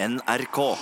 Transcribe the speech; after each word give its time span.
NRK. 0.00 0.76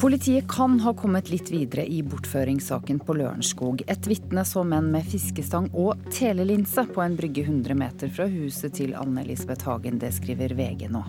Politiet 0.00 0.48
kan 0.48 0.80
ha 0.80 0.94
kommet 0.94 1.30
litt 1.30 1.50
videre 1.50 1.86
i 1.86 2.02
bortføringssaken 2.02 3.00
på 3.02 3.16
Lørenskog. 3.18 3.82
Et 3.90 4.06
vitne 4.06 4.44
så 4.46 4.62
menn 4.62 4.92
med 4.94 5.06
fiskestang 5.10 5.66
og 5.74 6.06
telelinse 6.14 6.86
på 6.94 7.02
en 7.02 7.18
brygge 7.18 7.42
100 7.48 7.74
meter 7.74 8.14
fra 8.14 8.30
huset 8.30 8.78
til 8.78 8.94
Anne-Elisabeth 8.94 9.66
Hagen. 9.66 9.98
Det 9.98 10.14
skriver 10.14 10.54
VG 10.54 10.86
nå. 10.94 11.02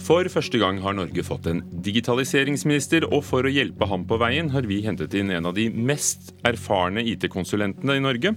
For 0.00 0.26
første 0.32 0.58
gang 0.60 0.78
har 0.80 0.94
Norge 0.96 1.22
fått 1.26 1.46
en 1.50 1.60
digitaliseringsminister, 1.84 3.04
og 3.12 3.22
for 3.28 3.46
å 3.46 3.52
hjelpe 3.52 3.86
ham 3.90 4.06
på 4.08 4.16
veien 4.20 4.48
har 4.54 4.66
vi 4.68 4.80
hentet 4.84 5.14
inn 5.18 5.30
en 5.34 5.50
av 5.50 5.54
de 5.58 5.68
mest 5.70 6.32
erfarne 6.48 7.04
IT-konsulentene 7.12 7.98
i 7.98 8.02
Norge. 8.02 8.32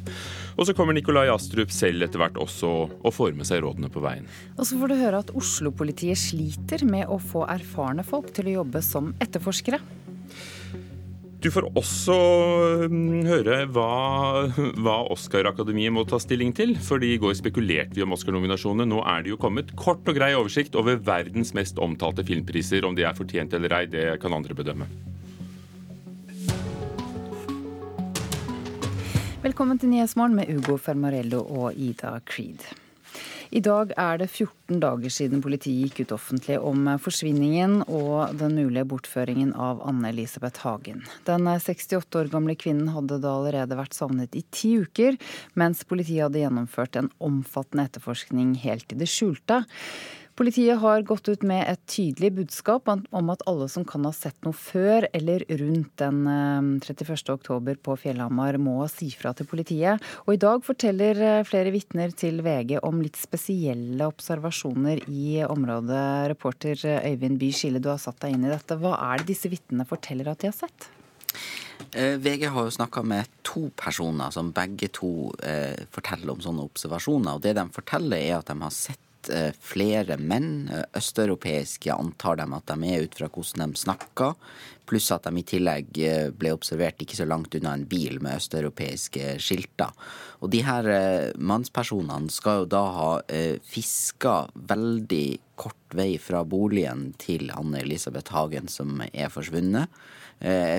Og 0.58 0.68
så 0.68 0.76
kommer 0.78 0.98
Nikolai 0.98 1.30
Astrup 1.32 1.72
selv 1.74 2.06
etter 2.06 2.22
hvert 2.22 2.38
også 2.42 2.72
og 2.92 3.16
får 3.16 3.34
med 3.38 3.48
seg 3.50 3.64
rådene 3.64 3.90
på 3.94 4.04
veien. 4.04 4.28
Og 4.58 4.68
så 4.68 4.78
får 4.78 4.92
du 4.92 5.00
høre 5.00 5.24
at 5.24 5.34
Oslo-politiet 5.40 6.20
sliter 6.20 6.84
med 6.86 7.08
å 7.08 7.18
få 7.22 7.48
erfarne 7.50 8.06
folk 8.06 8.34
til 8.36 8.52
å 8.52 8.60
jobbe 8.62 8.84
som 8.84 9.14
etterforskere. 9.24 9.82
Du 11.44 11.50
får 11.52 11.66
også 11.76 12.14
mm, 12.88 13.26
høre 13.28 13.56
hva, 13.76 13.88
hva 14.80 14.94
Oscar-akademiet 15.12 15.92
må 15.92 16.06
ta 16.08 16.16
stilling 16.24 16.54
til. 16.56 16.72
For 16.80 17.04
i 17.04 17.18
går 17.20 17.34
spekulerte 17.36 17.98
vi 17.98 18.06
om 18.06 18.16
Oscar-nominasjonene. 18.16 18.88
Nå 18.88 19.02
er 19.12 19.26
det 19.26 19.34
jo 19.34 19.40
kommet 19.42 19.74
kort 19.76 20.08
og 20.08 20.16
grei 20.16 20.32
oversikt 20.38 20.78
over 20.80 21.02
verdens 21.04 21.52
mest 21.58 21.82
omtalte 21.84 22.24
filmpriser. 22.24 22.88
Om 22.88 22.96
de 22.96 23.04
er 23.04 23.18
fortjent 23.18 23.58
eller 23.60 23.76
ei, 23.76 23.90
det 23.92 24.06
kan 24.24 24.32
andre 24.38 24.56
bedømme. 24.56 24.88
Velkommen 29.44 29.84
til 29.84 29.92
Nyhetsmorgen 29.92 30.40
med 30.40 30.56
Ugo 30.56 30.78
Fermarello 30.80 31.44
og 31.44 31.76
Ida 31.76 32.16
Creed. 32.24 32.64
I 33.54 33.62
dag 33.64 33.92
er 34.00 34.18
det 34.22 34.30
14 34.32 34.80
dager 34.82 35.14
siden 35.14 35.44
politiet 35.44 35.92
gikk 35.92 36.08
ut 36.08 36.16
offentlig 36.16 36.58
om 36.58 36.88
forsvinningen 37.02 37.84
og 37.86 38.34
den 38.40 38.56
mulige 38.58 38.88
bortføringen 38.90 39.52
av 39.54 39.84
Anne-Elisabeth 39.86 40.64
Hagen. 40.66 41.04
Den 41.28 41.46
68 41.46 42.20
år 42.20 42.32
gamle 42.34 42.58
kvinnen 42.60 42.90
hadde 42.96 43.20
da 43.24 43.36
allerede 43.38 43.78
vært 43.78 43.98
savnet 43.98 44.34
i 44.40 44.44
ti 44.54 44.76
uker, 44.82 45.20
mens 45.60 45.86
politiet 45.86 46.26
hadde 46.26 46.42
gjennomført 46.42 46.98
en 47.00 47.12
omfattende 47.24 47.88
etterforskning 47.90 48.56
helt 48.66 48.94
i 48.94 49.00
det 49.00 49.12
skjulte. 49.12 49.64
Politiet 50.34 50.80
har 50.82 51.04
gått 51.06 51.28
ut 51.30 51.44
med 51.46 51.62
et 51.70 51.82
tydelig 51.86 52.32
budskap 52.34 52.88
om 52.90 53.28
at 53.30 53.44
alle 53.50 53.68
som 53.70 53.84
kan 53.86 54.02
ha 54.08 54.10
sett 54.16 54.40
noe 54.42 54.56
før 54.58 55.06
eller 55.14 55.44
rundt 55.60 55.92
den 56.02 56.24
31. 56.82 57.14
Eh, 57.14 57.78
på 57.86 57.98
Fjellhamar, 58.02 58.58
må 58.58 58.80
si 58.90 59.12
fra 59.14 59.36
til 59.38 59.46
politiet. 59.52 60.02
Og 60.26 60.34
i 60.34 60.42
dag 60.42 60.66
forteller 60.66 61.22
eh, 61.22 61.44
flere 61.46 61.70
vitner 61.76 62.16
til 62.18 62.42
VG 62.42 62.80
om 62.82 63.04
litt 63.06 63.20
spesielle 63.22 64.10
observasjoner 64.10 65.06
i 65.06 65.44
området. 65.46 66.34
Reporter 66.34 66.82
Øyvind 67.04 67.38
By 67.38 67.54
Skille, 67.54 67.84
du 67.84 67.92
har 67.94 68.02
satt 68.02 68.24
deg 68.26 68.34
inn 68.34 68.50
i 68.50 68.54
dette. 68.56 68.80
Hva 68.82 68.98
er 69.12 69.22
det 69.22 69.36
disse 69.36 69.54
vitnene 69.54 69.86
forteller 69.86 70.34
at 70.34 70.42
de 70.42 70.50
har 70.50 70.58
sett? 70.58 70.90
Eh, 71.94 72.18
VG 72.18 72.50
har 72.50 72.66
jo 72.66 72.74
snakka 72.74 73.06
med 73.06 73.30
to 73.46 73.68
personer 73.78 74.34
som 74.34 74.50
begge 74.50 74.90
to 74.98 75.30
eh, 75.46 75.78
forteller 75.94 76.34
om 76.34 76.42
sånne 76.42 76.66
observasjoner. 76.66 77.38
og 77.38 77.46
Det 77.46 77.54
de 77.54 77.70
forteller, 77.70 78.18
er 78.18 78.40
at 78.42 78.50
de 78.50 78.62
har 78.66 78.74
sett 78.74 79.02
Eh, 79.30 79.52
flere 79.60 80.18
menn, 80.18 80.70
eh, 80.70 80.84
østeuropeiske, 80.98 81.94
antar 81.94 82.36
dem 82.36 82.54
at 82.54 82.68
de 82.68 82.90
er 82.92 83.04
ut 83.06 83.16
fra 83.16 83.30
hvordan 83.30 83.72
de 83.72 83.80
snakker, 83.80 84.36
pluss 84.86 85.12
at 85.16 85.24
de 85.24 85.40
i 85.40 85.46
tillegg 85.48 86.00
eh, 86.04 86.32
ble 86.36 86.52
observert 86.52 87.00
ikke 87.00 87.16
så 87.16 87.28
langt 87.28 87.56
unna 87.56 87.74
en 87.78 87.86
bil 87.88 88.20
med 88.20 88.36
østeuropeiske 88.42 89.38
skilter. 89.40 89.94
Og 90.44 90.52
de 90.52 90.60
her 90.66 90.90
mannspersonene 91.40 92.32
skal 92.34 92.64
jo 92.64 92.72
da 92.74 92.84
ha 92.98 93.12
fiska 93.64 94.50
veldig 94.54 95.56
kort 95.56 95.96
vei 95.96 96.18
fra 96.20 96.44
boligen 96.44 97.14
til 97.18 97.48
Anne 97.56 97.80
Elisabeth 97.80 98.36
Hagen, 98.36 98.68
som 98.68 99.00
er 99.08 99.32
forsvunnet. 99.32 99.88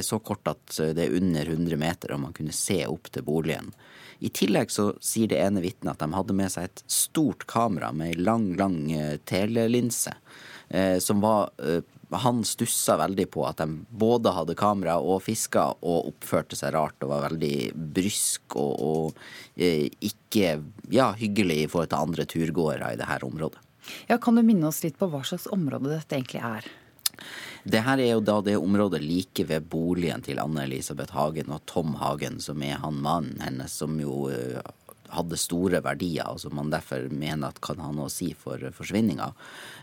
Så 0.04 0.18
kort 0.20 0.44
at 0.52 0.76
det 0.92 1.06
er 1.06 1.16
under 1.16 1.48
100 1.48 1.80
meter, 1.80 2.12
og 2.12 2.20
man 2.26 2.36
kunne 2.36 2.52
se 2.52 2.82
opp 2.84 3.08
til 3.08 3.24
boligen. 3.24 3.72
I 4.18 4.30
tillegg 4.34 4.70
så 4.72 4.92
sier 5.02 5.30
det 5.30 5.40
ene 5.42 5.62
vitnet 5.64 5.94
at 5.94 6.02
de 6.02 6.14
hadde 6.14 6.36
med 6.36 6.52
seg 6.52 6.68
et 6.68 6.84
stort 6.90 7.46
kamera 7.50 7.92
med 7.92 8.12
ei 8.12 8.20
lang, 8.22 8.52
lang 8.58 8.78
eh, 8.92 9.16
telelinse. 9.26 10.14
Eh, 10.68 10.98
som 10.98 11.20
var 11.20 11.50
eh, 11.60 11.82
Han 12.10 12.44
stussa 12.46 12.96
veldig 12.96 13.26
på 13.34 13.42
at 13.48 13.58
de 13.58 13.66
både 13.90 14.30
hadde 14.32 14.54
kamera 14.54 14.96
og 15.02 15.24
fiska 15.24 15.64
og 15.82 16.12
oppførte 16.12 16.56
seg 16.56 16.72
rart 16.76 17.02
og 17.02 17.10
var 17.10 17.24
veldig 17.26 17.72
brysk 17.74 18.54
og, 18.60 18.72
og 18.78 19.24
eh, 19.56 19.90
ikke 19.98 20.60
ja, 20.94 21.10
hyggelig 21.18 21.64
i 21.64 21.68
forhold 21.72 21.90
til 21.90 22.06
andre 22.06 22.26
turgåere 22.30 22.92
i 22.94 23.00
dette 23.00 23.26
området. 23.26 23.58
Ja, 24.08 24.18
Kan 24.18 24.38
du 24.38 24.44
minne 24.46 24.70
oss 24.70 24.84
litt 24.84 24.96
på 25.00 25.10
hva 25.10 25.24
slags 25.26 25.48
område 25.52 25.90
dette 25.90 26.16
egentlig 26.16 26.44
er? 26.44 26.70
Det 27.64 27.80
her 27.86 28.00
er 28.00 28.12
jo 28.12 28.22
da 28.24 28.38
det 28.44 28.58
området 28.60 29.00
like 29.02 29.46
ved 29.48 29.68
boligen 29.72 30.24
til 30.24 30.40
Anne-Elisabeth 30.42 31.16
Hagen 31.16 31.52
og 31.54 31.64
Tom 31.70 31.94
Hagen, 32.00 32.40
som 32.44 32.62
er 32.62 32.80
han 32.82 33.00
mannen 33.00 33.40
hennes, 33.40 33.72
som 33.72 33.96
jo 34.00 34.26
uh, 34.28 34.60
hadde 35.14 35.38
store 35.40 35.80
verdier, 35.84 36.28
og 36.28 36.42
som 36.42 36.56
man 36.58 36.72
derfor 36.72 37.08
mener 37.08 37.48
at 37.48 37.62
kan 37.64 37.80
ha 37.80 37.88
noe 37.94 38.10
å 38.10 38.12
si 38.12 38.34
for 38.36 38.60
forsvinninga. 38.76 39.30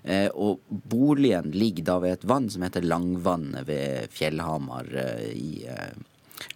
Uh, 0.06 0.30
og 0.36 0.62
boligen 0.70 1.50
ligger 1.56 1.90
da 1.90 1.98
ved 2.06 2.20
et 2.20 2.30
vann 2.30 2.52
som 2.54 2.68
heter 2.68 2.86
Langvannet 2.86 3.66
ved 3.70 4.14
Fjellhamar 4.14 4.94
i 5.34 5.66
Eh, 5.82 5.94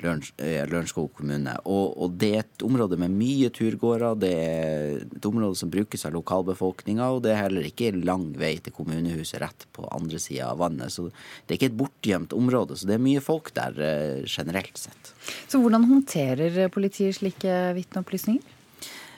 Lørenskog 0.02 1.12
kommune. 1.18 1.54
Og, 1.64 1.96
og, 1.98 2.16
det 2.22 2.32
er 2.32 2.44
et 2.44 2.66
område 2.66 3.00
med 3.02 3.14
mye 3.16 3.52
turgåere. 3.54 4.14
Det 4.22 4.32
er 4.34 5.04
et 5.06 5.28
område 5.30 5.60
som 5.60 5.72
brukes 5.74 6.06
av 6.08 6.16
lokalbefolkninga, 6.16 7.10
og 7.16 7.24
det 7.26 7.34
er 7.34 7.44
heller 7.46 7.68
ikke 7.70 7.94
lang 7.98 8.28
vei 8.40 8.56
til 8.64 8.76
kommunehuset 8.76 9.42
rett 9.44 9.68
på 9.76 9.88
andre 9.96 10.22
sida 10.22 10.52
av 10.52 10.62
vannet. 10.64 10.94
Så 10.94 11.10
det 11.10 11.56
er 11.56 11.60
ikke 11.60 11.72
et 11.72 11.80
bortgjemt 11.84 12.36
område, 12.38 12.78
så 12.78 12.90
det 12.90 12.98
er 12.98 13.06
mye 13.06 13.24
folk 13.24 13.54
der 13.56 13.80
eh, 13.82 14.26
generelt 14.26 14.80
sett. 14.80 15.14
Så 15.50 15.62
hvordan 15.62 15.88
håndterer 15.90 16.68
politiet 16.74 17.20
slike 17.20 17.56
vitneopplysninger? 17.78 18.54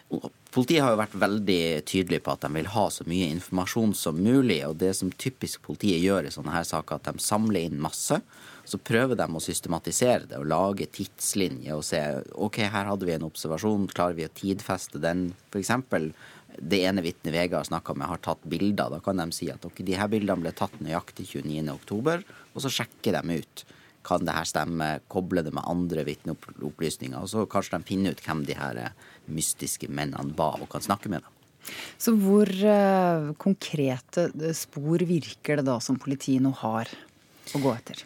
Politiet 0.08 0.82
har 0.82 0.94
jo 0.94 1.02
vært 1.02 1.16
veldig 1.20 1.62
tydelig 1.86 2.22
på 2.24 2.34
at 2.34 2.46
de 2.46 2.50
vil 2.56 2.70
ha 2.72 2.86
så 2.94 3.06
mye 3.10 3.28
informasjon 3.36 3.94
som 3.98 4.20
mulig. 4.24 4.62
Og 4.66 4.78
det 4.80 4.94
som 4.98 5.12
typisk 5.12 5.66
politiet 5.68 6.00
gjør 6.02 6.30
i 6.30 6.34
sånne 6.34 6.56
her 6.56 6.68
saker, 6.68 6.98
at 6.98 7.10
de 7.12 7.24
samler 7.24 7.68
inn 7.68 7.82
masse. 7.84 8.22
Så 8.68 8.80
prøver 8.84 9.16
de 9.16 9.28
å 9.32 9.44
systematisere 9.44 10.28
det 10.28 10.40
og 10.42 10.50
lage 10.52 10.90
tidslinjer 10.92 11.78
og 11.78 11.86
se 11.88 12.02
ok, 12.36 12.66
her 12.68 12.90
hadde 12.90 13.08
vi 13.08 13.16
en 13.16 13.28
observasjon, 13.30 13.88
klarer 13.94 14.18
vi 14.18 14.26
å 14.28 14.34
tidfeste 14.36 15.00
den? 15.00 15.30
F.eks. 15.48 15.72
det 16.60 16.82
ene 16.90 17.06
vitnet 17.06 17.32
VG 17.32 17.56
har 17.56 17.70
snakka 17.70 17.96
med, 17.96 18.10
har 18.12 18.20
tatt 18.26 18.44
bilder. 18.44 18.92
Da 18.92 19.00
kan 19.04 19.24
de 19.24 19.30
si 19.36 19.48
at 19.54 19.64
ok, 19.64 19.80
de 19.88 19.96
her 19.96 20.12
bildene 20.12 20.44
ble 20.44 20.52
tatt 20.58 20.76
nøyaktig 20.84 21.30
29.10, 21.32 22.28
og 22.28 22.66
så 22.66 22.74
sjekker 22.82 23.16
de 23.16 23.40
ut. 23.40 23.64
Kan 24.08 24.28
det 24.28 24.36
her 24.36 24.48
stemme? 24.48 24.90
Koble 25.12 25.44
det 25.44 25.56
med 25.56 25.68
andre 25.68 26.04
vitneopplysninger. 26.08 27.18
Og 27.20 27.32
så 27.32 27.48
kanskje 27.48 27.80
de 27.80 27.88
finner 27.88 28.16
ut 28.16 28.24
hvem 28.24 28.44
de 28.48 28.56
her 28.56 28.84
mystiske 29.32 29.88
mennene 29.92 30.36
var, 30.36 30.60
og 30.64 30.72
kan 30.72 30.84
snakke 30.84 31.12
med 31.12 31.24
dem. 31.24 31.34
Så 32.00 32.14
hvor 32.20 32.48
uh, 32.48 33.34
konkrete 33.40 34.30
spor 34.56 35.04
virker 35.08 35.60
det 35.60 35.68
da 35.68 35.80
som 35.84 36.00
politiet 36.00 36.44
nå 36.44 36.54
har 36.64 36.92
å 37.56 37.64
gå 37.64 37.74
etter? 37.74 38.06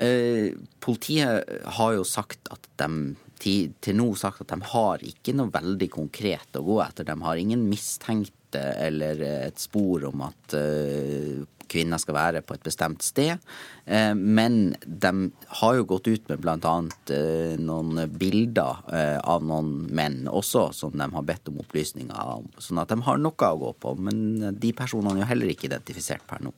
Eh, 0.00 0.52
politiet 0.80 1.50
har 1.76 1.92
jo 1.92 2.06
sagt 2.08 2.48
at 2.54 2.68
de 2.80 3.16
til, 3.40 3.96
nå 3.96 4.10
sagt 4.20 4.42
at 4.44 4.52
de 4.52 4.68
har 4.72 5.02
ikke 5.04 5.34
noe 5.36 5.52
veldig 5.52 5.88
konkret 5.92 6.56
å 6.56 6.64
gå 6.64 6.76
etter. 6.84 7.08
De 7.08 7.16
har 7.24 7.40
ingen 7.40 7.62
mistenkte 7.68 8.62
eller 8.80 9.22
et 9.46 9.60
spor 9.60 10.04
om 10.08 10.24
at 10.26 10.56
uh, 10.58 11.40
kvinner 11.70 12.00
skal 12.02 12.16
være 12.16 12.42
på 12.44 12.56
et 12.56 12.64
bestemt 12.66 13.04
sted. 13.06 13.38
Men 13.86 14.74
de 14.84 15.12
har 15.60 15.76
jo 15.78 15.86
gått 15.92 16.10
ut 16.10 16.32
med 16.32 16.42
bl.a. 16.42 16.74
Uh, 17.12 17.54
noen 17.62 18.02
bilder 18.20 18.82
av 19.22 19.46
noen 19.46 19.86
menn 19.88 20.24
også, 20.28 20.66
som 20.76 20.98
de 20.98 21.06
har 21.14 21.28
bedt 21.28 21.48
om 21.48 21.62
opplysninger 21.62 22.34
om. 22.34 22.50
Sånn 22.58 22.82
at 22.82 22.92
de 22.92 22.98
har 23.06 23.22
noe 23.22 23.52
å 23.54 23.62
gå 23.62 23.72
på. 23.86 23.94
Men 24.02 24.50
de 24.58 24.74
personene 24.76 25.20
er 25.20 25.24
jo 25.24 25.30
heller 25.30 25.54
ikke 25.54 25.70
identifisert 25.70 26.26
per 26.28 26.44
nå. 26.44 26.52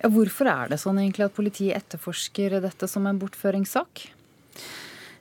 Ja, 0.00 0.08
hvorfor 0.08 0.48
er 0.48 0.72
det 0.72 0.80
sånn 0.80 1.00
egentlig 1.02 1.26
at 1.28 1.36
politiet 1.36 1.76
etterforsker 1.76 2.56
dette 2.64 2.88
som 2.88 3.06
en 3.08 3.20
bortføringssak? 3.20 4.06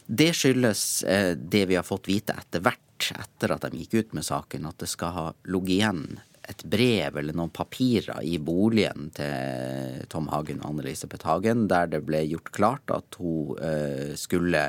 Det 0.10 0.32
skyldes 0.34 1.04
eh, 1.04 1.34
det 1.36 1.66
vi 1.70 1.78
har 1.78 1.86
fått 1.86 2.08
vite 2.10 2.34
etter 2.40 2.64
hvert, 2.66 3.12
etter 3.14 3.54
at 3.54 3.68
de 3.68 3.84
gikk 3.84 4.00
ut 4.00 4.18
med 4.18 4.26
saken, 4.26 4.66
at 4.70 4.80
det 4.82 4.90
skal 4.90 5.16
ha 5.16 5.28
ligget 5.52 5.76
igjen 5.76 6.04
et 6.50 6.64
brev 6.66 7.20
eller 7.22 7.36
noen 7.38 7.52
papirer 7.54 8.24
i 8.26 8.40
boligen 8.42 9.12
til 9.14 10.02
Tom 10.10 10.32
Hagen 10.34 10.64
og 10.64 10.72
Anne-Elisabeth 10.72 11.28
Hagen, 11.30 11.68
der 11.70 11.92
det 11.92 12.02
ble 12.08 12.24
gjort 12.26 12.50
klart 12.56 12.94
at 12.96 13.20
hun 13.22 13.54
eh, 13.62 14.16
skulle 14.18 14.64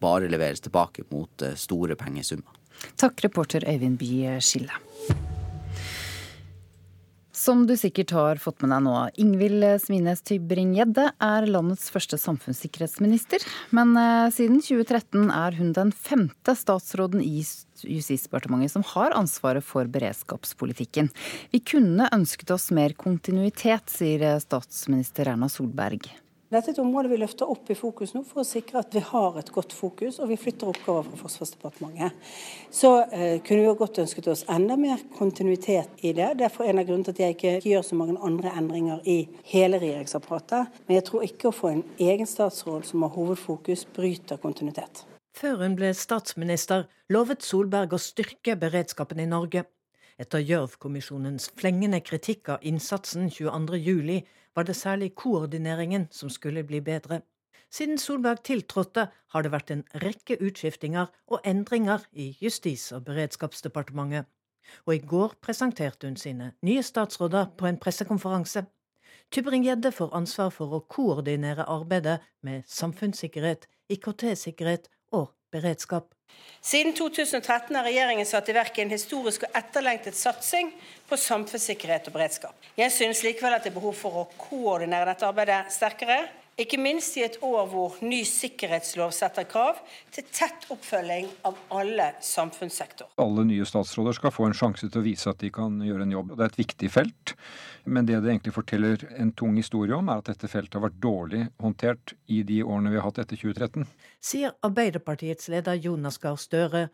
bare 0.00 0.30
leveres 0.32 0.64
tilbake 0.64 1.04
mot 1.12 1.44
eh, 1.44 1.58
store 1.60 1.98
pengesummer. 2.00 2.56
Takk, 2.96 3.24
reporter 3.24 3.68
Øyvind 3.68 4.00
Bye 4.00 4.38
Skille. 4.40 5.35
Som 7.36 7.66
du 7.68 7.74
sikkert 7.76 8.14
har 8.16 8.38
fått 8.40 8.62
med 8.64 8.70
deg 8.72 8.84
nå, 8.86 8.94
Ingvild 9.20 9.66
Smines 9.84 10.22
Tybring-Gjedde 10.24 11.10
er 11.20 11.46
landets 11.50 11.90
første 11.92 12.16
samfunnssikkerhetsminister. 12.16 13.44
Men 13.76 13.92
eh, 14.00 14.30
siden 14.32 14.62
2013 14.64 15.28
er 15.28 15.58
hun 15.58 15.74
den 15.76 15.92
femte 15.92 16.56
statsråden 16.56 17.20
i 17.20 17.44
Justisdepartementet 17.76 18.72
som 18.72 18.86
har 18.94 19.12
ansvaret 19.12 19.68
for 19.68 19.84
beredskapspolitikken. 19.84 21.12
Vi 21.52 21.60
kunne 21.60 22.08
ønsket 22.16 22.56
oss 22.56 22.70
mer 22.72 22.96
kontinuitet, 22.96 23.84
sier 23.92 24.40
statsminister 24.40 25.28
Erna 25.34 25.52
Solberg. 25.52 26.08
Dette 26.46 26.70
er 26.70 26.76
et 26.76 26.78
område 26.78 27.10
vi 27.10 27.16
løfter 27.18 27.48
opp 27.50 27.70
i 27.72 27.74
fokus 27.74 28.12
nå 28.14 28.20
for 28.22 28.44
å 28.44 28.46
sikre 28.46 28.78
at 28.78 28.92
vi 28.94 29.00
har 29.02 29.34
et 29.40 29.48
godt 29.50 29.72
fokus, 29.74 30.20
og 30.22 30.28
vi 30.30 30.36
flytter 30.38 30.68
oppgaver 30.70 31.08
fra 31.08 31.18
Forsvarsdepartementet. 31.24 32.28
Så 32.70 32.92
eh, 33.10 33.40
kunne 33.42 33.64
vi 33.64 33.66
jo 33.66 33.72
godt 33.80 33.98
ønsket 34.04 34.28
oss 34.30 34.44
enda 34.54 34.76
mer 34.78 35.02
kontinuitet 35.16 36.04
i 36.06 36.12
det. 36.14 36.28
Derfor 36.38 36.62
er 36.62 36.70
en 36.70 36.84
av 36.84 36.86
grunnene 36.86 37.08
til 37.08 37.16
at 37.16 37.22
jeg 37.24 37.34
ikke 37.34 37.72
gjør 37.72 37.82
så 37.88 37.98
mange 37.98 38.14
andre 38.30 38.54
endringer 38.62 39.02
i 39.10 39.16
hele 39.50 39.82
regjeringsapparatet. 39.82 40.78
Men 40.86 41.00
jeg 41.00 41.08
tror 41.10 41.26
ikke 41.26 41.50
å 41.50 41.56
få 41.56 41.72
en 41.72 41.84
egen 42.06 42.30
statsråd 42.30 42.86
som 42.92 43.02
har 43.02 43.14
hovedfokus, 43.18 43.82
bryter 43.98 44.38
kontinuitet. 44.38 45.02
Før 45.34 45.66
hun 45.66 45.74
ble 45.76 45.90
statsminister, 45.98 46.86
lovet 47.10 47.42
Solberg 47.42 47.98
å 47.98 48.00
styrke 48.00 48.54
beredskapen 48.62 49.18
i 49.18 49.26
Norge. 49.34 49.66
Etter 50.16 50.46
Gjørv-kommisjonens 50.46 51.50
flengende 51.58 51.98
kritikk 52.06 52.54
av 52.54 52.62
innsatsen 52.64 53.26
22.07 53.34 54.22
var 54.56 54.64
det 54.64 54.76
særlig 54.76 55.14
koordineringen 55.14 56.08
som 56.10 56.30
skulle 56.30 56.64
bli 56.64 56.80
bedre. 56.80 57.20
Siden 57.70 57.98
Solberg 57.98 58.42
tiltrådte, 58.44 59.08
har 59.28 59.42
det 59.42 59.52
vært 59.52 59.70
en 59.70 59.84
rekke 60.02 60.38
utskiftinger 60.40 61.10
og 61.26 61.40
endringer 61.44 62.06
i 62.12 62.30
Justis- 62.40 62.92
og 62.94 63.04
beredskapsdepartementet. 63.04 64.24
Og 64.86 64.94
i 64.94 64.98
går 64.98 65.34
presenterte 65.42 66.06
hun 66.08 66.16
sine 66.16 66.52
nye 66.62 66.82
statsråder 66.82 67.52
på 67.58 67.66
en 67.66 67.78
pressekonferanse. 67.78 68.64
Tybring-Gjedde 69.30 69.92
får 69.92 70.14
ansvar 70.14 70.50
for 70.54 70.72
å 70.72 70.84
koordinere 70.88 71.66
arbeidet 71.68 72.20
med 72.42 72.64
samfunnssikkerhet, 72.66 73.66
IKT-sikkerhet 73.90 74.88
og 75.12 75.34
beredskap. 75.52 76.15
Siden 76.66 76.96
2013 76.98 77.76
har 77.76 77.84
regjeringen 77.86 78.26
satt 78.26 78.48
i 78.50 78.54
verk 78.56 78.78
en 78.82 78.90
historisk 78.90 79.44
og 79.46 79.52
etterlengtet 79.54 80.16
satsing 80.18 80.72
på 81.06 81.14
samfunnssikkerhet 81.14 82.08
og 82.10 82.16
beredskap. 82.16 82.56
Jeg 82.74 82.90
synes 82.90 83.20
likevel 83.22 83.54
at 83.54 83.62
det 83.62 83.70
er 83.70 83.76
behov 83.76 83.94
for 83.94 84.18
å 84.18 84.24
koordinere 84.40 85.12
dette 85.12 85.28
arbeidet 85.28 85.70
sterkere. 85.70 86.24
Ikke 86.56 86.78
minst 86.80 87.12
i 87.20 87.20
et 87.20 87.34
år 87.44 87.66
hvor 87.68 87.98
ny 88.00 88.22
sikkerhetslov 88.24 89.10
setter 89.12 89.44
krav 89.44 89.76
til 90.14 90.24
tett 90.32 90.62
oppfølging 90.72 91.26
av 91.44 91.58
alle 91.76 92.06
samfunnssektorer. 92.24 93.10
Alle 93.20 93.42
nye 93.44 93.66
statsråder 93.68 94.16
skal 94.16 94.32
få 94.32 94.46
en 94.48 94.56
sjanse 94.56 94.88
til 94.88 95.02
å 95.02 95.04
vise 95.04 95.28
at 95.28 95.42
de 95.42 95.50
kan 95.52 95.74
gjøre 95.84 96.06
en 96.06 96.14
jobb. 96.14 96.30
Det 96.32 96.46
er 96.46 96.54
et 96.54 96.62
viktig 96.62 96.88
felt. 96.94 97.34
Men 97.84 98.08
det 98.08 98.22
det 98.24 98.30
egentlig 98.32 98.54
forteller 98.56 99.04
en 99.20 99.34
tung 99.36 99.58
historie 99.60 99.92
om, 99.98 100.08
er 100.08 100.22
at 100.22 100.30
dette 100.30 100.48
feltet 100.48 100.78
har 100.78 100.86
vært 100.86 100.96
dårlig 101.04 101.42
håndtert 101.60 102.14
i 102.32 102.40
de 102.48 102.62
årene 102.64 102.94
vi 102.94 103.02
har 103.02 103.04
hatt 103.10 103.20
etter 103.20 103.36
2013. 103.36 103.84
Sier 104.24 104.54
Arbeiderpartiets 104.64 105.50
leder 105.52 105.76
Jonas 105.76 106.16
Gahr 106.24 106.40
Støre. 106.40 106.86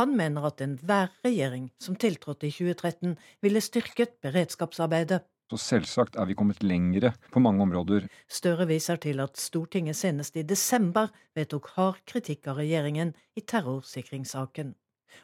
Han 0.00 0.16
mener 0.16 0.48
at 0.48 0.64
enhver 0.64 1.12
regjering 1.26 1.68
som 1.76 2.00
tiltrådte 2.00 2.48
i 2.48 2.56
2013, 2.56 3.18
ville 3.44 3.60
styrket 3.68 4.16
beredskapsarbeidet. 4.24 5.20
Så 5.50 5.58
selvsagt 5.58 6.14
er 6.14 6.28
vi 6.30 6.36
kommet 6.38 6.62
lengre 6.62 7.10
på 7.34 7.40
mange 7.42 7.64
områder. 7.64 8.04
Støre 8.30 8.68
viser 8.70 9.00
til 9.02 9.18
at 9.24 9.40
Stortinget 9.40 9.98
senest 9.98 10.36
i 10.38 10.44
desember 10.46 11.10
vedtok 11.34 11.72
hard 11.74 11.98
kritikk 12.06 12.46
av 12.52 12.60
regjeringen 12.62 13.10
i 13.34 13.42
terrorsikringssaken. 13.42 14.76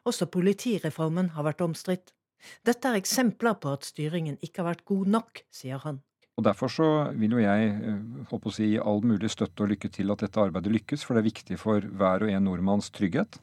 Også 0.03 0.27
politireformen 0.27 1.31
har 1.37 1.47
vært 1.47 1.63
omstridt. 1.63 2.11
Dette 2.67 2.91
er 2.91 2.99
eksempler 2.99 3.55
på 3.63 3.71
at 3.77 3.87
styringen 3.87 4.35
ikke 4.43 4.65
har 4.65 4.73
vært 4.73 4.85
god 4.91 5.15
nok, 5.15 5.45
sier 5.55 5.79
han. 5.87 6.03
Og 6.37 6.45
Derfor 6.45 6.69
så 6.75 6.89
vil 7.17 7.39
jo 7.39 7.41
jeg 7.41 7.71
håper 8.29 8.51
å 8.51 8.57
si, 8.59 8.75
all 8.77 9.01
mulig 9.07 9.31
støtte 9.33 9.63
og 9.63 9.71
lykke 9.73 9.89
til 9.95 10.11
at 10.13 10.27
dette 10.27 10.43
arbeidet 10.43 10.75
lykkes, 10.75 11.07
for 11.07 11.15
det 11.15 11.23
er 11.23 11.31
viktig 11.31 11.57
for 11.63 11.87
hver 11.87 12.27
og 12.27 12.35
en 12.35 12.45
nordmanns 12.51 12.91
trygghet. 12.93 13.39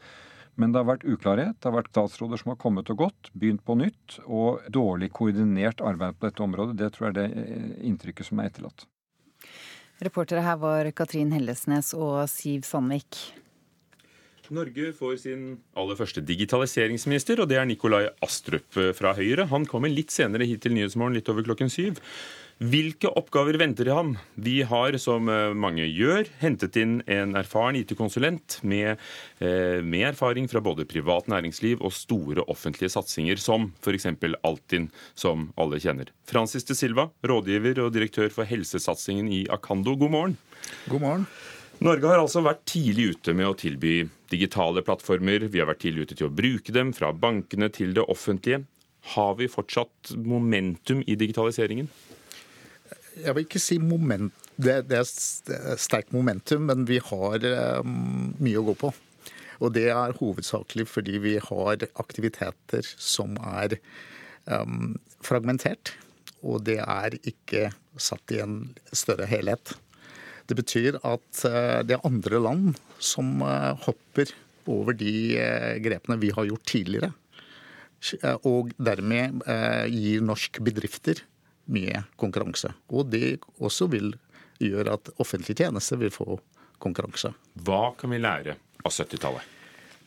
Men 0.60 0.74
det 0.74 0.82
har 0.82 0.90
vært 0.92 1.06
uklarhet. 1.10 1.58
Det 1.58 1.70
har 1.70 1.78
vært 1.80 1.92
statsråder 1.94 2.42
som 2.42 2.54
har 2.54 2.60
kommet 2.62 2.90
og 2.94 3.00
gått, 3.08 3.30
begynt 3.34 3.64
på 3.66 3.78
nytt. 3.80 4.20
Og 4.26 4.66
dårlig 4.74 5.10
koordinert 5.16 5.82
arbeid 5.82 6.20
på 6.20 6.30
dette 6.30 6.44
området. 6.46 6.78
Det 6.82 6.92
tror 6.94 7.10
jeg 7.10 7.14
er 7.14 7.20
det 7.22 7.46
eh, 7.46 7.70
inntrykket 7.90 8.30
som 8.30 8.42
er 8.42 8.52
etterlatt. 8.52 8.86
Reportere 10.04 10.44
her 10.44 10.60
var 10.62 10.90
Katrin 10.96 11.34
Hellesnes 11.34 11.94
og 11.98 12.26
Siv 12.32 12.68
Sandvik. 12.68 13.24
Norge 14.54 14.92
får 14.94 15.16
sin 15.24 15.44
aller 15.80 15.98
første 15.98 16.22
digitaliseringsminister, 16.26 17.42
og 17.42 17.50
det 17.50 17.58
er 17.58 17.66
Nikolai 17.66 18.04
Astrup 18.26 18.78
fra 18.98 19.14
Høyre. 19.18 19.48
Han 19.50 19.66
kommer 19.70 19.90
litt 19.90 20.14
senere 20.14 20.46
hit 20.46 20.62
til 20.66 20.76
Nyhetsmorgen, 20.76 21.16
litt 21.18 21.32
over 21.32 21.46
klokken 21.48 21.72
syv. 21.74 22.02
Hvilke 22.62 23.10
oppgaver 23.10 23.58
venter 23.58 23.88
i 23.90 23.94
ham? 23.94 24.12
Vi 24.38 24.60
har, 24.70 24.94
som 25.02 25.30
eh, 25.32 25.56
mange 25.58 25.88
gjør, 25.90 26.28
hentet 26.40 26.78
inn 26.78 27.00
en 27.10 27.34
erfaren 27.40 27.80
IT-konsulent 27.80 28.60
med, 28.62 29.02
eh, 29.42 29.82
med, 29.82 30.06
erfaring 30.12 30.46
fra 30.52 30.62
både 30.64 30.86
privat 30.86 31.28
næringsliv 31.32 31.82
og 31.82 31.96
store 31.98 32.46
offentlige 32.46 32.94
satsinger, 32.94 33.42
som 33.42 33.72
f.eks. 33.82 34.06
Altinn, 34.46 34.92
som 35.18 35.50
alle 35.58 35.82
kjenner. 35.82 36.14
Francis 36.30 36.68
de 36.70 36.78
Silva, 36.78 37.10
rådgiver 37.26 37.82
og 37.84 37.92
direktør 37.96 38.30
for 38.32 38.48
helsesatsingen 38.48 39.32
i 39.34 39.44
Akando, 39.52 39.98
god 39.98 40.14
morgen. 40.14 40.38
God 40.88 41.04
morgen. 41.04 41.28
Norge 41.84 42.08
har 42.08 42.22
altså 42.22 42.46
vært 42.46 42.68
tidlig 42.70 43.16
ute 43.18 43.34
med 43.36 43.50
å 43.50 43.58
tilby 43.58 44.06
digitale 44.32 44.86
plattformer. 44.86 45.50
Vi 45.50 45.60
har 45.60 45.68
vært 45.68 45.82
tidlig 45.84 46.06
ute 46.06 46.22
til 46.22 46.30
å 46.30 46.36
bruke 46.38 46.72
dem, 46.72 46.94
fra 46.96 47.10
bankene 47.12 47.74
til 47.74 47.98
det 47.98 48.06
offentlige. 48.08 48.62
Har 49.18 49.36
vi 49.42 49.52
fortsatt 49.52 50.14
momentum 50.16 51.02
i 51.04 51.18
digitaliseringen? 51.20 51.90
Jeg 53.20 53.36
vil 53.36 53.46
ikke 53.46 53.62
si 53.62 53.78
moment, 53.82 54.34
det, 54.58 54.84
det 54.90 55.00
er 55.00 55.80
sterkt 55.82 56.14
momentum, 56.14 56.68
men 56.70 56.86
vi 56.90 57.00
har 57.04 57.46
um, 57.82 58.34
mye 58.44 58.60
å 58.60 58.66
gå 58.70 58.76
på. 58.86 58.92
Og 59.64 59.74
det 59.76 59.88
er 59.94 60.18
hovedsakelig 60.20 60.88
fordi 60.90 61.20
vi 61.24 61.38
har 61.42 61.86
aktiviteter 62.02 62.86
som 62.98 63.38
er 63.56 63.78
um, 64.46 64.96
fragmentert. 65.24 65.94
Og 66.44 66.66
det 66.68 66.80
er 66.84 67.18
ikke 67.22 67.70
satt 67.96 68.34
i 68.36 68.42
en 68.44 68.58
større 68.92 69.28
helhet. 69.30 69.76
Det 70.50 70.58
betyr 70.60 71.00
at 71.00 71.44
uh, 71.48 71.82
det 71.86 71.98
er 71.98 72.08
andre 72.08 72.42
land 72.44 72.80
som 73.04 73.42
hopper 73.86 74.34
over 74.70 74.96
de 74.96 75.36
grepene 75.84 76.16
vi 76.22 76.30
har 76.36 76.48
gjort 76.48 76.70
tidligere. 76.70 77.12
Og 78.48 78.72
dermed 78.80 79.44
gir 79.92 80.24
norske 80.24 80.64
bedrifter 80.64 81.20
mye 81.72 82.04
konkurranse. 82.20 82.74
Og 82.92 83.10
det 83.12 83.38
også 83.60 83.88
vil 83.92 84.14
gjøre 84.64 84.98
at 84.98 85.12
offentlige 85.22 85.64
tjenester 85.64 86.00
vil 86.02 86.14
få 86.14 86.38
konkurranse. 86.84 87.34
Hva 87.66 87.94
kan 87.98 88.12
vi 88.14 88.22
lære 88.22 88.58
av 88.84 88.92
70-tallet? 88.92 89.52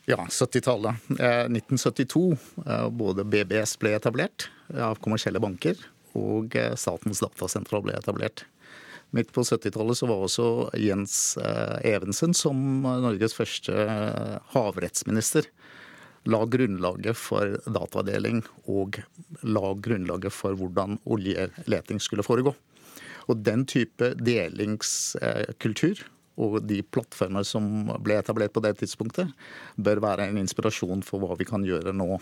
Ja, 0.07 0.21
70-tallet. 0.29 0.95
1972. 1.09 2.37
Eh, 2.65 2.73
eh, 2.73 2.89
både 2.89 3.25
BBS 3.27 3.75
ble 3.81 3.91
etablert 3.97 4.47
av 4.71 5.01
kommersielle 5.03 5.41
banker, 5.43 5.75
og 6.15 6.55
eh, 6.55 6.75
Statens 6.79 7.19
datasentral 7.23 7.83
ble 7.83 7.97
etablert. 7.97 8.45
Midt 9.15 9.33
på 9.35 9.43
70-tallet 9.43 10.03
var 10.07 10.23
også 10.23 10.47
Jens 10.79 11.37
Evensen 11.87 12.33
som 12.35 12.57
Norges 12.83 13.35
første 13.37 13.85
havrettsminister 14.51 15.47
la 16.27 16.43
grunnlaget 16.45 17.17
for 17.17 17.57
datadeling 17.65 18.43
og 18.67 18.99
la 19.47 19.73
grunnlaget 19.73 20.33
for 20.35 20.57
hvordan 20.59 20.99
oljeleting 21.07 22.01
skulle 22.03 22.25
foregå. 22.25 22.53
Og 23.27 23.43
den 23.43 23.65
type 23.67 24.13
delingskultur 24.19 26.03
og 26.37 26.59
de 26.69 26.83
plattformer 26.85 27.45
som 27.47 27.87
ble 28.03 28.19
etablert 28.19 28.53
på 28.53 28.61
det 28.63 28.75
tidspunktet, 28.81 29.31
bør 29.75 30.03
være 30.03 30.27
en 30.29 30.37
inspirasjon 30.43 31.01
for 31.05 31.23
hva 31.23 31.37
vi 31.39 31.47
kan 31.49 31.65
gjøre 31.65 31.95
nå. 31.97 32.19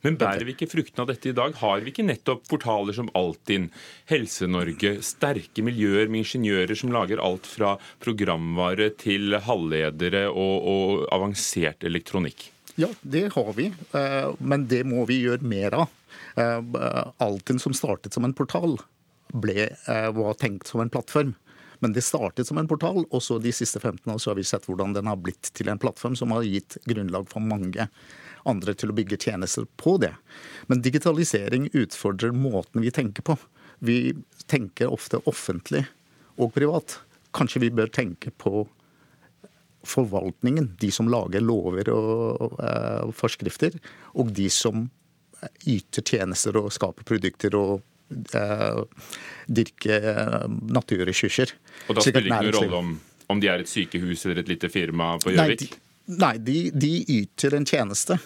Men 0.00 0.16
bærer 0.16 0.46
vi 0.48 0.54
ikke 0.54 0.70
fruktene 0.70 1.04
av 1.04 1.10
dette 1.10 1.28
i 1.28 1.36
dag? 1.36 1.52
Har 1.60 1.82
vi 1.84 1.92
ikke 1.92 2.06
nettopp 2.06 2.46
portaler 2.48 2.96
som 2.96 3.10
Altinn, 3.18 3.66
Helse-Norge, 4.08 4.94
sterke 5.04 5.64
miljøer 5.66 6.08
med 6.08 6.22
ingeniører 6.22 6.72
som 6.78 6.94
lager 6.94 7.20
alt 7.20 7.44
fra 7.44 7.74
programvare 8.00 8.88
til 8.96 9.36
halvledere 9.44 10.24
og, 10.32 10.56
og 10.72 11.04
avansert 11.12 11.84
elektronikk? 11.84 12.48
Ja, 12.80 12.88
det 13.00 13.32
har 13.34 13.52
vi, 13.52 13.66
eh, 13.92 14.30
men 14.38 14.62
det 14.68 14.84
må 14.88 15.02
vi 15.04 15.18
gjøre 15.20 15.44
mer 15.44 15.74
av. 15.82 15.90
Eh, 16.40 17.10
Altinn 17.20 17.58
som 17.60 17.74
startet 17.76 18.14
som 18.16 18.24
en 18.24 18.32
portal, 18.32 18.78
ble, 19.36 19.66
eh, 19.68 20.10
var 20.16 20.38
tenkt 20.40 20.66
som 20.66 20.80
en 20.80 20.88
plattform. 20.88 21.34
Men 21.80 21.92
det 21.92 22.00
startet 22.00 22.46
som 22.46 22.56
en 22.56 22.68
portal, 22.68 23.04
og 23.10 23.20
så 23.20 23.36
de 23.42 23.52
siste 23.52 23.80
15 23.80 24.14
år 24.14 24.18
så 24.18 24.30
har 24.30 24.36
vi 24.36 24.46
sett 24.48 24.64
hvordan 24.64 24.94
den 24.94 25.06
har 25.06 25.20
blitt 25.20 25.52
til 25.52 25.68
en 25.68 25.78
plattform 25.78 26.16
som 26.16 26.30
har 26.30 26.42
gitt 26.42 26.78
grunnlag 26.88 27.28
for 27.28 27.40
mange 27.40 27.88
andre 28.46 28.74
til 28.74 28.88
å 28.88 28.96
bygge 28.96 29.20
tjenester 29.20 29.68
på 29.76 29.98
det. 30.00 30.14
Men 30.66 30.80
digitalisering 30.80 31.68
utfordrer 31.76 32.32
måten 32.32 32.80
vi 32.80 32.90
tenker 32.90 33.20
på. 33.20 33.36
Vi 33.80 34.14
tenker 34.46 34.88
ofte 34.88 35.20
offentlig 35.26 35.86
og 36.38 36.54
privat. 36.54 37.00
Kanskje 37.32 37.60
vi 37.60 37.70
bør 37.70 37.92
tenke 37.92 38.30
på 38.30 38.68
forvaltningen, 39.86 40.74
de 40.80 40.90
som 40.92 41.08
lager 41.10 41.42
lover 41.44 41.88
og, 41.94 42.56
uh, 42.60 43.10
forskrifter, 43.16 43.78
og 44.14 44.32
de 44.36 44.48
som 44.52 44.88
yter 45.64 46.04
tjenester 46.04 46.58
og 46.60 46.68
skaper 46.74 47.06
produkter 47.08 47.56
og 47.56 47.78
uh, 48.36 48.82
dyrke 49.48 50.00
naturressurser. 50.68 51.54
Og 51.88 51.96
da 51.96 52.04
spiller 52.04 52.26
det 52.26 52.34
ikke 52.34 52.42
noen 52.42 52.58
rolle 52.58 52.82
om, 52.82 52.90
om 53.32 53.40
de 53.40 53.48
er 53.52 53.64
et 53.64 53.70
sykehus 53.70 54.26
eller 54.26 54.42
et 54.42 54.52
lite 54.52 54.72
firma 54.72 55.14
på 55.22 55.32
Gjøvik? 55.36 55.78
Nei, 56.10 56.34
de, 56.42 56.58
de, 56.74 56.92
yter 57.20 57.54
en 57.56 57.68
tjeneste. 57.68 58.18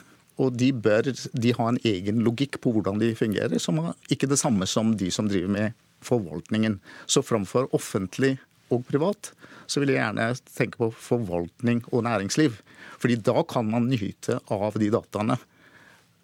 Og 0.43 0.57
de 0.59 0.73
bør 0.75 1.13
de 1.13 1.53
ha 1.55 1.67
en 1.71 1.79
egen 1.87 2.23
logikk 2.27 2.59
på 2.65 2.73
hvordan 2.75 2.99
de 2.99 3.13
fungerer, 3.15 3.61
som 3.63 3.79
er 3.79 3.93
ikke 4.11 4.27
det 4.33 4.41
samme 4.41 4.67
som 4.67 4.97
de 4.99 5.11
som 5.15 5.29
driver 5.31 5.53
med 5.53 5.77
forvaltningen. 6.05 6.81
Så 7.07 7.23
framfor 7.23 7.69
offentlig 7.77 8.39
og 8.73 8.85
privat, 8.89 9.33
så 9.67 9.81
vil 9.81 9.95
jeg 9.95 10.01
gjerne 10.01 10.29
tenke 10.55 10.81
på 10.81 10.91
forvaltning 10.93 11.83
og 11.91 12.05
næringsliv. 12.07 12.61
Fordi 13.01 13.19
da 13.21 13.43
kan 13.49 13.69
man 13.69 13.91
nyte 13.91 14.39
av 14.53 14.79
de 14.81 14.91
dataene. 14.93 15.37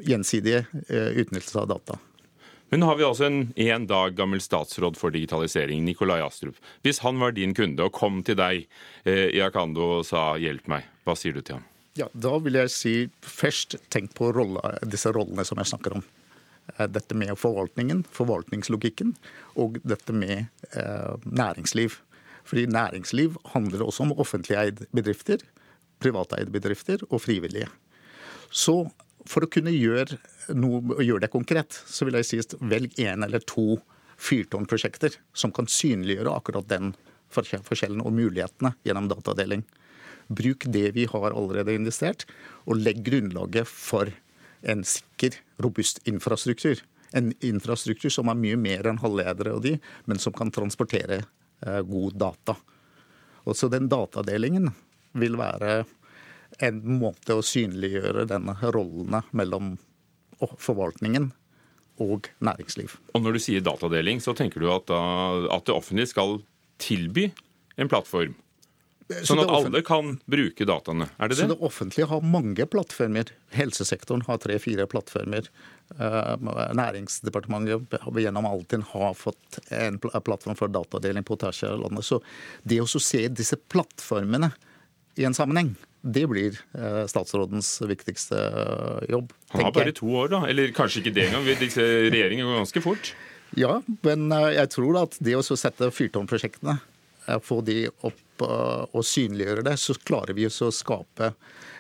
Gjensidige 0.01 0.65
eh, 0.89 1.11
utnyttelse 1.21 1.61
av 1.61 1.69
data. 1.75 1.99
Men 2.71 2.81
nå 2.81 2.87
har 2.87 3.01
vi 3.01 3.05
altså 3.05 3.27
en 3.27 3.41
én 3.59 3.87
dag 3.91 4.15
gammel 4.15 4.41
statsråd 4.41 4.95
for 4.97 5.11
digitalisering, 5.11 5.83
Nikolai 5.85 6.21
Astrup. 6.23 6.59
Hvis 6.87 7.03
han 7.03 7.19
var 7.19 7.35
din 7.35 7.55
kunde 7.57 7.83
og 7.89 7.97
kom 7.97 8.23
til 8.27 8.39
deg 8.39 8.63
eh, 9.03 9.27
i 9.35 9.43
Akando 9.43 9.99
og 9.99 10.07
sa 10.07 10.39
'hjelp 10.39 10.71
meg', 10.71 10.87
hva 11.05 11.17
sier 11.19 11.35
du 11.35 11.43
til 11.43 11.59
ham? 11.59 11.67
Ja, 11.99 12.07
Da 12.15 12.39
vil 12.39 12.55
jeg 12.55 12.71
si 12.71 12.95
først 13.21 13.75
tenk 13.91 14.15
på 14.15 14.31
rolle, 14.33 14.63
disse 14.87 15.11
rollene 15.11 15.45
som 15.45 15.59
jeg 15.59 15.67
snakker 15.67 15.99
om. 15.99 16.05
Eh, 16.79 16.87
dette 16.87 17.15
med 17.19 17.35
forvaltningen, 17.35 18.05
forvaltningslogikken, 18.15 19.17
og 19.57 19.81
dette 19.83 20.15
med 20.15 20.47
eh, 20.71 21.17
næringsliv. 21.27 21.99
Fordi 22.49 22.67
næringsliv 22.71 23.37
handler 23.53 23.85
også 23.87 24.07
om 24.07 24.17
offentligeide 24.19 24.89
bedrifter, 24.95 25.43
privateide 26.01 26.53
bedrifter 26.53 27.03
og 27.11 27.23
frivillige. 27.23 27.69
Så 28.51 28.83
for 29.29 29.45
å 29.45 29.51
kunne 29.53 29.73
gjøre, 29.75 30.19
noe, 30.57 30.81
gjøre 31.05 31.27
det 31.27 31.33
konkret, 31.33 31.77
så 31.87 32.07
vil 32.09 32.17
jeg 32.19 32.29
si 32.29 32.41
at 32.41 32.57
velg 32.61 32.97
én 33.03 33.25
eller 33.27 33.45
to 33.45 33.77
fyrtårnprosjekter 34.21 35.17
som 35.37 35.53
kan 35.53 35.69
synliggjøre 35.71 36.33
akkurat 36.33 36.69
den 36.71 36.95
forskjellen 37.31 38.03
og 38.03 38.15
mulighetene 38.17 38.75
gjennom 38.87 39.09
datadeling. 39.11 39.65
Bruk 40.31 40.67
det 40.73 40.91
vi 40.97 41.07
har 41.11 41.35
allerede 41.35 41.75
investert, 41.75 42.27
og 42.67 42.81
legg 42.81 43.03
grunnlaget 43.07 43.69
for 43.69 44.11
en 44.63 44.85
sikker, 44.87 45.37
robust 45.63 46.03
infrastruktur. 46.11 46.83
En 47.17 47.33
infrastruktur 47.43 48.13
som 48.15 48.31
er 48.31 48.39
mye 48.39 48.59
mer 48.61 48.87
enn 48.87 49.01
halvledere 49.03 49.57
og 49.57 49.65
de, 49.67 49.77
men 50.07 50.21
som 50.23 50.35
kan 50.37 50.53
transportere 50.55 51.25
god 51.61 52.17
data. 52.21 52.57
Og 53.49 53.57
så 53.57 53.69
den 53.73 53.89
datadelingen 53.91 54.71
vil 55.19 55.37
være 55.41 55.85
en 56.65 56.81
måte 57.01 57.37
å 57.37 57.45
synliggjøre 57.45 58.27
denne 58.31 58.57
rollene 58.75 59.23
mellom 59.37 59.75
forvaltningen 60.41 61.31
og 62.01 62.31
næringsliv. 62.41 62.97
Og 63.15 63.25
Når 63.25 63.37
du 63.37 63.43
sier 63.45 63.65
datadeling, 63.65 64.21
så 64.25 64.35
tenker 64.37 64.63
du 64.63 64.71
at, 64.73 64.87
da, 64.89 65.01
at 65.53 65.67
det 65.69 65.77
offentlige 65.77 66.13
skal 66.15 66.39
tilby 66.81 67.29
en 67.81 67.91
plattform? 67.91 68.35
Sånn 69.27 69.41
at 69.43 69.51
alle 69.51 69.81
kan 69.87 70.15
bruke 70.31 70.67
dataene. 70.69 71.09
Er 71.19 71.31
det 71.31 71.37
det? 71.37 71.43
Så 71.43 71.51
det 71.51 71.59
offentlige 71.67 72.07
har 72.11 72.23
mange 72.23 72.67
plattformer. 72.71 73.33
Helsesektoren 73.57 74.23
har 74.29 74.39
tre-fire 74.43 74.87
plattformer. 74.91 75.49
Eh, 75.99 76.35
Næringsdepartementet 76.79 77.97
gjennom 78.23 78.47
Altinn 78.47 78.85
har 78.93 79.17
fått 79.19 79.59
en 79.75 79.99
plattform 79.99 80.59
for 80.59 80.71
datadeling 80.71 81.27
på 81.27 81.39
tvers 81.41 81.65
av 81.67 81.81
landet. 81.83 82.07
Så 82.07 82.21
det 82.63 82.79
å 82.83 82.87
se 82.87 83.25
disse 83.35 83.59
plattformene 83.73 84.53
i 85.19 85.27
en 85.27 85.35
sammenheng, 85.35 85.75
det 86.07 86.23
blir 86.31 86.61
eh, 86.79 87.03
statsrådens 87.11 87.81
viktigste 87.91 88.39
eh, 88.39 89.11
jobb. 89.17 89.35
Han 89.57 89.67
har 89.67 89.75
bare 89.75 89.97
to 89.97 90.07
år, 90.23 90.31
da. 90.37 90.45
Eller 90.53 90.71
kanskje 90.77 91.03
ikke 91.03 91.17
det 91.19 91.27
engang. 91.29 91.51
Disse 91.59 91.83
Regjeringen 91.83 92.47
går 92.47 92.63
ganske 92.63 92.85
fort. 92.87 93.13
Ja, 93.59 93.81
men 94.07 94.31
jeg 94.31 94.71
tror 94.71 95.01
at 95.01 95.17
det 95.19 95.35
å 95.35 95.43
sette 95.43 95.89
fyrtårnprosjektene, 95.91 96.77
få 97.45 97.61
de 97.67 97.85
opp 98.07 98.43
og 98.43 99.03
synliggjøre 99.05 99.67
det, 99.67 99.77
så 99.77 99.95
klarer 100.01 100.33
vi 100.37 100.47
å 100.49 100.71
skape 100.73 101.35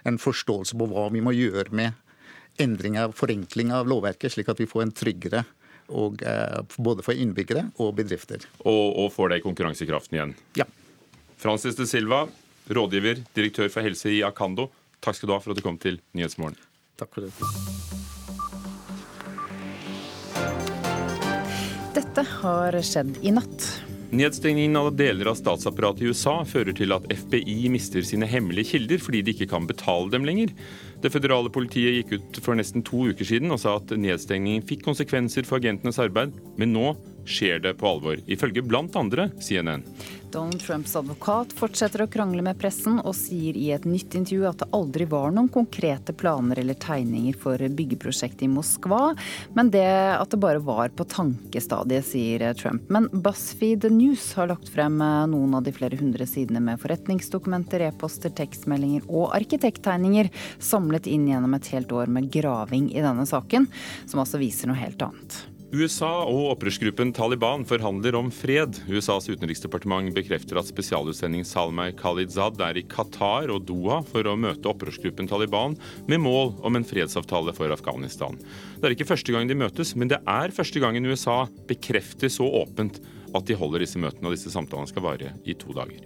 en 0.04 0.18
forståelse 0.20 0.76
på 0.76 0.88
hva 0.90 1.06
vi 1.12 1.22
må 1.24 1.32
gjøre 1.32 1.72
med 1.76 1.96
endring 2.60 2.98
av 3.00 3.14
forenkling 3.16 3.72
av 3.72 3.88
lovverket, 3.88 4.34
slik 4.34 4.50
at 4.52 4.60
vi 4.60 4.68
får 4.68 4.84
en 4.84 4.92
tryggere 4.92 5.44
og, 5.90 6.22
eh, 6.22 6.60
både 6.78 7.02
for 7.02 7.16
innbyggere 7.16 7.70
og 7.82 7.94
bedrifter. 7.98 8.44
Og, 8.64 8.98
og 9.00 9.12
får 9.14 9.32
det 9.32 9.40
i 9.40 9.46
konkurransekraften 9.46 10.18
igjen. 10.18 10.34
Ja. 10.60 10.68
Francis 11.40 11.78
de 11.78 11.86
Silva, 11.88 12.26
rådgiver, 12.68 13.24
direktør 13.34 13.72
for 13.72 13.86
helse 13.86 14.12
i 14.12 14.20
Akando. 14.26 14.68
Takk 15.00 15.16
skal 15.16 15.30
du 15.30 15.34
ha 15.34 15.40
for 15.40 15.54
at 15.54 15.60
du 15.60 15.64
kom 15.64 15.80
til 15.80 16.00
Nyhetsmorgen. 16.12 16.58
Takk 17.00 17.16
for 17.16 17.24
det. 17.24 17.32
Dette 21.96 22.26
har 22.36 22.76
skjedd 22.86 23.16
i 23.24 23.32
natt. 23.34 23.89
Nedstengningen 24.10 24.74
av 24.74 24.88
deler 24.98 25.28
av 25.30 25.36
statsapparatet 25.38 26.02
i 26.02 26.08
USA 26.10 26.40
fører 26.42 26.74
til 26.74 26.90
at 26.96 27.04
FBI 27.14 27.68
mister 27.70 28.02
sine 28.02 28.26
hemmelige 28.26 28.72
kilder 28.72 28.98
fordi 28.98 29.20
de 29.22 29.34
ikke 29.36 29.46
kan 29.52 29.68
betale 29.70 30.10
dem 30.10 30.26
lenger. 30.26 30.50
Det 31.00 31.08
føderale 31.12 31.48
politiet 31.52 31.96
gikk 31.96 32.10
ut 32.18 32.40
for 32.44 32.58
nesten 32.58 32.84
to 32.84 33.06
uker 33.08 33.24
siden 33.24 33.54
og 33.54 33.62
sa 33.62 33.78
at 33.78 33.94
nedstengningen 33.96 34.66
fikk 34.68 34.84
konsekvenser 34.84 35.48
for 35.48 35.56
agentenes 35.56 36.00
arbeid, 36.02 36.34
men 36.60 36.74
nå 36.76 36.92
skjer 37.28 37.60
det 37.64 37.76
på 37.80 37.88
alvor, 37.88 38.20
ifølge 38.26 38.62
bl.a. 38.64 39.28
CNN. 39.40 39.84
Donald 40.30 40.62
Trumps 40.62 40.92
advokat 40.94 41.50
fortsetter 41.58 42.04
å 42.04 42.08
krangle 42.10 42.42
med 42.44 42.58
pressen 42.60 43.00
og 43.00 43.16
sier 43.18 43.56
i 43.58 43.72
et 43.74 43.86
nytt 43.88 44.14
intervju 44.14 44.46
at 44.46 44.60
det 44.62 44.68
aldri 44.76 45.06
var 45.10 45.32
noen 45.34 45.48
konkrete 45.50 46.14
planer 46.14 46.60
eller 46.62 46.78
tegninger 46.78 47.34
for 47.40 47.58
byggeprosjektet 47.58 48.44
i 48.46 48.50
Moskva, 48.50 49.16
men 49.56 49.72
det 49.74 49.86
at 50.14 50.30
det 50.30 50.38
bare 50.42 50.62
var 50.62 50.92
på 50.94 51.06
tankestadiet, 51.10 52.06
sier 52.06 52.44
Trump. 52.58 52.86
Men 52.94 53.08
BuzzFeed 53.10 53.88
News 53.90 54.28
har 54.38 54.52
lagt 54.52 54.70
frem 54.70 55.00
noen 55.00 55.56
av 55.58 55.66
de 55.66 55.74
flere 55.74 55.98
hundre 55.98 56.28
sidene 56.30 56.62
med 56.62 56.78
forretningsdokumenter, 56.82 57.88
e-poster, 57.88 58.30
tekstmeldinger 58.38 59.10
og 59.10 59.34
arkitekttegninger 59.34 60.30
samlet 60.62 60.89
inn 61.10 61.28
gjennom 61.30 61.54
et 61.54 61.70
helt 61.74 61.92
år 61.92 62.10
med 62.10 62.30
graving 62.32 62.90
i 62.94 63.04
denne 63.04 63.26
saken, 63.28 63.68
som 64.10 64.24
altså 64.24 64.40
viser 64.42 64.70
noe 64.70 64.80
helt 64.80 65.02
annet. 65.06 65.42
USA 65.70 66.24
og 66.26 66.48
opprørsgruppen 66.56 67.12
Taliban 67.14 67.62
forhandler 67.62 68.16
om 68.18 68.26
fred. 68.34 68.74
USAs 68.90 69.28
utenriksdepartement 69.30 70.10
bekrefter 70.16 70.58
at 70.58 70.66
spesialutsending 70.66 71.44
Salmay 71.46 71.94
Khalidzad 71.94 72.58
er 72.66 72.80
i 72.80 72.82
Qatar 72.90 73.52
og 73.54 73.68
Doha 73.68 74.00
for 74.08 74.26
å 74.26 74.34
møte 74.34 74.66
opprørsgruppen 74.66 75.30
Taliban 75.30 75.78
med 76.10 76.24
mål 76.26 76.56
om 76.66 76.74
en 76.74 76.86
fredsavtale 76.86 77.54
for 77.54 77.70
Afghanistan. 77.70 78.34
Det 78.80 78.90
er 78.90 78.98
ikke 78.98 79.12
første 79.12 79.36
gang 79.36 79.46
de 79.46 79.60
møtes, 79.62 79.94
men 79.94 80.10
det 80.10 80.18
er 80.26 80.56
første 80.58 80.82
gangen 80.82 81.06
USA 81.06 81.44
bekrefter 81.70 82.34
så 82.34 82.50
åpent 82.64 82.98
at 83.30 83.46
de 83.46 83.54
holder 83.54 83.86
disse 83.86 84.02
møtene, 84.02 84.26
og 84.26 84.34
disse 84.34 84.50
samtalene 84.50 84.90
skal 84.90 85.06
vare 85.06 85.36
i 85.46 85.54
to 85.54 85.70
dager. 85.76 86.02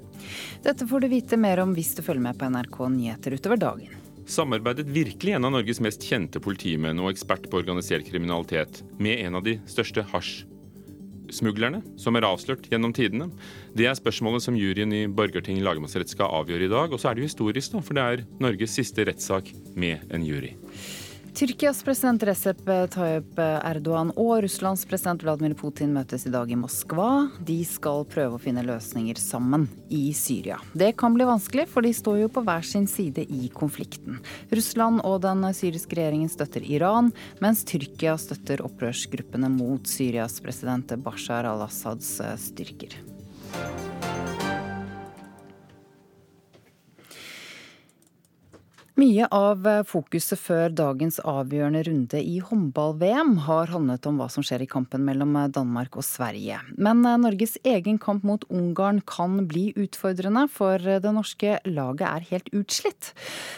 Dette 0.60 0.84
får 0.84 1.06
du 1.06 1.12
vite 1.16 1.40
mer 1.40 1.64
om 1.64 1.72
hvis 1.72 1.96
du 1.96 2.04
følger 2.04 2.28
med 2.28 2.36
på 2.36 2.52
NRK 2.52 2.82
Nyheter 2.92 3.40
utover 3.40 3.64
dagen 3.70 4.03
samarbeidet 4.30 4.88
virkelig 4.88 5.34
en 5.36 5.46
av 5.48 5.54
Norges 5.54 5.80
mest 5.84 6.04
kjente 6.04 6.40
politimenn 6.42 7.00
og 7.02 7.12
ekspert 7.12 7.48
på 7.50 7.60
organisert 7.60 8.06
kriminalitet 8.08 8.82
med 8.98 9.20
en 9.26 9.38
av 9.38 9.44
de 9.46 9.58
største 9.70 10.04
hasjsmuglerne 10.12 11.82
som 12.00 12.16
er 12.16 12.26
avslørt 12.28 12.68
gjennom 12.70 12.94
tidene? 12.96 13.30
Det 13.76 13.88
er 13.90 13.98
spørsmålet 13.98 14.46
som 14.46 14.58
juryen 14.58 14.94
i 14.96 15.04
Borgarting 15.06 15.60
lagmannsrett 15.64 16.12
skal 16.12 16.32
avgjøre 16.42 16.68
i 16.68 16.72
dag. 16.72 16.92
Og 16.92 17.00
så 17.00 17.10
er 17.10 17.16
det 17.16 17.24
jo 17.24 17.30
historisk, 17.30 17.76
da, 17.76 17.84
for 17.84 17.98
det 17.98 18.04
er 18.04 18.26
Norges 18.42 18.76
siste 18.80 19.06
rettssak 19.08 19.52
med 19.76 20.04
en 20.14 20.24
jury. 20.26 20.54
Tyrkias 21.34 21.82
president 21.82 22.22
Recep 22.22 22.60
Tayyip 22.94 23.38
Erdogan 23.42 24.12
og 24.14 24.44
Russlands 24.44 24.84
president 24.86 25.24
Vladimir 25.26 25.56
Putin 25.58 25.90
møtes 25.90 26.28
i 26.28 26.30
dag 26.30 26.46
i 26.46 26.54
Moskva. 26.54 27.26
De 27.42 27.56
skal 27.66 28.04
prøve 28.06 28.36
å 28.36 28.42
finne 28.42 28.62
løsninger 28.62 29.18
sammen 29.18 29.64
i 29.90 30.12
Syria. 30.14 30.60
Det 30.78 30.92
kan 31.00 31.16
bli 31.16 31.26
vanskelig, 31.26 31.66
for 31.72 31.82
de 31.82 31.90
står 31.90 32.20
jo 32.20 32.30
på 32.30 32.44
hver 32.46 32.62
sin 32.62 32.86
side 32.86 33.26
i 33.26 33.50
konflikten. 33.50 34.22
Russland 34.54 35.02
og 35.02 35.24
den 35.26 35.42
syriske 35.58 35.98
regjeringen 35.98 36.30
støtter 36.30 36.62
Iran, 36.70 37.10
mens 37.42 37.66
Tyrkia 37.66 38.14
støtter 38.14 38.62
opprørsgruppene 38.62 39.50
mot 39.58 39.90
Syrias 39.90 40.38
president 40.44 40.94
Bashar 41.02 41.50
al-Assads 41.50 42.14
styrker. 42.46 42.94
Mye 48.94 49.26
av 49.34 49.64
fokuset 49.90 50.38
før 50.38 50.70
dagens 50.70 51.16
avgjørende 51.26 51.80
runde 51.88 52.20
i 52.22 52.36
håndball-VM 52.38 53.32
har 53.48 53.72
handlet 53.74 54.06
om 54.06 54.20
hva 54.20 54.28
som 54.30 54.44
skjer 54.46 54.62
i 54.62 54.68
kampen 54.70 55.02
mellom 55.02 55.34
Danmark 55.50 55.98
og 55.98 56.06
Sverige. 56.06 56.60
Men 56.78 57.02
Norges 57.02 57.56
egen 57.66 57.98
kamp 57.98 58.22
mot 58.22 58.46
Ungarn 58.54 59.02
kan 59.02 59.48
bli 59.50 59.72
utfordrende, 59.74 60.46
for 60.46 60.78
det 60.78 61.10
norske 61.10 61.58
laget 61.66 62.06
er 62.06 62.28
helt 62.30 62.54
utslitt. 62.54 63.10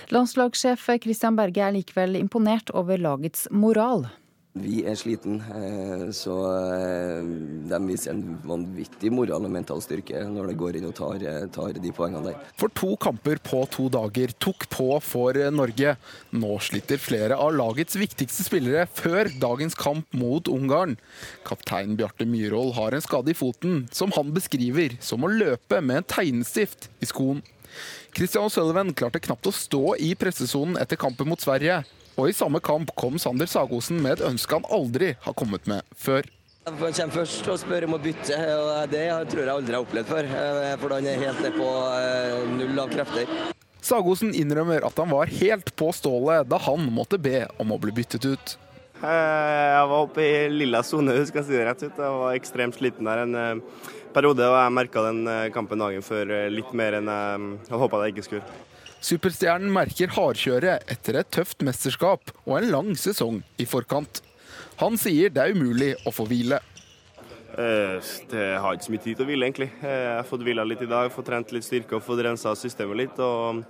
Landslagssjef 0.08 0.88
Christian 1.04 1.36
Berge 1.36 1.68
er 1.68 1.76
likevel 1.76 2.16
imponert 2.16 2.72
over 2.72 2.96
lagets 2.96 3.44
moral. 3.52 4.08
Vi 4.56 4.78
er 4.88 4.96
sliten, 4.96 5.36
eh, 5.52 6.06
så 6.16 6.34
eh, 6.48 7.26
de 7.68 7.80
viser 7.84 8.14
en 8.14 8.22
vanvittig 8.46 9.10
moral 9.12 9.44
og 9.44 9.52
mental 9.52 9.82
styrke 9.84 10.22
når 10.30 10.48
de 10.48 10.54
går 10.56 10.78
inn 10.78 10.86
og 10.88 10.94
tar, 10.96 11.20
eh, 11.20 11.44
tar, 11.52 11.76
de 11.76 11.92
poengene 11.92 12.30
der. 12.30 12.38
For 12.56 12.72
to 12.72 12.94
kamper 13.02 13.36
på 13.44 13.60
to 13.74 13.90
dager 13.92 14.32
tok 14.40 14.64
på 14.72 14.88
for 15.04 15.36
Norge. 15.52 15.96
Nå 16.32 16.52
sliter 16.64 17.02
flere 17.02 17.36
av 17.36 17.52
lagets 17.52 17.98
viktigste 18.00 18.46
spillere 18.46 18.86
før 18.88 19.28
dagens 19.42 19.76
kamp 19.76 20.08
mot 20.16 20.48
Ungarn. 20.48 20.96
Kaptein 21.44 21.92
Bjarte 21.98 22.24
Myhrvold 22.24 22.72
har 22.78 22.96
en 22.96 23.04
skade 23.04 23.34
i 23.34 23.36
foten, 23.36 23.84
som 23.92 24.14
han 24.16 24.32
beskriver 24.32 24.96
som 25.04 25.26
å 25.26 25.32
løpe 25.32 25.82
med 25.84 26.00
en 26.00 26.10
tegnestift 26.16 26.88
i 27.04 27.10
skoen. 27.12 27.44
Christian 28.16 28.48
Sølven 28.48 28.96
klarte 28.96 29.20
knapt 29.20 29.50
å 29.50 29.52
stå 29.52 29.98
i 30.00 30.14
pressesonen 30.16 30.80
etter 30.80 30.96
kampen 30.96 31.28
mot 31.28 31.42
Sverige. 31.44 31.82
Og 32.16 32.30
i 32.30 32.32
samme 32.32 32.62
kamp 32.64 32.94
kom 32.96 33.18
Sander 33.20 33.48
Sagosen 33.50 33.98
med 34.00 34.16
et 34.16 34.24
ønske 34.24 34.56
han 34.56 34.64
aldri 34.72 35.12
har 35.20 35.34
kommet 35.36 35.66
med 35.68 35.84
før. 36.00 36.24
Han 36.66 36.78
kommer 36.80 37.12
først 37.12 37.48
og 37.52 37.58
spør 37.60 37.84
om 37.86 37.94
å 37.94 37.98
bytte, 38.02 38.36
og 38.56 38.88
det 38.90 39.04
tror 39.30 39.42
jeg 39.42 39.52
aldri 39.52 39.76
har 39.76 39.84
opplevd 39.84 40.08
før. 40.08 40.28
Eh, 40.32 40.72
for 40.80 40.94
han 40.96 41.06
er 41.06 41.20
helt 41.20 41.42
ned 41.44 41.58
på 41.58 41.66
eh, 41.92 42.46
null 42.56 42.80
av 42.82 42.88
krefter. 42.90 43.28
Sagosen 43.84 44.32
innrømmer 44.34 44.86
at 44.88 44.96
han 44.98 45.12
var 45.12 45.30
helt 45.30 45.70
på 45.78 45.92
stålet 45.94 46.48
da 46.48 46.58
han 46.64 46.88
måtte 46.90 47.20
be 47.22 47.44
om 47.62 47.76
å 47.76 47.78
bli 47.84 47.92
byttet 48.00 48.24
ut. 48.26 48.56
Eh, 48.96 49.66
jeg 49.76 49.92
var 49.92 50.08
oppe 50.08 50.24
i 50.24 50.32
lilla 50.50 50.80
sone, 50.82 51.18
skal 51.28 51.44
jeg 51.44 51.50
si 51.50 51.58
det 51.58 51.66
rett 51.68 51.84
ut. 51.84 52.00
Jeg 52.00 52.20
var 52.24 52.40
ekstremt 52.40 52.80
sliten 52.80 53.12
der 53.12 53.26
en 53.26 53.60
periode, 54.16 54.48
og 54.48 54.56
jeg 54.56 54.76
merka 54.80 55.04
den 55.10 55.22
kampen 55.54 55.84
dagen 55.84 56.02
før 56.02 56.32
litt 56.48 56.72
mer 56.72 56.96
enn 56.96 57.12
jeg 57.12 57.68
hadde 57.68 57.84
håpa 57.84 58.06
jeg 58.08 58.16
ikke 58.16 58.26
skulle. 58.30 58.56
Superstjernen 59.04 59.72
merker 59.72 60.10
hardkjøret 60.16 60.88
etter 60.90 61.20
et 61.20 61.28
tøft 61.34 61.60
mesterskap 61.66 62.32
og 62.46 62.56
en 62.58 62.70
lang 62.72 62.94
sesong 62.98 63.42
i 63.60 63.66
forkant. 63.68 64.22
Han 64.80 64.96
sier 65.00 65.32
det 65.32 65.42
er 65.42 65.56
umulig 65.56 65.92
å 66.08 66.12
få 66.14 66.26
hvile. 66.28 66.60
Eh, 67.56 68.08
det 68.28 68.46
har 68.60 68.76
ikke 68.76 68.84
så 68.88 68.92
mye 68.92 69.04
tid 69.04 69.16
til 69.16 69.24
å 69.24 69.28
hvile, 69.30 69.48
egentlig. 69.48 69.70
Eh, 69.80 70.02
jeg 70.02 70.16
har 70.18 70.28
fått 70.28 70.44
hvila 70.44 70.64
litt 70.66 70.82
i 70.84 70.90
dag, 70.90 71.08
fått 71.12 71.28
trent 71.30 71.54
litt 71.54 71.64
styrke 71.64 71.96
og 71.96 72.04
fått 72.04 72.20
rensa 72.26 72.52
systemet 72.58 73.00
litt. 73.00 73.18
og 73.18 73.64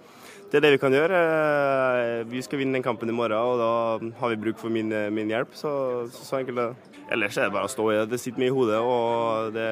Det 0.50 0.58
er 0.58 0.64
det 0.64 0.72
vi 0.74 0.82
kan 0.82 0.94
gjøre. 0.94 1.20
Eh, 1.20 2.24
vi 2.30 2.42
skal 2.42 2.62
vinne 2.62 2.78
den 2.78 2.86
kampen 2.86 3.10
i 3.10 3.14
morgen, 3.14 3.38
og 3.38 3.62
da 3.62 4.18
har 4.20 4.34
vi 4.34 4.42
bruk 4.42 4.58
for 4.58 4.70
min, 4.70 4.90
min 5.14 5.30
hjelp. 5.30 5.54
Så, 5.54 5.70
så 6.10 6.40
enkelt 6.40 6.58
det. 6.58 6.68
Ellers 7.14 7.38
er 7.38 7.46
det 7.46 7.54
bare 7.54 7.70
å 7.70 7.70
stå 7.70 7.90
i 7.92 7.96
det. 8.00 8.10
Det 8.10 8.22
sitter 8.22 8.42
mye 8.42 8.50
i 8.50 8.56
hodet, 8.56 8.82
og 8.82 9.54
det, 9.54 9.70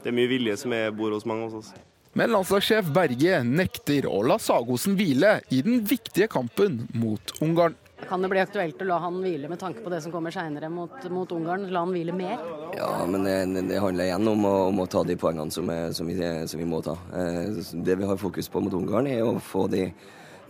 det 0.00 0.12
er 0.12 0.16
mye 0.16 0.32
vilje 0.32 0.56
som 0.60 0.72
er 0.72 0.92
bor 0.96 1.12
hos 1.12 1.28
mange 1.28 1.50
hos 1.50 1.60
oss. 1.60 1.89
Men 2.18 2.32
landslagssjef 2.34 2.88
Berge 2.90 3.36
nekter 3.46 4.08
å 4.10 4.24
la 4.26 4.34
Sagosen 4.42 4.96
hvile 4.98 5.36
i 5.54 5.60
den 5.62 5.84
viktige 5.86 6.26
kampen 6.30 6.82
mot 6.98 7.30
Ungarn. 7.38 7.76
Kan 8.08 8.24
det 8.24 8.30
bli 8.32 8.40
aktuelt 8.42 8.80
å 8.82 8.88
la 8.88 8.96
han 9.04 9.20
hvile 9.22 9.46
med 9.46 9.60
tanke 9.60 9.84
på 9.84 9.92
det 9.92 10.00
som 10.02 10.10
kommer 10.10 10.34
seinere 10.34 10.66
mot, 10.72 10.96
mot, 11.12 11.30
Ungarn? 11.36 11.68
La 11.70 11.84
han 11.84 11.94
hvile 11.94 12.16
mer? 12.16 12.42
Ja, 12.74 12.88
men 13.06 13.28
det, 13.28 13.36
det 13.68 13.78
handler 13.78 14.08
igjen 14.08 14.26
om 14.26 14.42
å, 14.48 14.54
om 14.72 14.82
å, 14.82 14.88
ta 14.90 15.04
de 15.06 15.14
poengene 15.20 15.54
som, 15.54 15.70
er, 15.70 15.94
som, 15.94 16.10
vi, 16.10 16.18
som, 16.50 16.58
vi, 16.58 16.66
må 16.66 16.82
ta. 16.82 16.96
Eh, 17.14 17.62
det 17.78 18.00
vi 18.00 18.10
har 18.10 18.18
fokus 18.18 18.50
på 18.50 18.64
mot 18.64 18.74
Ungarn, 18.74 19.06
er 19.06 19.22
å 19.22 19.38
få 19.38 19.68
de, 19.70 19.86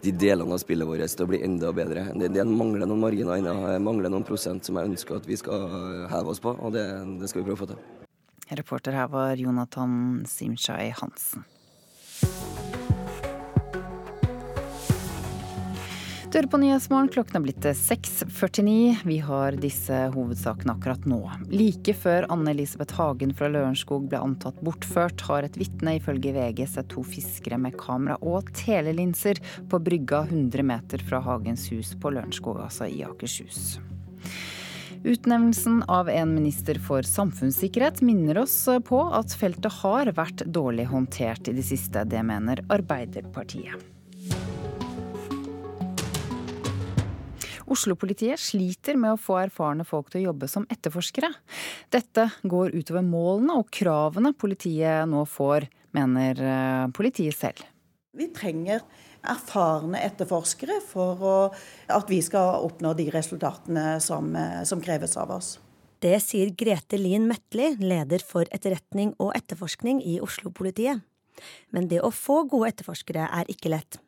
de 0.01 0.17
delene 0.17 0.57
av 0.57 0.65
spillet 0.65 0.89
vårt 0.89 1.13
til 1.13 1.29
å 1.29 1.33
bli 1.35 1.45
enda 1.45 1.77
bedre. 1.77 2.09
Det, 2.17 2.33
det 2.39 2.49
mangler 2.49 2.89
noen 2.89 3.05
marginer 3.05 3.37
ennå. 3.37 3.77
mangler 3.85 4.09
noen 4.09 4.25
prosent 4.25 4.65
som 4.65 4.81
jeg 4.81 4.95
ønsker 4.95 5.21
at 5.21 5.29
vi 5.29 5.37
skal 5.37 5.69
heve 6.09 6.33
oss 6.33 6.41
på, 6.41 6.57
og 6.57 6.73
det, 6.73 6.89
det 7.21 7.29
skal 7.29 7.45
vi 7.45 7.51
prøve 7.51 7.61
å 7.61 7.67
få 7.67 7.75
til. 7.75 8.10
Reporter 8.51 8.93
her 8.93 9.09
var 9.09 9.37
Jonathan 9.37 10.25
Simshai 10.29 10.91
Hansen. 10.91 11.45
Du 16.31 16.37
hører 16.39 16.47
på 16.47 16.59
Nyhetsmorgen, 16.63 17.09
klokken 17.11 17.41
er 17.41 17.43
blitt 17.43 17.65
6.49. 17.75 19.01
Vi 19.03 19.17
har 19.27 19.57
disse 19.59 19.97
hovedsakene 20.15 20.77
akkurat 20.77 21.09
nå. 21.11 21.19
Like 21.51 21.95
før 21.99 22.29
Anne-Elisabeth 22.31 22.95
Hagen 23.01 23.33
fra 23.35 23.49
Lørenskog 23.51 24.07
ble 24.13 24.21
antatt 24.23 24.61
bortført, 24.63 25.25
har 25.27 25.49
et 25.49 25.59
vitne 25.59 25.97
ifølge 25.99 26.31
VG 26.37 26.63
sett 26.71 26.91
to 26.95 27.03
fiskere 27.03 27.59
med 27.59 27.75
kamera 27.83 28.15
og 28.23 28.47
telelinser 28.55 29.43
på 29.71 29.83
brygga 29.83 30.23
100 30.29 30.67
meter 30.71 31.03
fra 31.11 31.19
Hagens 31.27 31.67
hus 31.75 31.97
på 31.99 32.15
Lørenskog, 32.15 32.63
altså 32.63 32.87
i 32.87 33.03
Akershus. 33.11 33.81
Utnevnelsen 35.05 35.83
av 35.89 36.09
en 36.09 36.35
minister 36.35 36.77
for 36.77 37.03
samfunnssikkerhet 37.03 38.03
minner 38.05 38.43
oss 38.43 38.57
på 38.85 38.99
at 39.17 39.33
feltet 39.33 39.73
har 39.81 40.11
vært 40.13 40.45
dårlig 40.45 40.85
håndtert 40.91 41.49
i 41.49 41.55
det 41.57 41.65
siste. 41.65 42.03
Det 42.05 42.21
mener 42.21 42.61
Arbeiderpartiet. 42.69 43.81
Oslo-politiet 47.71 48.43
sliter 48.43 48.99
med 49.01 49.15
å 49.15 49.21
få 49.21 49.39
erfarne 49.41 49.87
folk 49.89 50.11
til 50.13 50.21
å 50.21 50.27
jobbe 50.29 50.51
som 50.53 50.69
etterforskere. 50.69 51.33
Dette 51.89 52.29
går 52.43 52.77
utover 52.77 53.07
målene 53.07 53.57
og 53.57 53.71
kravene 53.73 54.35
politiet 54.37 55.09
nå 55.09 55.25
får, 55.25 55.71
mener 55.97 56.45
eh, 56.45 56.87
politiet 56.93 57.41
selv. 57.41 57.65
Vi 58.13 58.27
trenger 58.35 58.83
erfarne 59.27 60.01
etterforskere 60.05 60.81
for 60.85 61.25
å, 61.25 61.35
at 61.93 62.11
vi 62.11 62.21
skal 62.25 62.65
oppnå 62.67 62.95
de 62.99 63.09
resultatene 63.13 63.99
som, 64.01 64.35
eh, 64.37 64.63
som 64.65 64.81
kreves 64.81 65.17
av 65.21 65.31
oss. 65.37 65.59
Det 66.01 66.17
sier 66.25 66.55
Grete 66.57 66.97
Lien 66.97 67.27
Metli, 67.29 67.75
leder 67.77 68.23
for 68.25 68.49
etterretning 68.51 69.13
og 69.21 69.35
etterforskning 69.37 70.01
i 70.01 70.19
Oslo-politiet. 70.25 71.03
Men 71.71 71.89
det 71.89 72.01
å 72.01 72.13
få 72.13 72.49
gode 72.49 72.71
etterforskere 72.73 73.29
er 73.29 73.51
ikke 73.53 73.73
lett. 73.75 73.99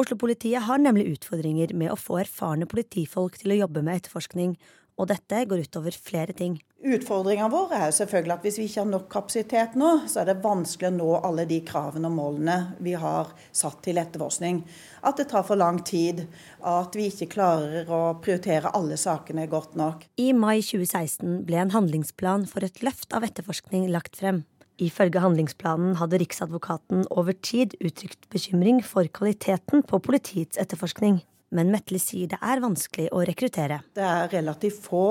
Oslo-politiet 0.00 0.64
har 0.66 0.80
nemlig 0.80 1.12
utfordringer 1.14 1.74
med 1.76 1.92
å 1.92 2.00
få 2.00 2.18
erfarne 2.22 2.68
politifolk 2.68 3.36
til 3.40 3.54
å 3.54 3.60
jobbe 3.64 3.84
med 3.84 4.00
etterforskning, 4.00 4.56
og 4.94 5.08
dette 5.10 5.42
går 5.50 5.64
utover 5.66 5.96
flere 5.98 6.34
ting. 6.36 6.56
Utfordringa 6.84 7.46
vår 7.48 7.72
er 7.78 7.92
selvfølgelig 7.96 8.34
at 8.34 8.44
hvis 8.44 8.58
vi 8.60 8.66
ikke 8.68 8.82
har 8.82 8.88
nok 8.90 9.06
kapasitet 9.12 9.76
nå, 9.80 9.90
så 10.10 10.20
er 10.20 10.28
det 10.28 10.42
vanskelig 10.44 10.90
å 10.90 10.94
nå 10.98 11.08
alle 11.24 11.46
de 11.48 11.60
kravene 11.66 12.10
og 12.10 12.16
målene 12.18 12.56
vi 12.84 12.92
har 13.00 13.32
satt 13.56 13.80
til 13.86 13.98
etterforskning. 14.02 14.60
At 15.08 15.18
det 15.20 15.30
tar 15.32 15.46
for 15.48 15.58
lang 15.60 15.80
tid, 15.86 16.26
at 16.60 16.94
vi 16.98 17.08
ikke 17.08 17.30
klarer 17.34 17.88
å 17.88 18.02
prioritere 18.20 18.74
alle 18.76 19.00
sakene 19.00 19.48
godt 19.50 19.78
nok. 19.80 20.04
I 20.20 20.30
mai 20.36 20.60
2016 20.60 21.42
ble 21.48 21.62
en 21.64 21.74
handlingsplan 21.74 22.46
for 22.50 22.66
et 22.66 22.82
løft 22.84 23.16
av 23.16 23.26
etterforskning 23.26 23.88
lagt 23.94 24.20
frem. 24.20 24.44
Ifølge 24.82 25.22
handlingsplanen 25.22 26.00
hadde 26.00 26.18
Riksadvokaten 26.20 27.06
over 27.14 27.32
tid 27.46 27.78
uttrykt 27.78 28.26
bekymring 28.34 28.82
for 28.84 29.06
kvaliteten 29.06 29.86
på 29.86 30.02
politiets 30.02 30.58
etterforskning 30.60 31.22
men 31.54 31.70
Metle 31.72 32.00
sier 32.02 32.30
det 32.34 32.40
er 32.42 32.62
vanskelig 32.62 33.10
å 33.14 33.22
rekruttere. 33.26 33.80
Det 33.94 34.04
er 34.04 34.30
relativt 34.34 34.82
få 34.84 35.06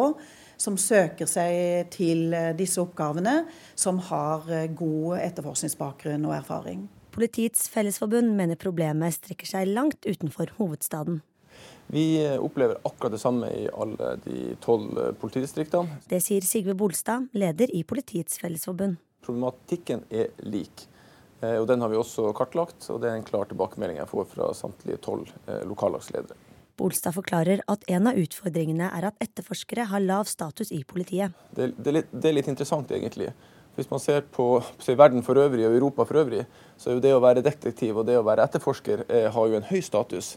som 0.63 0.77
søker 0.79 1.27
seg 1.29 1.89
til 1.93 2.34
eh, 2.36 2.51
disse 2.58 2.82
oppgavene, 2.84 3.43
som 3.75 3.99
har 4.10 4.47
eh, 4.51 4.69
god 4.71 5.19
etterforskningsbakgrunn 5.23 6.27
og 6.29 6.38
erfaring. 6.38 6.88
Politiets 7.13 7.67
Fellesforbund 7.69 8.34
mener 8.38 8.60
problemet 8.60 9.17
strekker 9.17 9.49
seg 9.49 9.69
langt 9.73 10.08
utenfor 10.08 10.53
hovedstaden. 10.60 11.21
Vi 11.93 12.06
eh, 12.23 12.38
opplever 12.41 12.79
akkurat 12.88 13.15
det 13.15 13.21
samme 13.23 13.49
i 13.53 13.67
alle 13.73 14.15
de 14.23 14.53
tolv 14.63 14.97
politidistriktene. 15.21 15.99
Det 16.10 16.21
sier 16.23 16.45
Sigve 16.47 16.77
Bolstad, 16.79 17.29
leder 17.38 17.73
i 17.73 17.84
Politiets 17.88 18.39
Fellesforbund. 18.41 18.99
Problematikken 19.23 20.03
er 20.12 20.34
lik. 20.43 20.88
Eh, 21.43 21.60
og 21.60 21.67
Den 21.67 21.84
har 21.84 21.91
vi 21.91 21.99
også 21.99 22.32
kartlagt, 22.38 22.88
og 22.93 23.01
det 23.03 23.12
er 23.12 23.19
en 23.19 23.27
klar 23.27 23.49
tilbakemelding 23.51 23.99
jeg 23.99 24.12
får 24.12 24.29
fra 24.32 24.49
samtlige 24.58 25.01
tolv 25.03 25.29
eh, 25.45 25.63
lokallagsledere. 25.67 26.39
Bolstad 26.79 27.13
forklarer 27.13 27.62
at 27.69 27.84
en 27.93 28.10
av 28.10 28.17
utfordringene 28.17 28.88
er 28.97 29.10
at 29.12 29.19
etterforskere 29.21 29.86
har 29.91 30.01
lav 30.01 30.25
status 30.25 30.71
i 30.73 30.82
politiet. 30.88 31.36
Det, 31.51 31.73
det, 31.77 31.89
er, 31.89 31.97
litt, 31.99 32.15
det 32.15 32.32
er, 32.32 32.38
litt, 32.39 32.49
interessant, 32.49 32.89
egentlig. 32.95 33.29
Hvis 33.75 33.89
man 33.91 34.01
ser 34.01 34.23
på, 34.25 34.47
se, 34.82 34.95
verden 34.97 35.21
for 35.25 35.38
øvrig 35.41 35.67
og 35.67 35.75
Europa 35.75 36.06
for 36.10 36.23
øvrig, 36.23 36.47
så 36.77 36.89
er 36.89 36.97
jo 36.97 37.03
det 37.06 37.13
å 37.13 37.21
være 37.21 37.45
detektiv 37.45 37.99
og 38.01 38.08
det 38.10 38.17
å 38.17 38.25
være 38.25 38.45
etterforsker 38.47 39.06
eh, 39.06 39.29
har 39.34 39.51
jo 39.51 39.60
en 39.60 39.69
høy 39.69 39.82
status. 39.86 40.36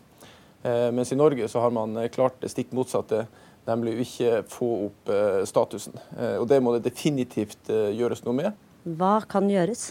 Eh, 0.67 0.93
mens 0.93 1.13
i 1.13 1.17
Norge 1.17 1.49
så 1.49 1.61
har 1.61 1.71
man 1.71 1.97
eh, 1.97 2.11
klart 2.13 2.41
det 2.43 2.51
stikk 2.51 2.73
motsatte, 2.77 3.27
nemlig 3.69 3.95
å 3.95 4.03
ikke 4.05 4.33
få 4.51 4.71
opp 4.89 5.13
eh, 5.13 5.43
statusen. 5.49 5.97
og 6.41 6.47
det 6.51 6.59
må 6.63 6.77
det 6.77 6.87
definitivt 6.87 7.71
gjøres 7.71 8.25
noe 8.27 8.37
med. 8.45 8.67
Hva 8.99 9.19
kan 9.29 9.49
gjøres? 9.51 9.91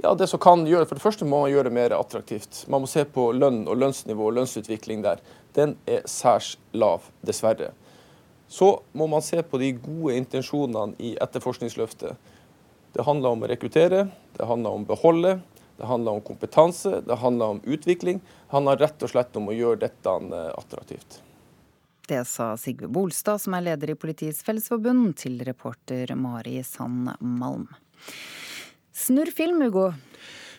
Ja, 0.00 0.14
det 0.14 0.26
som 0.30 0.40
kan 0.40 0.64
gjøre, 0.66 0.86
For 0.88 0.96
det 0.96 1.04
første 1.04 1.26
må 1.28 1.42
man 1.44 1.52
gjøre 1.52 1.68
det 1.68 1.76
mer 1.76 1.94
attraktivt. 1.96 2.64
Man 2.68 2.84
må 2.84 2.90
se 2.90 3.04
på 3.04 3.30
lønn 3.36 3.66
og 3.68 3.76
lønnsnivå 3.76 4.30
og 4.30 4.36
lønnsutvikling 4.38 5.04
der. 5.04 5.20
Den 5.54 5.76
er 5.86 6.06
særs 6.08 6.56
lav, 6.72 7.04
dessverre. 7.20 7.72
Så 8.48 8.82
må 8.92 9.06
man 9.06 9.22
se 9.24 9.42
på 9.42 9.60
de 9.60 9.72
gode 9.72 10.16
intensjonene 10.16 10.96
i 11.00 11.14
etterforskningsløftet. 11.20 12.16
Det 12.92 13.04
handler 13.06 13.32
om 13.32 13.44
å 13.44 13.48
rekruttere, 13.48 14.06
det 14.36 14.48
handler 14.48 14.76
om 14.76 14.84
å 14.84 14.90
beholde, 14.90 15.38
det 15.76 15.88
handler 15.88 16.18
om 16.18 16.24
kompetanse, 16.24 17.00
det 17.06 17.16
handler 17.16 17.56
om 17.56 17.60
utvikling. 17.64 18.20
Det 18.20 18.52
handler 18.52 18.76
rett 18.76 19.02
og 19.02 19.10
slett 19.10 19.36
om 19.40 19.48
å 19.48 19.56
gjøre 19.56 19.80
dette 19.86 20.12
eh, 20.12 20.50
attraktivt. 20.52 21.22
Det 22.08 22.24
sa 22.28 22.52
Sigve 22.60 22.90
Bolstad, 22.92 23.40
som 23.40 23.54
er 23.56 23.64
leder 23.70 23.94
i 23.94 23.96
Politiets 23.96 24.42
Fellesforbund, 24.44 25.14
til 25.16 25.40
reporter 25.46 26.12
Mari 26.18 26.58
Sand 26.66 27.14
Malm. 27.20 27.68
Snurr 28.92 29.32
film, 29.32 29.62
Hugo. 29.64 29.90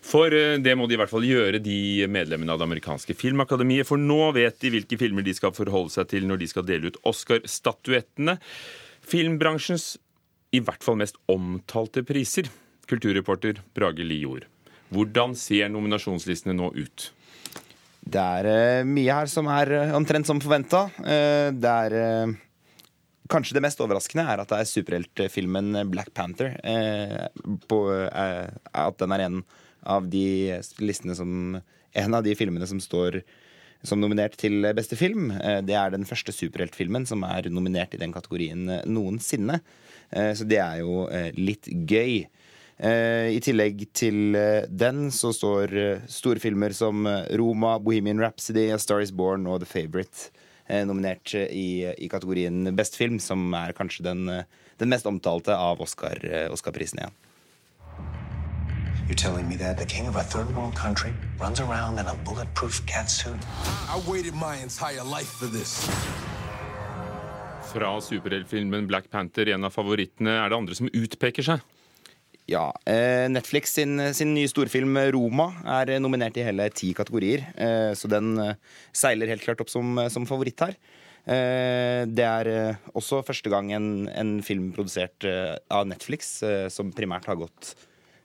For 0.03 0.33
eh, 0.35 0.59
det 0.59 0.75
må 0.75 0.87
de 0.87 0.97
i 0.97 0.99
hvert 0.99 1.11
fall 1.11 1.25
gjøre, 1.25 1.61
de 1.63 2.05
medlemmene 2.11 2.53
av 2.53 2.59
det 2.59 2.67
amerikanske 2.67 3.15
filmakademiet. 3.17 3.87
For 3.87 4.01
nå 4.01 4.33
vet 4.35 4.59
de 4.61 4.73
hvilke 4.73 4.99
filmer 4.99 5.25
de 5.25 5.35
skal 5.37 5.55
forholde 5.55 5.93
seg 5.95 6.09
til 6.11 6.27
når 6.27 6.41
de 6.41 6.49
skal 6.51 6.67
dele 6.67 6.91
ut 6.91 6.99
Oscar-statuettene. 7.07 8.37
Filmbransjens 9.07 9.93
i 10.53 10.61
hvert 10.63 10.83
fall 10.85 10.99
mest 10.99 11.17
omtalte 11.31 12.03
priser. 12.05 12.51
Kulturreporter 12.89 13.63
Brage 13.73 14.05
Lijord. 14.05 14.47
Hvordan 14.93 15.37
ser 15.39 15.71
nominasjonslistene 15.73 16.55
nå 16.57 16.73
ut? 16.75 17.09
Det 18.03 18.19
er 18.19 18.49
uh, 18.83 18.85
mye 18.85 19.15
her 19.21 19.29
som 19.31 19.47
er 19.49 19.71
uh, 19.71 19.93
omtrent 19.95 20.27
som 20.27 20.41
forventa. 20.43 20.89
Det 20.99 21.71
er 21.87 22.35
Kanskje 23.33 23.57
det 23.57 23.63
mest 23.65 23.81
overraskende 23.81 24.25
er 24.29 24.43
at 24.43 24.51
det 24.51 24.59
er 24.61 24.69
superheltfilmen 24.69 25.79
Black 25.89 26.13
Panther. 26.13 26.53
På, 27.69 27.79
at 28.13 28.99
den 29.01 29.15
er 29.15 29.23
en 29.25 29.39
av 29.89 30.05
de 30.07 30.61
listene 30.79 31.15
som 31.17 31.57
En 31.93 32.15
av 32.17 32.23
de 32.25 32.33
filmene 32.33 32.65
som 32.65 32.79
står 32.81 33.19
som 33.85 33.99
nominert 34.01 34.33
til 34.39 34.65
beste 34.73 34.95
film. 34.97 35.27
Det 35.61 35.75
er 35.77 35.91
den 35.93 36.07
første 36.09 36.33
superheltfilmen 36.33 37.05
som 37.05 37.21
er 37.27 37.51
nominert 37.53 37.93
i 37.93 37.99
den 38.01 38.13
kategorien 38.15 38.65
noensinne. 38.89 39.59
Så 40.09 40.47
det 40.49 40.57
er 40.57 40.79
jo 40.81 41.03
litt 41.37 41.69
gøy. 41.69 42.23
Eh, 42.83 43.29
I 43.37 43.41
tillegg 43.43 43.85
til 43.93 44.33
eh, 44.35 44.65
den 44.67 45.05
så 45.13 45.29
står 45.35 45.75
eh, 45.77 46.05
storfilmer 46.09 46.73
som 46.73 47.05
Roma, 47.37 47.77
Bohemian 47.79 48.21
Rhapsody, 48.21 48.71
A 48.73 48.79
Star 48.81 49.03
Is 49.03 49.13
Born 49.13 49.45
og 49.47 49.61
The 49.61 49.69
Favourite 49.69 50.31
nominert 50.87 51.33
i, 51.35 51.83
i, 51.97 52.07
kategorien 52.11 52.75
Best 52.75 52.95
film, 52.95 53.19
som 53.19 53.51
er 53.57 53.75
kanskje 53.75 54.05
den, 54.07 54.25
den 54.79 54.89
mest 54.89 55.05
omtalte 55.09 55.55
av 55.57 55.81
Oscar-prisen 55.83 56.53
Oscar 56.53 56.79
igjen. 56.79 57.15
You're 59.07 59.15
telling 59.15 59.49
me 59.49 59.57
that 59.57 59.77
the 59.77 59.85
king 59.85 60.07
of 60.07 60.15
a 60.15 60.23
third 60.23 60.55
world 60.55 60.75
country 60.75 61.11
runs 61.37 61.59
around 61.59 61.99
in 61.99 62.07
a 62.07 62.15
bulletproof 62.23 62.85
catsuit? 62.85 63.37
I 63.89 63.99
waited 64.09 64.33
my 64.33 64.55
entire 64.55 65.03
life 65.03 65.27
for 65.27 65.47
this. 65.47 65.89
Fra 67.73 68.01
superheltfilmen 68.01 68.87
Black 68.87 69.09
Panther, 69.11 69.49
en 69.49 69.63
av 69.63 69.75
favorittene, 69.75 70.37
er 70.39 70.49
det 70.49 70.57
andre 70.57 70.75
som 70.77 70.87
utpeker 70.87 71.43
seg? 71.43 71.59
Ja. 72.45 72.73
Eh, 72.85 73.29
Netflix 73.31 73.71
sin, 73.73 73.95
sin, 74.13 74.33
nye 74.35 74.49
storfilm 74.51 74.97
'Roma' 74.97 75.63
er 75.79 75.93
nominert 76.03 76.37
i 76.37 76.43
hele 76.43 76.67
ti 76.75 76.91
kategorier. 76.95 77.45
Eh, 77.55 77.93
så 77.95 78.09
den 78.11 78.35
eh, 78.39 78.59
seiler 78.91 79.31
helt 79.31 79.45
klart 79.45 79.63
opp 79.63 79.71
som, 79.71 79.95
som 80.11 80.27
favoritt 80.27 80.59
her. 80.59 80.77
Det 81.23 82.23
er 82.27 82.47
også 82.99 83.21
første 83.23 83.47
gang 83.47 83.69
en, 83.71 84.09
en 84.11 84.31
film 84.43 84.73
produsert 84.75 85.23
av 85.71 85.85
Netflix, 85.87 86.33
som 86.67 86.91
primært 86.91 87.29
har 87.31 87.39
gått 87.39 87.69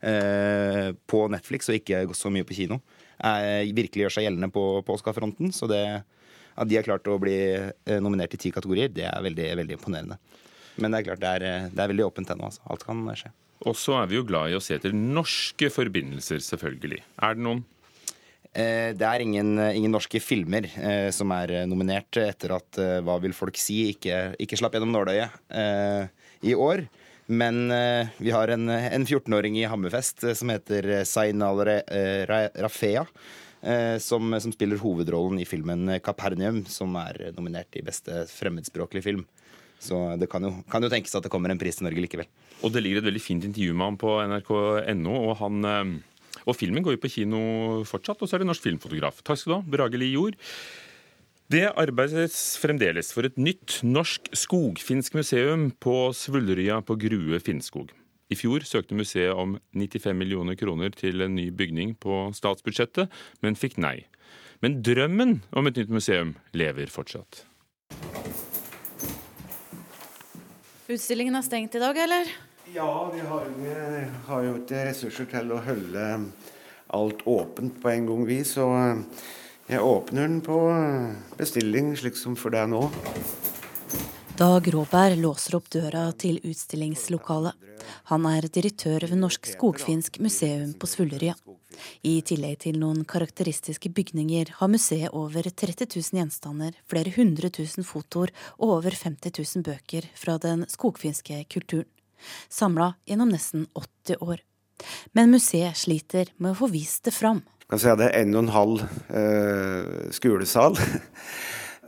på 0.03 1.21
Netflix 1.31 1.71
og 1.71 1.79
ikke 1.79 2.03
gått 2.11 2.19
så 2.19 2.33
mye 2.35 2.43
på 2.43 2.59
kino, 2.59 2.81
virkelig 3.23 4.03
gjør 4.03 4.17
seg 4.17 4.27
gjeldende 4.27 4.51
på, 4.51 4.67
på 4.83 4.99
Oscar-fronten. 4.99 5.55
Så 5.55 5.71
det, 5.71 5.85
at 6.59 6.67
de 6.67 6.81
har 6.81 6.91
klart 6.91 7.07
å 7.07 7.23
bli 7.23 7.39
nominert 8.03 8.35
i 8.35 8.43
ti 8.49 8.51
kategorier, 8.51 8.91
det 8.91 9.07
er 9.07 9.23
veldig, 9.31 9.53
veldig 9.63 9.79
imponerende. 9.79 10.19
Men 10.83 10.91
det 10.91 11.05
er 11.05 11.11
klart 11.13 11.23
det 11.23 11.37
er, 11.37 11.71
det 11.71 11.85
er 11.85 11.95
veldig 11.95 12.11
åpent 12.11 12.35
ennå. 12.35 12.51
Altså. 12.51 12.67
Alt 12.67 12.83
kan 12.83 13.07
skje. 13.15 13.31
Og 13.67 13.75
så 13.79 13.97
er 13.99 14.11
vi 14.11 14.19
jo 14.19 14.27
glad 14.27 14.53
i 14.53 14.57
å 14.59 14.63
se 14.63 14.77
etter 14.77 14.95
norske 14.95 15.71
forbindelser, 15.73 16.43
selvfølgelig. 16.45 17.01
Er 17.27 17.35
det 17.35 17.45
noen? 17.47 17.65
Eh, 18.53 18.95
det 18.97 19.05
er 19.07 19.23
ingen, 19.23 19.59
ingen 19.75 19.93
norske 19.93 20.21
filmer 20.23 20.69
eh, 20.79 21.09
som 21.15 21.33
er 21.37 21.67
nominert 21.69 22.17
etter 22.23 22.55
at 22.57 22.79
eh, 22.81 22.95
Hva 23.05 23.19
vil 23.23 23.35
folk 23.37 23.59
si? 23.61 23.91
ikke, 23.93 24.39
ikke 24.41 24.57
slapp 24.59 24.79
gjennom 24.79 24.95
nåløyet 24.95 25.35
eh, 25.51 26.09
i 26.49 26.55
år. 26.55 26.87
Men 27.29 27.69
eh, 27.75 28.15
vi 28.17 28.33
har 28.33 28.49
en, 28.55 28.71
en 28.71 29.05
14-åring 29.05 29.59
i 29.61 29.67
Hammerfest 29.69 30.25
eh, 30.25 30.39
som 30.39 30.55
heter 30.55 31.05
Zainal 31.09 31.61
Rafea. 31.61 33.07
Som, 33.99 34.31
som, 34.39 34.53
spiller 34.55 34.79
hovedrollen 34.79 35.41
i 35.43 35.45
filmen 35.45 35.91
'Kapernium', 35.99 36.61
som 36.71 36.93
er 36.95 37.33
nominert 37.35 37.75
i 37.75 37.83
beste 37.83 38.21
fremmedspråklig 38.31 39.03
film. 39.03 39.25
Så 39.79 39.99
det 40.19 40.27
kan 40.31 40.43
jo, 40.43 40.53
kan 40.71 40.83
jo 40.83 40.91
tenkes 40.91 41.15
at 41.15 41.27
det 41.27 41.31
kommer 41.33 41.53
en 41.53 41.61
pris 41.61 41.79
til 41.79 41.87
Norge 41.87 42.03
likevel. 42.03 42.29
Og 42.67 42.75
det 42.75 42.83
ligger 42.83 43.01
et 43.03 43.09
veldig 43.09 43.23
fint 43.23 43.47
intervju 43.47 43.77
med 43.77 43.87
ham 43.87 44.01
på 44.01 44.17
nrk.no. 44.27 45.15
Og, 45.21 45.33
han, 45.39 45.71
eh, 45.71 46.43
og 46.45 46.59
filmen 46.59 46.85
går 46.85 46.97
jo 46.97 47.05
på 47.05 47.13
kino 47.15 47.41
fortsatt, 47.89 48.21
og 48.21 48.29
så 48.29 48.37
er 48.37 48.43
det 48.43 48.51
norsk 48.51 48.67
filmfotograf. 48.67 49.23
Takk 49.23 49.41
skal 49.41 49.55
du 49.55 49.57
ha, 49.61 49.63
Brage 49.77 50.01
Li 50.01 50.11
Jord. 50.17 50.39
Det 51.49 51.65
arbeides 51.81 52.59
fremdeles 52.61 53.09
for 53.15 53.25
et 53.25 53.39
nytt 53.41 53.79
norsk 53.87 54.27
skogfinsk 54.37 55.15
museum 55.17 55.71
på 55.81 56.11
Svullerøya 56.13 56.83
på 56.85 56.99
Grue 57.01 57.41
Finnskog. 57.41 57.95
I 58.29 58.37
fjor 58.37 58.67
søkte 58.69 58.97
museet 58.99 59.33
om 59.33 59.57
95 59.73 60.13
millioner 60.13 60.59
kroner 60.61 60.93
til 60.93 61.25
en 61.25 61.33
ny 61.39 61.49
bygning 61.49 61.95
på 61.97 62.27
statsbudsjettet, 62.37 63.09
men 63.41 63.57
fikk 63.57 63.79
nei. 63.81 64.03
Men 64.61 64.83
drømmen 64.85 65.39
om 65.57 65.71
et 65.71 65.81
nytt 65.81 65.95
museum 65.95 66.37
lever 66.53 66.93
fortsatt. 66.93 67.47
Utstillingen 70.89 71.37
er 71.37 71.45
stengt 71.45 71.75
i 71.77 71.81
dag, 71.83 71.99
eller? 72.01 72.31
Ja, 72.73 73.11
vi 73.13 73.21
har, 73.21 73.49
vi 73.61 73.73
har, 74.25 74.45
jo 74.47 74.55
ikke 74.57 74.87
ressurser 74.87 75.27
til 75.29 75.51
å 75.53 75.59
holde 75.61 76.05
alt 76.97 77.21
åpent 77.29 77.77
på 77.83 77.91
en 77.93 78.07
gang, 78.09 78.23
vi. 78.25 78.39
Så 78.49 78.65
eh, 78.73 79.03
jeg 79.69 79.85
åpner 79.85 80.25
den 80.25 80.39
på 80.41 80.57
bestilling, 81.37 81.93
slik 81.93 82.17
som 82.17 82.39
for 82.41 82.57
deg 82.57 82.71
nå. 82.73 82.87
Dag 84.39 84.75
Råberg 84.75 85.17
låser 85.19 85.57
opp 85.59 85.67
døra 85.75 86.05
til 86.15 86.37
utstillingslokalet. 86.47 87.57
Han 88.07 88.27
er 88.31 88.47
direktør 88.47 89.03
ved 89.11 89.19
Norsk 89.19 89.49
Skogfinsk 89.51 90.21
museum 90.23 90.77
på 90.79 90.87
Svullerøya. 90.87 91.35
I 92.07 92.21
tillegg 92.23 92.61
til 92.63 92.79
noen 92.79 93.03
karakteristiske 93.03 93.91
bygninger 93.91 94.55
har 94.61 94.71
museet 94.71 95.11
over 95.11 95.51
30 95.51 95.89
000 95.91 96.21
gjenstander, 96.21 96.79
flere 96.87 97.17
hundre 97.17 97.51
tusen 97.51 97.83
fotoer 97.83 98.31
og 98.61 98.77
over 98.79 98.95
50 98.95 99.35
000 99.35 99.67
bøker 99.67 100.07
fra 100.15 100.39
den 100.47 100.63
skogfinske 100.71 101.43
kulturen 101.51 101.91
samla 102.47 102.93
gjennom 103.11 103.35
nesten 103.35 103.67
80 103.75 104.23
år. 104.23 104.47
Men 105.19 105.35
museet 105.35 105.83
sliter 105.83 106.31
med 106.39 106.55
å 106.55 106.61
få 106.63 106.71
vist 106.71 107.11
det 107.11 107.19
fram. 107.19 107.43
Det 107.69 107.91
er 107.91 108.21
en 108.23 108.37
og 108.37 108.45
en 108.47 108.55
halv 108.55 108.87
eh, 109.11 110.13
skolesal. 110.15 110.79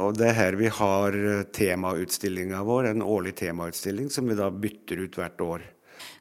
Og 0.01 0.17
det 0.19 0.31
er 0.31 0.39
her 0.39 0.57
vi 0.61 0.71
har 0.73 1.17
eh, 1.17 1.45
temautstillinga 1.57 2.63
vår, 2.67 2.91
en 2.93 3.05
årlig 3.05 3.37
temautstilling 3.43 4.11
som 4.13 4.29
vi 4.31 4.39
da 4.39 4.51
bytter 4.51 5.05
ut 5.05 5.21
hvert 5.21 5.45
år. 5.45 5.67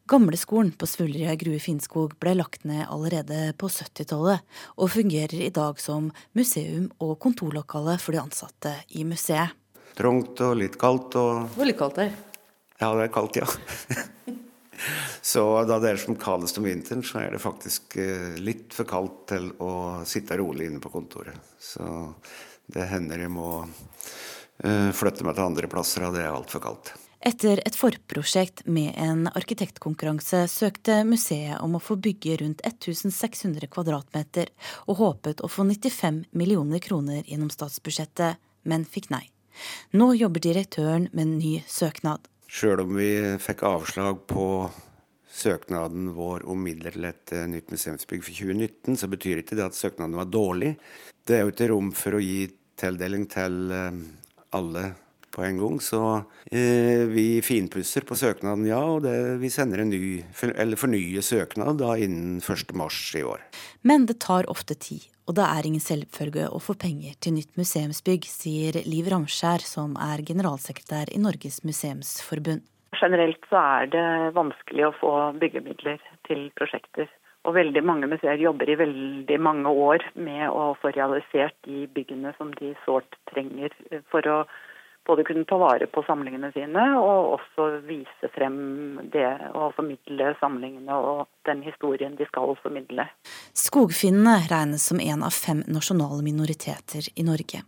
Gamleskolen 0.10 0.72
på 0.74 0.88
Svullerøya 0.89 1.36
grue 1.39 1.60
Finnskog 1.62 2.15
ble 2.20 2.34
lagt 2.39 2.65
ned 2.68 2.88
allerede 2.89 3.54
på 3.62 3.70
70-tallet, 3.70 4.42
og 4.82 4.92
fungerer 4.92 5.46
i 5.46 5.52
dag 5.54 5.78
som 5.82 6.10
museum 6.38 6.89
og 6.98 7.20
kontorlokale 7.22 8.00
for 8.02 8.18
de 8.18 8.24
ansatte 8.24 8.74
i 8.98 9.06
museet. 9.06 9.54
Trangt 10.00 10.42
og 10.46 10.58
litt 10.58 10.80
kaldt. 10.82 11.15
Og... 11.20 11.54
Hvor 11.54 11.68
litt 11.70 11.78
kaldt 11.80 12.02
er 12.06 12.12
ja, 12.80 12.94
det 12.96 13.10
er 13.10 13.12
kaldt, 13.12 13.36
ja. 13.42 13.48
så 15.32 15.44
da 15.68 15.82
det 15.84 15.89
er 15.92 16.00
som 16.00 16.15
kaldest 16.20 16.62
om 16.62 16.68
vinteren, 16.68 17.04
så 17.04 17.20
er 17.26 17.34
det 17.36 17.42
faktisk 17.44 17.98
eh, 18.00 18.38
litt 18.39 18.72
for 18.76 18.88
kaldt 18.88 19.26
til 19.34 19.50
å 19.60 19.72
sitte 20.08 20.38
rolig 20.39 20.70
inne 20.70 20.80
på 20.80 20.92
kontoret. 20.94 21.36
Så 21.60 21.84
det 22.73 22.88
hender 22.91 23.25
jeg 23.25 23.34
må 23.34 23.51
uh, 23.65 24.89
flytte 24.95 25.25
meg 25.25 25.38
til 25.38 25.45
andre 25.45 25.69
plasser, 25.71 26.08
og 26.08 26.15
det 26.15 26.25
er 26.25 26.34
altfor 26.34 26.63
kaldt. 26.63 26.93
Etter 27.19 27.60
et 27.67 27.75
forprosjekt 27.75 28.62
med 28.71 28.93
en 28.95 29.25
arkitektkonkurranse 29.27 30.45
søkte 30.47 31.01
museet 31.03 31.58
om 31.60 31.75
å 31.75 31.82
få 31.84 31.97
bygge 31.99 32.38
rundt 32.39 32.63
1600 32.63 33.67
kvadratmeter, 33.73 34.47
og 34.88 35.01
håpet 35.01 35.43
å 35.43 35.49
få 35.51 35.65
95 35.67 36.23
millioner 36.32 36.79
kroner 36.79 37.25
gjennom 37.27 37.51
statsbudsjettet, 37.51 38.39
men 38.63 38.88
fikk 38.88 39.10
nei. 39.12 39.25
Nå 39.91 40.13
jobber 40.15 40.45
direktøren 40.45 41.10
med 41.12 41.25
en 41.25 41.38
ny 41.41 41.53
søknad. 41.67 42.23
Sjøl 42.47 42.86
om 42.86 42.95
vi 42.95 43.12
fikk 43.43 43.65
avslag 43.67 44.23
på 44.32 44.45
søknaden 45.39 46.13
vår 46.15 46.45
om 46.49 46.63
midler 46.63 46.95
til 46.95 47.08
et 47.10 47.34
eh, 47.36 47.47
nytt 47.51 47.71
museumsbygg 47.73 48.23
for 48.25 48.36
2019, 48.36 48.97
så 48.97 49.10
betyr 49.12 49.43
ikke 49.43 49.60
det 49.60 49.67
at 49.67 49.77
søknaden 49.77 50.17
var 50.17 50.32
dårlig. 50.32 50.73
Det 51.27 51.38
er 51.38 51.45
jo 51.45 51.53
ikke 51.53 51.69
rom 51.73 51.91
for 51.95 52.17
å 52.17 52.23
gi 52.23 52.47
tildeling 52.80 53.28
til 53.32 53.76
eh, 53.76 54.02
alle 54.56 54.88
på 55.30 55.44
en 55.46 55.60
gang, 55.62 55.78
så 55.84 56.02
eh, 56.50 57.06
vi 57.12 57.28
finpusser 57.46 58.08
på 58.08 58.18
søknaden, 58.18 58.65
ja. 58.65 58.82
Og 58.82 59.04
det, 59.06 59.15
vi 59.44 59.52
sender 59.54 59.84
en 59.84 59.94
ny, 59.94 60.24
eller 60.56 60.80
fornyer 60.80 61.26
søknad 61.26 61.78
da 61.84 61.94
innen 62.02 62.39
1.3 62.42 63.22
i 63.22 63.24
år. 63.28 63.46
Men 63.86 64.10
det 64.10 64.22
tar 64.26 64.50
ofte 64.50 64.80
tid 64.80 65.06
og 65.30 65.36
det 65.38 65.46
er 65.46 65.68
ingen 65.70 65.84
selvfølge 65.84 66.48
å 66.50 66.58
få 66.58 66.74
penger 66.82 67.13
til 67.22 67.36
nytt 67.36 67.52
museumsbygg, 67.60 68.26
sier 68.26 68.80
Liv 68.89 69.12
Ramskjær, 69.13 69.62
som 69.62 69.94
er 70.02 70.24
generalsekretær 70.26 71.12
i 71.13 71.22
Norges 71.22 71.62
museumsforbund. 71.62 72.63
Generelt 72.98 73.46
så 73.52 73.62
er 73.62 73.92
det 73.94 74.08
vanskelig 74.34 74.88
å 74.88 74.96
få 74.98 75.12
byggemidler 75.38 76.02
til 76.26 76.48
prosjekter. 76.58 77.06
Og 77.47 77.56
veldig 77.56 77.84
mange 77.88 78.10
museer 78.12 78.41
jobber 78.41 78.69
i 78.69 78.80
veldig 78.80 79.38
mange 79.39 79.71
år 79.71 80.04
med 80.19 80.49
å 80.52 80.73
få 80.82 80.91
realisert 80.95 81.56
de 81.67 81.86
byggene 81.93 82.34
som 82.38 82.52
de 82.60 82.73
sårt 82.86 83.15
trenger 83.32 83.73
for 84.12 84.28
å 84.28 84.41
både 85.10 85.23
kunne 85.23 85.45
ta 85.49 85.58
vare 85.58 85.88
på 85.89 86.04
samlingene 86.06 86.52
sine 86.54 86.84
og 86.99 87.39
også 87.39 87.69
vise 87.88 88.30
frem 88.36 88.60
det 89.13 89.25
og 89.56 89.73
formidle 89.78 90.34
samlingene 90.41 90.99
og 90.99 91.25
den 91.49 91.63
historien 91.65 92.17
de 92.19 92.28
skal 92.30 92.54
formidle. 92.62 93.08
Skogfinnene 93.58 94.36
regnes 94.52 94.86
som 94.91 95.02
en 95.02 95.25
av 95.25 95.34
fem 95.34 95.63
nasjonale 95.71 96.21
minoriteter 96.25 97.10
i 97.15 97.25
Norge. 97.25 97.63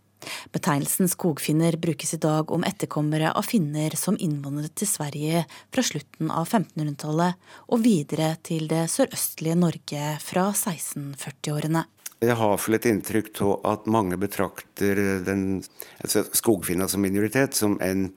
Betegnelsen 0.52 1.10
skogfinner 1.10 1.76
brukes 1.80 2.14
i 2.14 2.20
dag 2.22 2.52
om 2.52 2.64
etterkommere 2.66 3.32
av 3.36 3.46
finner 3.48 3.96
som 3.98 4.18
innvandret 4.18 4.74
til 4.78 4.90
Sverige 4.90 5.44
fra 5.72 5.84
slutten 5.86 6.30
av 6.32 6.46
1500-tallet 6.48 7.50
og 7.68 7.82
videre 7.84 8.34
til 8.44 8.68
det 8.70 8.84
sørøstlige 8.92 9.58
Norge 9.58 10.14
fra 10.22 10.50
1640-årene. 10.52 11.86
Jeg 12.22 12.38
har 12.38 12.52
vel 12.54 12.76
et 12.76 12.86
inntrykk 12.86 13.32
av 13.42 13.54
at 13.66 13.88
mange 13.90 14.14
betrakter 14.20 14.98
den, 15.26 15.62
altså 16.04 16.22
skogfinna 16.38 16.86
som 16.86 17.02
minoritet 17.02 17.56
som 17.58 17.74
en 17.82 18.12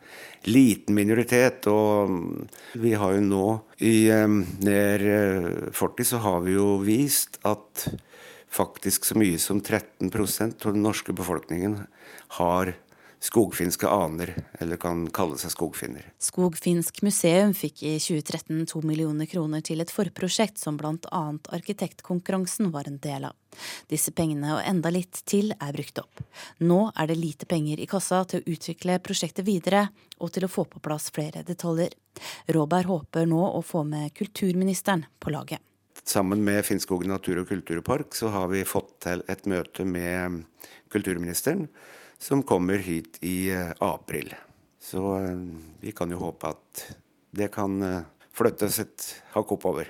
liten 0.45 0.93
minoritet. 0.93 1.65
Og 1.65 2.45
vi 2.77 2.93
har 2.93 3.15
jo 3.15 3.23
nå 3.25 3.47
i 3.81 3.95
um, 4.13 4.43
nær 4.61 5.07
40 5.73 6.09
så 6.11 6.21
har 6.21 6.45
vi 6.45 6.53
jo 6.53 6.75
vist 6.85 7.39
at 7.49 7.87
faktisk 8.51 9.05
så 9.05 9.17
mye 9.19 9.39
som 9.41 9.61
13% 9.61 10.65
av 10.65 10.73
den 10.73 10.83
norske 10.85 11.13
befolkningen 11.13 11.81
har 12.39 12.75
skogfinske 13.25 13.87
aner, 13.89 14.33
eller 14.59 14.77
kan 14.77 15.05
kalle 15.13 15.37
seg 15.41 15.53
skogfinner. 15.53 16.05
Skogfinsk 16.21 17.01
museum 17.05 17.55
fikk 17.57 17.81
i 17.87 17.95
2013 18.01 18.67
to 18.69 18.81
millioner 18.85 19.29
kroner 19.29 19.63
til 19.65 19.81
et 19.81 19.93
forprosjekt 19.93 20.61
som 20.61 20.77
bl.a. 20.77 21.23
arkitektkonkurransen 21.57 22.69
var 22.75 22.89
en 22.89 22.99
del 23.01 23.29
av. 23.31 23.35
Disse 23.89 24.11
pengene 24.11 24.57
og 24.57 24.63
enda 24.67 24.91
litt 24.93 25.23
til 25.25 25.53
er 25.55 25.75
brukt 25.75 26.01
opp. 26.03 26.23
Nå 26.59 26.81
er 26.93 27.09
det 27.09 27.19
lite 27.19 27.49
penger 27.49 27.81
i 27.81 27.89
kassa 27.89 28.23
til 28.29 28.43
å 28.43 28.55
utvikle 28.55 28.99
prosjektet 29.03 29.47
videre 29.47 29.87
og 30.19 30.33
til 30.35 30.45
å 30.45 30.51
få 30.51 30.67
på 30.69 30.83
plass 30.83 31.09
flere 31.15 31.45
detaljer. 31.47 31.95
Råberg 32.51 32.91
håper 32.91 33.29
nå 33.31 33.41
å 33.55 33.63
få 33.65 33.85
med 33.87 34.13
kulturministeren 34.15 35.07
på 35.19 35.33
laget. 35.33 35.63
Sammen 36.05 36.43
med 36.45 36.61
Finnskog 36.65 37.01
natur- 37.09 37.39
og 37.41 37.47
kulturpark 37.49 38.13
så 38.13 38.29
har 38.29 38.51
vi 38.51 38.59
fått 38.61 38.91
til 39.01 39.23
et 39.25 39.47
møte 39.49 39.81
med 39.89 40.43
kulturministeren 40.93 41.63
som 42.21 42.43
kommer 42.45 42.77
hit 42.77 43.17
i 43.25 43.49
eh, 43.49 43.71
april. 43.81 44.29
Så 44.77 45.01
eh, 45.17 45.41
vi 45.81 45.95
kan 45.97 46.13
jo 46.13 46.21
håpe 46.21 46.51
at 46.53 46.83
det 47.33 47.49
kan 47.57 47.81
eh, 47.81 48.05
flyttes 48.37 48.77
et 48.85 49.07
hakk 49.33 49.55
oppover. 49.57 49.89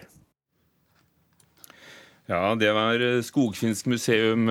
Ja, 2.32 2.56
det 2.56 2.72
var 2.74 3.04
Skogfinsk 3.22 3.92
museum 3.92 4.48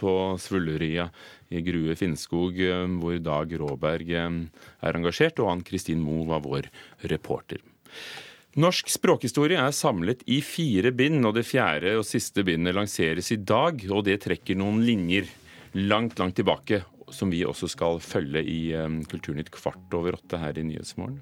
på 0.00 0.14
Svulleria 0.40 1.10
i 1.52 1.60
Grue 1.60 1.98
Finnskog, 1.98 2.56
hvor 3.02 3.18
Dag 3.20 3.52
Råberg 3.60 4.14
er 4.16 4.96
engasjert, 4.96 5.42
og 5.42 5.50
Ann 5.52 5.66
Kristin 5.66 6.00
Moe 6.00 6.24
var 6.30 6.40
vår 6.46 6.70
reporter. 7.12 7.60
Norsk 8.58 8.88
språkhistorie 8.90 9.60
er 9.62 9.70
samlet 9.70 10.24
i 10.26 10.40
fire 10.42 10.90
bind, 10.90 11.22
og 11.28 11.36
det 11.36 11.44
fjerde 11.46 11.92
og 12.00 12.06
siste 12.08 12.42
bindet 12.46 12.74
lanseres 12.74 13.30
i 13.30 13.38
dag. 13.38 13.84
Og 13.94 14.02
det 14.08 14.16
trekker 14.24 14.58
noen 14.58 14.80
linjer 14.82 15.28
langt, 15.78 16.18
langt 16.18 16.34
tilbake 16.40 16.80
som 17.14 17.30
vi 17.30 17.44
også 17.46 17.68
skal 17.70 18.00
følge 18.02 18.42
i 18.42 18.58
um, 18.78 19.00
Kulturnytt 19.06 19.52
kvart 19.54 19.94
over 19.94 20.18
åtte 20.18 20.38
her 20.38 20.58
i 20.58 20.66
Nyhetsmorgen. 20.66 21.20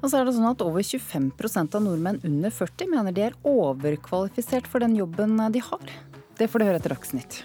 Og 0.00 0.08
så 0.08 0.20
er 0.20 0.28
det 0.28 0.36
sånn 0.36 0.48
at 0.48 0.64
Over 0.64 0.84
25% 0.84 1.76
av 1.76 1.84
nordmenn 1.84 2.20
under 2.24 2.52
40 2.52 2.92
mener 2.92 3.16
de 3.16 3.28
er 3.28 3.38
overkvalifisert 3.48 4.68
for 4.68 4.84
den 4.84 4.96
jobben 4.96 5.36
de 5.52 5.64
har. 5.64 5.94
Det 6.36 6.48
får 6.52 6.60
du 6.60 6.68
høre 6.68 6.80
etter 6.80 6.92
Dagsnytt. 6.92 7.40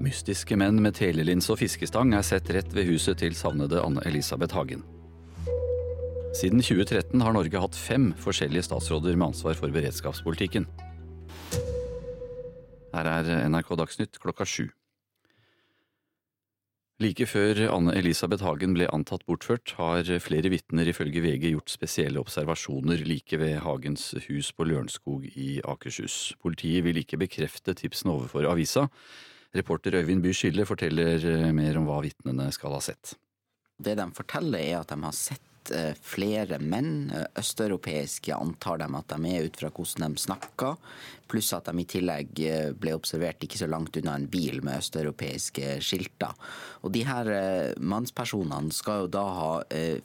Mystiske 0.00 0.56
menn 0.56 0.78
med 0.80 0.94
telelinse 0.96 1.50
og 1.52 1.58
fiskestang 1.60 2.14
er 2.16 2.24
sett 2.24 2.48
rett 2.56 2.70
ved 2.72 2.86
huset 2.88 3.18
til 3.20 3.34
savnede 3.36 3.82
Anne 3.84 4.00
Elisabeth 4.08 4.56
Hagen. 4.56 4.80
Siden 6.32 6.62
2013 6.64 7.20
har 7.20 7.34
Norge 7.36 7.60
hatt 7.60 7.76
fem 7.76 8.06
forskjellige 8.16 8.64
statsråder 8.64 9.18
med 9.18 9.34
ansvar 9.34 9.58
for 9.58 9.68
beredskapspolitikken. 9.74 10.64
Her 12.94 13.10
er 13.12 13.28
NRK 13.52 13.76
Dagsnytt 13.76 14.16
klokka 14.22 14.48
sju. 14.48 14.70
Like 17.00 17.26
før 17.28 17.60
Anne 17.68 17.92
Elisabeth 17.96 18.44
Hagen 18.44 18.72
ble 18.76 18.88
antatt 18.92 19.26
bortført, 19.28 19.74
har 19.76 20.08
flere 20.24 20.48
vitner 20.52 20.88
ifølge 20.88 21.20
VG 21.24 21.50
gjort 21.54 21.72
spesielle 21.72 22.20
observasjoner 22.24 23.04
like 23.04 23.36
ved 23.40 23.60
Hagens 23.66 24.14
hus 24.30 24.50
på 24.56 24.64
Lørenskog 24.68 25.28
i 25.28 25.58
Akershus. 25.60 26.38
Politiet 26.40 26.88
vil 26.88 27.00
ikke 27.04 27.20
bekrefte 27.20 27.76
tipsene 27.76 28.16
overfor 28.16 28.48
avisa. 28.48 28.88
Reporter 29.56 29.98
Øyvind 29.98 30.22
Bye 30.22 30.36
Skille 30.36 30.66
forteller 30.68 31.50
mer 31.56 31.78
om 31.80 31.88
hva 31.88 32.00
vitnene 32.04 32.50
skal 32.54 32.76
ha 32.76 32.82
sett. 32.84 33.16
Det 33.80 33.96
de 33.98 34.06
forteller, 34.14 34.60
er 34.60 34.82
at 34.82 34.92
de 34.92 34.98
har 35.02 35.16
sett 35.16 35.46
Eh, 35.68 35.94
flere 36.02 36.58
menn, 36.58 37.10
eh, 37.14 37.26
østeuropeiske 37.38 38.34
antar 38.34 38.78
de 38.80 38.86
at 38.96 39.12
de 39.12 39.30
er 39.30 39.44
ut 39.44 39.58
fra 39.60 39.68
hvordan 39.70 40.14
de 40.16 40.22
snakker, 40.22 40.78
pluss 41.28 41.52
at 41.52 41.68
de 41.68 41.82
i 41.82 41.86
tillegg 41.86 42.40
eh, 42.42 42.72
ble 42.72 42.94
observert 42.96 43.44
ikke 43.44 43.60
så 43.60 43.68
langt 43.68 43.94
unna 44.00 44.16
en 44.16 44.26
bil 44.26 44.64
med 44.66 44.80
østeuropeiske 44.80 45.76
skilter. 45.84 46.32
Og 46.82 46.94
de 46.96 47.04
her 47.06 47.30
mannspersonene 47.78 48.72
skal 48.74 49.04
jo 49.04 49.12
da 49.12 49.24
ha 49.36 49.52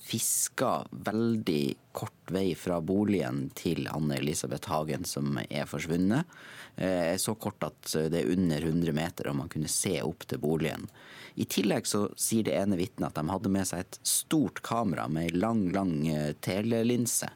fiska 0.04 0.74
veldig 1.08 1.64
kort 1.96 2.34
vei 2.36 2.50
fra 2.60 2.82
boligen 2.84 3.48
til 3.56 3.88
Anne 3.88 4.20
Elisabeth 4.20 4.70
Hagen, 4.70 5.08
som 5.08 5.40
er 5.48 5.66
forsvunnet. 5.66 6.28
Så 6.76 7.38
kort 7.40 7.64
at 7.64 7.94
det 8.12 8.20
er 8.20 8.32
under 8.34 8.66
100 8.68 8.92
meter, 8.92 9.30
og 9.32 9.38
man 9.40 9.52
kunne 9.52 9.70
se 9.72 9.94
opp 10.04 10.26
til 10.28 10.42
boligen. 10.44 10.90
I 11.36 11.46
tillegg 11.52 11.88
så 11.88 12.06
sier 12.20 12.48
det 12.48 12.56
ene 12.56 12.78
vitnet 12.80 13.10
at 13.10 13.18
de 13.20 13.28
hadde 13.28 13.52
med 13.52 13.68
seg 13.68 13.84
et 13.84 13.98
stort 14.08 14.62
kamera 14.64 15.10
med 15.12 15.28
ei 15.28 15.36
lang, 15.36 15.66
lang 15.76 15.98
eh, 16.08 16.32
telelinse. 16.40 17.28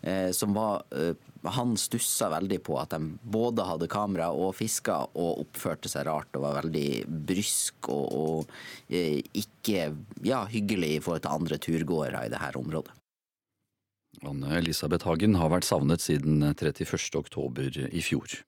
Eh, 0.00 0.30
som 0.32 0.56
var 0.56 0.86
eh, 0.96 1.12
Han 1.52 1.74
stussa 1.76 2.30
veldig 2.32 2.60
på 2.64 2.78
at 2.80 2.94
de 2.94 3.18
både 3.22 3.66
hadde 3.66 3.90
kamera 3.92 4.30
og 4.32 4.54
fiska 4.56 5.00
og 5.18 5.42
oppførte 5.42 5.90
seg 5.90 6.06
rart 6.06 6.38
og 6.38 6.44
var 6.46 6.60
veldig 6.60 7.02
brysk 7.28 7.88
og, 7.90 8.14
og 8.14 8.52
ikke 8.88 9.88
ja, 10.22 10.44
hyggelig 10.46 10.92
i 10.94 11.00
forhold 11.02 11.24
til 11.24 11.34
andre 11.34 11.58
turgåere 11.58 12.22
i 12.28 12.30
dette 12.30 12.60
området. 12.60 12.94
Anne 14.22 14.54
Elisabeth 14.60 15.08
Hagen 15.08 15.34
har 15.40 15.50
vært 15.50 15.66
savnet 15.66 16.04
siden 16.04 16.38
31. 16.46 16.94
oktober 17.18 17.82
i 17.90 18.04
fjor. 18.06 18.38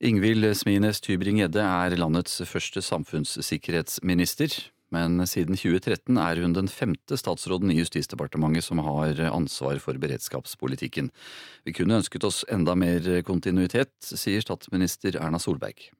Ingvild 0.00 0.46
Smines 0.56 1.02
Tybring-Gjedde 1.04 1.60
er 1.60 1.94
landets 2.00 2.38
første 2.48 2.80
samfunnssikkerhetsminister. 2.80 4.54
Men 4.96 5.20
siden 5.28 5.58
2013 5.60 6.16
er 6.16 6.40
hun 6.40 6.54
den 6.56 6.70
femte 6.72 7.18
statsråden 7.20 7.68
i 7.68 7.76
Justisdepartementet 7.82 8.64
som 8.64 8.80
har 8.80 9.20
ansvar 9.28 9.76
for 9.84 10.00
beredskapspolitikken. 10.00 11.12
Vi 11.68 11.76
kunne 11.76 12.00
ønsket 12.00 12.24
oss 12.24 12.46
enda 12.48 12.72
mer 12.80 13.04
kontinuitet, 13.28 13.92
sier 14.00 14.40
statsminister 14.40 15.20
Erna 15.20 15.38
Solberg. 15.38 15.90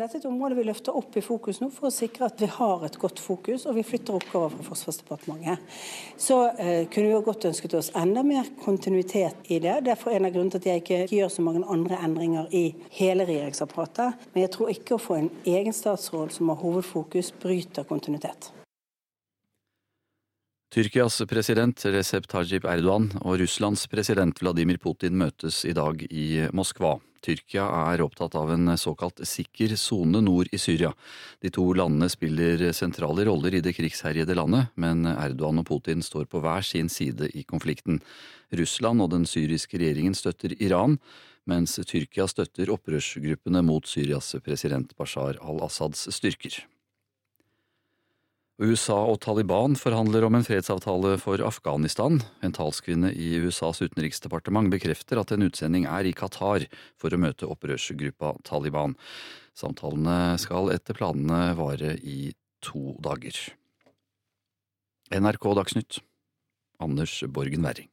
Dette 0.00 0.16
er 0.16 0.22
et 0.22 0.30
område 0.30 0.56
vi 0.56 0.62
løfter 0.64 0.96
opp 0.96 1.16
i 1.18 1.20
fokus 1.20 1.58
nå 1.60 1.66
for 1.74 1.90
å 1.90 1.92
sikre 1.92 2.30
at 2.30 2.40
vi 2.40 2.46
har 2.48 2.84
et 2.86 2.94
godt 2.96 3.18
fokus, 3.20 3.66
og 3.68 3.74
vi 3.76 3.82
flytter 3.84 4.14
oppgaver 4.16 4.54
fra 4.54 4.64
Forsvarsdepartementet. 4.70 5.74
Så 6.16 6.38
eh, 6.54 6.86
kunne 6.88 7.10
vi 7.10 7.12
jo 7.12 7.18
godt 7.26 7.44
ønsket 7.50 7.74
oss 7.76 7.90
enda 8.00 8.22
mer 8.24 8.48
kontinuitet 8.62 9.50
i 9.52 9.58
det. 9.60 9.74
Derfor 9.90 10.14
er 10.14 10.22
en 10.22 10.28
av 10.30 10.32
grunnene 10.32 10.54
til 10.54 10.62
at 10.62 10.68
jeg 10.70 10.84
ikke 10.84 11.18
gjør 11.18 11.34
så 11.34 11.44
mange 11.44 11.66
andre 11.68 11.98
endringer 12.06 12.48
i 12.56 12.62
hele 12.96 13.26
regjeringsapparatet. 13.28 14.24
Men 14.32 14.46
jeg 14.46 14.54
tror 14.56 14.72
ikke 14.72 14.96
å 14.96 15.02
få 15.04 15.18
en 15.18 15.28
egen 15.52 15.76
statsråd 15.76 16.32
som 16.32 16.48
har 16.48 16.60
hovedfokus, 16.62 17.34
bryter 17.44 17.84
kontinuitet. 17.84 18.54
Tyrkias 20.72 21.20
president 21.28 21.84
Recep 21.92 22.30
Tajib 22.30 22.64
Erdogan 22.72 23.10
og 23.20 23.36
Russlands 23.42 23.84
president 23.90 24.40
Vladimir 24.40 24.80
Putin 24.80 25.20
møtes 25.20 25.66
i 25.68 25.76
dag 25.76 26.08
i 26.08 26.46
Moskva. 26.56 26.96
Tyrkia 27.24 27.66
er 27.92 28.02
opptatt 28.04 28.34
av 28.38 28.50
en 28.54 28.72
såkalt 28.80 29.20
sikker 29.28 29.74
sone 29.76 30.22
nord 30.24 30.48
i 30.52 30.58
Syria. 30.60 30.92
De 31.44 31.52
to 31.52 31.66
landene 31.76 32.08
spiller 32.12 32.70
sentrale 32.76 33.26
roller 33.28 33.58
i 33.58 33.62
det 33.64 33.74
krigsherjede 33.76 34.36
landet, 34.38 34.72
men 34.80 35.04
Erdogan 35.12 35.60
og 35.60 35.68
Putin 35.68 36.04
står 36.04 36.30
på 36.32 36.40
hver 36.40 36.64
sin 36.64 36.88
side 36.88 37.28
i 37.36 37.44
konflikten. 37.44 38.00
Russland 38.56 39.04
og 39.04 39.12
den 39.12 39.28
syriske 39.28 39.78
regjeringen 39.78 40.16
støtter 40.16 40.56
Iran, 40.58 40.98
mens 41.48 41.76
Tyrkia 41.84 42.26
støtter 42.30 42.72
opprørsgruppene 42.72 43.62
mot 43.66 43.86
Syrias 43.88 44.32
president 44.44 44.96
Bashar 44.98 45.40
al-Assads 45.40 46.08
styrker. 46.14 46.62
USA 48.60 48.98
og 49.08 49.22
Taliban 49.24 49.72
forhandler 49.78 50.26
om 50.26 50.34
en 50.36 50.44
fredsavtale 50.44 51.14
for 51.22 51.40
Afghanistan. 51.40 52.18
En 52.44 52.52
talskvinne 52.52 53.08
i 53.16 53.38
USAs 53.40 53.80
utenriksdepartement 53.80 54.68
bekrefter 54.72 55.20
at 55.20 55.32
en 55.32 55.46
utsending 55.46 55.86
er 55.88 56.04
i 56.04 56.12
Qatar 56.16 56.66
for 57.00 57.08
å 57.08 57.20
møte 57.20 57.48
opprørsgruppa 57.48 58.34
Taliban. 58.44 58.98
Samtalene 59.56 60.36
skal 60.42 60.68
etter 60.74 60.98
planene 60.98 61.56
vare 61.56 61.96
i 62.04 62.34
to 62.60 62.98
dager. 63.00 63.40
NRK 65.10 65.48
Dagsnytt 65.58 66.02
Anders 66.84 67.16
Borgen 67.32 67.64
Werring. 67.64 67.89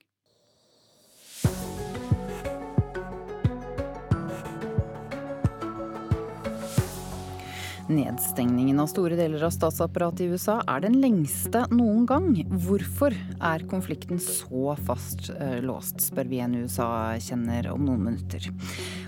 Nedstengningen 7.88 8.82
av 8.84 8.90
store 8.92 9.16
deler 9.16 9.46
av 9.48 9.54
statsapparatet 9.56 10.26
i 10.26 10.34
USA 10.34 10.58
er 10.68 10.82
den 10.84 10.98
lengste 11.00 11.64
noen 11.72 12.04
gang. 12.10 12.28
Hvorfor 12.66 13.16
er 13.16 13.64
konflikten 13.72 14.20
så 14.20 14.76
fast 14.88 15.30
eh, 15.38 15.62
låst, 15.64 16.02
spør 16.04 16.28
vi 16.28 16.42
en 16.44 16.58
USA-kjenner 16.60 17.70
om 17.72 17.86
noen 17.88 18.04
minutter. 18.10 18.50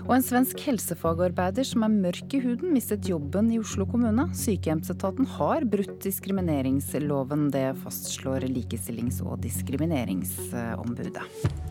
Og 0.06 0.14
en 0.16 0.24
svensk 0.24 0.64
helsefagarbeider 0.64 1.66
som 1.68 1.84
er 1.84 1.98
mørk 2.08 2.36
i 2.36 2.42
huden, 2.44 2.72
mistet 2.72 3.10
jobben 3.10 3.52
i 3.52 3.60
Oslo 3.60 3.84
kommune. 3.90 4.30
Sykehjemsetaten 4.32 5.28
har 5.36 5.68
brutt 5.68 5.98
diskrimineringsloven. 6.06 7.50
Det 7.52 7.68
fastslår 7.84 8.48
Likestillings- 8.48 9.20
og 9.26 9.42
diskrimineringsombudet. 9.44 11.68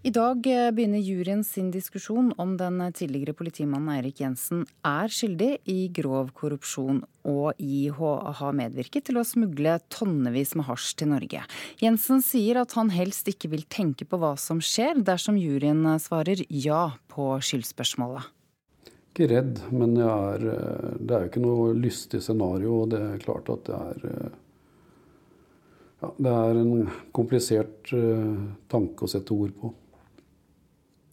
I 0.00 0.08
dag 0.08 0.46
eh, 0.48 0.70
begynner 0.72 1.02
juryen 1.04 1.42
sin 1.44 1.66
diskusjon 1.74 2.30
om 2.40 2.54
den 2.56 2.78
tidligere 2.96 3.34
politimannen 3.36 3.90
Eirik 3.98 4.22
Jensen 4.22 4.62
er 4.86 5.12
skyldig 5.12 5.58
i 5.68 5.90
grov 5.92 6.30
korrupsjon 6.32 7.02
og 7.28 7.58
i 7.60 7.90
å 7.92 8.12
ha 8.38 8.52
medvirket 8.56 9.10
til 9.10 9.20
å 9.20 9.24
smugle 9.28 9.74
tonnevis 9.92 10.54
med 10.56 10.64
hasj 10.70 10.94
til 11.02 11.10
Norge. 11.10 11.42
Jensen 11.84 12.24
sier 12.24 12.62
at 12.62 12.72
han 12.78 12.88
helst 12.94 13.28
ikke 13.28 13.50
vil 13.52 13.66
tenke 13.68 14.06
på 14.08 14.16
hva 14.22 14.30
som 14.40 14.62
skjer, 14.64 15.02
dersom 15.04 15.36
juryen 15.36 15.84
svarer 16.00 16.40
ja 16.48 16.94
på 17.12 17.28
skyldspørsmålet. 17.50 18.32
Ikke 19.12 19.28
redd, 19.34 19.60
men 19.68 20.00
er, 20.00 20.48
eh, 20.54 20.96
det 20.96 21.12
er 21.18 21.26
jo 21.26 21.32
ikke 21.34 21.44
noe 21.44 21.76
lystig 21.76 22.22
scenario. 22.24 22.86
Og 22.86 22.96
det 22.96 23.02
er 23.04 23.20
klart 23.26 23.52
at 23.52 23.68
det 23.68 23.82
er 23.82 24.08
eh, 24.14 24.40
ja, 26.00 26.14
Det 26.16 26.34
er 26.38 26.64
en 26.64 26.90
komplisert 27.12 27.94
tanke 28.72 29.04
å 29.04 29.12
sette 29.18 29.36
ord 29.36 29.52
på. 29.60 29.74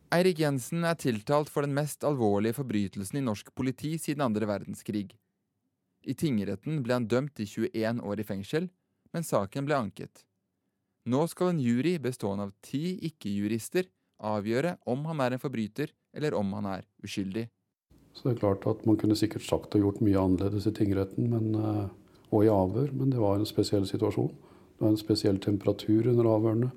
Eirik 0.08 0.40
Jensen 0.40 0.86
er 0.88 0.96
tiltalt 0.96 1.50
for 1.52 1.66
den 1.66 1.74
mest 1.76 2.06
alvorlige 2.08 2.56
forbrytelsen 2.62 3.20
i 3.20 3.26
norsk 3.26 3.50
politi 3.58 3.98
siden 4.00 4.24
andre 4.24 4.48
verdenskrig. 4.48 5.10
I 6.08 6.16
tingretten 6.16 6.80
ble 6.86 6.96
han 6.96 7.10
dømt 7.12 7.34
til 7.36 7.68
21 7.68 8.00
år 8.08 8.22
i 8.24 8.26
fengsel, 8.30 8.70
men 9.12 9.28
saken 9.28 9.68
ble 9.68 9.76
anket. 9.76 10.24
Nå 11.12 11.26
skal 11.28 11.52
en 11.52 11.60
jury 11.60 11.98
bestående 12.00 12.48
av 12.48 12.56
ti 12.64 12.96
ikke-jurister 13.10 13.90
avgjøre 14.24 14.78
om 14.88 15.04
han 15.12 15.26
er 15.26 15.36
en 15.36 15.44
forbryter 15.44 15.92
eller 16.16 16.40
om 16.40 16.56
han 16.56 16.72
er 16.78 16.88
uskyldig. 17.04 17.50
Så 18.16 18.30
det 18.30 18.38
er 18.38 18.42
klart 18.42 18.66
at 18.66 18.86
Man 18.88 18.98
kunne 18.98 19.16
sikkert 19.16 19.44
sagt 19.44 19.76
og 19.76 19.84
gjort 19.84 20.02
mye 20.02 20.18
annerledes 20.18 20.72
i 20.72 20.74
tingretten 20.74 21.30
men, 21.30 21.54
eh, 21.56 21.88
og 22.32 22.44
i 22.46 22.52
avhør, 22.52 22.92
men 22.96 23.12
det 23.12 23.20
var 23.20 23.36
en 23.36 23.46
spesiell 23.46 23.86
situasjon. 23.86 24.32
Det 24.32 24.82
var 24.86 24.90
en 24.90 25.04
spesiell 25.04 25.38
temperatur 25.38 26.08
under 26.08 26.32
avhørene. 26.32 26.72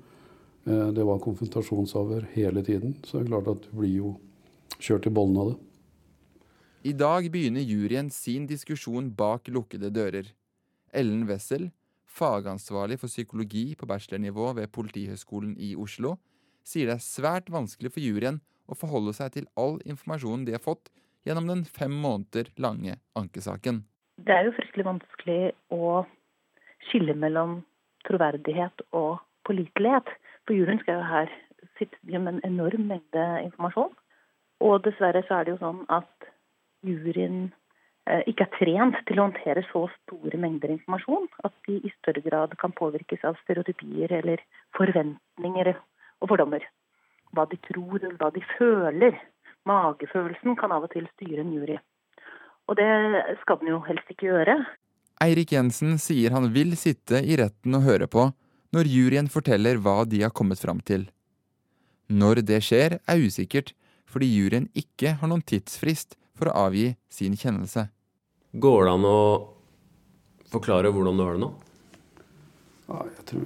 Eh, 0.67 0.87
det 0.93 1.03
var 1.07 1.21
konfrontasjonsavhør 1.23 2.27
hele 2.35 2.63
tiden, 2.65 2.95
så 3.03 3.17
det 3.17 3.25
er 3.25 3.31
klart 3.33 3.51
at 3.51 3.67
du 3.67 3.75
blir 3.79 3.95
jo 3.95 4.13
kjørt 4.77 5.07
i 5.09 5.13
bollen 5.13 5.39
av 5.41 5.51
det. 5.51 5.59
I 6.91 6.93
dag 6.97 7.27
begynner 7.33 7.61
juryen 7.61 8.09
sin 8.13 8.47
diskusjon 8.49 9.11
bak 9.13 9.49
lukkede 9.53 9.91
dører. 9.93 10.31
Ellen 10.93 11.27
Wessel, 11.29 11.69
fagansvarlig 12.09 12.97
for 12.99 13.11
psykologi 13.11 13.75
på 13.77 13.87
bachelornivå 13.89 14.51
ved 14.57 14.71
Politihøgskolen 14.73 15.53
i 15.61 15.75
Oslo, 15.77 16.15
sier 16.65 16.89
det 16.89 16.97
er 16.97 17.05
svært 17.05 17.51
vanskelig 17.53 17.93
for 17.93 18.03
juryen 18.03 18.41
å 18.69 18.77
forholde 18.77 19.13
seg 19.17 19.33
til 19.35 19.47
all 19.59 19.79
informasjonen 19.85 20.45
de 20.47 20.57
har 20.57 20.63
fått 20.63 20.89
gjennom 21.25 21.49
den 21.49 21.63
fem 21.65 21.93
måneder 21.93 22.49
lange 22.61 22.97
ankesaken. 23.17 23.83
Det 24.21 24.33
er 24.33 24.49
jo 24.49 24.55
fryktelig 24.57 24.87
vanskelig 24.87 25.41
å 25.73 26.01
skille 26.89 27.15
mellom 27.17 27.61
troverdighet 28.07 28.85
og 28.97 29.21
pålitelighet. 29.47 30.09
For 30.51 30.57
juryen 30.59 30.81
skal 30.81 30.97
jo 30.99 31.03
her 31.07 31.29
sitte 31.79 31.97
med 32.03 32.27
en 32.27 32.39
enorm 32.43 32.81
mengde 32.89 33.21
informasjon. 33.45 33.93
Og 34.59 34.81
dessverre 34.83 35.21
så 35.23 35.37
er 35.37 35.45
det 35.47 35.53
jo 35.53 35.61
sånn 35.61 35.85
at 35.87 36.25
juryen 36.83 37.37
eh, 38.03 38.25
ikke 38.27 38.49
er 38.49 38.57
trent 38.57 38.97
til 39.07 39.21
å 39.21 39.29
håndtere 39.29 39.63
så 39.69 39.85
store 39.93 40.41
mengder 40.43 40.73
informasjon 40.73 41.29
at 41.47 41.55
de 41.69 41.77
i 41.79 41.93
større 41.93 42.25
grad 42.25 42.57
kan 42.59 42.75
påvirkes 42.75 43.23
av 43.29 43.39
stereotypier 43.45 44.11
eller 44.19 44.43
forventninger 44.75 45.71
og 45.71 46.33
fordommer. 46.33 46.67
Hva 47.31 47.47
de 47.47 47.61
tror, 47.71 48.01
eller 48.01 48.19
hva 48.19 48.33
de 48.35 48.43
føler. 48.57 49.23
Magefølelsen 49.71 50.59
kan 50.59 50.75
av 50.75 50.89
og 50.89 50.91
til 50.91 51.07
styre 51.13 51.47
en 51.47 51.55
jury. 51.55 51.79
Og 52.67 52.75
det 52.75 52.91
skal 53.45 53.63
den 53.63 53.71
jo 53.71 53.79
helst 53.87 54.11
ikke 54.11 54.33
gjøre. 54.33 54.59
Eirik 55.23 55.55
Jensen 55.55 55.95
sier 55.95 56.35
han 56.35 56.51
vil 56.51 56.75
sitte 56.75 57.23
i 57.23 57.39
retten 57.39 57.79
og 57.79 57.87
høre 57.87 58.11
på 58.11 58.33
når 58.71 58.87
juryen 58.87 59.29
forteller 59.31 59.79
hva 59.83 60.03
de 60.07 60.21
har 60.23 60.33
kommet 60.35 60.61
fram 60.61 60.79
til. 60.87 61.09
Når 62.11 62.43
det 62.47 62.61
skjer, 62.65 62.99
er 62.99 63.23
usikkert, 63.23 63.73
fordi 64.11 64.27
juryen 64.31 64.67
ikke 64.75 65.15
har 65.19 65.31
noen 65.31 65.43
tidsfrist 65.47 66.17
for 66.35 66.51
å 66.51 66.67
avgi 66.67 66.93
sin 67.11 67.37
kjennelse. 67.39 67.87
Går 68.51 68.87
det 68.87 68.95
an 68.97 69.07
å 69.07 69.19
forklare 70.51 70.91
hvordan 70.91 71.19
du 71.19 71.23
har 71.23 71.37
det 71.37 71.43
nå? 71.45 71.51
Ja, 72.91 73.03
jeg 73.07 73.27
tror 73.29 73.45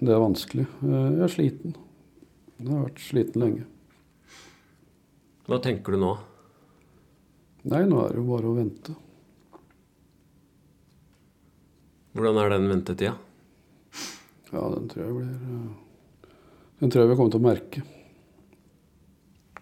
det 0.00 0.14
er 0.14 0.22
vanskelig. 0.24 0.66
Jeg 0.82 1.22
er 1.22 1.30
sliten. 1.30 1.76
Jeg 2.58 2.70
har 2.70 2.86
vært 2.88 3.02
sliten 3.04 3.44
lenge. 3.44 3.66
Hva 5.46 5.60
tenker 5.62 5.94
du 5.94 6.00
nå? 6.02 6.14
Nei, 7.70 7.84
nå 7.88 8.00
er 8.02 8.14
det 8.14 8.20
jo 8.22 8.26
bare 8.28 8.50
å 8.50 8.56
vente. 8.56 8.94
Hvordan 12.14 12.40
er 12.42 12.52
den 12.54 12.68
ventetida? 12.70 13.14
Ja, 14.54 14.68
den 14.70 14.86
tror 14.90 15.02
jeg 15.02 15.16
blir 15.16 15.32
eh, 15.34 16.30
Den 16.80 16.92
tror 16.92 17.02
jeg 17.02 17.10
vi 17.10 17.16
kommer 17.18 17.34
til 17.34 17.42
å 17.42 17.48
merke. 17.48 17.82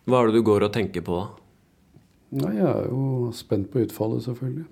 Hva 0.05 0.21
er 0.21 0.29
det 0.29 0.41
du 0.41 0.45
går 0.45 0.67
og 0.67 0.75
tenker 0.75 1.05
på 1.07 1.17
da? 1.17 1.25
Nei, 2.43 2.55
Jeg 2.59 2.69
er 2.69 2.87
jo 2.91 3.33
spent 3.37 3.71
på 3.73 3.85
utfallet, 3.85 4.25
selvfølgelig. 4.27 4.69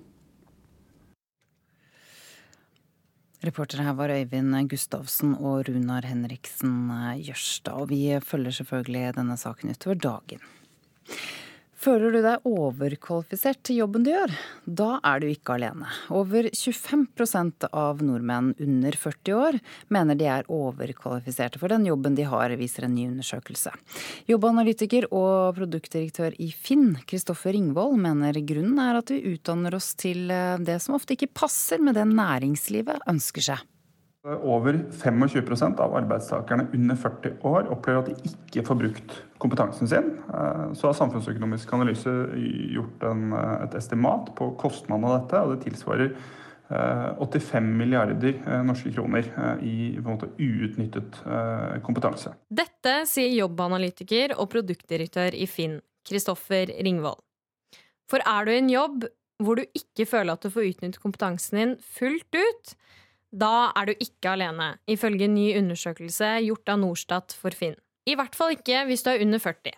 Reportere 3.41 3.85
her 3.87 3.95
var 3.97 4.13
Øyvind 4.13 4.69
Gustavsen 4.69 5.33
og 5.33 5.65
Runar 5.65 6.05
Henriksen 6.05 6.91
Jørstad. 7.25 7.73
Og 7.73 7.89
vi 7.89 8.03
følger 8.21 8.53
selvfølgelig 8.59 9.15
denne 9.17 9.37
saken 9.37 9.73
utover 9.73 9.97
dagen. 9.97 10.43
Føler 11.81 12.13
du 12.13 12.19
deg 12.21 12.43
overkvalifisert 12.45 13.63
til 13.65 13.79
jobben 13.79 14.03
du 14.05 14.11
gjør? 14.11 14.33
Da 14.69 14.89
er 15.07 15.21
du 15.23 15.25
ikke 15.31 15.55
alene. 15.55 15.87
Over 16.13 16.45
25% 16.53 17.65
av 17.73 18.03
nordmenn 18.05 18.51
under 18.61 18.97
40 19.01 19.33
år 19.33 19.57
mener 19.89 20.19
de 20.19 20.27
er 20.29 20.45
overkvalifiserte 20.45 21.57
for 21.57 21.73
den 21.73 21.87
jobben 21.89 22.13
de 22.19 22.27
har, 22.29 22.53
viser 22.59 22.85
en 22.85 22.93
ny 22.93 23.07
undersøkelse. 23.09 23.73
Jobbanalytiker 24.29 25.09
og 25.09 25.57
produktdirektør 25.57 26.37
i 26.37 26.51
Finn, 26.53 26.99
Kristoffer 27.09 27.57
Ringvold, 27.57 27.97
mener 28.05 28.37
grunnen 28.45 28.77
er 28.85 29.01
at 29.01 29.09
vi 29.09 29.33
utdanner 29.33 29.73
oss 29.73 29.95
til 29.97 30.29
det 30.61 30.77
som 30.85 30.99
ofte 30.99 31.17
ikke 31.17 31.33
passer 31.33 31.81
med 31.81 31.97
det 31.97 32.05
næringslivet 32.13 33.09
ønsker 33.09 33.49
seg. 33.53 33.70
Over 34.23 34.73
25% 34.91 35.79
av 35.79 35.95
arbeidstakerne 35.97 36.67
under 36.73 36.95
40 36.95 37.39
år 37.41 37.71
opplever 37.73 38.03
at 38.03 38.09
de 38.11 38.29
ikke 38.29 38.61
får 38.67 38.77
brukt 38.77 39.15
kompetansen 39.41 39.89
sin. 39.89 40.11
Eh, 40.29 40.65
så 40.77 40.91
har 40.91 40.97
Samfunnsøkonomisk 40.99 41.71
analyse 41.73 42.11
gjort 42.69 43.01
en, 43.09 43.31
eh, 43.33 43.63
et 43.63 43.77
estimat 43.79 44.29
på 44.37 44.51
kostnaden 44.61 45.07
av 45.09 45.15
dette, 45.15 45.41
og 45.41 45.55
det 45.55 45.65
tilsvarer 45.65 46.13
85 46.69 47.65
eh, 47.65 47.77
milliarder 47.81 48.63
norske 48.63 48.93
kroner 48.93 49.25
i 49.59 49.97
måte, 50.05 50.29
uutnyttet 50.37 51.17
kompetanse. 51.83 52.31
Dette 52.47 52.93
sier 53.09 53.33
jobbanalytiker 53.41 54.37
og 54.37 54.51
produktdirektør 54.53 55.33
i 55.33 55.49
Finn, 55.49 55.81
Kristoffer 56.07 56.69
Ringvold. 56.77 57.19
For 58.07 58.21
er 58.23 58.45
du 58.45 58.53
i 58.53 58.61
en 58.61 58.69
jobb 58.69 59.09
hvor 59.41 59.57
du 59.57 59.65
ikke 59.73 60.05
føler 60.05 60.37
at 60.37 60.45
du 60.45 60.53
får 60.53 60.69
utnyttet 60.69 61.01
kompetansen 61.01 61.57
din 61.57 61.75
fullt 61.81 62.37
ut, 62.37 62.75
da 63.31 63.71
er 63.79 63.91
du 63.91 64.03
ikke 64.03 64.33
alene, 64.35 64.73
ifølge 64.91 65.27
en 65.27 65.37
ny 65.37 65.47
undersøkelse 65.59 66.33
gjort 66.45 66.73
av 66.73 66.81
Norstat 66.81 67.35
for 67.39 67.55
Finn. 67.55 67.77
I 68.09 68.17
hvert 68.19 68.35
fall 68.35 68.55
ikke 68.57 68.83
hvis 68.89 69.05
du 69.05 69.11
er 69.13 69.23
under 69.23 69.39
40. 69.39 69.77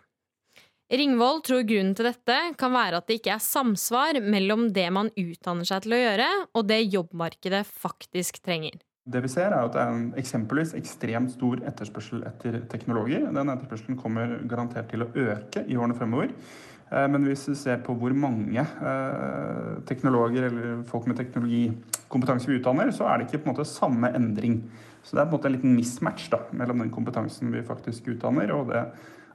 Ringvold 0.94 1.46
tror 1.48 1.64
grunnen 1.66 1.94
til 1.98 2.06
dette 2.06 2.38
kan 2.60 2.74
være 2.74 3.00
at 3.00 3.08
det 3.10 3.20
ikke 3.20 3.34
er 3.36 3.44
samsvar 3.44 4.20
mellom 4.22 4.68
det 4.76 4.88
man 4.94 5.10
utdanner 5.18 5.66
seg 5.66 5.86
til 5.86 5.96
å 5.96 6.02
gjøre, 6.02 6.28
og 6.54 6.68
det 6.70 6.82
jobbmarkedet 6.86 7.64
faktisk 7.66 8.42
trenger. 8.46 8.82
Det 9.04 9.20
vi 9.20 9.32
ser 9.32 9.52
er 9.52 9.66
at 9.66 9.74
det 9.74 9.82
er 9.82 9.90
en 9.92 10.04
eksempelvis 10.20 10.76
ekstremt 10.78 11.34
stor 11.34 11.60
etterspørsel 11.68 12.22
etter 12.30 12.62
teknologer. 12.72 13.26
Den 13.36 13.52
etterspørselen 13.52 13.98
kommer 14.00 14.38
garantert 14.48 14.88
til 14.94 15.04
å 15.04 15.10
øke 15.12 15.66
i 15.68 15.76
årene 15.76 15.98
fremover. 15.98 16.32
Eh, 16.92 17.08
men 17.10 17.28
hvis 17.28 17.46
vi 17.52 17.56
ser 17.58 17.82
på 17.86 17.96
hvor 18.00 18.16
mange 18.18 18.64
eh, 18.64 19.72
teknologer 19.90 20.50
eller 20.50 20.84
folk 20.90 21.08
med 21.10 21.20
teknologikompetanse 21.22 22.50
vi 22.50 22.60
utdanner, 22.60 22.92
så 22.96 23.08
er 23.10 23.20
det 23.20 23.30
ikke 23.30 23.44
på 23.44 23.50
en 23.50 23.56
måte 23.56 23.70
samme 23.70 24.12
endring. 24.18 24.62
Så 25.04 25.16
det 25.16 25.24
er 25.24 25.28
på 25.28 25.36
en 25.36 25.40
måte 25.40 25.52
en 25.52 25.58
liten 25.58 25.76
mismatch 25.78 26.30
da, 26.32 26.44
mellom 26.56 26.84
den 26.84 26.94
kompetansen 26.94 27.52
vi 27.54 27.66
faktisk 27.66 28.14
utdanner 28.16 28.54
og 28.56 28.72
det 28.72 28.86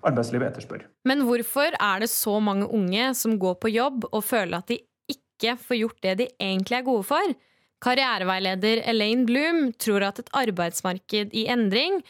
arbeidslivet 0.07 0.53
etterspør. 0.53 0.87
Men 1.09 1.25
hvorfor 1.27 1.75
er 1.75 2.05
det 2.05 2.11
så 2.12 2.39
mange 2.41 2.68
unge 2.70 3.11
som 3.18 3.37
går 3.41 3.59
på 3.62 3.72
jobb 3.75 4.07
og 4.12 4.22
føler 4.25 4.61
at 4.61 4.70
de 4.70 4.79
ikke 5.11 5.57
får 5.61 5.81
gjort 5.83 6.03
det 6.07 6.14
de 6.22 6.31
egentlig 6.39 6.79
er 6.79 6.87
gode 6.87 7.07
for? 7.09 7.35
Karriereveileder 7.83 8.83
Elaine 8.91 9.27
Bloom 9.27 9.68
tror 9.79 10.09
at 10.09 10.22
et 10.22 10.33
arbeidsmarked 10.35 11.35
i 11.37 11.47
endring, 11.51 12.01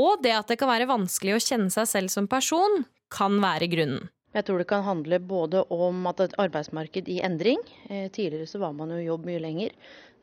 og 0.00 0.24
det 0.24 0.34
at 0.36 0.50
det 0.50 0.58
kan 0.60 0.68
være 0.68 0.88
vanskelig 0.90 1.36
å 1.36 1.44
kjenne 1.44 1.72
seg 1.72 1.88
selv 1.88 2.12
som 2.12 2.28
person, 2.28 2.82
kan 3.14 3.38
være 3.40 3.70
grunnen. 3.72 4.10
Jeg 4.34 4.46
tror 4.46 4.58
det 4.58 4.66
kan 4.70 4.82
handle 4.82 5.20
både 5.22 5.62
om 5.70 6.08
at 6.10 6.24
et 6.24 6.34
arbeidsmarked 6.42 7.06
i 7.12 7.20
endring. 7.22 7.60
Eh, 7.86 8.08
tidligere 8.10 8.48
så 8.50 8.58
var 8.58 8.72
man 8.74 8.90
jo 8.90 8.98
i 8.98 9.06
jobb 9.06 9.28
mye 9.28 9.42
lenger. 9.42 9.76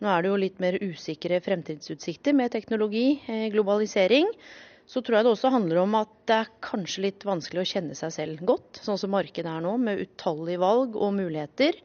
Nå 0.03 0.09
er 0.11 0.23
det 0.23 0.31
jo 0.31 0.41
litt 0.41 0.59
mer 0.59 0.75
usikre 0.83 1.39
fremtidsutsikter 1.45 2.35
med 2.35 2.51
teknologi, 2.51 3.21
eh, 3.27 3.47
globalisering. 3.53 4.27
Så 4.85 4.99
tror 4.99 5.17
jeg 5.17 5.25
det 5.25 5.31
også 5.31 5.53
handler 5.53 5.79
om 5.85 5.95
at 5.95 6.11
det 6.27 6.39
er 6.41 6.55
kanskje 6.59 7.05
litt 7.05 7.23
vanskelig 7.23 7.63
å 7.63 7.69
kjenne 7.69 7.95
seg 7.95 8.11
selv 8.11 8.43
godt, 8.43 8.81
sånn 8.83 8.99
som 8.99 9.13
markedet 9.15 9.47
er 9.47 9.63
nå, 9.63 9.77
med 9.79 10.01
utallige 10.03 10.59
valg 10.59 10.97
og 10.99 11.13
muligheter. 11.15 11.77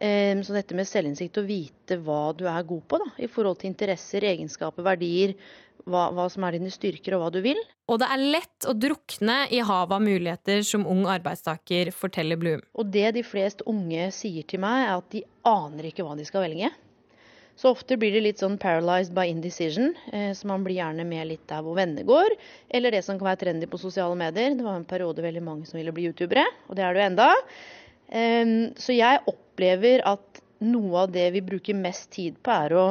Eh, 0.00 0.32
så 0.40 0.56
dette 0.56 0.78
med 0.78 0.88
selvinnsikt 0.88 1.42
og 1.42 1.50
vite 1.50 2.00
hva 2.00 2.30
du 2.32 2.46
er 2.48 2.64
god 2.64 2.86
på 2.88 3.02
da, 3.02 3.10
i 3.20 3.28
forhold 3.28 3.60
til 3.60 3.74
interesser, 3.74 4.24
egenskaper, 4.24 4.86
verdier, 4.86 5.36
hva, 5.86 6.08
hva, 6.14 6.26
som 6.32 6.44
er 6.46 6.58
dine 6.58 6.72
styrker 6.72 7.16
og 7.16 7.24
hva 7.24 7.30
du 7.34 7.40
vil. 7.44 7.58
Og 7.90 7.98
det 8.02 8.08
er 8.12 8.26
lett 8.36 8.68
å 8.68 8.74
drukne 8.76 9.38
i 9.50 9.62
havet 9.64 9.96
av 9.96 10.04
muligheter 10.04 10.62
som 10.66 10.86
ung 10.88 11.06
arbeidstaker, 11.10 11.90
forteller 11.94 12.38
Blum. 12.40 12.62
Og 12.78 12.92
det 12.92 13.08
de 13.16 13.24
fleste 13.26 13.66
unge 13.70 14.10
sier 14.14 14.46
til 14.46 14.62
meg, 14.62 14.86
er 14.86 14.94
at 14.98 15.10
de 15.14 15.24
aner 15.48 15.90
ikke 15.90 16.06
hva 16.06 16.14
de 16.18 16.26
skal 16.28 16.46
velge. 16.46 16.70
Så 17.60 17.74
ofte 17.74 17.98
blir 18.00 18.14
det 18.14 18.22
litt 18.24 18.40
sånn 18.40 18.56
'paralyzed 18.56 19.12
by 19.12 19.26
indecision', 19.28 19.92
eh, 20.12 20.30
så 20.32 20.46
man 20.48 20.62
blir 20.64 20.78
gjerne 20.78 21.04
med 21.04 21.28
litt 21.28 21.46
der 21.50 21.60
hvor 21.60 21.76
venner 21.76 22.06
går. 22.08 22.36
Eller 22.70 22.90
det 22.90 23.04
som 23.04 23.18
kan 23.18 23.28
være 23.28 23.42
trendy 23.44 23.66
på 23.68 23.78
sosiale 23.78 24.16
medier. 24.16 24.54
Det 24.56 24.64
var 24.64 24.78
en 24.78 24.88
periode 24.88 25.20
veldig 25.20 25.42
mange 25.44 25.66
som 25.66 25.76
ville 25.76 25.92
bli 25.92 26.08
youtubere, 26.08 26.46
og 26.68 26.76
det 26.76 26.84
er 26.84 26.94
det 26.94 27.02
jo 27.02 27.10
enda. 27.10 27.28
Så 28.80 28.96
jeg 28.96 29.20
opplever 29.28 30.00
at 30.08 30.40
noe 30.60 31.04
av 31.04 31.12
det 31.12 31.32
vi 31.32 31.42
bruker 31.44 31.76
mest 31.76 32.10
tid 32.10 32.36
på, 32.42 32.50
er 32.50 32.74
å 32.76 32.86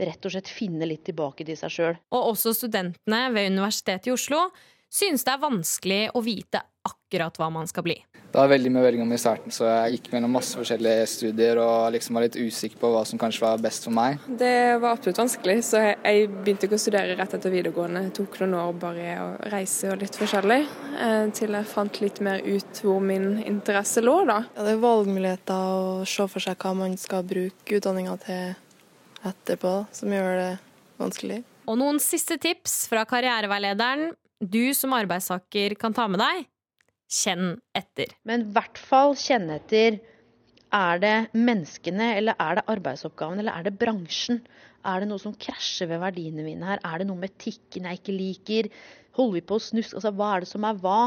rett 0.00 0.26
og 0.26 0.34
slett 0.34 0.50
finne 0.50 0.88
litt 0.88 1.04
tilbake 1.08 1.46
til 1.46 1.58
seg 1.58 1.74
sjøl. 1.74 2.00
Og 2.16 2.32
også 2.32 2.54
studentene 2.56 3.26
ved 3.34 3.52
Universitetet 3.52 4.10
i 4.10 4.14
Oslo 4.14 4.48
synes 4.90 5.24
det 5.26 5.32
er 5.32 5.42
vanskelig 5.42 6.02
å 6.16 6.22
vite 6.24 6.62
akkurat 6.86 7.36
hva 7.38 7.50
man 7.52 7.68
skal 7.70 7.84
bli. 7.86 7.98
Det 8.30 8.38
var 8.38 8.50
veldig 8.52 8.70
mye 8.70 8.84
velging 8.84 9.10
i 9.10 9.18
starten, 9.18 9.50
så 9.50 9.66
jeg 9.66 9.96
gikk 9.96 10.12
mellom 10.12 10.36
masse 10.36 10.54
forskjellige 10.54 11.06
studier 11.10 11.58
og 11.58 11.90
liksom 11.96 12.14
var 12.14 12.28
litt 12.28 12.38
usikker 12.38 12.78
på 12.78 12.90
hva 12.92 13.02
som 13.06 13.18
kanskje 13.18 13.42
var 13.42 13.62
best 13.62 13.88
for 13.88 13.94
meg. 13.94 14.22
Det 14.38 14.78
var 14.78 14.94
absolutt 14.94 15.18
vanskelig, 15.18 15.56
så 15.66 15.82
jeg 15.82 16.28
begynte 16.30 16.68
ikke 16.68 16.78
å 16.78 16.82
studere 16.84 17.16
rett 17.18 17.34
etter 17.34 17.50
videregående. 17.50 18.04
Jeg 18.06 18.14
tok 18.20 18.38
noen 18.44 18.56
år 18.60 18.78
bare 18.86 19.08
å 19.24 19.28
reise 19.50 19.90
og 19.90 19.98
litt 20.04 20.18
forskjellig, 20.20 20.60
eh, 21.02 21.26
til 21.34 21.58
jeg 21.58 21.70
fant 21.74 22.00
litt 22.04 22.22
mer 22.22 22.46
ut 22.46 22.82
hvor 22.86 23.02
min 23.02 23.42
interesse 23.42 24.02
lå, 24.06 24.20
da. 24.30 24.44
Ja, 24.54 24.62
det 24.62 24.76
er 24.76 24.82
valgmuligheter 24.86 25.74
å 25.74 26.06
se 26.06 26.30
for 26.30 26.46
seg 26.46 26.58
hva 26.62 26.76
man 26.78 26.94
skal 27.02 27.26
bruke 27.26 27.80
utdanninga 27.82 28.14
til 28.22 28.54
etterpå, 29.26 29.74
som 29.94 30.12
gjør 30.14 30.36
det 30.38 30.50
vanskelig. 31.00 31.42
Og 31.70 31.78
noen 31.80 32.00
siste 32.02 32.38
tips 32.40 32.84
fra 32.90 33.04
karriereveilederen 33.08 34.10
du 34.40 34.72
som 34.74 34.94
arbeidstaker 34.96 35.76
kan 35.80 35.94
ta 35.96 36.06
med 36.08 36.22
deg. 36.22 36.46
Kjenn 37.10 37.58
etter. 37.76 38.14
Men 38.24 38.46
i 38.46 38.54
hvert 38.54 38.78
fall 38.80 39.16
kjenn 39.18 39.50
etter. 39.52 39.98
Er 40.70 41.00
det 41.02 41.14
menneskene, 41.34 42.12
eller 42.20 42.38
er 42.38 42.60
det 42.60 42.68
arbeidsoppgaven, 42.70 43.40
eller 43.42 43.58
er 43.58 43.66
det 43.66 43.78
bransjen? 43.80 44.38
Er 44.86 45.02
det 45.02 45.10
noe 45.10 45.20
som 45.20 45.34
krasjer 45.34 45.90
ved 45.90 46.00
verdiene 46.00 46.44
mine 46.46 46.68
her? 46.68 46.80
Er 46.86 47.02
det 47.02 47.08
noe 47.08 47.18
med 47.18 47.34
etikken 47.34 47.88
jeg 47.90 48.00
ikke 48.00 48.14
liker? 48.14 48.70
Holder 49.18 49.40
vi 49.40 49.42
på 49.50 49.58
å 49.58 49.64
snuske? 49.64 49.98
Altså, 49.98 50.14
hva 50.14 50.30
er 50.36 50.44
det 50.44 50.52
som 50.52 50.64
er 50.68 50.78
hva? 50.80 51.00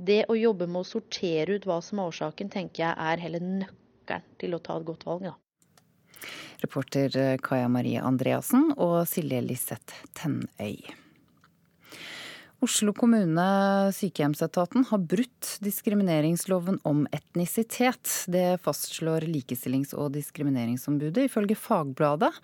Det 0.00 0.22
å 0.32 0.38
jobbe 0.38 0.66
med 0.66 0.80
å 0.80 0.88
sortere 0.88 1.60
ut 1.60 1.68
hva 1.68 1.78
som 1.84 2.00
er 2.00 2.10
årsaken, 2.10 2.50
tenker 2.50 2.86
jeg 2.86 2.96
er 2.96 3.22
hele 3.22 3.42
nøkkelen 3.44 4.26
til 4.40 4.56
å 4.56 4.62
ta 4.64 4.80
et 4.80 4.88
godt 4.88 5.04
valg. 5.06 5.28
Da. 5.28 5.36
Reporter 6.64 7.16
eh, 7.16 7.36
Kaja 7.42 7.68
Marie 7.68 8.00
Andreassen 8.02 8.72
og 8.76 9.04
Silje 9.10 9.42
Liseth 9.44 10.02
Tennøy. 10.18 10.80
Oslo 12.60 12.92
kommune, 12.92 13.44
sykehjemsetaten, 13.96 14.84
har 14.90 15.00
brutt 15.08 15.54
diskrimineringsloven 15.64 16.76
om 16.84 17.06
etnisitet. 17.08 18.04
Det 18.28 18.60
fastslår 18.60 19.24
Likestillings- 19.24 19.94
og 19.96 20.12
diskrimineringsombudet, 20.12 21.30
ifølge 21.30 21.56
Fagbladet. 21.56 22.34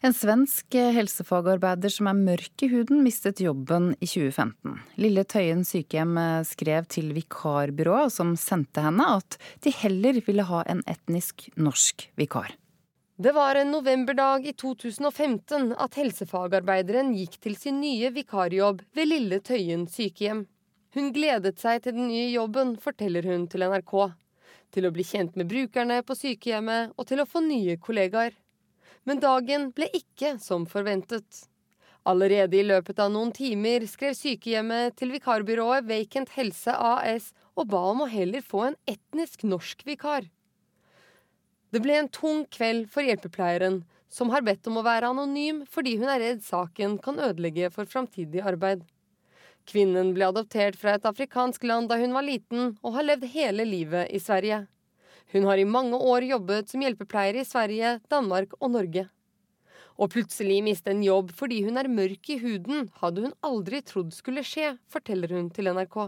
En 0.00 0.16
svensk 0.16 0.78
helsefagarbeider 0.96 1.92
som 1.92 2.08
er 2.08 2.16
mørk 2.16 2.64
i 2.64 2.72
huden, 2.72 3.04
mistet 3.04 3.44
jobben 3.44 3.92
i 4.00 4.08
2015. 4.08 4.80
Lille 4.96 5.28
Tøyen 5.28 5.60
sykehjem 5.68 6.16
skrev 6.48 6.88
til 6.88 7.12
vikarbyrået 7.12 8.16
som 8.16 8.32
sendte 8.40 8.80
henne, 8.80 9.18
at 9.20 9.36
de 9.60 9.76
heller 9.84 10.24
ville 10.24 10.48
ha 10.48 10.64
en 10.72 10.80
etnisk 10.88 11.50
norsk 11.60 12.08
vikar. 12.16 12.56
Det 13.18 13.32
var 13.32 13.54
en 13.54 13.70
novemberdag 13.70 14.46
i 14.46 14.52
2015 14.52 15.70
at 15.80 15.94
helsefagarbeideren 15.96 17.14
gikk 17.16 17.38
til 17.40 17.54
sin 17.56 17.78
nye 17.80 18.10
vikarjobb 18.12 18.82
ved 18.92 19.08
Lille 19.08 19.38
Tøyen 19.40 19.86
sykehjem. 19.88 20.42
Hun 20.92 21.08
gledet 21.16 21.56
seg 21.62 21.80
til 21.86 21.96
den 21.96 22.10
nye 22.10 22.26
jobben, 22.34 22.74
forteller 22.76 23.24
hun 23.24 23.46
til 23.48 23.64
NRK. 23.64 23.94
Til 24.68 24.84
å 24.84 24.92
bli 24.92 25.08
kjent 25.08 25.32
med 25.40 25.48
brukerne 25.48 26.02
på 26.04 26.18
sykehjemmet 26.18 26.92
og 26.92 27.08
til 27.08 27.24
å 27.24 27.28
få 27.30 27.40
nye 27.46 27.78
kollegaer. 27.80 28.36
Men 29.08 29.24
dagen 29.24 29.70
ble 29.72 29.88
ikke 29.96 30.36
som 30.44 30.68
forventet. 30.68 31.46
Allerede 32.04 32.60
i 32.60 32.68
løpet 32.68 33.00
av 33.00 33.16
noen 33.16 33.32
timer 33.32 33.88
skrev 33.88 34.12
sykehjemmet 34.20 35.00
til 35.00 35.16
vikarbyrået 35.16 35.88
Vacant 35.88 36.36
Helse 36.36 36.76
AS 36.76 37.32
og 37.56 37.72
ba 37.72 37.80
om 37.96 38.04
å 38.04 38.12
heller 38.12 38.44
få 38.44 38.66
en 38.68 38.82
etnisk 38.84 39.48
norsk 39.48 39.88
vikar. 39.88 40.28
Det 41.76 41.82
ble 41.84 41.92
en 42.00 42.06
tung 42.08 42.46
kveld 42.48 42.86
for 42.88 43.04
hjelpepleieren, 43.04 43.82
som 44.08 44.30
har 44.32 44.40
bedt 44.46 44.64
om 44.70 44.78
å 44.80 44.84
være 44.86 45.10
anonym 45.12 45.58
fordi 45.68 45.98
hun 46.00 46.08
er 46.08 46.22
redd 46.22 46.38
saken 46.40 46.94
kan 47.04 47.18
ødelegge 47.20 47.68
for 47.74 47.84
framtidig 47.84 48.40
arbeid. 48.48 48.86
Kvinnen 49.68 50.14
ble 50.16 50.24
adoptert 50.30 50.78
fra 50.80 50.94
et 50.96 51.04
afrikansk 51.04 51.66
land 51.68 51.90
da 51.92 51.98
hun 52.00 52.16
var 52.16 52.24
liten, 52.24 52.78
og 52.80 52.96
har 52.96 53.04
levd 53.04 53.28
hele 53.34 53.68
livet 53.68 54.08
i 54.08 54.22
Sverige. 54.24 54.62
Hun 55.34 55.44
har 55.50 55.60
i 55.60 55.68
mange 55.68 56.00
år 56.00 56.24
jobbet 56.30 56.72
som 56.72 56.80
hjelpepleier 56.80 57.42
i 57.42 57.44
Sverige, 57.44 57.98
Danmark 58.08 58.56
og 58.56 58.72
Norge. 58.78 59.04
Å 60.00 60.08
plutselig 60.16 60.62
miste 60.64 60.96
en 60.96 61.04
jobb 61.04 61.36
fordi 61.36 61.60
hun 61.68 61.76
er 61.76 61.92
mørk 61.92 62.32
i 62.32 62.38
huden, 62.40 62.88
hadde 63.02 63.26
hun 63.26 63.36
aldri 63.44 63.84
trodd 63.84 64.16
skulle 64.16 64.48
skje, 64.48 64.78
forteller 64.88 65.36
hun 65.36 65.52
til 65.52 65.68
NRK. 65.76 66.06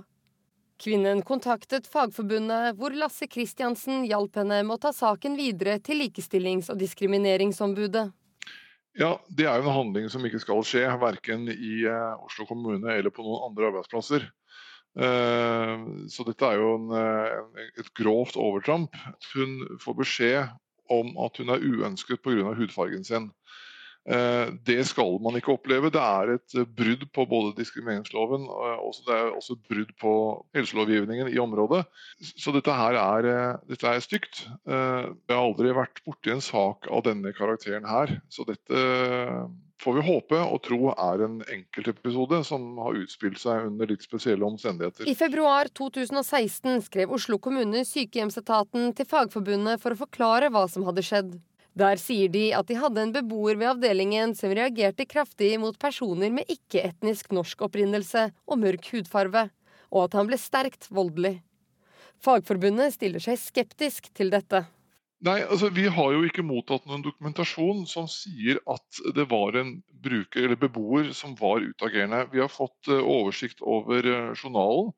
Kvinnen 0.78 1.24
kontaktet 1.26 1.88
Fagforbundet, 1.90 2.76
hvor 2.78 2.94
Lasse 2.94 3.26
Kristiansen 3.26 4.04
hjalp 4.06 4.36
henne 4.38 4.60
med 4.62 4.76
å 4.76 4.82
ta 4.86 4.92
saken 4.94 5.34
videre 5.38 5.80
til 5.82 5.98
Likestillings- 6.04 6.70
og 6.70 6.78
diskrimineringsombudet. 6.78 8.04
Ja, 8.98 9.18
Det 9.28 9.46
er 9.46 9.58
jo 9.58 9.68
en 9.68 9.74
handling 9.74 10.08
som 10.10 10.24
ikke 10.26 10.40
skal 10.42 10.62
skje, 10.66 10.84
verken 10.98 11.48
i 11.50 11.82
eh, 11.86 12.24
Oslo 12.24 12.46
kommune 12.46 12.94
eller 12.94 13.10
på 13.14 13.26
noen 13.26 13.50
andre 13.50 13.72
arbeidsplasser. 13.72 14.28
Eh, 14.98 15.74
så 16.10 16.26
dette 16.26 16.46
er 16.46 16.58
jo 16.58 16.72
en, 16.76 16.88
eh, 16.98 17.66
et 17.78 17.92
grovt 17.98 18.38
overtramp. 18.38 18.94
Hun 19.34 19.78
får 19.82 19.98
beskjed 19.98 20.56
om 20.90 21.12
at 21.26 21.38
hun 21.38 21.50
er 21.54 21.62
uønsket 21.62 22.22
pga. 22.22 22.54
hudfargen 22.54 23.04
sin. 23.04 23.30
Eh, 24.08 24.48
det 24.64 24.78
skal 24.88 25.18
man 25.20 25.36
ikke 25.36 25.52
oppleve. 25.52 25.90
Det 25.92 26.00
er 26.00 26.34
et 26.38 26.56
eh, 26.56 26.68
brudd 26.80 27.04
på 27.12 27.26
både 27.28 27.52
diskrimineringsloven 27.58 28.46
eh, 28.48 28.80
og 28.80 29.00
det 29.04 29.16
er 29.16 29.30
også 29.36 29.58
et 29.58 29.66
brudd 29.68 29.94
på 30.00 30.12
helselovgivningen 30.56 31.28
i 31.28 31.40
området. 31.42 31.82
Så 32.30 32.54
dette 32.56 32.72
her 32.72 32.96
er, 32.96 33.30
dette 33.68 33.90
er 33.90 34.04
stygt. 34.04 34.46
Jeg 34.68 35.34
har 35.34 35.42
aldri 35.42 35.74
vært 35.76 36.00
borti 36.06 36.32
en 36.32 36.44
sak 36.44 36.88
av 36.88 37.04
denne 37.04 37.34
karakteren 37.36 37.88
her. 37.88 38.14
Så 38.32 38.46
dette 38.48 38.84
får 39.82 39.98
vi 39.98 40.04
håpe 40.08 40.38
og 40.40 40.62
tro 40.64 40.78
er 40.94 41.24
en 41.26 41.36
enkeltepisode 41.44 42.40
som 42.48 42.64
har 42.82 42.96
utspilt 42.98 43.38
seg 43.42 43.68
under 43.68 43.92
litt 43.92 44.02
spesielle 44.06 44.46
omstendigheter. 44.46 45.06
I 45.06 45.14
februar 45.18 45.70
2016 45.70 46.88
skrev 46.88 47.12
Oslo 47.14 47.38
kommune 47.42 47.84
sykehjemsetaten 47.86 48.90
til 48.96 49.08
Fagforbundet 49.08 49.84
for 49.84 49.94
å 49.94 50.00
forklare 50.00 50.50
hva 50.54 50.64
som 50.70 50.88
hadde 50.88 51.04
skjedd. 51.06 51.36
Der 51.78 52.00
sier 52.00 52.30
de 52.32 52.48
at 52.56 52.66
de 52.66 52.78
hadde 52.80 53.02
en 53.04 53.12
beboer 53.14 53.58
ved 53.58 53.68
avdelingen 53.70 54.32
som 54.34 54.50
reagerte 54.56 55.04
kraftig 55.06 55.52
mot 55.62 55.76
personer 55.78 56.32
med 56.34 56.48
ikke-etnisk 56.50 57.30
norsk 57.36 57.60
opprinnelse 57.68 58.24
og 58.48 58.58
mørk 58.64 58.88
hudfarve, 58.90 59.44
og 59.92 60.08
at 60.08 60.16
han 60.18 60.26
ble 60.26 60.40
sterkt 60.40 60.88
voldelig. 60.90 61.36
Fagforbundet 62.24 62.96
stiller 62.96 63.22
seg 63.22 63.38
skeptisk 63.38 64.10
til 64.16 64.32
dette. 64.34 64.64
Nei, 65.26 65.38
altså 65.42 65.70
Vi 65.74 65.86
har 65.90 66.12
jo 66.14 66.26
ikke 66.26 66.46
mottatt 66.46 66.84
noen 66.86 67.02
dokumentasjon 67.02 67.86
som 67.90 68.06
sier 68.10 68.58
at 68.70 69.00
det 69.14 69.28
var 69.30 69.58
en 69.58 69.76
bruker 70.02 70.46
eller 70.46 70.58
beboer 70.58 71.12
som 71.14 71.34
var 71.38 71.62
utagerende. 71.62 72.24
Vi 72.32 72.42
har 72.42 72.50
fått 72.50 72.90
eh, 72.90 73.02
oversikt 73.02 73.62
over 73.62 74.06
eh, 74.06 74.30
journalen, 74.38 74.92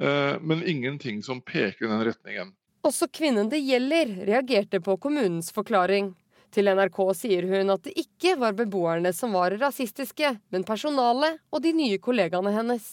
eh, 0.00 0.36
men 0.40 0.64
ingenting 0.68 1.22
som 1.24 1.40
peker 1.44 1.84
i 1.84 1.92
den 1.92 2.04
retningen. 2.08 2.52
Også 2.84 3.08
kvinnen 3.08 3.48
det 3.48 3.62
gjelder, 3.64 4.10
reagerte 4.28 4.80
på 4.84 4.98
kommunens 5.00 5.48
forklaring. 5.56 6.10
Til 6.52 6.68
NRK 6.68 6.98
sier 7.16 7.46
hun 7.48 7.72
at 7.72 7.86
det 7.86 7.94
ikke 7.98 8.34
var 8.38 8.52
beboerne 8.58 9.10
som 9.16 9.32
var 9.34 9.56
rasistiske, 9.58 10.34
men 10.52 10.66
personalet 10.68 11.40
og 11.50 11.64
de 11.64 11.72
nye 11.74 11.96
kollegaene 11.98 12.52
hennes. 12.54 12.84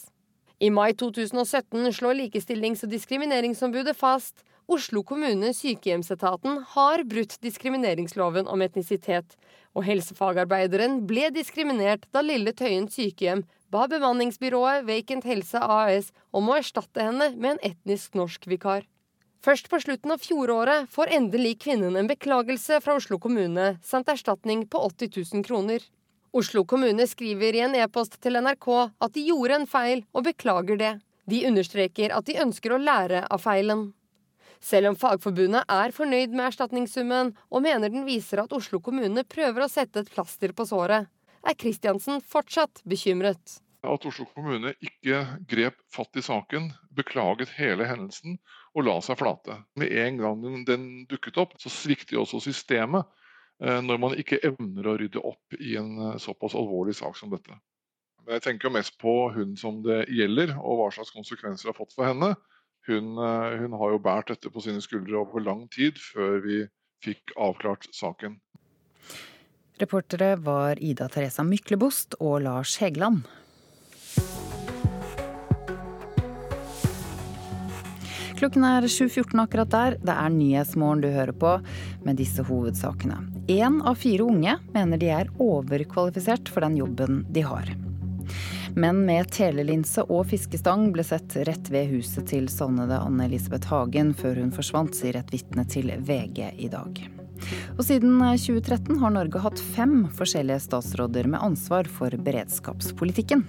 I 0.62 0.70
mai 0.72 0.94
2017 0.96 1.92
slår 1.98 2.16
Likestillings- 2.22 2.86
og 2.86 2.94
diskrimineringsombudet 2.94 3.98
fast 3.98 4.46
Oslo 4.72 5.02
kommune 5.04 5.50
sykehjemsetaten 5.58 6.62
har 6.76 7.04
brutt 7.10 7.36
diskrimineringsloven 7.44 8.48
om 8.48 8.62
etnisitet, 8.64 9.36
og 9.76 9.84
helsefagarbeideren 9.90 11.02
ble 11.10 11.28
diskriminert 11.36 12.06
da 12.16 12.24
Lille 12.24 12.54
Tøyen 12.56 12.88
sykehjem 12.92 13.44
ba 13.74 13.90
bemanningsbyrået 13.92 14.88
Vacant 14.88 15.28
Helse 15.28 15.60
AS 15.60 16.14
om 16.32 16.48
å 16.48 16.58
erstatte 16.62 17.04
henne 17.04 17.34
med 17.36 17.58
en 17.58 17.64
etnisk 17.74 18.16
norsk 18.16 18.48
vikar. 18.48 18.88
Først 19.42 19.72
på 19.74 19.80
slutten 19.82 20.12
av 20.14 20.22
fjoråret 20.22 20.90
får 20.94 21.16
endelig 21.18 21.56
kvinnen 21.64 21.96
en 21.98 22.10
beklagelse 22.10 22.78
fra 22.84 22.94
Oslo 23.00 23.18
kommune 23.18 23.72
samt 23.82 24.12
erstatning 24.14 24.68
på 24.70 24.82
80 24.86 25.10
000 25.34 25.46
kroner. 25.48 25.82
Oslo 26.32 26.62
kommune 26.64 27.08
skriver 27.10 27.58
i 27.58 27.64
en 27.66 27.74
e-post 27.76 28.20
til 28.22 28.38
NRK 28.38 28.68
at 28.86 29.16
de 29.16 29.24
gjorde 29.32 29.58
en 29.58 29.66
feil, 29.68 30.04
og 30.14 30.28
beklager 30.30 30.78
det. 30.78 30.92
De 31.26 31.42
understreker 31.50 32.14
at 32.14 32.30
de 32.30 32.38
ønsker 32.44 32.76
å 32.76 32.80
lære 32.82 33.24
av 33.34 33.42
feilen. 33.42 33.88
Selv 34.62 34.92
om 34.92 35.00
Fagforbundet 35.02 35.66
er 35.74 35.96
fornøyd 35.96 36.38
med 36.38 36.52
erstatningssummen, 36.52 37.34
og 37.50 37.66
mener 37.66 37.90
den 37.90 38.06
viser 38.06 38.44
at 38.44 38.54
Oslo 38.54 38.78
kommune 38.78 39.26
prøver 39.26 39.66
å 39.66 39.72
sette 39.74 40.06
et 40.06 40.14
plaster 40.14 40.54
på 40.54 40.70
såret, 40.70 41.10
er 41.42 41.58
Kristiansen 41.58 42.22
fortsatt 42.22 42.86
bekymret. 42.86 43.58
At 43.82 44.06
Oslo 44.06 44.28
kommune 44.36 44.76
ikke 44.86 45.24
grep 45.50 45.82
fatt 45.90 46.14
i 46.14 46.22
saken, 46.22 46.70
beklaget 46.94 47.58
hele 47.58 47.90
hendelsen 47.90 48.38
og 48.76 48.86
la 48.88 48.98
seg 49.04 49.20
flate. 49.20 49.58
Med 49.80 49.92
en 50.04 50.22
gang 50.22 50.44
den, 50.44 50.62
den 50.68 50.86
dukket 51.12 51.40
opp, 51.42 51.58
så 51.62 51.72
svikter 51.72 52.18
jo 52.18 52.26
også 52.26 52.42
systemet 52.46 53.08
eh, 53.64 53.82
når 53.84 54.00
man 54.02 54.16
ikke 54.20 54.42
evner 54.48 54.88
å 54.88 54.96
rydde 55.02 55.24
opp 55.28 55.58
i 55.60 55.76
en 55.80 55.92
eh, 56.12 56.20
såpass 56.22 56.56
alvorlig 56.58 56.96
sak 57.00 57.18
som 57.20 57.34
dette. 57.34 57.58
Jeg 58.30 58.44
tenker 58.46 58.72
mest 58.72 59.00
på 59.02 59.32
hun 59.34 59.58
som 59.58 59.82
det 59.84 60.06
gjelder, 60.14 60.54
og 60.62 60.80
hva 60.80 60.92
slags 60.94 61.12
konsekvenser 61.16 61.68
det 61.68 61.74
har 61.74 61.80
fått 61.80 61.96
for 61.98 62.08
henne. 62.08 62.36
Hun, 62.88 63.18
eh, 63.18 63.58
hun 63.62 63.76
har 63.82 63.96
jo 63.96 64.04
båret 64.04 64.32
dette 64.34 64.54
på 64.54 64.64
sine 64.64 64.82
skuldre 64.84 65.20
over 65.22 65.44
lang 65.44 65.68
tid 65.74 66.00
før 66.02 66.40
vi 66.46 66.64
fikk 67.04 67.36
avklart 67.36 67.90
saken. 67.98 68.40
Reportere 69.82 70.36
var 70.38 70.78
Ida 70.78 71.08
Teresa 71.10 71.44
Myklebost 71.44 72.20
og 72.22 72.44
Lars 72.46 72.76
Hegeland. 72.78 73.26
Klokken 78.42 78.64
er 78.66 78.88
7.14 78.90 79.38
akkurat 79.38 79.70
der. 79.70 79.96
Det 80.02 80.14
er 80.18 80.32
Nyhetsmorgen 80.34 81.04
du 81.04 81.12
hører 81.14 81.36
på 81.38 81.52
med 82.02 82.18
disse 82.18 82.42
hovedsakene. 82.42 83.20
Én 83.54 83.78
av 83.86 84.00
fire 84.02 84.26
unge 84.26 84.56
mener 84.74 84.98
de 84.98 85.12
er 85.14 85.30
overkvalifisert 85.38 86.50
for 86.50 86.66
den 86.66 86.80
jobben 86.80 87.20
de 87.30 87.44
har. 87.46 87.70
Men 88.74 89.04
med 89.06 89.30
telelinse 89.36 90.08
og 90.08 90.26
fiskestang 90.34 90.88
ble 90.90 91.06
sett 91.06 91.38
rett 91.46 91.70
ved 91.70 91.94
huset 91.94 92.32
til 92.34 92.50
savnede 92.50 92.98
Anne 92.98 93.30
Elisabeth 93.30 93.70
Hagen 93.70 94.10
før 94.18 94.42
hun 94.42 94.50
forsvant, 94.58 94.98
sier 94.98 95.22
et 95.22 95.30
vitne 95.30 95.68
til 95.70 95.94
VG 96.02 96.48
i 96.66 96.74
dag. 96.74 97.06
Og 97.78 97.86
siden 97.86 98.18
2013 98.18 98.98
har 99.04 99.20
Norge 99.22 99.46
hatt 99.46 99.62
fem 99.78 100.08
forskjellige 100.18 100.66
statsråder 100.66 101.30
med 101.30 101.46
ansvar 101.46 101.86
for 101.86 102.18
beredskapspolitikken. 102.26 103.46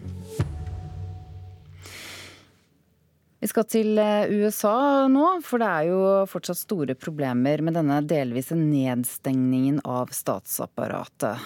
Vi 3.43 3.49
skal 3.51 3.65
til 3.67 3.99
eh, 3.99 4.31
USA 4.31 5.09
nå, 5.11 5.25
for 5.43 5.59
det 5.59 5.67
er 5.67 5.89
jo 5.89 6.03
fortsatt 6.31 6.61
store 6.61 6.95
problemer 6.95 7.59
med 7.67 7.75
denne 7.75 7.97
delvise 8.07 8.55
nedstengningen 8.55 9.81
av 9.83 10.13
statsapparatet. 10.15 11.43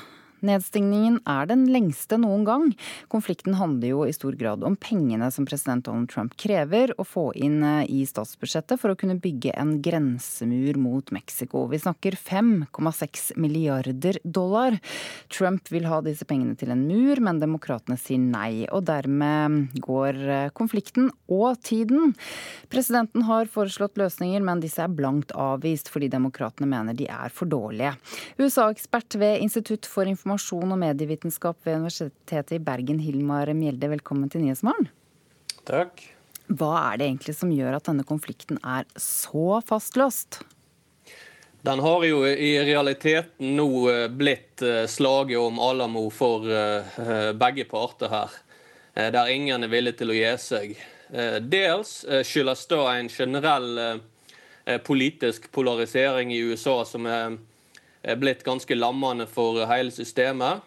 Nedstengningen 0.47 1.19
er 1.27 1.49
den 1.51 1.65
lengste 1.73 2.19
noen 2.21 2.45
gang. 2.47 2.67
Konflikten 3.13 3.57
handler 3.59 3.91
jo 3.91 4.05
i 4.07 4.15
stor 4.15 4.37
grad 4.39 4.65
om 4.67 4.77
pengene 4.79 5.29
som 5.35 5.47
president 5.49 5.87
Donald 5.87 6.11
Trump 6.13 6.37
krever 6.39 6.93
å 7.01 7.07
få 7.07 7.29
inn 7.35 7.59
eh, 7.67 7.89
i 7.91 8.05
statsbudsjettet 8.07 8.81
for 8.81 8.93
å 8.93 8.99
kunne 8.99 9.19
bygge 9.23 9.55
en 9.59 9.77
grensemur 9.83 10.79
mot 10.81 11.11
Mexico. 11.15 11.65
Vi 11.73 11.81
snakker 11.83 12.19
5,6 12.19 13.35
milliarder 13.41 14.21
dollar. 14.23 14.79
Trump 15.33 15.71
vil 15.73 15.89
ha 15.91 16.01
disse 16.05 16.27
pengene 16.29 16.57
til 16.59 16.73
en 16.75 16.87
mur, 16.87 17.23
men 17.25 17.43
demokratene 17.43 17.99
sier 18.01 18.23
nei. 18.23 18.67
Og 18.71 18.87
dermed 18.87 19.75
går 19.83 20.23
eh, 20.23 20.55
konflikten 20.57 21.11
og 21.33 21.59
tiden. 21.67 22.15
Presidenten 22.73 23.27
har 23.27 23.51
foreslått 23.51 23.99
løsninger, 23.99 24.45
men 24.47 24.63
disse 24.63 24.85
er 24.85 24.93
blankt 24.93 25.35
avvist 25.35 25.91
fordi 25.93 26.11
demokratene 26.13 26.69
mener 26.71 26.97
de 26.97 27.09
er 27.11 27.35
for 27.35 27.51
dårlige. 27.51 27.97
USA-ekspert 28.39 29.19
ved 29.19 29.43
Institutt 29.43 29.89
for 29.91 30.07
informasjon 30.07 30.36
informasjon 30.37 30.75
og 30.75 30.81
medievitenskap 30.83 31.57
ved 31.65 31.79
Universitetet 31.81 32.59
i 32.59 32.61
Bergen, 32.61 32.99
Hilmar 33.01 33.49
Mjelde. 33.57 33.89
Velkommen 33.89 34.29
til 34.29 34.43
Nyhetsmorgen. 34.45 34.91
Takk. 35.65 36.03
Hva 36.47 36.93
er 36.93 36.99
det 36.99 37.07
egentlig 37.09 37.35
som 37.39 37.51
gjør 37.51 37.79
at 37.79 37.89
denne 37.89 38.05
konflikten 38.05 38.59
er 38.63 38.85
så 39.01 39.63
fastlåst? 39.67 40.43
Den 41.65 41.81
har 41.81 42.05
jo 42.05 42.21
i 42.27 42.53
realiteten 42.63 43.57
nå 43.57 43.69
eh, 43.91 44.05
blitt 44.13 44.63
eh, 44.63 44.85
slaget 44.87 45.41
om 45.41 45.59
Alamo 45.59 46.05
for 46.15 46.45
eh, 46.47 47.33
begge 47.35 47.65
parter 47.67 48.13
her. 48.13 48.37
Der 48.97 49.29
ingen 49.29 49.65
er 49.65 49.69
villig 49.69 49.97
til 49.99 50.09
å 50.09 50.15
gi 50.17 50.29
seg. 50.41 50.71
Dels 51.53 51.99
skyldes 52.25 52.63
da 52.71 52.79
en 52.95 53.11
generell 53.13 54.01
politisk 54.87 55.51
polarisering 55.53 56.33
i 56.33 56.39
USA 56.49 56.79
som 56.89 57.05
er 57.05 57.37
er 57.37 57.37
blitt 58.15 58.45
ganske 58.47 58.75
lammende 58.79 59.27
for 59.27 59.65
hele 59.67 59.91
systemet. 59.91 60.63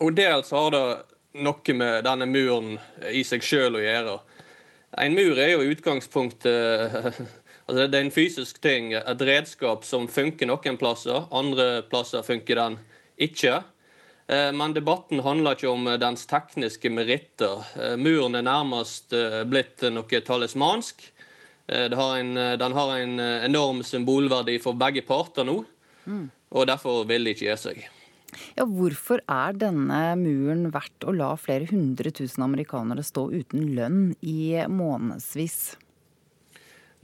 Og 0.00 0.14
dels 0.16 0.50
har 0.54 0.70
det 0.72 0.84
noe 1.44 1.74
med 1.74 2.04
denne 2.06 2.26
muren 2.30 2.76
i 3.10 3.24
seg 3.26 3.44
sjøl 3.44 3.78
å 3.78 3.82
gjøre. 3.82 4.18
En 5.02 5.16
mur 5.16 5.38
er 5.40 5.54
jo 5.54 5.64
i 5.64 5.72
utgangspunktet 5.74 6.94
altså 7.66 7.86
Det 7.88 7.98
er 7.98 8.04
en 8.04 8.14
fysisk 8.14 8.60
ting, 8.62 8.92
et 8.94 9.24
redskap 9.26 9.86
som 9.88 10.08
funker 10.08 10.48
noen 10.50 10.78
plasser. 10.78 11.24
Andre 11.34 11.82
plasser 11.90 12.22
funker 12.26 12.60
den 12.60 12.78
ikke. 13.16 13.62
Eh, 14.26 14.50
men 14.52 14.76
debatten 14.76 15.24
handler 15.24 15.56
ikke 15.56 15.72
om 15.72 15.88
dens 16.00 16.26
tekniske 16.30 16.92
meritter. 16.92 17.64
Eh, 17.80 17.96
muren 18.00 18.38
er 18.38 18.46
nærmest 18.46 19.16
eh, 19.16 19.42
blitt 19.48 19.84
noe 19.90 20.22
talismansk. 20.28 21.10
Den 21.64 21.96
har 21.96 22.90
en 23.00 23.20
enorm 23.24 23.78
symbolverdi 23.88 24.58
for 24.60 24.76
begge 24.76 25.00
parter 25.08 25.46
nå. 25.48 25.62
Mm 26.04 26.26
og 26.54 26.68
derfor 26.70 27.04
vil 27.10 27.26
de 27.26 27.34
ikke 27.34 27.48
gi 27.48 27.58
seg. 27.60 27.84
Ja, 28.54 28.64
hvorfor 28.66 29.20
er 29.30 29.54
denne 29.58 30.00
muren 30.18 30.68
verdt 30.74 31.06
å 31.06 31.14
la 31.14 31.34
flere 31.38 31.68
hundre 31.70 32.10
tusen 32.14 32.42
amerikanere 32.46 33.04
stå 33.06 33.28
uten 33.34 33.68
lønn 33.76 34.14
i 34.22 34.54
månedsvis? 34.70 35.76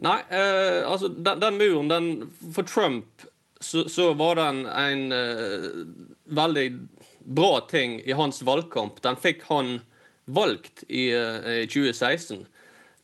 Nei, 0.01 0.17
eh, 0.33 0.81
altså 0.89 1.11
den, 1.13 1.43
den, 1.43 1.59
muren, 1.61 1.91
den, 1.91 2.09
For 2.55 2.65
Trump 2.65 3.27
så, 3.61 3.85
så 3.93 4.13
var 4.17 4.41
den 4.41 4.65
en 4.67 5.13
eh, 5.13 5.69
veldig 6.33 6.67
bra 7.37 7.61
ting 7.69 7.99
i 8.09 8.17
hans 8.17 8.41
valgkamp. 8.47 9.03
Den 9.05 9.19
fikk 9.21 9.45
han 9.51 9.83
valgt 10.25 10.87
i, 10.89 11.11
eh, 11.13 11.67
2016. 11.69 12.47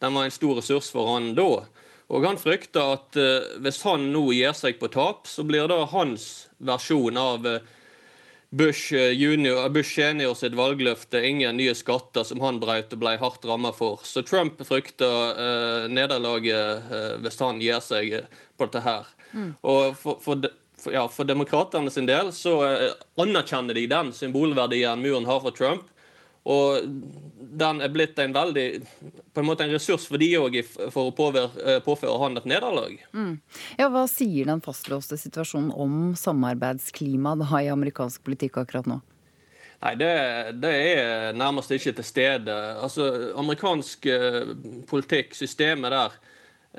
Den 0.01 0.17
var 0.17 0.25
en 0.25 0.35
stor 0.35 0.57
ressurs 0.59 0.89
for 0.93 1.13
han 1.13 1.35
da. 1.37 1.67
Og 2.07 2.23
han 2.23 2.39
frykter 2.39 2.93
at 2.95 3.19
uh, 3.19 3.57
hvis 3.63 3.81
han 3.87 4.11
nå 4.13 4.29
gir 4.37 4.55
seg 4.55 4.79
på 4.79 4.91
tap, 4.95 5.27
så 5.27 5.43
blir 5.47 5.67
det 5.71 5.79
hans 5.91 6.47
versjon 6.63 7.19
av 7.19 7.47
uh, 7.47 7.57
Bush, 8.55 8.95
uh, 8.95 9.11
junior, 9.11 9.67
Bush 9.75 9.97
senior 9.99 10.37
sitt 10.39 10.55
valgløfte 10.59 11.25
ingen 11.27 11.59
nye 11.59 11.75
skatter, 11.75 12.23
som 12.29 12.45
han 12.45 12.61
brøt 12.63 12.95
og 12.95 13.03
ble 13.03 13.17
hardt 13.19 13.49
rammet 13.49 13.75
for. 13.79 14.05
Så 14.07 14.23
Trump 14.27 14.63
frykter 14.69 15.91
nederlaget 15.91 17.19
hvis 17.25 17.43
han 17.43 17.59
gir 17.61 17.83
seg 17.83 18.15
på 18.57 18.69
dette 18.69 18.85
her. 18.87 19.11
Mm. 19.33 19.51
Og 19.67 19.99
for, 19.99 20.23
for, 20.23 20.47
for, 20.79 20.95
ja, 20.95 21.03
for 21.11 21.27
demokratene 21.27 21.91
sin 21.91 22.07
del 22.07 22.31
så 22.33 22.55
anerkjenner 23.19 23.75
de 23.75 23.89
den 23.91 24.15
symbolverdien 24.15 25.03
muren 25.03 25.27
har 25.27 25.43
for 25.43 25.59
Trump. 25.59 25.91
Og 26.47 26.87
den 27.57 27.81
er 27.83 27.91
blitt 27.91 28.19
en 28.23 28.35
veldig 28.35 28.67
på 29.35 29.43
en 29.43 29.49
måte 29.49 29.65
en 29.67 29.73
ressurs 29.75 30.07
for 30.09 30.21
de 30.21 30.29
òg 30.39 30.61
for 30.95 31.11
å 31.11 31.15
påføre, 31.17 31.49
eh, 31.65 31.81
påføre 31.85 32.21
han 32.23 32.39
et 32.39 32.47
nederlag. 32.49 32.95
Mm. 33.13 33.35
Ja, 33.81 33.89
hva 33.93 34.07
sier 34.11 34.47
den 34.49 34.63
fastlåste 34.65 35.19
situasjonen 35.21 35.73
om 35.75 36.15
samarbeidsklimaet 36.17 37.51
i 37.65 37.73
amerikansk 37.73 38.23
politikk 38.25 38.61
akkurat 38.63 38.89
nå? 38.91 39.01
Nei, 39.83 39.93
det, 40.01 40.13
det, 40.63 40.73
er 40.73 41.37
nærmest 41.37 41.75
ikke 41.75 41.93
til 41.99 42.07
stede. 42.07 42.55
Altså, 42.81 43.11
Amerikansk 43.37 44.07
eh, 44.09 44.55
politikk, 44.89 45.37
systemet 45.37 45.93
der, 45.93 46.17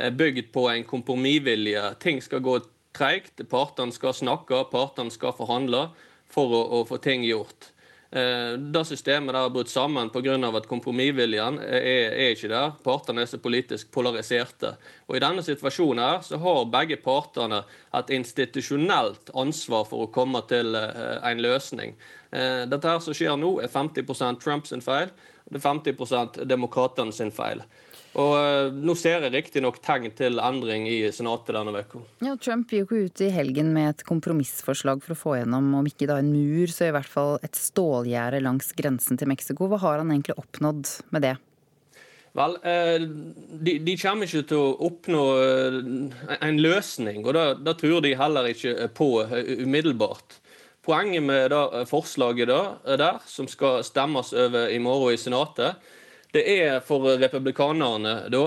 er 0.08 0.18
bygd 0.18 0.52
på 0.54 0.68
en 0.72 0.86
kompromissvilje. 0.86 1.84
Ting 2.02 2.22
skal 2.26 2.42
gå 2.46 2.60
treigt. 2.98 3.42
Partene 3.50 3.94
skal 3.94 4.16
snakke, 4.18 4.66
partene 4.72 5.14
skal 5.14 5.36
forhandle 5.38 5.90
for 6.32 6.54
å, 6.54 6.62
å 6.80 6.86
få 6.90 7.00
ting 7.02 7.26
gjort. 7.26 7.72
Eh, 8.12 8.54
det 8.58 8.84
systemet 8.88 9.34
der 9.34 9.42
har 9.42 9.50
brutt 9.52 9.70
sammen 9.70 10.10
pga. 10.10 10.36
at 10.58 10.68
kompromissviljen 10.68 11.60
er, 11.60 11.82
er, 12.12 12.30
ikke 12.32 12.48
der. 12.48 12.72
Partene 12.84 13.22
er 13.22 13.26
så 13.26 13.38
politisk 13.38 13.92
polariserte. 13.92 14.78
Og 15.08 15.18
I 15.18 15.20
denne 15.20 15.44
situasjonen 15.44 16.04
her 16.04 16.22
så 16.24 16.38
har 16.40 16.66
begge 16.72 16.98
partene 17.04 17.64
et 17.94 18.10
institusjonelt 18.10 19.32
ansvar 19.36 19.84
for 19.90 20.06
å 20.06 20.12
komme 20.12 20.42
til 20.48 20.76
eh, 20.76 21.18
en 21.32 21.42
løsning. 21.44 21.98
Eh, 22.32 22.64
dette 22.68 22.88
her 22.88 23.04
som 23.04 23.14
skjer 23.14 23.36
nå, 23.36 23.60
er 23.60 23.68
50% 23.68 24.40
Trumps 24.40 24.74
feil, 24.84 25.12
det 25.48 25.60
er 25.60 25.68
50 25.68 26.48
demokratene 26.48 27.12
sin 27.12 27.32
feil. 27.32 27.62
Og 28.18 28.34
uh, 28.34 28.74
Nå 28.74 28.96
ser 28.98 29.22
jeg 29.22 29.34
riktignok 29.36 29.78
tegn 29.86 30.10
til 30.18 30.42
endring 30.42 30.88
i 30.90 31.00
Senatet 31.14 31.54
denne 31.54 31.84
uka. 31.84 32.02
Ja, 32.26 32.34
Trump 32.42 32.72
gikk 32.74 32.94
jo 32.94 33.04
ut 33.06 33.22
i 33.22 33.30
helgen 33.34 33.70
med 33.76 33.92
et 33.92 34.06
kompromissforslag 34.08 35.04
for 35.06 35.14
å 35.14 35.20
få 35.20 35.36
gjennom, 35.38 35.70
om 35.78 35.90
ikke 35.90 36.10
da 36.10 36.18
en 36.22 36.32
mur, 36.34 36.66
så 36.74 36.88
i 36.88 36.96
hvert 36.96 37.12
fall 37.12 37.38
et 37.46 37.58
stålgjerde 37.58 38.42
langs 38.46 38.74
grensen 38.78 39.22
til 39.22 39.30
Mexico. 39.30 39.70
Hva 39.70 39.82
har 39.84 40.02
han 40.02 40.14
egentlig 40.14 40.38
oppnådd 40.42 40.96
med 41.14 41.28
det? 41.28 41.36
Vel, 42.38 42.58
uh, 42.66 43.06
de, 43.62 43.78
de, 43.86 43.96
kommer 44.02 44.26
ikke 44.26 44.48
til 44.50 44.64
å 44.64 44.74
oppnå 44.90 45.22
uh, 45.38 45.78
en 46.42 46.62
løsning, 46.64 47.22
og 47.22 47.38
det 47.62 47.78
tror 47.84 48.02
de 48.06 48.18
heller 48.18 48.50
ikke 48.50 48.90
på 48.98 49.12
umiddelbart. 49.62 50.40
Poenget 50.88 51.22
med 51.22 51.52
det 51.52 51.86
forslaget 51.90 52.50
der, 52.50 53.22
som 53.28 53.46
skal 53.52 53.82
stemmes 53.84 54.32
over 54.32 54.72
i 54.72 54.80
morgen 54.80 55.14
i 55.14 55.20
Senatet, 55.20 55.84
det 56.38 56.46
er 56.60 56.80
for 56.86 57.18
republikanerne 57.18 58.28
da 58.34 58.44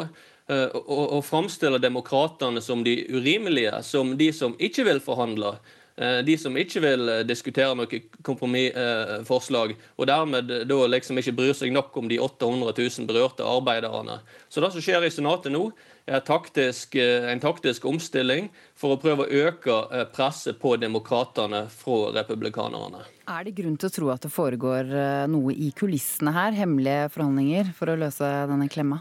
eh, 0.51 0.71
å, 0.71 1.03
å 1.19 1.21
framstille 1.25 1.81
demokratene 1.83 2.63
som 2.63 2.85
de 2.87 2.97
urimelige, 3.11 3.83
som 3.87 4.17
de 4.19 4.31
som 4.37 4.57
ikke 4.63 4.87
vil 4.87 5.03
forhandle. 5.03 5.57
Eh, 6.01 6.21
de 6.25 6.37
som 6.39 6.57
ikke 6.57 6.83
vil 6.85 7.13
eh, 7.13 7.23
diskutere 7.29 7.75
noe 7.77 8.03
kompromissforslag, 8.27 9.75
og 9.99 10.09
dermed 10.09 10.55
da 10.71 10.81
liksom 10.95 11.19
ikke 11.21 11.35
bryr 11.37 11.57
seg 11.57 11.75
nok 11.75 11.97
om 12.01 12.11
de 12.11 12.21
800 12.23 12.73
000 12.79 13.09
berørte 13.11 13.47
arbeiderne. 13.47 14.21
Så 14.49 14.63
det 14.63 14.73
som 14.75 14.85
skjer 14.85 15.07
i 15.07 15.13
Senatet 15.13 15.53
nå, 15.55 15.67
er 16.11 16.25
taktisk, 16.27 16.97
en 16.97 17.43
taktisk 17.43 17.85
omstilling 17.87 18.49
for 18.79 18.95
å 18.97 19.01
prøve 19.03 19.27
å 19.27 19.45
øke 19.47 20.07
presset 20.15 20.59
på 20.59 20.73
demokratene 20.81 21.67
fra 21.71 22.15
republikanerne. 22.17 23.05
Er 23.31 23.47
det 23.47 23.55
grunn 23.61 23.77
til 23.79 23.87
å 23.87 23.95
tro 23.95 24.11
at 24.11 24.25
det 24.27 24.33
foregår 24.35 24.89
noe 25.31 25.55
i 25.55 25.71
kulissene 25.77 26.33
her, 26.35 26.57
hemmelige 26.57 27.09
forhandlinger, 27.15 27.71
for 27.79 27.93
å 27.93 27.99
løse 28.01 28.27
denne 28.51 28.67
klemma? 28.73 28.99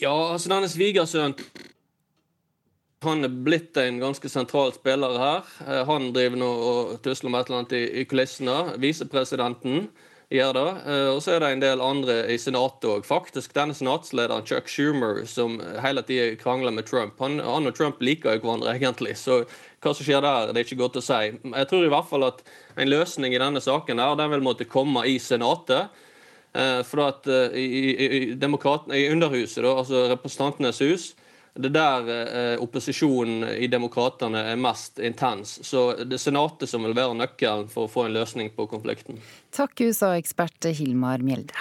Ja, 0.00 0.14
altså 0.32 0.48
denne 0.52 0.70
svigersønnen 0.72 1.36
han 3.04 3.26
er 3.26 3.32
blitt 3.46 3.76
en 3.78 4.00
ganske 4.00 4.28
sentral 4.30 4.72
spiller 4.74 5.18
her. 5.20 5.48
Eh, 5.66 5.82
han 5.88 6.10
driver 6.16 6.40
nå 6.40 6.48
og 6.70 6.92
tusler 7.04 7.32
med 7.32 7.42
et 7.42 7.50
eller 7.50 7.62
annet 7.62 7.76
i, 7.76 8.04
kulissene. 8.08 8.56
Visepresidenten 8.82 9.88
gjør 10.32 10.52
det. 10.56 10.70
Eh, 10.90 11.08
og 11.12 11.20
så 11.22 11.36
er 11.36 11.42
det 11.42 11.50
en 11.52 11.62
del 11.62 11.82
andre 11.84 12.16
i 12.32 12.38
Senatet 12.40 12.88
òg. 12.90 13.06
Faktisk 13.06 13.54
denne 13.56 13.76
senatslederen 13.76 14.46
Chuck 14.46 14.70
Schumer, 14.70 15.22
som 15.30 15.58
hele 15.82 16.02
tida 16.06 16.34
krangler 16.40 16.74
med 16.74 16.88
Trump. 16.88 17.18
Han, 17.22 17.38
han, 17.42 17.68
og 17.68 17.76
Trump 17.76 18.02
liker 18.02 18.36
jo 18.36 18.44
hverandre 18.44 18.74
egentlig, 18.74 19.16
så 19.20 19.44
hva 19.82 19.92
som 19.94 20.06
skjer 20.06 20.24
der, 20.24 20.50
det 20.50 20.62
er 20.62 20.66
ikke 20.66 20.80
godt 20.80 20.98
å 20.98 21.04
si. 21.04 21.20
Jeg 21.30 21.70
tror 21.70 21.86
i 21.86 21.92
hvert 21.92 22.10
fall 22.10 22.26
at 22.26 22.42
en 22.76 22.90
løsning 22.90 23.36
i 23.36 23.40
denne 23.40 23.62
saken 23.62 24.02
der, 24.02 24.18
den 24.18 24.32
vil 24.34 24.44
måtte 24.44 24.66
komme 24.68 25.06
i 25.06 25.18
Senatet. 25.22 26.02
Eh, 26.56 26.80
for 26.88 27.06
at 27.06 27.28
i, 27.28 27.62
i, 27.62 27.86
i, 28.06 28.20
i 28.32 29.06
Underhuset, 29.12 29.62
da, 29.62 29.76
altså 29.76 30.08
Representantenes 30.14 30.82
hus, 30.82 31.12
det 31.56 31.72
der 31.74 32.10
eh, 32.12 32.62
opposisjonen 32.62 33.48
i 33.56 33.68
Demokratene 33.72 34.44
er 34.52 34.60
mest 34.60 35.00
intens. 35.00 35.58
Så 35.66 35.88
det 36.04 36.18
er 36.18 36.24
Senatet 36.26 36.70
som 36.70 36.84
vil 36.84 36.96
være 36.96 37.16
nøkkelen 37.16 37.70
for 37.72 37.86
å 37.86 37.92
få 37.92 38.06
en 38.06 38.16
løsning 38.16 38.52
på 38.56 38.68
konflikten. 38.70 39.22
Takk, 39.56 39.86
USA-ekspert 39.88 40.68
Hilmar 40.76 41.24
Mjelde. 41.24 41.56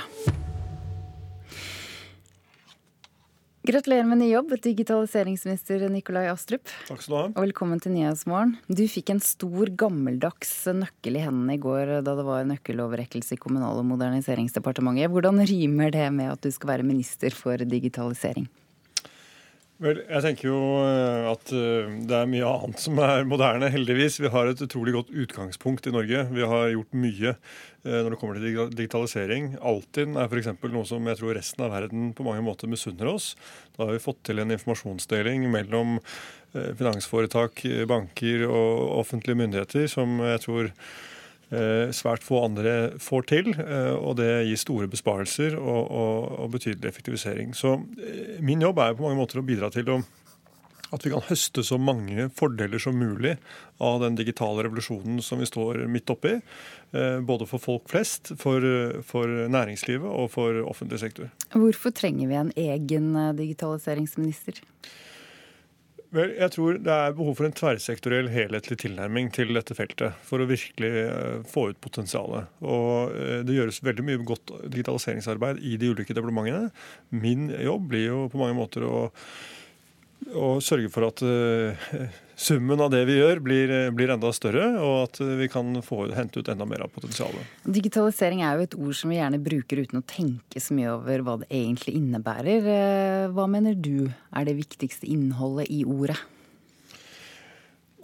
Gratulerer 3.66 4.06
med 4.06 4.20
ny 4.20 4.28
jobb, 4.30 4.52
digitaliseringsminister 4.62 5.88
Nikolai 5.90 6.28
Astrup. 6.30 6.70
Takk 6.86 7.00
skal 7.02 7.14
du 7.14 7.18
ha. 7.18 7.24
Og 7.32 7.46
velkommen 7.48 7.80
til 7.82 7.96
Nyhetsmorgen. 7.96 8.52
Du 8.70 8.84
fikk 8.92 9.10
en 9.16 9.22
stor, 9.26 9.72
gammeldags 9.74 10.52
nøkkel 10.70 11.18
i 11.18 11.24
hendene 11.24 11.56
i 11.56 11.62
går 11.64 11.96
da 12.06 12.14
det 12.20 12.28
var 12.28 12.46
nøkkeloverrekkelse 12.52 13.34
i 13.34 13.42
Kommunal- 13.42 13.82
og 13.82 13.88
moderniseringsdepartementet. 13.90 15.10
Hvordan 15.10 15.42
rimer 15.50 15.90
det 15.96 16.06
med 16.14 16.36
at 16.36 16.46
du 16.46 16.54
skal 16.54 16.76
være 16.76 16.86
minister 16.86 17.34
for 17.34 17.58
digitalisering? 17.58 18.46
Vel, 19.84 19.98
jeg 20.08 20.24
tenker 20.24 20.48
jo 20.48 20.60
eh, 20.86 21.26
at 21.28 21.50
eh, 21.52 21.96
det 22.08 22.16
er 22.16 22.30
mye 22.32 22.48
annet 22.48 22.80
som 22.80 23.00
er 23.04 23.26
moderne, 23.28 23.68
heldigvis. 23.74 24.22
Vi 24.24 24.32
har 24.32 24.48
et 24.48 24.62
utrolig 24.64 24.94
godt 24.96 25.10
utgangspunkt 25.12 25.90
i 25.90 25.92
Norge. 25.92 26.22
Vi 26.32 26.46
har 26.48 26.70
gjort 26.72 26.96
mye 26.96 27.34
eh, 27.34 27.98
når 27.98 28.14
det 28.14 28.20
kommer 28.22 28.40
til 28.40 28.72
digitalisering. 28.72 29.50
Altinn 29.60 30.16
er 30.16 30.32
f.eks. 30.32 30.48
noe 30.72 30.88
som 30.88 31.12
jeg 31.12 31.20
tror 31.20 31.36
resten 31.36 31.66
av 31.68 31.76
verden 31.76 32.14
på 32.16 32.24
mange 32.24 32.46
måter 32.46 32.72
misunner 32.72 33.12
oss. 33.12 33.34
Da 33.76 33.84
har 33.84 33.98
vi 33.98 34.06
fått 34.06 34.24
til 34.30 34.40
en 34.40 34.56
informasjonsdeling 34.56 35.50
mellom 35.52 36.00
finansforetak, 36.56 37.66
banker 37.92 38.46
og 38.48 39.02
offentlige 39.02 39.36
myndigheter 39.42 39.90
som 39.92 40.22
jeg 40.24 40.40
tror 40.46 40.70
svært 41.94 42.26
få 42.26 42.42
andre 42.46 42.76
får 43.02 43.28
til. 43.30 43.54
Eh, 43.60 43.94
og 43.96 44.18
det 44.20 44.46
gir 44.50 44.60
store 44.60 44.90
besparelser 44.92 45.58
og, 45.60 45.82
og, 45.86 46.36
og 46.44 46.54
betydelig 46.58 46.90
effektivisering. 46.90 47.54
Så 47.58 47.78
eh, 48.02 48.38
min 48.46 48.64
jobb 48.66 48.82
er 48.82 48.96
på 48.96 49.06
mange 49.06 49.20
måter 49.20 49.42
å 49.42 49.46
bidra 49.46 49.70
til 49.74 49.92
å, 49.94 50.00
at 50.96 51.06
vi 51.06 51.14
kan 51.14 51.26
høste 51.28 51.64
så 51.66 51.78
mange 51.82 52.30
fordeler 52.36 52.82
som 52.82 52.98
mulig 52.98 53.36
av 53.84 54.02
den 54.04 54.18
digitale 54.18 54.66
revolusjonen 54.66 55.22
som 55.26 55.42
vi 55.42 55.50
står 55.50 55.86
midt 55.92 56.12
oppi. 56.14 56.38
Både 57.28 57.44
for 57.50 57.60
folk 57.60 57.90
flest, 57.92 58.30
for, 58.40 58.64
for 59.04 59.28
næringslivet 59.52 60.08
og 60.08 60.30
for 60.32 60.62
offentlig 60.64 61.02
sektor. 61.02 61.34
Hvorfor 61.52 61.92
trenger 61.92 62.30
vi 62.30 62.38
en 62.40 62.54
egen 62.56 63.10
digitaliseringsminister? 63.36 64.62
Vel, 66.16 66.32
jeg 66.40 66.54
tror 66.54 66.78
det 66.80 66.94
er 66.94 67.16
behov 67.18 67.34
for 67.36 67.48
en 67.48 67.56
tverrsektoriell, 67.56 68.30
helhetlig 68.32 68.78
tilnærming 68.80 69.32
til 69.36 69.52
dette 69.56 69.76
feltet. 69.76 70.16
For 70.24 70.40
å 70.40 70.48
virkelig 70.48 70.92
uh, 71.10 71.42
få 71.50 71.70
ut 71.74 71.82
potensialet. 71.84 72.54
Og 72.64 73.12
uh, 73.12 73.42
det 73.44 73.58
gjøres 73.58 73.82
veldig 73.84 74.06
mye 74.08 74.24
godt 74.24 74.54
digitaliseringsarbeid 74.64 75.60
i 75.60 75.76
de 75.82 75.92
ulike 75.92 76.16
departementene. 76.16 76.72
Min 77.12 77.50
jobb 77.52 77.92
blir 77.92 78.08
jo 78.08 78.24
på 78.32 78.42
mange 78.42 78.58
måter 78.58 78.88
å 78.88 78.96
å 80.34 80.56
sørge 80.64 80.90
for 80.90 81.06
at 81.06 81.22
uh, 81.22 81.76
summen 82.36 82.82
av 82.84 82.92
det 82.94 83.02
vi 83.08 83.18
gjør, 83.18 83.40
blir, 83.44 83.74
blir, 83.96 84.12
enda 84.14 84.32
større, 84.36 84.68
og 84.82 84.96
at 85.08 85.20
vi 85.40 85.48
kan 85.52 85.80
få 85.86 86.06
hente 86.16 86.42
ut 86.42 86.52
enda 86.52 86.68
mer 86.68 86.86
av 86.86 86.94
potensialet. 86.94 87.54
Digitalisering 87.64 88.44
er 88.46 88.60
jo 88.60 88.68
et 88.68 88.78
ord 88.78 88.98
som 89.00 89.14
vi 89.14 89.20
gjerne 89.20 89.42
bruker 89.44 89.82
uten 89.84 90.02
å 90.02 90.08
tenke 90.10 90.62
så 90.62 90.76
mye 90.78 90.94
over 90.98 91.26
hva 91.26 91.38
det 91.44 91.50
egentlig 91.50 91.96
innebærer. 92.00 92.68
Uh, 92.68 93.28
hva 93.36 93.48
mener 93.52 93.78
du 93.78 94.10
er 94.10 94.48
det 94.48 94.58
viktigste 94.60 95.08
innholdet 95.12 95.72
i 95.72 95.84
ordet? 95.88 96.20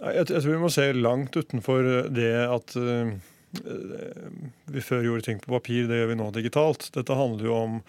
Jeg, 0.02 0.24
jeg 0.24 0.32
tror 0.32 0.50
vi 0.50 0.62
må 0.64 0.72
se 0.72 0.88
langt 0.96 1.36
utenfor 1.38 1.92
det 2.10 2.32
at 2.50 2.74
vi 4.72 4.80
før 4.80 5.04
gjorde 5.04 5.26
ting 5.26 5.40
på 5.42 5.52
papir, 5.52 5.86
det 5.88 6.00
gjør 6.00 6.12
vi 6.12 6.18
nå 6.18 6.28
digitalt. 6.34 6.88
Dette 6.94 7.16
handler 7.16 7.48
jo 7.48 7.56
om 7.58 7.80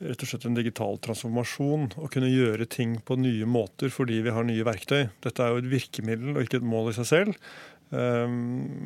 rett 0.00 0.22
og 0.24 0.30
slett 0.30 0.46
en 0.48 0.56
digital 0.56 0.96
transformasjon. 1.04 1.90
Å 2.00 2.08
kunne 2.12 2.30
gjøre 2.30 2.68
ting 2.70 2.98
på 3.04 3.18
nye 3.20 3.48
måter 3.48 3.92
fordi 3.92 4.20
vi 4.24 4.32
har 4.34 4.46
nye 4.48 4.66
verktøy. 4.66 5.10
Dette 5.24 5.44
er 5.44 5.52
jo 5.52 5.60
et 5.62 5.70
virkemiddel 5.74 6.34
og 6.34 6.46
ikke 6.46 6.60
et 6.62 6.70
mål 6.72 6.92
i 6.92 6.96
seg 7.00 7.10
selv. 7.10 7.50
Ehm, 7.90 8.34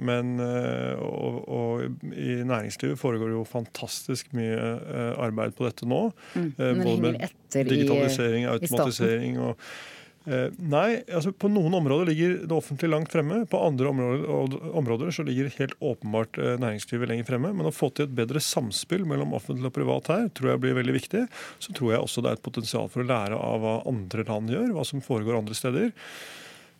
men 0.08 0.38
eh, 0.40 0.94
og, 0.96 1.40
og, 1.44 2.04
i 2.16 2.38
næringslivet 2.48 2.96
foregår 2.98 3.28
det 3.28 3.36
jo 3.36 3.42
fantastisk 3.48 4.30
mye 4.36 4.56
eh, 4.56 5.10
arbeid 5.20 5.56
på 5.58 5.66
dette 5.68 5.88
nå. 5.88 6.06
Mm, 6.32 6.46
eh, 6.56 6.78
både 6.80 6.96
med 7.02 7.26
digitalisering, 7.52 8.48
automatisering 8.48 9.36
og 9.44 9.60
nei, 10.24 11.02
altså 11.12 11.34
på 11.36 11.50
noen 11.52 11.74
områder 11.76 12.08
ligger 12.08 12.36
det 12.48 12.56
offentlige 12.56 12.92
langt 12.94 13.12
fremme. 13.12 13.42
På 13.50 13.60
andre 13.60 13.90
områder 13.90 15.10
så 15.12 15.24
ligger 15.26 15.52
helt 15.58 15.74
åpenbart 15.84 16.38
eh, 16.40 16.54
næringslivet 16.62 17.10
lenger 17.10 17.28
fremme. 17.28 17.50
Men 17.56 17.68
å 17.68 17.74
få 17.74 17.90
til 17.92 18.08
et 18.08 18.14
bedre 18.16 18.40
samspill 18.40 19.04
mellom 19.08 19.36
offentlig 19.36 19.68
og 19.68 19.76
privat 19.76 20.08
her 20.12 20.30
tror 20.32 20.54
jeg 20.54 20.62
blir 20.64 20.78
veldig 20.80 20.96
viktig. 20.96 21.26
Så 21.60 21.76
tror 21.76 21.92
jeg 21.92 22.06
også 22.06 22.24
det 22.24 22.32
er 22.32 22.40
et 22.40 22.46
potensial 22.46 22.88
for 22.92 23.04
å 23.04 23.10
lære 23.10 23.36
av 23.36 23.60
hva 23.60 23.74
andre 23.90 24.24
land 24.30 24.54
gjør, 24.54 24.72
hva 24.78 24.86
som 24.88 25.04
foregår 25.04 25.42
andre 25.42 25.58
steder. 25.58 25.92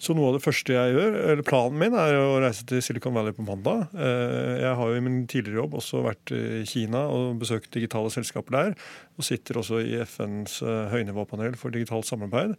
Så 0.05 0.12
noe 0.16 0.32
av 0.32 0.34
det 0.36 0.42
første 0.42 0.74
jeg 0.74 0.97
gjør, 0.97 1.14
eller 1.30 1.45
planen 1.47 1.78
min 1.80 1.95
er 1.97 2.16
å 2.18 2.40
reise 2.42 2.64
til 2.68 2.80
Silicon 2.82 3.14
Valley 3.14 3.36
på 3.36 3.45
mandag. 3.47 3.86
Eh, 3.92 4.64
jeg 4.64 4.72
har 4.80 4.90
jo 4.90 4.97
i 4.99 5.05
min 5.05 5.20
tidligere 5.30 5.61
jobb 5.62 5.76
også 5.78 6.01
vært 6.05 6.32
i 6.34 6.64
Kina 6.68 7.05
og 7.12 7.38
besøkt 7.45 7.70
digitale 7.76 8.11
selskaper 8.12 8.57
der. 8.57 8.74
Og 9.20 9.28
sitter 9.28 9.61
også 9.61 9.84
i 9.84 10.01
FNs 10.03 10.59
høynivåpanel 10.64 11.61
for 11.61 11.76
digitalt 11.76 12.09
samarbeid. 12.09 12.57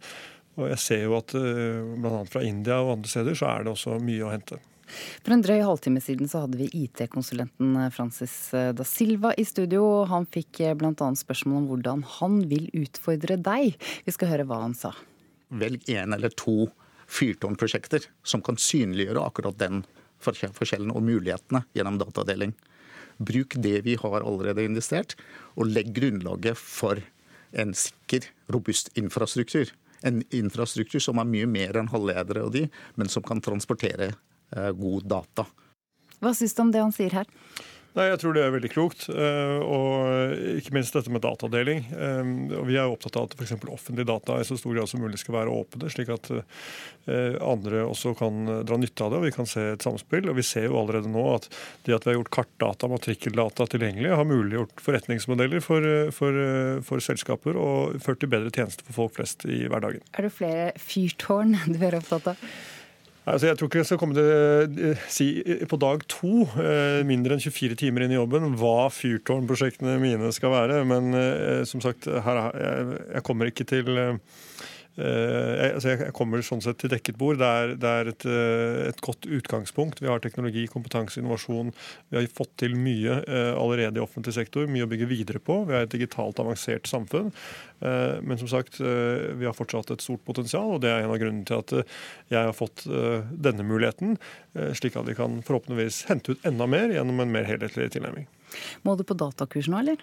Og 0.56 0.70
jeg 0.72 0.80
ser 0.80 1.04
jo 1.04 1.18
at 1.18 1.34
eh, 1.36 1.82
bl.a. 2.00 2.22
fra 2.28 2.42
India 2.44 2.80
og 2.80 2.96
andre 2.96 3.12
steder 3.12 3.36
så 3.36 3.50
er 3.50 3.66
det 3.66 3.74
også 3.74 3.98
mye 4.02 4.24
å 4.24 4.32
hente. 4.32 4.58
For 4.86 5.34
en 5.34 5.42
drøy 5.42 5.58
halvtime 5.66 6.00
siden 6.00 6.30
så 6.30 6.44
hadde 6.44 6.60
vi 6.60 6.70
IT-konsulenten 6.84 7.74
eh, 7.82 7.90
Francis 7.92 8.36
eh, 8.56 8.70
da 8.76 8.86
Silva 8.88 9.34
i 9.36 9.44
studio. 9.48 10.06
Han 10.08 10.28
fikk 10.32 10.62
bl.a. 10.80 11.10
spørsmål 11.20 11.60
om 11.60 11.68
hvordan 11.72 12.06
han 12.16 12.40
vil 12.48 12.70
utfordre 12.78 13.36
deg. 13.36 13.76
Vi 14.06 14.16
skal 14.16 14.32
høre 14.32 14.48
hva 14.48 14.62
han 14.64 14.76
sa. 14.78 14.94
Velg 15.52 15.84
én 15.92 16.16
eller 16.16 16.32
to 16.34 16.70
fyrtårnprosjekter 17.06 18.08
som 18.26 18.42
kan 18.42 18.56
synliggjøre 18.58 19.22
akkurat 19.28 19.60
den 19.60 19.84
forskjellen 20.24 20.90
og 20.96 21.04
mulighetene 21.06 21.66
gjennom 21.76 22.00
datadeling. 22.00 22.56
Bruk 23.20 23.54
det 23.62 23.82
vi 23.84 23.94
har 24.00 24.24
allerede 24.24 24.64
investert, 24.66 25.14
og 25.56 25.70
legg 25.70 25.92
grunnlaget 25.96 26.58
for 26.58 27.00
en 27.56 27.72
sikker, 27.76 28.26
robust 28.52 28.90
infrastruktur 28.98 29.70
en 30.02 30.22
infrastruktur 30.34 31.02
som 31.02 31.20
er 31.22 31.28
mye 31.30 31.48
mer 31.50 31.78
enn 31.80 31.92
halvledere 31.92 32.44
og 32.46 32.52
de, 32.56 32.66
men 32.96 33.10
som 33.12 33.24
kan 33.26 33.40
transportere 33.44 34.12
eh, 34.12 34.72
god 34.76 35.08
data. 35.08 35.46
Hva 36.20 36.32
syns 36.36 36.56
du 36.56 36.62
om 36.64 36.72
det 36.72 36.82
han 36.84 36.94
sier 36.96 37.16
her? 37.20 37.30
Nei, 37.96 38.10
Jeg 38.10 38.18
tror 38.20 38.34
det 38.36 38.42
er 38.44 38.50
veldig 38.52 38.68
klokt. 38.74 39.06
eh, 39.08 39.58
Og 39.64 40.58
ikke 40.60 40.74
minst 40.76 40.92
dette 40.92 41.08
med 41.08 41.22
datadeling. 41.24 41.78
Eh, 41.96 42.60
Vi 42.68 42.76
er 42.76 42.84
jo 42.84 42.92
opptatt 42.92 43.16
av 43.16 43.30
at 43.30 43.36
f.eks. 43.38 43.54
offentlige 43.72 44.04
data 44.10 44.36
i 44.36 44.44
så 44.44 44.58
stor 44.60 44.74
grad 44.76 44.90
som 44.90 45.00
mulig 45.00 45.16
skal 45.22 45.38
være 45.38 45.54
åpne, 45.54 45.88
slik 45.88 46.12
at 46.12 46.28
eh, 47.08 47.38
andre 47.40 47.86
også 47.88 48.12
kan 48.18 48.44
dra 48.68 48.76
nytte 48.76 49.00
av 49.06 49.14
det 49.14 49.20
og 49.22 49.24
vi 49.24 49.32
kan 49.32 49.48
se 49.48 49.64
et 49.72 49.80
samspill. 49.88 50.28
Og 50.28 50.36
Vi 50.36 50.44
ser 50.44 50.68
jo 50.68 50.76
allerede 50.76 51.08
nå 51.08 51.24
at 51.38 51.48
det 51.88 51.96
at 51.96 52.04
vi 52.04 52.12
har 52.12 52.18
gjort 52.20 52.34
kartdata, 52.36 52.92
matrikkeldata 52.92 53.64
tilgjengelig, 53.72 54.12
har 54.12 54.28
muliggjort 54.28 54.76
forretningsmodeller 54.84 55.64
for, 55.64 55.80
for, 56.12 56.36
for 56.84 57.00
selskaper 57.00 57.56
og 57.56 57.96
ført 58.04 58.20
til 58.20 58.28
bedre 58.28 58.52
tjenester 58.52 58.84
for 58.90 59.06
folk 59.06 59.16
flest 59.16 59.48
i 59.48 59.64
hverdagen. 59.72 60.04
Er 60.18 60.28
det 60.28 60.34
flere 60.36 60.72
fyrtårn 60.76 61.56
du 61.72 61.80
er 61.80 61.96
opptatt 62.02 62.34
av? 62.36 62.48
Altså, 63.26 63.48
jeg 63.48 63.58
tror 63.58 63.66
ikke 63.66 63.80
jeg 63.80 63.88
skal 63.88 63.98
komme 63.98 64.14
til 64.14 64.28
å 64.30 64.90
si 65.10 65.26
på 65.66 65.78
dag 65.82 66.04
to, 66.12 66.44
eh, 66.62 67.00
mindre 67.08 67.34
enn 67.34 67.42
24 67.42 67.74
timer 67.80 68.04
inn 68.06 68.14
i 68.14 68.18
jobben, 68.20 68.52
hva 68.60 68.86
fyrtårnprosjektene 68.94 69.96
mine 69.98 70.30
skal 70.36 70.52
være. 70.54 70.76
Men 70.86 71.10
eh, 71.18 71.64
som 71.66 71.82
sagt, 71.82 72.06
her, 72.06 72.38
er- 72.44 72.60
jeg, 72.62 73.00
jeg 73.16 73.24
kommer 73.26 73.50
ikke 73.50 73.66
til 73.66 73.90
eh, 73.98 74.20
jeg, 74.96 75.72
altså 75.76 75.92
jeg 75.92 76.12
kommer 76.16 76.40
sånn 76.46 76.62
sett 76.64 76.78
til 76.80 76.90
dekket 76.92 77.18
bord. 77.20 77.36
Det 77.40 77.48
er, 77.48 77.72
det 77.76 77.90
er 78.00 78.10
et, 78.12 78.26
eh, 78.30 78.78
et 78.88 79.02
godt 79.04 79.28
utgangspunkt. 79.28 80.00
Vi 80.00 80.08
har 80.08 80.22
teknologi, 80.24 80.64
kompetanse, 80.72 81.20
innovasjon. 81.20 81.74
Vi 82.08 82.18
har 82.18 82.28
fått 82.32 82.54
til 82.62 82.76
mye 82.80 83.18
eh, 83.22 83.52
allerede 83.52 84.00
i 84.00 84.04
offentlig 84.04 84.32
sektor. 84.38 84.64
Mye 84.70 84.86
å 84.86 84.90
bygge 84.90 85.10
videre 85.10 85.42
på. 85.42 85.58
Vi 85.68 85.76
er 85.76 85.84
et 85.84 85.92
digitalt 85.92 86.40
avansert 86.40 86.88
samfunn. 86.88 87.32
Eh, 87.84 88.16
Men 88.24 88.40
som 88.40 88.48
sagt, 88.48 88.80
eh, 88.80 89.36
vi 89.36 89.44
har 89.44 89.56
fortsatt 89.56 89.92
et 89.92 90.04
stort 90.04 90.24
potensial, 90.24 90.76
og 90.76 90.80
det 90.80 90.90
er 90.90 91.04
en 91.04 91.12
av 91.12 91.20
grunnene 91.20 91.44
til 91.44 91.60
at 91.60 91.76
eh, 91.76 91.96
jeg 92.32 92.48
har 92.48 92.56
fått 92.56 92.86
eh, 92.88 93.28
denne 93.32 93.66
muligheten, 93.68 94.16
eh, 94.56 94.72
slik 94.72 94.96
at 94.96 95.06
vi 95.08 95.14
kan 95.18 95.42
forhåpentligvis 95.44 96.06
hente 96.08 96.32
ut 96.32 96.48
enda 96.48 96.66
mer 96.66 96.88
gjennom 96.94 97.20
en 97.20 97.32
mer 97.36 97.44
helhetlig 97.44 97.92
tilnærming. 97.92 98.26
Må 98.86 98.96
du 98.96 99.04
på 99.04 99.16
datakurs 99.18 99.68
nå, 99.68 99.82
eller? 99.84 100.00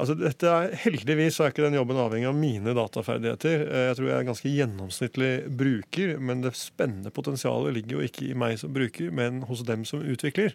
Altså, 0.00 0.16
dette 0.18 0.48
er, 0.48 0.72
heldigvis 0.84 1.38
er 1.40 1.52
ikke 1.52 1.64
den 1.66 1.76
jobben 1.76 1.98
avhengig 2.00 2.28
av 2.30 2.36
mine 2.38 2.74
dataferdigheter. 2.76 3.64
Eh, 3.66 3.84
Jeg 3.90 3.98
tror 3.98 4.08
jeg 4.08 4.14
er 4.16 4.24
en 4.24 4.30
ganske 4.30 4.52
gjennomsnittlig 4.54 5.30
bruker, 5.60 6.14
men 6.18 6.44
det 6.44 6.54
spennende 6.58 7.12
potensialet 7.14 7.76
ligger 7.76 7.98
jo 7.98 8.06
ikke 8.08 8.30
i 8.30 8.38
meg 8.38 8.56
som 8.62 8.72
bruker, 8.74 9.12
men 9.14 9.42
hos 9.50 9.64
dem 9.68 9.84
som 9.88 10.00
utvikler 10.00 10.54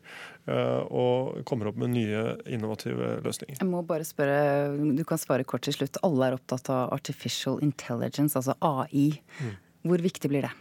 eh, 0.49 0.81
og 0.89 1.43
kommer 1.47 1.69
opp 1.69 1.79
med 1.81 1.93
nye 1.93 2.25
innovative 2.49 3.19
løsninger. 3.25 3.61
Jeg 3.61 3.69
må 3.69 3.83
bare 3.85 4.07
spørre, 4.07 4.73
Du 4.95 5.03
kan 5.07 5.21
svare 5.21 5.45
kort 5.47 5.65
til 5.67 5.77
slutt. 5.77 6.01
Alle 6.05 6.31
er 6.31 6.39
opptatt 6.39 6.69
av 6.73 6.93
artificial 6.95 7.61
intelligence, 7.65 8.35
altså 8.37 8.57
AI. 8.65 9.21
Mm. 9.39 9.55
Hvor 9.85 10.01
viktig 10.01 10.31
blir 10.31 10.47
det? 10.47 10.53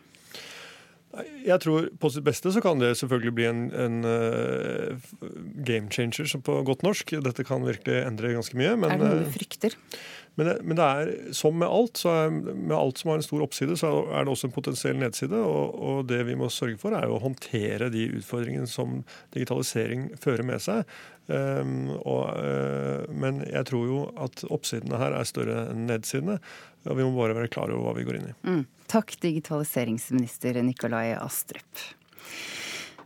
Jeg 1.45 1.61
tror 1.62 1.87
På 2.01 2.11
sitt 2.11 2.25
beste 2.27 2.51
så 2.55 2.62
kan 2.65 2.81
det 2.81 2.95
selvfølgelig 2.99 3.35
bli 3.37 3.47
en, 3.49 3.62
en 3.77 3.97
uh, 4.07 5.07
game 5.67 5.93
changer 5.93 6.29
som 6.31 6.43
på 6.45 6.57
godt 6.67 6.85
norsk. 6.87 7.17
Dette 7.25 7.47
kan 7.47 7.65
virkelig 7.67 8.03
endre 8.03 8.35
ganske 8.37 8.59
mye. 8.59 8.75
Men, 8.81 8.91
er 8.91 9.01
det 9.01 9.09
noe 9.09 9.19
eh, 9.21 9.25
du 9.27 9.35
frykter? 9.37 9.77
Men 10.35 10.49
det, 10.49 10.55
men 10.67 10.79
det 10.79 10.85
er 10.85 11.11
som 11.37 11.55
med 11.61 11.71
alt, 11.71 12.01
så 12.01 12.11
er, 12.25 12.33
med 12.35 12.75
alt 12.75 12.99
som 12.99 13.12
har 13.12 13.21
en 13.21 13.27
stor 13.27 13.45
oppside, 13.45 13.77
så 13.79 13.93
er 14.11 14.27
det 14.27 14.33
også 14.33 14.49
en 14.49 14.57
potensiell 14.57 14.99
nedside. 14.99 15.39
Og, 15.39 15.77
og 15.79 16.01
det 16.11 16.25
vi 16.27 16.37
må 16.39 16.51
sørge 16.51 16.81
for, 16.81 16.97
er 16.97 17.07
jo 17.07 17.19
å 17.19 17.23
håndtere 17.23 17.93
de 17.95 18.09
utfordringene 18.19 18.71
som 18.71 19.03
digitalisering 19.37 20.09
fører 20.21 20.47
med 20.49 20.65
seg. 20.65 20.83
Um, 21.29 21.95
og, 22.03 22.35
uh, 22.37 23.07
men 23.15 23.45
jeg 23.47 23.71
tror 23.71 23.87
jo 23.89 24.01
at 24.21 24.43
oppsidene 24.53 24.99
her 25.01 25.15
er 25.17 25.29
større 25.29 25.69
enn 25.71 25.87
nedsidene. 25.89 26.41
Og 26.85 26.99
vi 26.99 27.07
må 27.07 27.15
bare 27.17 27.37
være 27.39 27.53
klare 27.53 27.77
over 27.77 27.93
hva 27.93 27.99
vi 28.01 28.09
går 28.09 28.19
inn 28.19 28.33
i. 28.33 28.39
Mm. 28.49 28.65
Takk, 28.91 29.16
digitaliseringsminister 29.22 30.61
Nikolai 30.62 31.14
Astrup. 31.18 31.85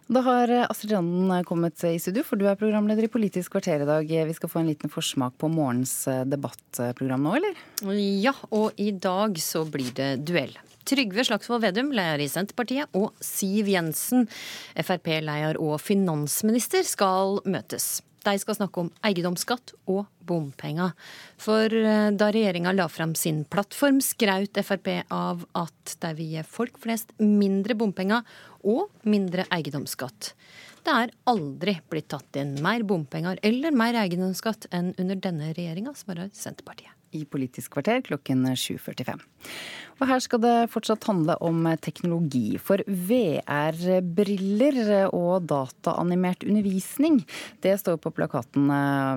Da 0.09 0.23
har 0.25 0.49
Astrid 0.65 0.93
Randen 0.93 1.45
kommet 1.45 1.85
i 1.85 1.99
studio, 2.01 2.25
for 2.25 2.41
du 2.41 2.47
er 2.49 2.57
programleder 2.57 3.05
i 3.05 3.11
Politisk 3.13 3.53
kvarter 3.53 3.85
i 3.85 3.89
dag. 3.89 4.09
Vi 4.09 4.37
skal 4.37 4.49
få 4.49 4.63
en 4.63 4.71
liten 4.71 4.89
forsmak 4.93 5.37
på 5.37 5.51
morgens 5.53 5.93
debattprogram 6.29 7.27
nå, 7.29 7.35
eller? 7.37 7.61
Ja, 7.99 8.33
og 8.49 8.73
i 8.81 8.89
dag 8.97 9.37
så 9.45 9.67
blir 9.69 9.93
det 9.97 10.25
duell. 10.25 10.57
Trygve 10.89 11.27
Slagsvold 11.29 11.61
Vedum, 11.67 11.93
leder 11.93 12.25
i 12.25 12.31
Senterpartiet, 12.33 12.89
og 12.97 13.13
Siv 13.21 13.69
Jensen, 13.69 14.25
Frp-leder 14.73 15.61
og 15.61 15.77
finansminister, 15.85 16.81
skal 16.89 17.43
møtes. 17.45 17.99
De 18.27 18.35
skal 18.41 18.59
snakke 18.59 18.83
om 18.83 18.91
eiendomsskatt 19.07 19.75
og 19.89 20.07
bompenger. 20.29 20.95
For 21.41 21.71
da 21.71 22.31
regjeringa 22.35 22.75
la 22.75 22.89
frem 22.93 23.15
sin 23.19 23.45
plattform, 23.49 24.03
skraut 24.05 24.59
Frp 24.65 24.91
av 25.15 25.47
at 25.59 25.97
de 26.03 26.13
vil 26.19 26.35
gi 26.37 26.45
folk 26.47 26.81
flest 26.83 27.15
mindre 27.23 27.79
bompenger 27.79 28.27
og 28.67 28.91
mindre 29.09 29.47
eiendomsskatt. 29.55 30.33
Det 30.85 30.95
er 30.95 31.15
aldri 31.29 31.79
blitt 31.91 32.11
tatt 32.13 32.39
inn 32.41 32.57
mer 32.65 32.85
bompenger 32.89 33.41
eller 33.45 33.75
mer 33.77 33.99
eiendomsskatt 34.03 34.71
enn 34.75 34.95
under 34.99 35.19
denne 35.21 35.53
regjeringa, 35.53 35.95
svarer 35.99 36.31
Senterpartiet. 36.33 36.98
I 37.17 37.25
Politisk 37.25 37.73
kvarter 37.77 38.03
klokken 38.07 38.47
7.45. 38.55 39.23
Og 39.99 40.07
her 40.07 40.21
skal 40.23 40.39
det 40.43 40.71
fortsatt 40.71 41.09
handle 41.09 41.35
om 41.43 41.65
teknologi. 41.83 42.55
For 42.63 42.79
VR-briller 42.87 44.79
og 45.11 45.49
dataanimert 45.51 46.45
undervisning, 46.47 47.19
det 47.65 47.75
står 47.83 47.99
på 48.03 48.13
plakaten 48.15 48.69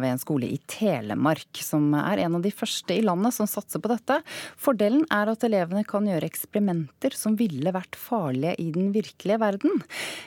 ved 0.02 0.10
en 0.10 0.22
skole 0.22 0.50
i 0.50 0.58
Telemark, 0.72 1.62
som 1.62 1.94
er 2.00 2.24
en 2.24 2.40
av 2.40 2.42
de 2.46 2.52
første 2.54 2.96
i 2.96 3.04
landet 3.06 3.36
som 3.36 3.50
satser 3.50 3.80
på 3.82 3.92
dette. 3.94 4.18
Fordelen 4.58 5.06
er 5.14 5.30
at 5.30 5.46
elevene 5.46 5.86
kan 5.86 6.08
gjøre 6.10 6.26
eksperimenter 6.32 7.14
som 7.18 7.38
ville 7.38 7.72
vært 7.76 7.96
farlige 8.00 8.56
i 8.64 8.72
den 8.74 8.90
virkelige 8.96 9.38
verden. 9.42 9.84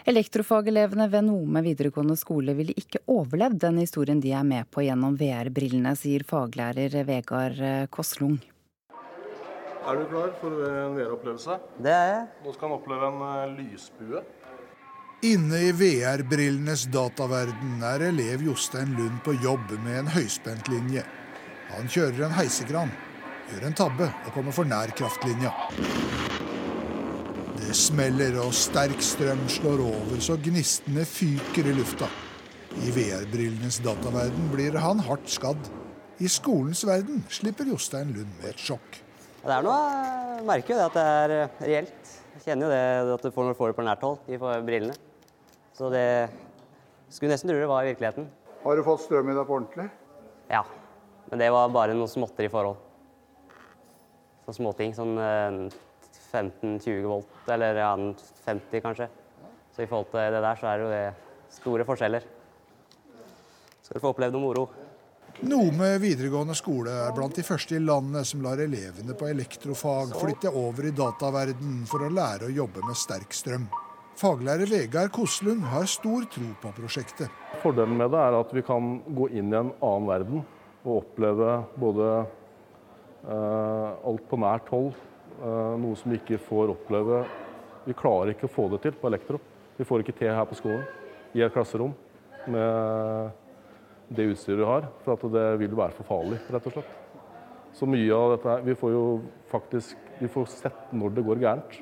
Elektrofagelevene 0.06 1.08
ved 1.10 1.26
Nome 1.26 1.64
videregående 1.66 2.16
skole 2.20 2.54
ville 2.54 2.76
ikke 2.78 3.02
overlevd 3.10 3.58
den 3.66 3.82
historien 3.82 4.22
de 4.22 4.30
er 4.36 4.46
med 4.46 4.70
på 4.70 4.86
gjennom 4.86 5.18
VR-brillene, 5.18 5.96
sier 5.98 6.22
faglærer 6.28 6.94
Vegard 7.10 7.53
Kåslung. 7.92 8.40
Er 9.84 9.98
du 10.00 10.06
klar 10.08 10.30
for 10.40 10.64
en 10.64 10.94
VR-opplevelse? 10.96 11.58
Det 11.84 11.92
er 11.92 12.06
jeg. 12.08 12.24
Nå 12.44 12.54
skal 12.54 12.70
han 12.70 12.76
oppleve 12.78 13.10
en 13.10 13.20
eh, 13.26 13.50
lysbue. 13.58 14.22
Inne 15.24 15.60
i 15.66 15.72
VR-brillenes 15.76 16.86
dataverden 16.92 17.84
er 17.84 18.06
elev 18.08 18.42
Jostein 18.44 18.96
Lund 18.96 19.20
på 19.24 19.36
jobb 19.44 19.74
med 19.84 19.98
en 20.02 20.10
høyspentlinje. 20.12 21.04
Han 21.74 21.88
kjører 21.88 22.26
en 22.26 22.34
heisekran, 22.36 22.92
gjør 23.52 23.68
en 23.68 23.76
tabbe 23.76 24.08
og 24.08 24.32
kommer 24.34 24.56
for 24.56 24.68
nær 24.68 24.92
kraftlinja. 24.96 25.52
Det 27.60 27.76
smeller 27.76 28.40
og 28.40 28.52
sterk 28.56 29.00
strøm 29.04 29.46
slår 29.52 29.84
over 29.84 30.20
så 30.24 30.36
gnistene 30.40 31.04
fyker 31.08 31.68
i 31.68 31.76
lufta. 31.76 32.08
I 32.84 32.92
VR-brillenes 32.92 33.80
dataverden 33.84 34.48
blir 34.52 34.80
han 34.80 35.04
hardt 35.06 35.28
skadd. 35.30 35.72
I 36.22 36.28
skolens 36.30 36.84
verden 36.86 37.24
slipper 37.32 37.66
Jostein 37.66 38.12
Lund 38.14 38.36
med 38.38 38.52
et 38.52 38.60
sjokk. 38.62 39.00
Det 39.44 39.50
er 39.50 39.64
noe, 39.66 39.78
jeg 40.38 40.44
merker 40.46 40.72
jo 40.72 40.76
det 40.78 40.84
at 40.84 40.94
det 40.94 41.06
er 41.14 41.32
eh, 41.34 41.56
reelt. 41.66 42.12
Jeg 42.34 42.44
kjenner 42.44 42.68
jo 42.68 42.70
det 42.70 43.16
at 43.16 43.24
du 43.24 43.32
får, 43.34 43.48
når 43.48 43.56
du 43.56 43.58
får 43.58 43.72
det 43.72 43.76
på 43.78 43.86
nært 43.88 44.04
hold 44.06 44.30
i 44.30 44.38
brillene. 44.38 44.94
Så 45.74 45.90
det 45.90 46.06
skulle 47.10 47.34
nesten 47.34 47.50
tro 47.50 47.58
det 47.58 47.66
var 47.70 47.82
i 47.82 47.90
virkeligheten. 47.90 48.28
Har 48.62 48.78
du 48.78 48.84
fått 48.86 49.02
strøm 49.02 49.32
i 49.32 49.34
deg 49.34 49.48
på 49.48 49.56
ordentlig? 49.58 49.88
Ja, 50.52 50.62
men 51.32 51.42
det 51.42 51.50
var 51.50 51.74
bare 51.74 51.98
noen 51.98 52.28
i 52.46 52.52
forhold. 52.52 52.78
Sånne 54.44 54.56
småting. 54.60 54.94
Sånn 54.94 55.18
eh, 55.18 55.58
15-20 56.30 57.10
volt, 57.10 57.36
eller 57.50 57.82
ja, 57.82 57.90
50 58.46 58.86
kanskje. 58.86 59.10
Så 59.74 59.82
i 59.82 59.90
forhold 59.90 60.14
til 60.14 60.38
det 60.38 60.46
der, 60.46 60.62
så 60.62 60.70
er 60.70 60.78
det 60.78 60.86
jo 60.86 60.94
det 60.94 61.58
store 61.58 61.90
forskjeller. 61.90 62.32
Skal 63.82 63.98
du 63.98 64.02
få 64.06 64.14
oppleve 64.14 64.32
noe 64.34 64.46
moro. 64.46 64.68
Nome 65.42 65.88
videregående 65.98 66.54
skole 66.54 66.92
er 66.94 67.14
blant 67.14 67.34
de 67.34 67.42
første 67.42 67.74
i 67.74 67.82
landet 67.82 68.28
som 68.28 68.44
lar 68.44 68.60
elevene 68.62 69.16
på 69.18 69.26
elektrofag 69.26 70.12
flytte 70.14 70.52
over 70.54 70.86
i 70.86 70.92
dataverden 70.94 71.80
for 71.90 72.06
å 72.06 72.10
lære 72.14 72.46
å 72.46 72.54
jobbe 72.54 72.84
med 72.86 72.94
sterk 72.96 73.34
strøm. 73.34 73.66
Faglærer 74.14 74.70
Vegard 74.70 75.10
Koslund 75.12 75.66
har 75.72 75.90
stor 75.90 76.28
tro 76.30 76.52
på 76.62 76.72
prosjektet. 76.76 77.34
Fordelen 77.64 77.98
med 77.98 78.14
det 78.14 78.22
er 78.22 78.38
at 78.38 78.54
vi 78.54 78.62
kan 78.62 79.00
gå 79.10 79.28
inn 79.34 79.50
i 79.50 79.58
en 79.58 79.74
annen 79.74 80.08
verden 80.12 80.44
og 80.84 81.00
oppleve 81.00 81.58
både 81.82 82.08
eh, 83.26 83.90
alt 84.06 84.26
på 84.30 84.38
nært 84.38 84.70
hold, 84.70 84.92
eh, 85.42 85.76
noe 85.82 85.98
som 85.98 86.14
vi 86.14 86.22
ikke 86.22 86.38
får 86.46 86.76
oppleve. 86.76 87.24
Vi 87.88 87.98
klarer 87.98 88.36
ikke 88.36 88.46
å 88.46 88.54
få 88.54 88.70
det 88.70 88.84
til 88.86 88.94
på 89.00 89.10
elektro. 89.10 89.42
Vi 89.74 89.86
får 89.88 90.04
ikke 90.04 90.20
til 90.22 90.30
her 90.30 90.46
på 90.46 90.62
skolen 90.62 90.86
i 91.34 91.42
et 91.42 91.52
klasserom 91.52 91.96
med 92.46 93.40
det 94.08 94.28
utstyret 94.32 94.60
vi 94.60 94.68
har, 94.68 94.86
for 95.04 95.16
at 95.16 95.24
det 95.32 95.46
vil 95.62 95.76
være 95.78 95.96
for 95.96 96.08
farlig, 96.08 96.38
rett 96.52 96.68
og 96.68 96.76
slett. 96.76 96.92
Så 97.74 97.88
mye 97.90 98.14
av 98.14 98.36
dette 98.36 98.50
her, 98.52 98.62
Vi 98.62 98.74
får 98.78 98.90
jo 98.94 99.04
faktisk 99.50 99.96
vi 100.20 100.28
får 100.30 100.46
sett 100.46 100.92
når 100.94 101.14
det 101.16 101.24
går 101.26 101.40
gærent. 101.42 101.80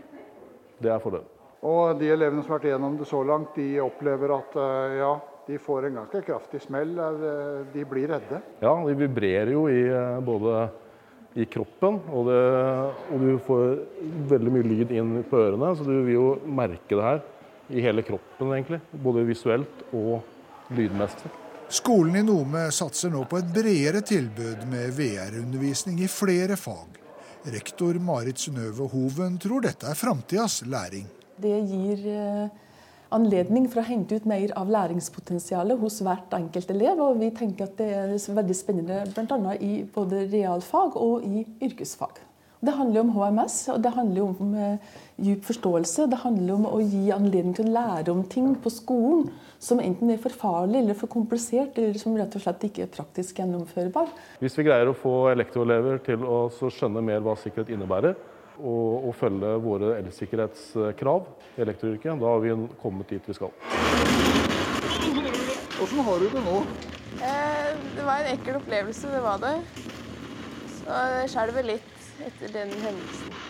Det 0.80 0.90
er 0.90 1.02
fordelen. 1.02 1.28
Og 1.62 1.98
de 2.00 2.08
elevene 2.10 2.42
som 2.42 2.54
har 2.54 2.58
vært 2.58 2.70
igjennom 2.70 2.96
det 2.98 3.06
så 3.06 3.20
langt, 3.22 3.52
de 3.54 3.66
opplever 3.84 4.32
at 4.34 4.56
eh, 4.58 4.94
ja, 5.02 5.10
de 5.46 5.58
får 5.62 5.86
en 5.86 5.98
ganske 6.00 6.22
kraftig 6.26 6.62
smell. 6.64 6.96
Eh, 6.98 7.60
De 7.74 7.84
blir 7.86 8.08
redde. 8.10 8.40
Ja, 8.64 8.72
de 8.86 8.96
vibrerer 8.98 9.52
jo 9.52 9.66
i 9.70 9.84
eh, 9.84 10.16
både 10.24 10.64
i 11.38 11.46
kroppen, 11.48 12.00
og, 12.12 12.26
det, 12.28 12.40
og 13.12 13.22
du 13.22 13.30
får 13.46 13.62
veldig 14.32 14.50
mye 14.52 14.66
lyd 14.68 14.90
inn 14.92 15.14
på 15.30 15.38
ørene, 15.40 15.70
så 15.76 15.86
du 15.86 15.94
vil 16.02 16.16
jo 16.16 16.26
merke 16.44 16.92
det 16.92 17.04
her 17.06 17.22
i 17.72 17.84
hele 17.84 18.02
kroppen, 18.04 18.50
egentlig. 18.52 18.82
Både 18.92 19.24
visuelt 19.28 19.86
og 19.96 20.20
lydmestre. 20.76 21.30
Skolen 21.72 22.16
i 22.16 22.22
Nome 22.22 22.66
satser 22.68 23.08
nå 23.08 23.22
på 23.24 23.38
et 23.40 23.46
bredere 23.48 24.02
tilbud 24.04 24.66
med 24.68 24.90
VR-undervisning 24.92 26.02
i 26.04 26.08
flere 26.10 26.58
fag. 26.60 26.98
Rektor 27.48 27.96
Marit 27.96 28.42
Synnøve 28.42 28.90
Hoven 28.92 29.38
tror 29.40 29.64
dette 29.64 29.88
er 29.88 29.96
framtidas 29.96 30.58
læring. 30.68 31.06
Det 31.40 31.54
gir 31.70 32.02
eh, 32.12 32.50
anledning 33.16 33.70
for 33.72 33.80
å 33.80 33.86
hente 33.88 34.20
ut 34.20 34.28
mer 34.28 34.52
av 34.60 34.68
læringspotensialet 34.74 35.80
hos 35.80 35.96
hvert 36.04 36.36
enkelt 36.36 36.74
elev. 36.76 37.00
Og 37.00 37.16
vi 37.22 37.30
tenker 37.40 37.70
at 37.70 37.80
det 37.80 37.88
er 38.02 38.12
veldig 38.12 38.58
spennende 38.58 39.00
bl.a. 39.08 39.56
i 39.56 39.72
både 39.96 40.26
realfag 40.28 41.00
og 41.00 41.24
i 41.24 41.46
yrkesfag. 41.64 42.20
Det 42.62 42.70
handler 42.70 43.00
om 43.00 43.08
HMS, 43.10 43.54
og 43.74 43.78
det 43.82 43.90
handler 43.90 44.22
om 44.22 44.50
eh, 44.54 44.90
djup 45.18 45.48
forståelse. 45.48 46.04
Det 46.12 46.18
handler 46.22 46.52
om 46.54 46.66
å 46.68 46.78
gi 46.78 47.08
anledning 47.10 47.56
til 47.58 47.66
å 47.66 47.72
lære 47.74 48.12
om 48.12 48.20
ting 48.30 48.52
på 48.54 48.70
skolen 48.70 49.24
som 49.58 49.80
enten 49.82 50.12
er 50.14 50.20
for 50.22 50.30
farlig 50.30 50.78
eller 50.78 50.94
for 50.94 51.10
komplisert, 51.10 51.74
eller 51.74 51.98
som 51.98 52.14
rett 52.14 52.36
og 52.38 52.44
slett 52.44 52.62
ikke 52.68 52.84
er 52.84 52.92
praktisk 52.94 53.40
gjennomførbar. 53.42 54.12
Hvis 54.38 54.54
vi 54.60 54.68
greier 54.68 54.92
å 54.92 54.94
få 54.94 55.32
elektroelever 55.32 55.98
til 56.06 56.22
å 56.22 56.44
skjønne 56.54 57.02
mer 57.02 57.24
hva 57.26 57.34
sikkerhet 57.40 57.72
innebærer, 57.74 58.14
og, 58.60 59.08
og 59.08 59.16
følge 59.18 59.50
våre 59.64 59.96
elsikkerhetskrav 59.96 61.26
i 61.56 61.64
elektroyrket, 61.64 62.20
da 62.20 62.30
har 62.30 62.44
vi 62.44 62.54
kommet 62.84 63.10
dit 63.10 63.26
vi 63.26 63.34
skal. 63.40 63.50
Hvordan 65.80 66.06
har 66.06 66.22
du 66.22 66.28
det 66.30 66.44
nå? 66.46 66.60
Eh, 67.26 67.72
det 67.96 68.06
var 68.06 68.22
en 68.22 68.36
ekkel 68.36 68.60
opplevelse, 68.60 69.10
det 69.10 69.24
var 69.26 69.42
det. 69.42 69.56
Så 70.76 71.02
det 71.16 71.26
skjelver 71.34 71.68
litt 71.72 71.91
etter 72.20 72.52
den 72.52 72.72
hendelsen. 72.82 73.42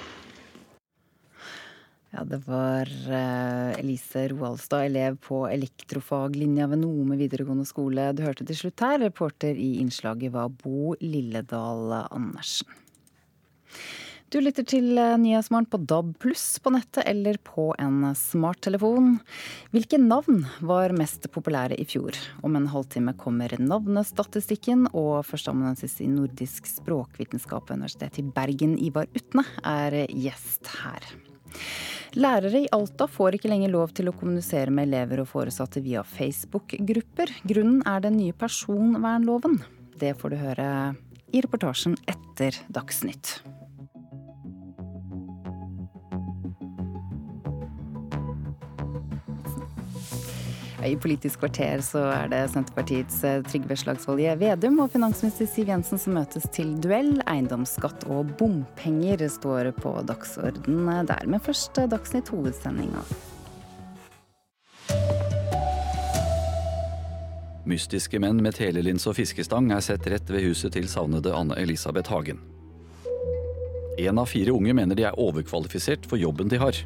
Ja, 2.13 2.27
det 2.29 2.43
var 2.45 2.91
eh, 2.93 3.79
Elise 3.81 4.27
Roaldstad, 4.29 4.91
elev 4.91 5.17
på 5.25 5.47
elektrofaglinja 5.49 6.67
ved 6.69 6.83
Nome 6.83 7.17
videregående 7.17 7.65
skole. 7.65 8.11
Du 8.13 8.21
hørte 8.27 8.45
til 8.45 8.59
slutt 8.59 8.85
her. 8.85 8.99
Reporter 9.01 9.57
i 9.57 9.79
innslaget 9.81 10.35
var 10.35 10.53
Bo 10.53 10.93
Lilledal 11.01 11.97
Andersen. 12.03 12.82
Du 14.33 14.39
lytter 14.41 14.65
til 14.65 14.97
eh, 14.97 15.19
Nyhetsmorgen 15.21 15.67
på 15.69 15.77
DAB 15.85 16.15
pluss 16.23 16.57
på 16.65 16.71
nettet 16.73 17.05
eller 17.05 17.37
på 17.45 17.67
en 17.77 18.15
smarttelefon. 18.17 19.19
Hvilke 19.75 19.99
navn 20.01 20.47
var 20.65 20.95
mest 20.97 21.29
populære 21.35 21.77
i 21.77 21.85
fjor? 21.85 22.17
Om 22.41 22.57
en 22.57 22.71
halvtime 22.73 23.13
kommer 23.21 23.53
navnestatistikken, 23.61 24.87
og 24.97 25.27
førsteamanuensis 25.29 25.99
i 26.01 26.09
nordisk 26.09 26.71
språkvitenskap 26.71 27.69
ved 27.69 27.83
Universitetet 27.83 28.23
i 28.23 28.27
Bergen, 28.33 28.79
Ivar 28.81 29.11
Utne, 29.13 29.45
er 29.69 30.01
gjest 30.09 30.73
her. 30.81 31.13
Lærere 32.17 32.65
i 32.65 32.71
Alta 32.73 33.05
får 33.13 33.37
ikke 33.37 33.53
lenger 33.53 33.77
lov 33.77 33.93
til 33.99 34.09
å 34.09 34.17
kommunisere 34.17 34.73
med 34.73 34.89
elever 34.89 35.21
og 35.21 35.29
foresatte 35.29 35.85
via 35.85 36.01
Facebook-grupper. 36.09 37.37
Grunnen 37.53 37.85
er 37.85 38.01
den 38.09 38.17
nye 38.17 38.33
personvernloven. 38.33 39.61
Det 40.01 40.17
får 40.17 40.33
du 40.33 40.41
høre 40.41 40.71
i 41.37 41.45
reportasjen 41.45 42.01
etter 42.09 42.57
Dagsnytt. 42.73 43.43
I 50.83 50.97
Politisk 50.99 51.39
kvarter 51.39 51.81
så 51.85 52.01
er 52.11 52.31
det 52.33 52.41
Senterpartiets 52.51 53.21
eh, 53.27 53.43
Trygve 53.47 53.77
Slagsvold 53.79 54.23
Vedum 54.41 54.81
og 54.83 54.91
finansminister 54.91 55.47
Siv 55.47 55.69
Jensen 55.71 56.01
som 56.01 56.17
møtes 56.19 56.49
til 56.55 56.73
duell. 56.83 57.21
Eiendomsskatt 57.31 58.09
og 58.11 58.33
bompenger 58.41 59.23
står 59.31 59.71
på 59.79 59.95
dagsorden 60.09 60.89
der. 61.07 61.29
Men 61.31 61.43
først 61.43 61.79
eh, 61.79 61.87
Dagsnytt 61.91 62.33
hovedsendinga. 62.35 63.05
Mystiske 67.63 68.19
menn 68.19 68.41
med 68.43 68.57
telelins 68.59 69.07
og 69.07 69.15
fiskestang 69.21 69.71
er 69.71 69.85
sett 69.87 70.09
rett 70.11 70.35
ved 70.35 70.43
huset 70.49 70.75
til 70.75 70.91
savnede 70.91 71.31
Anne 71.31 71.55
Elisabeth 71.63 72.11
Hagen. 72.11 72.43
Én 74.03 74.19
av 74.19 74.27
fire 74.27 74.51
unge 74.51 74.75
mener 74.75 74.99
de 74.99 75.07
er 75.07 75.21
overkvalifisert 75.21 76.09
for 76.11 76.19
jobben 76.19 76.51
de 76.51 76.59
har. 76.59 76.83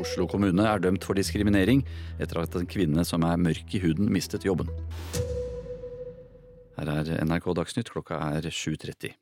Oslo 0.00 0.26
kommune 0.30 0.64
er 0.68 0.82
dømt 0.82 1.04
for 1.06 1.16
diskriminering 1.18 1.82
etter 2.20 2.42
at 2.42 2.56
en 2.58 2.68
kvinne 2.68 3.04
som 3.08 3.24
er 3.26 3.40
mørk 3.40 3.76
i 3.76 3.82
huden, 3.82 4.10
mistet 4.12 4.46
jobben. 4.46 4.70
Her 6.76 6.90
er 6.92 7.24
NRK 7.24 7.52
Dagsnytt, 7.56 7.92
klokka 7.92 8.20
er 8.36 8.50
7.30. 8.52 9.14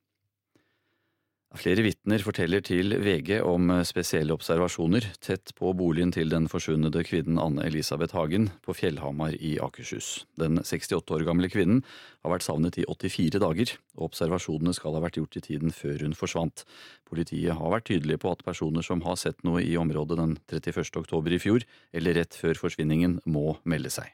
Flere 1.55 1.85
vitner 1.87 2.19
forteller 2.19 2.65
til 2.67 2.97
VG 2.99 3.37
om 3.47 3.69
spesielle 3.87 4.35
observasjoner 4.35 5.05
tett 5.23 5.53
på 5.55 5.71
boligen 5.79 6.11
til 6.11 6.33
den 6.33 6.49
forsvunne 6.51 6.91
kvinnen 7.07 7.39
Anne 7.39 7.63
Elisabeth 7.69 8.17
Hagen 8.17 8.49
på 8.65 8.75
Fjellhamar 8.75 9.37
i 9.39 9.53
Akershus. 9.63 10.25
Den 10.35 10.59
68 10.59 11.15
år 11.15 11.23
gamle 11.29 11.47
kvinnen 11.53 11.85
har 12.27 12.33
vært 12.35 12.43
savnet 12.43 12.81
i 12.83 12.87
84 12.91 13.39
dager, 13.39 13.71
og 13.95 14.09
observasjonene 14.09 14.75
skal 14.75 14.97
ha 14.99 15.03
vært 15.05 15.21
gjort 15.21 15.39
i 15.39 15.43
tiden 15.45 15.71
før 15.71 16.03
hun 16.03 16.17
forsvant. 16.19 16.65
Politiet 17.07 17.55
har 17.55 17.71
vært 17.71 17.87
tydelige 17.87 18.25
på 18.25 18.33
at 18.35 18.43
personer 18.43 18.83
som 18.83 19.05
har 19.07 19.21
sett 19.21 19.47
noe 19.47 19.63
i 19.63 19.77
området 19.79 20.19
den 20.19 20.33
31. 20.51 20.91
oktober 21.05 21.37
i 21.37 21.39
fjor, 21.39 21.63
eller 21.95 22.19
rett 22.19 22.35
før 22.35 22.59
forsvinningen, 22.65 23.21
må 23.31 23.61
melde 23.63 23.95
seg. 23.95 24.11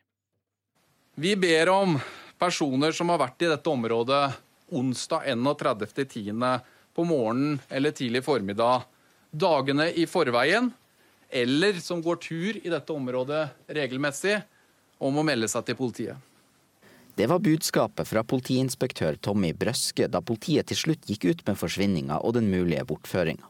Vi 1.16 1.32
ber 1.40 1.72
om 1.72 1.96
personer 2.36 2.92
som 2.92 3.08
har 3.08 3.22
vært 3.24 3.48
i 3.48 3.48
dette 3.48 3.72
området 3.72 4.20
onsdag 4.76 5.24
31.10 5.32 6.36
på 6.94 7.04
morgenen 7.06 7.58
eller 7.68 7.94
tidlig 7.96 8.24
formiddag 8.24 8.86
dagene 9.30 9.90
i 9.94 10.06
forveien, 10.10 10.72
eller 11.30 11.78
som 11.78 12.02
går 12.02 12.16
tur 12.16 12.58
i 12.66 12.70
dette 12.70 12.92
området 12.92 13.44
regelmessig, 13.70 14.40
om 14.98 15.16
å 15.16 15.24
melde 15.24 15.48
seg 15.48 15.64
til 15.68 15.78
politiet. 15.78 16.26
Det 17.14 17.26
var 17.28 17.42
budskapet 17.42 18.08
fra 18.08 18.22
politiinspektør 18.24 19.18
Tommy 19.22 19.52
Brøske 19.56 20.06
da 20.08 20.22
politiet 20.24 20.70
til 20.70 20.78
slutt 20.78 21.08
gikk 21.10 21.26
ut 21.30 21.46
med 21.46 21.58
forsvinninga 21.60 22.20
og 22.24 22.34
den 22.38 22.50
mulige 22.50 22.84
bortføringa. 22.88 23.46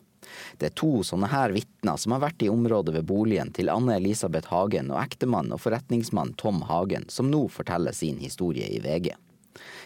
Det 0.59 0.71
er 0.71 0.77
to 0.79 1.01
sånne 1.07 1.31
her 1.33 1.55
vitner 1.55 1.99
som 1.99 2.15
har 2.15 2.23
vært 2.25 2.45
i 2.45 2.51
området 2.53 2.95
ved 2.99 3.09
boligen 3.09 3.51
til 3.57 3.71
Anne 3.73 3.97
Elisabeth 3.99 4.53
Hagen 4.53 4.93
og 4.93 5.01
ektemann 5.03 5.51
og 5.55 5.63
forretningsmann 5.65 6.37
Tom 6.41 6.63
Hagen, 6.69 7.09
som 7.09 7.31
nå 7.33 7.47
forteller 7.51 7.97
sin 7.97 8.21
historie 8.23 8.69
i 8.71 8.79
VG. 8.85 9.13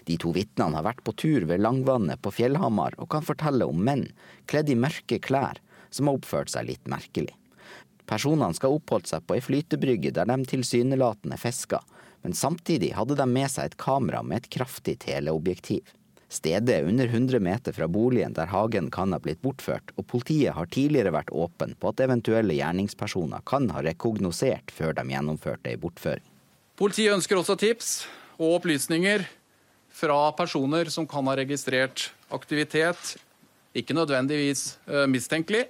De 0.04 0.18
to 0.20 0.34
vitnene 0.36 0.76
har 0.76 0.86
vært 0.86 1.04
på 1.06 1.14
tur 1.16 1.46
ved 1.48 1.62
Langvannet 1.64 2.20
på 2.22 2.32
Fjellhamar 2.34 2.96
og 2.98 3.10
kan 3.14 3.24
fortelle 3.24 3.66
om 3.68 3.80
menn 3.86 4.06
kledd 4.50 4.72
i 4.72 4.76
mørke 4.78 5.20
klær 5.24 5.60
som 5.94 6.10
har 6.10 6.18
oppført 6.18 6.52
seg 6.52 6.68
litt 6.68 6.90
merkelig. 6.90 7.32
Personene 8.04 8.52
skal 8.56 8.72
ha 8.72 8.78
oppholdt 8.78 9.08
seg 9.08 9.24
på 9.24 9.38
ei 9.38 9.44
flytebrygge 9.44 10.12
der 10.12 10.28
de 10.28 10.44
tilsynelatende 10.50 11.38
fiska, 11.40 11.80
men 12.24 12.36
samtidig 12.36 12.92
hadde 12.98 13.16
de 13.16 13.26
med 13.28 13.50
seg 13.52 13.70
et 13.70 13.78
kamera 13.80 14.22
med 14.22 14.42
et 14.42 14.50
kraftig 14.52 14.98
teleobjektiv. 15.06 15.84
Stedet 16.34 16.72
er 16.72 16.88
under 16.88 17.06
100 17.06 17.38
meter 17.40 17.72
fra 17.76 17.86
boligen 17.88 18.34
der 18.34 18.50
Hagen 18.50 18.90
kan 18.90 19.12
ha 19.14 19.20
blitt 19.22 19.42
bortført, 19.44 19.92
og 19.94 20.08
politiet 20.10 20.56
har 20.56 20.66
tidligere 20.66 21.12
vært 21.14 21.30
åpen 21.30 21.76
på 21.78 21.92
at 21.92 22.02
eventuelle 22.02 22.56
gjerningspersoner 22.56 23.44
kan 23.46 23.68
ha 23.70 23.84
rekognosert 23.86 24.72
før 24.74 24.96
de 24.98 25.04
gjennomførte 25.12 25.70
ei 25.70 25.78
bortføring. 25.80 26.26
Politiet 26.80 27.14
ønsker 27.14 27.38
også 27.38 27.54
tips 27.60 27.92
og 28.34 28.56
opplysninger 28.58 29.28
fra 29.94 30.32
personer 30.32 30.90
som 30.90 31.06
kan 31.06 31.26
ha 31.30 31.36
registrert 31.38 32.08
aktivitet, 32.34 33.14
ikke 33.74 33.94
nødvendigvis 33.94 34.78
eh, 34.86 35.06
mistenkelig, 35.10 35.64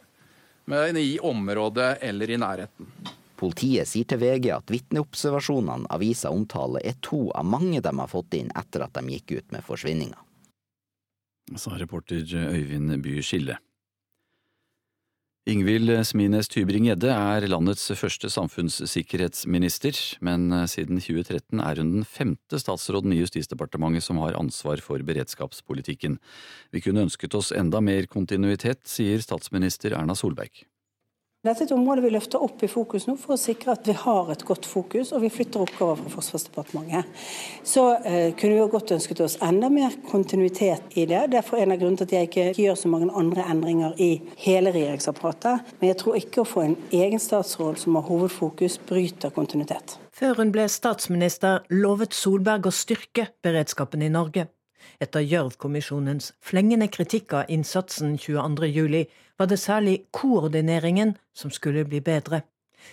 men 0.64 0.96
i 0.96 1.18
området 1.20 1.98
eller 2.00 2.30
i 2.30 2.40
nærheten. 2.40 2.88
Politiet 3.36 3.88
sier 3.90 4.08
til 4.08 4.20
VG 4.22 4.48
at 4.54 4.70
vitneobservasjonene 4.72 5.90
avisa 5.92 6.30
omtaler 6.32 6.86
er 6.86 6.96
to 7.04 7.26
av 7.36 7.44
mange 7.44 7.82
de 7.84 7.92
har 7.98 8.08
fått 8.08 8.36
inn 8.38 8.52
etter 8.56 8.86
at 8.86 8.94
de 8.96 9.16
gikk 9.16 9.34
ut 9.36 9.52
med 9.52 9.66
forsvinninga. 9.66 10.16
Sa 11.60 11.74
reporter 11.76 12.24
Øyvind 12.24 12.96
By 13.04 13.18
Skille. 13.20 13.58
Ingvild 15.44 15.90
Smines 16.08 16.48
Tybring-Gjedde 16.48 17.10
er 17.12 17.44
landets 17.52 17.90
første 18.00 18.30
samfunnssikkerhetsminister, 18.32 19.98
men 20.24 20.46
siden 20.72 20.96
2013 20.96 21.60
er 21.60 21.82
hun 21.82 21.90
den 21.98 22.06
femte 22.08 22.56
statsråden 22.62 23.12
i 23.12 23.18
Justisdepartementet 23.20 24.06
som 24.06 24.22
har 24.24 24.38
ansvar 24.40 24.80
for 24.80 25.04
beredskapspolitikken. 25.04 26.16
Vi 26.72 26.80
kunne 26.86 27.04
ønsket 27.04 27.36
oss 27.36 27.52
enda 27.52 27.84
mer 27.84 28.08
kontinuitet, 28.08 28.86
sier 28.88 29.20
statsminister 29.20 29.92
Erna 29.98 30.16
Solberg. 30.16 30.64
Dette 31.44 31.60
er 31.60 31.66
et 31.66 31.72
område 31.76 32.00
vi 32.00 32.08
løfter 32.08 32.40
opp 32.40 32.62
i 32.64 32.68
fokus 32.72 33.04
nå 33.04 33.18
for 33.20 33.34
å 33.34 33.36
sikre 33.36 33.74
at 33.74 33.84
vi 33.84 33.92
har 34.00 34.30
et 34.32 34.44
godt 34.48 34.64
fokus, 34.64 35.10
og 35.12 35.20
vi 35.26 35.28
flytter 35.28 35.60
oppgaver 35.60 35.98
fra 36.00 36.12
Forsvarsdepartementet. 36.14 37.10
Så 37.68 37.82
eh, 38.00 38.30
kunne 38.32 38.54
vi 38.54 38.62
jo 38.62 38.70
godt 38.72 38.94
ønsket 38.96 39.20
oss 39.20 39.34
enda 39.44 39.68
mer 39.68 39.92
kontinuitet 40.08 40.96
i 40.96 41.04
det. 41.10 41.20
Derfor 41.34 41.58
er 41.58 41.66
en 41.66 41.74
av 41.74 41.82
grunnene 41.82 42.00
til 42.00 42.08
at 42.08 42.14
jeg 42.16 42.30
ikke 42.30 42.64
gjør 42.64 42.78
så 42.80 42.92
mange 42.94 43.10
andre 43.12 43.44
endringer 43.52 44.00
i 44.00 44.08
hele 44.40 44.72
regjeringsapparatet. 44.72 45.74
Men 45.82 45.90
jeg 45.90 45.98
tror 46.00 46.16
ikke 46.22 46.40
å 46.40 46.48
få 46.48 46.64
en 46.64 46.78
egen 46.96 47.20
statsråd 47.20 47.76
som 47.82 48.00
har 48.00 48.08
hovedfokus, 48.08 48.78
bryter 48.88 49.34
kontinuitet. 49.36 49.98
Før 50.16 50.40
hun 50.40 50.54
ble 50.54 50.64
statsminister, 50.72 51.60
lovet 51.68 52.16
Solberg 52.16 52.70
å 52.70 52.72
styrke 52.72 53.28
beredskapen 53.44 54.00
i 54.00 54.08
Norge. 54.16 54.46
Etter 55.02 55.20
Gjørv-kommisjonens 55.28 56.32
flengende 56.44 56.88
kritikk 56.88 57.36
av 57.36 57.52
innsatsen 57.52 58.16
22.07, 58.16 59.04
var 59.38 59.50
det 59.50 59.60
særlig 59.60 60.02
koordineringen 60.10 61.16
som 61.34 61.50
skulle 61.50 61.84
bli 61.84 62.00
bedre. 62.00 62.42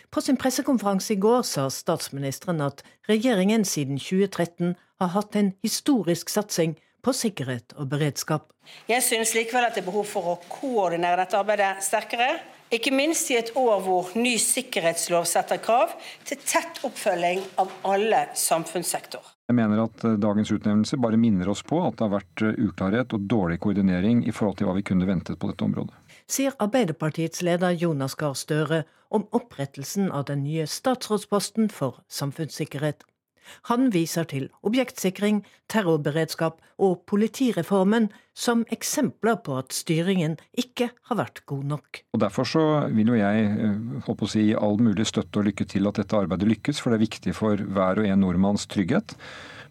På 0.09 0.21
sin 0.21 0.37
pressekonferanse 0.37 1.13
i 1.13 1.19
går 1.19 1.41
sa 1.47 1.67
statsministeren 1.69 2.61
at 2.63 2.83
regjeringen 3.09 3.65
siden 3.65 3.99
2013 3.99 4.75
har 5.01 5.11
hatt 5.15 5.35
en 5.35 5.51
historisk 5.63 6.29
satsing 6.29 6.77
på 7.01 7.13
sikkerhet 7.17 7.75
og 7.77 7.89
beredskap. 7.91 8.51
Jeg 8.87 9.03
synes 9.03 9.33
likevel 9.35 9.65
at 9.65 9.75
det 9.75 9.83
er 9.83 9.89
behov 9.89 10.07
for 10.07 10.33
å 10.33 10.39
koordinere 10.51 11.23
dette 11.23 11.39
arbeidet 11.39 11.81
sterkere. 11.83 12.35
Ikke 12.71 12.93
minst 12.95 13.27
i 13.33 13.35
et 13.35 13.51
år 13.59 13.81
hvor 13.83 14.13
ny 14.15 14.37
sikkerhetslov 14.39 15.25
setter 15.27 15.59
krav 15.59 15.91
til 16.27 16.39
tett 16.39 16.79
oppfølging 16.87 17.41
av 17.59 17.73
alle 17.89 18.29
samfunnssektorer. 18.37 19.33
Jeg 19.51 19.57
mener 19.57 19.81
at 19.83 20.05
eh, 20.07 20.15
dagens 20.15 20.53
utnevnelse 20.55 20.99
bare 21.03 21.19
minner 21.19 21.49
oss 21.51 21.65
på 21.67 21.81
at 21.83 21.97
det 21.99 22.05
har 22.05 22.13
vært 22.13 22.43
eh, 22.47 22.61
uklarhet 22.69 23.17
og 23.17 23.25
dårlig 23.33 23.59
koordinering 23.59 24.21
i 24.23 24.31
forhold 24.31 24.61
til 24.61 24.69
hva 24.69 24.77
vi 24.77 24.85
kunne 24.87 25.09
ventet 25.09 25.35
på 25.41 25.49
dette 25.51 25.67
området. 25.67 25.97
Sier 26.31 26.53
Arbeiderpartiets 26.63 27.41
leder 27.43 27.73
Jonas 27.75 28.13
Gahr 28.15 28.37
Støre 28.39 28.85
om 29.11 29.25
opprettelsen 29.35 30.07
av 30.15 30.29
den 30.29 30.45
nye 30.45 30.63
statsrådsposten 30.63 31.67
for 31.67 31.97
samfunnssikkerhet. 32.07 33.03
Han 33.67 33.89
viser 33.91 34.23
til 34.31 34.45
objektsikring, 34.63 35.41
terrorberedskap 35.67 36.61
og 36.79 37.01
politireformen 37.11 38.07
som 38.31 38.63
eksempler 38.71 39.41
på 39.43 39.57
at 39.59 39.75
styringen 39.75 40.37
ikke 40.55 40.93
har 41.09 41.19
vært 41.19 41.43
god 41.51 41.67
nok. 41.73 42.03
Og 42.15 42.23
Derfor 42.23 42.47
så 42.47 42.65
vil 42.95 43.11
jo 43.11 43.19
jeg 43.19 43.51
håper 44.07 44.23
eh, 44.23 44.29
å 44.29 44.31
si, 44.37 44.45
all 44.55 44.79
mulig 44.79 45.09
støtte 45.11 45.41
og 45.41 45.49
lykke 45.49 45.67
til 45.67 45.91
at 45.91 45.99
dette 45.99 46.15
arbeidet 46.15 46.47
lykkes, 46.47 46.79
for 46.79 46.93
det 46.93 47.01
er 47.01 47.07
viktig 47.09 47.35
for 47.35 47.59
hver 47.59 47.99
og 47.99 48.07
en 48.07 48.23
nordmanns 48.23 48.69
trygghet. 48.71 49.17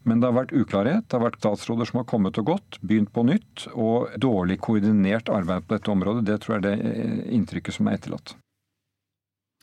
Men 0.08 0.20
det 0.20 0.30
har 0.30 0.36
vært 0.36 0.54
uklarhet. 0.56 1.06
Det 1.06 1.18
har 1.18 1.26
vært 1.26 1.40
statsråder 1.42 1.88
som 1.88 2.00
har 2.00 2.06
kommet 2.08 2.38
og 2.40 2.52
gått, 2.54 2.78
begynt 2.80 3.12
på 3.12 3.24
nytt. 3.28 3.66
Og 3.74 4.12
dårlig 4.20 4.60
koordinert 4.64 5.28
arbeid 5.32 5.66
på 5.66 5.76
dette 5.76 5.92
området, 5.92 6.24
det 6.28 6.38
tror 6.42 6.56
jeg 6.56 6.62
er 6.62 6.68
det 6.68 6.92
eh, 6.92 7.18
inntrykket 7.36 7.76
som 7.76 7.90
er 7.90 7.98
etterlatt. 7.98 8.36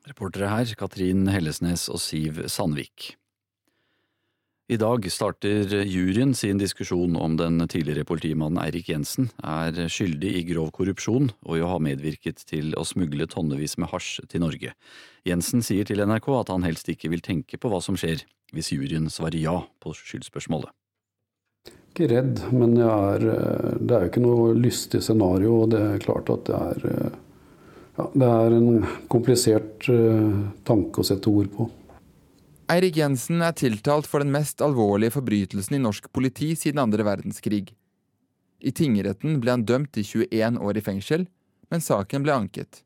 Reportere 0.07 0.51
her 0.51 0.75
Katrin 0.79 1.25
Hellesnes 1.31 1.87
og 1.91 1.99
Siv 1.99 2.45
Sandvik. 2.51 3.15
I 4.67 4.75
dag 4.75 5.05
starter 5.07 5.71
juryen 5.87 6.33
sin 6.35 6.57
diskusjon 6.59 7.13
om 7.15 7.37
den 7.39 7.61
tidligere 7.71 8.03
politimannen 8.03 8.59
Eirik 8.59 8.89
Jensen 8.91 9.29
er 9.39 9.77
skyldig 9.87 10.33
i 10.35 10.41
grov 10.49 10.73
korrupsjon 10.75 11.29
og 11.47 11.53
i 11.55 11.61
å 11.63 11.69
ha 11.71 11.77
medvirket 11.79 12.43
til 12.49 12.73
å 12.75 12.83
smugle 12.83 13.29
tonnevis 13.31 13.77
med 13.79 13.87
hasj 13.93 14.25
til 14.27 14.43
Norge. 14.43 14.73
Jensen 15.23 15.63
sier 15.63 15.87
til 15.87 16.03
NRK 16.03 16.27
at 16.41 16.51
han 16.51 16.67
helst 16.67 16.91
ikke 16.91 17.13
vil 17.15 17.23
tenke 17.23 17.55
på 17.55 17.71
hva 17.71 17.79
som 17.79 17.95
skjer 17.95 18.25
hvis 18.51 18.73
juryen 18.75 19.07
svarer 19.07 19.39
ja 19.39 19.55
på 19.79 19.95
skyldspørsmålet. 19.95 20.75
Ikke 21.95 22.11
redd, 22.11 22.43
men 22.51 22.75
er, 22.75 23.23
det 23.79 23.95
er 23.95 24.03
jo 24.03 24.11
ikke 24.11 24.27
noe 24.27 24.51
lystig 24.59 24.99
scenario. 24.99 25.61
og 25.63 25.71
Det 25.71 25.83
er 25.93 26.03
klart 26.03 26.35
at 26.35 26.43
det 26.51 26.59
er, 26.59 27.11
ja, 28.01 28.11
det 28.11 28.35
er 28.35 28.59
en 28.59 28.71
komplisert 29.07 29.87
eh, 29.95 30.39
tanke 30.67 30.99
å 30.99 31.07
sette 31.07 31.31
ord 31.31 31.55
på. 31.55 31.71
Eirik 32.67 32.97
Jensen 32.99 33.39
er 33.39 33.53
tiltalt 33.55 34.09
for 34.11 34.19
den 34.19 34.33
mest 34.33 34.59
alvorlige 34.59 35.13
forbrytelsen 35.15 35.77
i 35.77 35.79
norsk 35.79 36.09
politi 36.11 36.49
siden 36.59 36.81
andre 36.83 37.05
verdenskrig. 37.07 37.69
I 38.59 38.73
tingretten 38.75 39.37
ble 39.39 39.53
han 39.53 39.63
dømt 39.63 39.93
til 39.95 40.03
21 40.27 40.59
år 40.59 40.79
i 40.79 40.83
fengsel, 40.83 41.23
men 41.71 41.85
saken 41.85 42.25
ble 42.25 42.35
anket. 42.35 42.81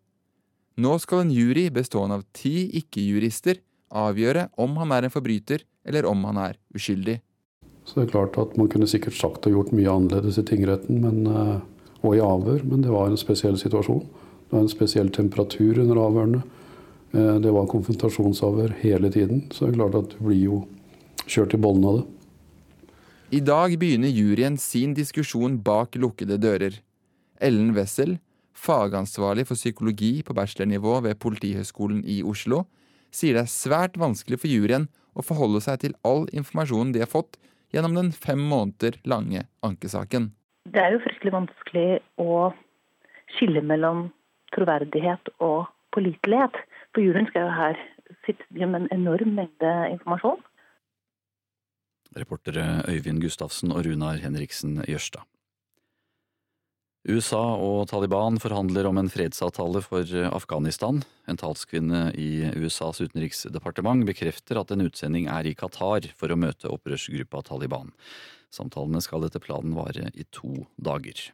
Nå 0.77 0.93
skal 1.01 1.23
en 1.23 1.33
jury 1.33 1.65
bestående 1.73 2.19
av 2.19 2.27
ti 2.37 2.69
ikke-jurister 2.77 3.57
avgjøre 3.89 4.51
om 4.61 4.77
han 4.83 4.93
er 4.93 5.07
en 5.07 5.13
forbryter 5.13 5.65
eller 5.89 6.05
om 6.05 6.29
han 6.29 6.37
er 6.45 6.61
uskyldig. 6.77 7.17
Så 7.81 7.97
det 7.97 8.05
er 8.05 8.13
klart 8.13 8.37
at 8.37 8.53
Man 8.57 8.69
kunne 8.69 8.87
sikkert 8.87 9.17
sagt 9.17 9.47
og 9.49 9.57
gjort 9.57 9.73
mye 9.73 9.89
annerledes 9.89 10.37
i 10.37 10.45
tingretten 10.45 11.01
men, 11.01 11.25
eh, 11.25 11.59
og 12.05 12.15
i 12.15 12.21
avhør, 12.21 12.61
men 12.69 12.85
det 12.85 12.93
var 12.93 13.09
en 13.09 13.17
spesiell 13.17 13.57
situasjon. 13.57 14.05
Det 14.05 14.53
var 14.53 14.61
en 14.61 14.69
spesiell 14.69 15.09
temperatur 15.09 15.81
under 15.81 15.97
avhørene. 15.97 16.43
Eh, 17.13 17.35
det 17.43 17.51
var 17.51 17.67
konfrontasjonsavhør 17.71 18.75
hele 18.81 19.11
tiden, 19.11 19.45
så 19.51 19.65
det 19.65 19.73
er 19.73 19.79
klart 19.79 19.99
at 19.99 20.15
du 20.15 20.23
blir 20.23 20.41
jo 20.41 20.59
kjørt 21.27 21.55
i 21.55 21.61
bollen 21.61 21.87
av 21.87 21.99
det. 21.99 22.07
I 23.31 23.41
dag 23.47 23.77
begynner 23.79 24.11
juryen 24.11 24.57
sin 24.59 24.93
diskusjon 24.95 25.57
bak 25.63 25.95
lukkede 25.95 26.37
dører. 26.39 26.81
Ellen 27.39 27.71
Wessel, 27.75 28.17
fagansvarlig 28.51 29.45
for 29.47 29.59
psykologi 29.59 30.19
på 30.23 30.35
bachelornivå 30.35 30.99
ved 31.07 31.19
Politihøgskolen 31.19 32.03
i 32.03 32.21
Oslo, 32.27 32.65
sier 33.11 33.35
det 33.35 33.45
er 33.45 33.53
svært 33.53 33.95
vanskelig 33.99 34.41
for 34.43 34.51
juryen 34.51 34.87
å 35.15 35.23
forholde 35.23 35.61
seg 35.63 35.81
til 35.83 35.95
all 36.07 36.27
informasjonen 36.31 36.93
de 36.95 37.03
har 37.03 37.11
fått 37.11 37.39
gjennom 37.75 37.95
den 37.97 38.11
fem 38.11 38.39
måneder 38.39 38.99
lange 39.07 39.45
ankesaken. 39.63 40.31
Det 40.71 40.79
er 40.79 40.95
jo 40.95 41.03
fryktelig 41.03 41.33
vanskelig 41.33 41.87
å 42.21 42.51
skille 43.37 43.63
mellom 43.63 44.09
troverdighet 44.55 45.31
og 45.39 45.71
pålitelighet. 45.95 46.55
Skal 46.91 47.07
jo 47.07 47.51
her 47.55 47.77
sitte 48.25 48.43
med 48.51 48.81
en 48.83 48.89
enorm 48.91 49.35
mengde 49.37 49.73
informasjon. 49.93 50.41
Reportere 52.19 52.83
Øyvind 52.91 53.21
Gustavsen 53.23 53.71
og 53.71 53.85
Runar 53.85 54.19
Henriksen 54.19 54.81
Jørstad. 54.83 55.23
USA 57.07 57.39
og 57.57 57.87
Taliban 57.89 58.37
forhandler 58.37 58.85
om 58.85 58.99
en 58.99 59.09
fredsavtale 59.09 59.81
for 59.81 60.05
Afghanistan. 60.35 60.99
En 61.25 61.39
talskvinne 61.39 62.11
i 62.13 62.43
USAs 62.59 63.01
utenriksdepartement 63.01 64.05
bekrefter 64.05 64.59
at 64.61 64.75
en 64.75 64.83
utsending 64.85 65.25
er 65.31 65.49
i 65.49 65.55
Qatar 65.57 66.11
for 66.13 66.29
å 66.29 66.37
møte 66.37 66.69
opprørsgruppa 66.69 67.41
Taliban. 67.47 67.89
Samtalene 68.53 69.01
skal 69.01 69.25
etter 69.25 69.41
planen 69.41 69.73
vare 69.73 70.11
i 70.13 70.27
to 70.29 70.67
dager. 70.77 71.31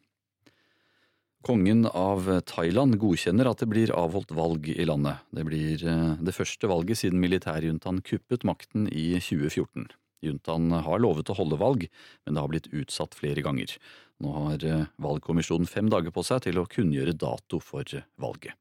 Kongen 1.48 1.86
av 1.88 2.26
Thailand 2.44 2.98
godkjenner 3.00 3.48
at 3.48 3.62
det 3.62 3.70
blir 3.72 3.94
avholdt 3.96 4.34
valg 4.36 4.66
i 4.68 4.84
landet. 4.84 5.22
Det 5.32 5.46
blir 5.48 5.80
eh, 5.88 6.18
det 6.20 6.34
første 6.36 6.68
valget 6.68 7.00
siden 7.00 7.22
militærjuntaen 7.24 8.02
kuppet 8.04 8.44
makten 8.44 8.90
i 8.92 9.14
2014. 9.16 9.88
Juntaen 10.28 10.76
har 10.84 11.00
lovet 11.00 11.32
å 11.32 11.38
holde 11.38 11.62
valg, 11.62 11.88
men 12.26 12.36
det 12.36 12.44
har 12.44 12.52
blitt 12.52 12.68
utsatt 12.76 13.16
flere 13.16 13.46
ganger. 13.46 13.78
Nå 14.20 14.36
har 14.36 14.68
eh, 14.68 14.86
valgkommisjonen 15.00 15.72
fem 15.72 15.88
dager 15.94 16.12
på 16.12 16.26
seg 16.28 16.44
til 16.50 16.60
å 16.60 16.68
kunngjøre 16.68 17.16
dato 17.16 17.64
for 17.64 17.96
valget. 18.20 18.60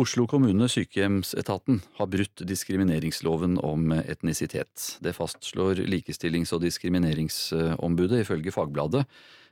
Oslo 0.00 0.26
kommune 0.30 0.66
sykehjemsetaten 0.70 1.84
har 2.00 2.10
brutt 2.10 2.42
diskrimineringsloven 2.50 3.60
om 3.62 3.92
etnisitet. 4.00 4.96
Det 5.02 5.14
fastslår 5.14 5.84
Likestillings- 5.86 6.54
og 6.56 6.66
diskrimineringsombudet 6.66 8.24
ifølge 8.24 8.54
Fagbladet. 8.54 9.06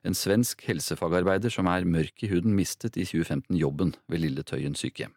En 0.07 0.15
svensk 0.15 0.63
helsefagarbeider 0.69 1.51
som 1.51 1.67
er 1.71 1.87
mørk 1.89 2.23
i 2.23 2.31
huden, 2.31 2.55
mistet 2.55 2.97
i 2.97 3.07
2015 3.09 3.57
jobben 3.59 3.95
ved 4.07 4.23
Lille 4.23 4.45
Tøyen 4.47 4.77
sykehjem. 4.79 5.15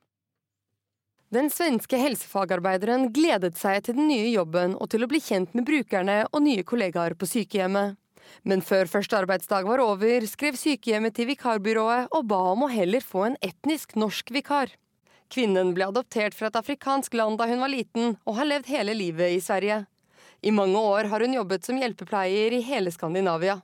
Den 1.32 1.48
svenske 1.48 1.96
helsefagarbeideren 1.96 3.08
gledet 3.16 3.56
seg 3.56 3.86
til 3.86 3.96
den 3.96 4.10
nye 4.10 4.34
jobben 4.34 4.74
og 4.76 4.90
til 4.92 5.06
å 5.06 5.08
bli 5.08 5.22
kjent 5.24 5.54
med 5.56 5.64
brukerne 5.70 6.26
og 6.28 6.44
nye 6.44 6.66
kollegaer 6.68 7.16
på 7.16 7.30
sykehjemmet. 7.30 7.96
Men 8.44 8.64
før 8.66 8.90
første 8.92 9.16
arbeidsdag 9.22 9.68
var 9.70 9.80
over, 9.84 10.26
skrev 10.28 10.58
sykehjemmet 10.60 11.16
til 11.16 11.30
vikarbyrået 11.32 12.12
og 12.12 12.28
ba 12.28 12.42
om 12.52 12.66
å 12.66 12.72
heller 12.72 13.06
få 13.06 13.30
en 13.30 13.40
etnisk 13.48 13.96
norsk 13.96 14.34
vikar. 14.36 14.74
Kvinnen 15.32 15.72
ble 15.72 15.88
adoptert 15.88 16.36
fra 16.36 16.50
et 16.52 16.60
afrikansk 16.60 17.16
land 17.16 17.40
da 17.40 17.48
hun 17.48 17.64
var 17.64 17.72
liten, 17.72 18.18
og 18.28 18.36
har 18.42 18.50
levd 18.50 18.68
hele 18.68 18.96
livet 18.98 19.38
i 19.38 19.40
Sverige. 19.44 19.86
I 20.44 20.52
mange 20.52 20.80
år 20.80 21.08
har 21.14 21.24
hun 21.24 21.38
jobbet 21.38 21.64
som 21.64 21.80
hjelpepleier 21.80 22.58
i 22.58 22.64
hele 22.66 22.92
Skandinavia. 22.92 23.62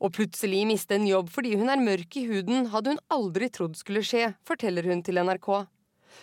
Å 0.00 0.08
plutselig 0.08 0.62
miste 0.64 0.96
en 0.96 1.04
jobb 1.04 1.28
fordi 1.28 1.58
hun 1.60 1.68
er 1.68 1.80
mørk 1.82 2.16
i 2.16 2.24
huden, 2.24 2.70
hadde 2.72 2.94
hun 2.94 3.02
aldri 3.12 3.50
trodd 3.52 3.76
skulle 3.76 4.00
skje, 4.00 4.30
forteller 4.48 4.88
hun 4.88 5.02
til 5.04 5.20
NRK. 5.20 5.50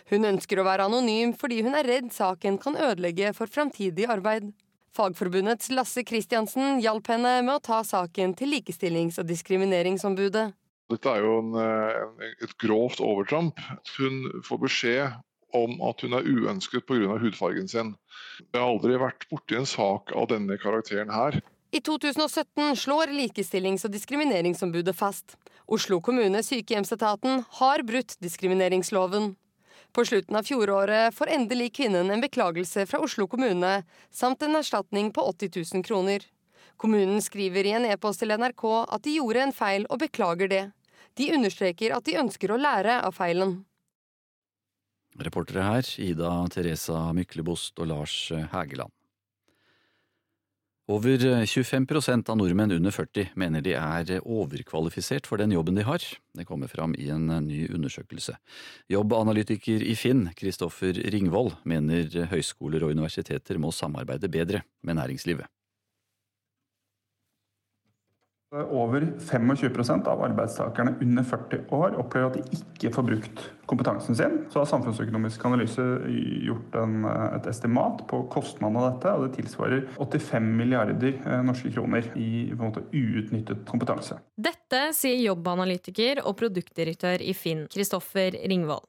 Hun 0.10 0.30
ønsker 0.32 0.58
å 0.58 0.66
være 0.66 0.88
anonym 0.90 1.36
fordi 1.38 1.62
hun 1.66 1.78
er 1.78 1.86
redd 1.86 2.10
saken 2.14 2.58
kan 2.62 2.78
ødelegge 2.78 3.34
for 3.38 3.52
framtidig 3.52 4.08
arbeid. 4.10 4.50
Fagforbundets 4.98 5.70
Lasse 5.78 6.02
Kristiansen 6.08 6.82
hjalp 6.82 7.12
henne 7.12 7.36
med 7.46 7.54
å 7.54 7.64
ta 7.64 7.84
saken 7.86 8.34
til 8.40 8.56
Likestillings- 8.56 9.20
og 9.22 9.28
diskrimineringsombudet. 9.30 10.48
Dette 10.90 11.12
er 11.12 11.22
jo 11.22 11.38
en, 11.44 11.54
eh, 11.62 12.34
et 12.42 12.58
grovt 12.58 13.04
overtramp. 13.04 13.60
Hun 13.98 14.42
får 14.42 14.60
beskjed 14.64 15.24
om 15.54 15.82
at 15.82 16.02
hun 16.02 16.14
er 16.14 16.24
uønsket 16.24 16.88
pga. 16.88 17.20
hudfargen 17.20 17.70
sin. 17.70 17.96
Jeg 18.54 18.62
har 18.62 18.68
aldri 18.68 18.98
vært 18.98 19.28
borti 19.30 19.58
en 19.58 19.66
sak 19.66 20.12
av 20.16 20.30
denne 20.30 20.58
karakteren 20.58 21.12
her. 21.12 21.42
I 21.72 21.82
2017 21.82 22.76
slår 22.76 23.08
Likestillings- 23.12 23.86
og 23.86 23.92
diskrimineringsombudet 23.92 24.96
fast. 24.96 25.36
Oslo 25.68 26.00
kommune 26.02 26.40
sykehjemsetaten 26.44 27.44
har 27.60 27.84
brutt 27.84 28.16
diskrimineringsloven. 28.24 29.34
På 29.92 30.06
slutten 30.06 30.36
av 30.36 30.48
fjoråret 30.48 31.16
får 31.16 31.34
endelig 31.36 31.74
kvinnen 31.76 32.12
en 32.12 32.24
beklagelse 32.24 32.86
fra 32.88 33.02
Oslo 33.04 33.28
kommune, 33.28 33.84
samt 34.12 34.44
en 34.48 34.56
erstatning 34.56 35.12
på 35.12 35.28
80 35.28 35.52
000 35.74 35.84
kroner. 35.84 36.24
Kommunen 36.78 37.22
skriver 37.22 37.66
i 37.66 37.76
en 37.76 37.88
e-post 37.90 38.24
til 38.24 38.32
NRK 38.32 38.64
at 38.88 39.04
de 39.04 39.18
gjorde 39.18 39.44
en 39.44 39.56
feil 39.56 39.88
og 39.90 40.00
beklager 40.06 40.52
det. 40.52 40.66
De 41.20 41.32
understreker 41.36 41.96
at 41.98 42.06
de 42.06 42.20
ønsker 42.22 42.54
å 42.54 42.62
lære 42.62 43.02
av 43.02 43.16
feilen. 43.18 43.58
Reportere 45.18 45.66
her 45.66 45.90
Ida 46.00 46.32
Teresa 46.54 47.08
Myklebost 47.18 47.82
og 47.82 47.90
Lars 47.90 48.20
Hægeland. 48.54 48.94
Over 50.88 51.20
25% 51.20 52.30
av 52.30 52.38
nordmenn 52.40 52.72
under 52.72 52.94
40 52.96 53.34
mener 53.36 53.64
de 53.66 53.74
er 53.76 54.22
overkvalifisert 54.24 55.28
for 55.28 55.36
den 55.42 55.52
jobben 55.52 55.76
de 55.76 55.84
har. 55.84 56.00
Det 56.32 56.46
kommer 56.48 56.72
fram 56.72 56.94
i 56.96 57.10
en 57.12 57.28
ny 57.44 57.66
undersøkelse. 57.76 58.38
Jobbanalytiker 58.88 59.84
i 59.84 59.98
Finn, 60.00 60.30
Kristoffer 60.40 60.96
Ringvold, 61.12 61.58
mener 61.68 62.08
høyskoler 62.32 62.88
og 62.88 62.96
universiteter 62.96 63.60
må 63.60 63.74
samarbeide 63.76 64.32
bedre 64.32 64.64
med 64.80 64.96
næringslivet. 65.02 65.52
Over 68.56 69.02
25% 69.20 70.08
av 70.08 70.22
arbeidstakerne 70.24 70.94
under 71.02 71.24
40 71.24 71.66
år 71.76 71.98
opplever 72.00 72.30
at 72.30 72.38
de 72.38 72.56
ikke 72.56 72.94
får 72.96 73.06
brukt 73.10 73.42
kompetansen 73.68 74.16
sin. 74.16 74.38
Så 74.54 74.62
har 74.62 74.70
Samfunnsøkonomisk 74.72 75.44
analyse 75.50 75.84
gjort 76.48 76.78
en, 76.80 77.04
et 77.36 77.50
estimat 77.52 78.06
på 78.08 78.22
kostnaden 78.32 78.80
av 78.80 78.88
dette, 78.88 79.12
og 79.12 79.26
det 79.26 79.42
tilsvarer 79.42 79.84
85 80.00 80.48
milliarder 80.62 81.20
eh, 81.20 81.44
norske 81.44 81.74
kroner 81.76 82.08
i 82.16 82.48
måte, 82.56 82.86
uutnyttet 82.96 83.68
kompetanse. 83.68 84.22
Dette 84.40 84.86
sier 84.96 85.20
jobbanalytiker 85.26 86.24
og 86.24 86.40
produktdirektør 86.40 87.28
i 87.28 87.36
Finn, 87.36 87.68
Kristoffer 87.68 88.32
Ringvold. 88.48 88.88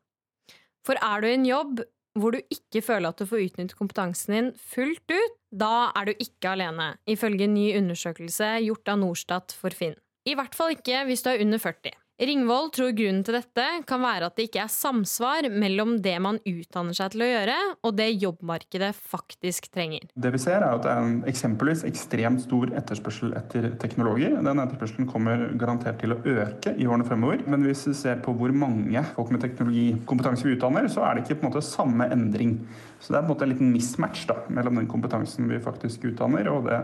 For 0.87 1.03
er 1.03 1.19
du 1.21 1.33
i 1.33 1.35
en 1.35 1.51
jobb 1.51 1.83
hvor 2.21 2.35
du 2.35 2.41
ikke 2.53 2.83
føler 2.85 3.11
at 3.11 3.21
du 3.21 3.29
får 3.29 3.47
utnyttet 3.47 3.79
kompetansen 3.79 4.35
din 4.35 4.51
fullt 4.73 5.15
ut, 5.15 5.39
da 5.51 5.91
er 5.97 6.11
du 6.11 6.21
ikke 6.21 6.53
alene, 6.53 6.93
ifølge 7.09 7.49
en 7.49 7.57
ny 7.57 7.71
undersøkelse 7.79 8.59
gjort 8.67 8.93
av 8.93 9.01
Norstat 9.01 9.57
for 9.57 9.75
Finn. 9.75 9.97
I 10.29 10.37
hvert 10.37 10.57
fall 10.57 10.75
ikke 10.77 11.07
hvis 11.09 11.25
du 11.25 11.33
er 11.33 11.43
under 11.45 11.63
40. 11.63 11.95
Ringvold 12.19 12.73
tror 12.75 12.91
grunnen 12.99 13.21
til 13.23 13.37
dette 13.37 13.65
kan 13.87 14.01
være 14.03 14.27
at 14.27 14.35
det 14.35 14.49
ikke 14.49 14.65
er 14.65 14.73
samsvar 14.75 15.47
mellom 15.55 15.93
det 16.03 16.17
man 16.19 16.41
utdanner 16.43 16.97
seg 16.97 17.13
til 17.13 17.23
å 17.23 17.29
gjøre, 17.29 17.59
og 17.87 17.93
det 17.95 18.09
jobbmarkedet 18.11 18.89
faktisk 18.99 19.69
trenger. 19.71 20.09
Det 20.19 20.33
vi 20.35 20.41
ser 20.43 20.59
er 20.59 20.67
at 20.67 20.83
det 20.83 20.91
er 20.91 21.05
en 21.05 21.21
eksempelvis 21.31 21.85
ekstremt 21.87 22.43
stor 22.43 22.73
etterspørsel 22.81 23.37
etter 23.39 23.69
teknologer. 23.79 24.35
Den 24.35 24.63
etterspørselen 24.65 25.07
kommer 25.13 25.45
garantert 25.63 26.01
til 26.03 26.17
å 26.17 26.19
øke 26.19 26.73
i 26.75 26.89
årene 26.91 27.07
fremover. 27.07 27.45
Men 27.47 27.63
hvis 27.69 27.85
vi 27.87 27.95
ser 28.01 28.19
på 28.25 28.35
hvor 28.35 28.51
mange 28.51 29.05
folk 29.15 29.31
med 29.31 29.45
teknologikompetanse 29.45 30.49
vi 30.49 30.57
utdanner, 30.57 30.91
så 30.91 31.07
er 31.07 31.15
det 31.15 31.23
ikke 31.23 31.39
på 31.39 31.47
en 31.47 31.53
måte 31.53 31.63
samme 31.69 32.11
endring. 32.11 32.57
Så 32.99 33.15
det 33.15 33.21
er 33.21 33.29
på 33.29 33.29
en 33.29 33.35
måte 33.37 33.47
en 33.47 33.55
liten 33.55 33.71
mismatch 33.71 34.27
da, 34.27 34.41
mellom 34.51 34.83
den 34.83 34.91
kompetansen 34.91 35.47
vi 35.55 35.63
faktisk 35.63 36.11
utdanner, 36.11 36.51
og 36.51 36.67
det 36.67 36.83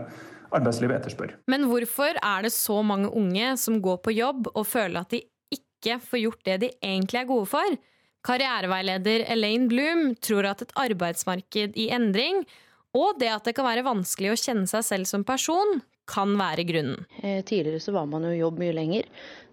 arbeidslivet 0.59 0.99
etterspør. 0.99 1.35
Men 1.51 1.67
hvorfor 1.69 2.19
er 2.19 2.45
det 2.45 2.53
så 2.55 2.81
mange 2.85 3.11
unge 3.11 3.55
som 3.61 3.81
går 3.83 4.01
på 4.05 4.15
jobb 4.15 4.51
og 4.53 4.65
føler 4.67 5.01
at 5.01 5.15
de 5.15 5.23
ikke 5.53 5.99
får 6.01 6.23
gjort 6.23 6.45
det 6.47 6.59
de 6.63 6.71
egentlig 6.81 7.21
er 7.21 7.29
gode 7.29 7.49
for? 7.51 7.77
Karriereveileder 8.25 9.27
Elaine 9.29 9.69
Bloom 9.69 10.07
tror 10.17 10.47
at 10.49 10.63
et 10.65 10.77
arbeidsmarked 10.81 11.75
i 11.77 11.91
endring 11.93 12.41
og 12.95 13.19
det 13.19 13.31
at 13.31 13.47
det 13.47 13.55
kan 13.57 13.67
være 13.67 13.85
vanskelig 13.85 14.31
å 14.31 14.39
kjenne 14.39 14.69
seg 14.71 14.85
selv 14.87 15.09
som 15.09 15.25
person, 15.27 15.81
kan 16.05 16.35
være 16.37 16.67
grunnen. 16.69 17.07
Eh, 17.23 17.41
tidligere 17.41 17.81
så 17.81 17.91
var 17.95 18.05
man 18.05 18.27
jo 18.27 18.35
i 18.35 18.37
jobb 18.37 18.59
mye 18.61 18.75
lenger. 18.77 19.07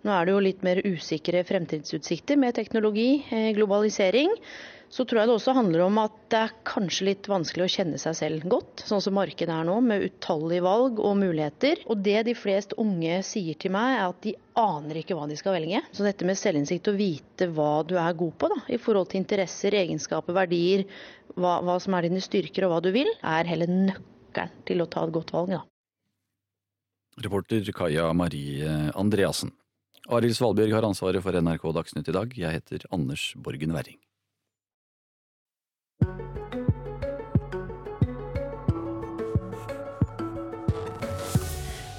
Nå 0.04 0.12
er 0.12 0.26
det 0.28 0.34
jo 0.34 0.42
litt 0.44 0.64
mer 0.66 0.82
usikre 0.84 1.40
fremtidsutsikter 1.48 2.36
med 2.36 2.54
teknologi, 2.58 3.24
eh, 3.32 3.54
globalisering 3.56 4.34
så 4.92 5.06
tror 5.08 5.22
jeg 5.22 5.28
det 5.30 5.34
også 5.38 5.54
handler 5.56 5.86
om 5.86 5.98
at 6.02 6.16
det 6.32 6.38
er 6.38 6.50
kanskje 6.68 7.06
litt 7.06 7.28
vanskelig 7.30 7.64
å 7.64 7.72
kjenne 7.72 8.00
seg 8.00 8.16
selv 8.18 8.44
godt, 8.52 8.82
sånn 8.84 9.00
som 9.00 9.14
markedet 9.16 9.54
er 9.54 9.64
nå, 9.64 9.78
med 9.80 10.04
utallige 10.04 10.64
valg 10.66 11.00
og 11.00 11.14
muligheter. 11.16 11.80
Og 11.88 12.02
det 12.04 12.18
de 12.28 12.34
flest 12.36 12.74
unge 12.80 13.22
sier 13.24 13.56
til 13.56 13.72
meg, 13.72 13.94
er 13.96 14.10
at 14.10 14.20
de 14.26 14.34
aner 14.60 15.00
ikke 15.00 15.16
hva 15.16 15.24
de 15.30 15.38
skal 15.40 15.56
velge. 15.56 15.80
Så 15.96 16.04
dette 16.04 16.28
med 16.28 16.36
selvinnsikt, 16.36 16.92
å 16.92 16.96
vite 16.98 17.48
hva 17.56 17.70
du 17.88 17.96
er 17.96 18.20
god 18.20 18.36
på 18.36 18.52
da, 18.52 18.60
i 18.68 18.80
forhold 18.84 19.08
til 19.14 19.22
interesser, 19.22 19.78
egenskaper, 19.80 20.36
verdier, 20.36 20.84
hva, 21.40 21.56
hva 21.64 21.78
som 21.80 21.96
er 21.96 22.10
dine 22.10 22.20
styrker 22.20 22.68
og 22.68 22.74
hva 22.74 22.84
du 22.84 22.92
vil, 22.92 23.08
er 23.24 23.48
heller 23.48 23.72
nøkkelen 23.72 24.62
til 24.68 24.84
å 24.84 24.90
ta 24.92 25.08
et 25.08 25.16
godt 25.16 25.32
valg. 25.32 25.56
da. 25.56 25.64
Reporter 27.24 27.74
Kaja 27.76 28.12
Marie 28.16 28.76
Andreassen. 28.92 29.56
Arild 30.12 30.36
Svalbjørg 30.36 30.76
har 30.76 30.84
ansvaret 30.84 31.24
for 31.24 31.32
NRK 31.32 31.68
Dagsnytt 31.80 32.08
i 32.12 32.20
dag. 32.20 32.40
Jeg 32.44 32.60
heter 32.60 32.88
Anders 32.92 33.30
Borgen 33.40 33.72
Werring. 33.72 34.00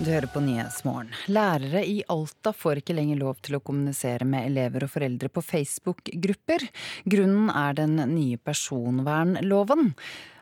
Du 0.04 0.10
hører 0.12 0.28
på 0.28 0.42
Nyhetsmorgen. 0.44 1.14
Lærere 1.32 1.80
i 1.88 2.02
Alta 2.12 2.52
får 2.52 2.82
ikke 2.82 2.96
lenger 2.98 3.22
lov 3.22 3.38
til 3.46 3.56
å 3.56 3.62
kommunisere 3.64 4.26
med 4.28 4.50
elever 4.50 4.84
og 4.84 4.92
foreldre 4.92 5.30
på 5.32 5.44
Facebook-grupper. 5.48 6.66
Grunnen 7.08 7.48
er 7.48 7.78
den 7.78 7.96
nye 8.12 8.40
personvernloven. 8.42 9.94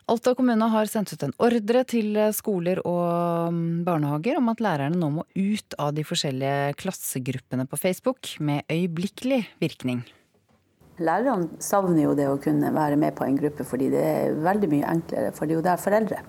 Alta 0.09 0.33
kommune 0.39 0.65
har 0.73 0.89
sendt 0.89 1.13
ut 1.13 1.27
en 1.27 1.35
ordre 1.45 1.83
til 1.85 2.17
skoler 2.33 2.81
og 2.89 3.59
barnehager 3.85 4.39
om 4.41 4.49
at 4.49 4.63
lærerne 4.65 4.97
nå 4.97 5.11
må 5.19 5.27
ut 5.37 5.77
av 5.77 5.93
de 5.93 6.07
forskjellige 6.09 6.73
klassegruppene 6.81 7.67
på 7.69 7.79
Facebook 7.83 8.33
med 8.41 8.65
øyeblikkelig 8.65 9.43
virkning. 9.61 10.01
Lærerne 11.01 11.61
savner 11.63 12.03
jo 12.05 12.13
det 12.17 12.27
å 12.29 12.37
kunne 12.41 12.69
være 12.75 12.99
med 13.01 13.15
på 13.17 13.25
en 13.25 13.39
gruppe, 13.39 13.65
fordi 13.67 13.89
det 13.93 14.05
er 14.05 14.39
veldig 14.45 14.69
mye 14.71 14.93
enklere. 14.95 15.33
For 15.35 15.47
det 15.47 15.55
er 15.55 15.59
jo 15.59 15.65
der 15.65 15.81
foreldre. 15.81 16.21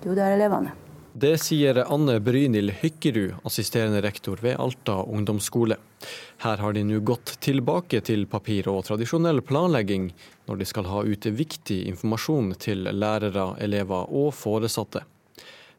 Det 0.00 0.08
er 0.08 0.12
jo 0.12 0.18
der 0.18 0.36
elevene. 0.36 0.76
Det 1.12 1.32
sier 1.42 1.80
Anne 1.90 2.20
Brynhild 2.22 2.70
Hykkerud, 2.80 3.40
assisterende 3.44 3.98
rektor 4.04 4.38
ved 4.44 4.60
Alta 4.62 5.00
ungdomsskole. 5.02 5.76
Her 6.44 6.62
har 6.62 6.76
de 6.76 6.84
nå 6.86 7.00
gått 7.02 7.34
tilbake 7.42 7.98
til 8.06 8.28
papir 8.30 8.68
og 8.70 8.84
tradisjonell 8.86 9.42
planlegging 9.42 10.12
når 10.46 10.60
de 10.60 10.68
skal 10.70 10.86
ha 10.86 11.02
ut 11.02 11.26
viktig 11.26 11.80
informasjon 11.90 12.54
til 12.62 12.86
lærere, 12.94 13.56
elever 13.58 14.06
og 14.06 14.30
foresatte. 14.38 15.02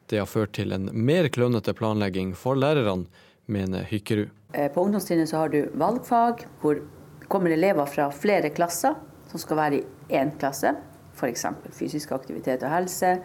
Det 0.06 0.20
har 0.20 0.28
ført 0.28 0.52
til 0.58 0.76
en 0.76 0.90
mer 0.92 1.30
klønete 1.32 1.72
planlegging 1.72 2.36
for 2.36 2.58
lærerne, 2.60 3.08
mener 3.48 3.88
Hykkerud. 3.88 4.28
Eh, 4.52 4.68
på 4.68 4.84
ungdomstrinnet 4.84 5.32
har 5.32 5.48
du 5.48 5.64
valgfag, 5.80 6.44
hvor 6.60 6.84
kommer 7.32 7.54
elever 7.54 7.88
fra 7.88 8.10
flere 8.12 8.52
klasser 8.52 8.96
som 9.30 9.40
skal 9.40 9.58
være 9.58 9.80
i 9.80 10.18
én 10.20 10.34
klasse. 10.38 10.74
F.eks. 11.16 11.46
fysisk 11.72 12.12
aktivitet 12.12 12.64
og 12.64 12.72
helse, 12.72 13.16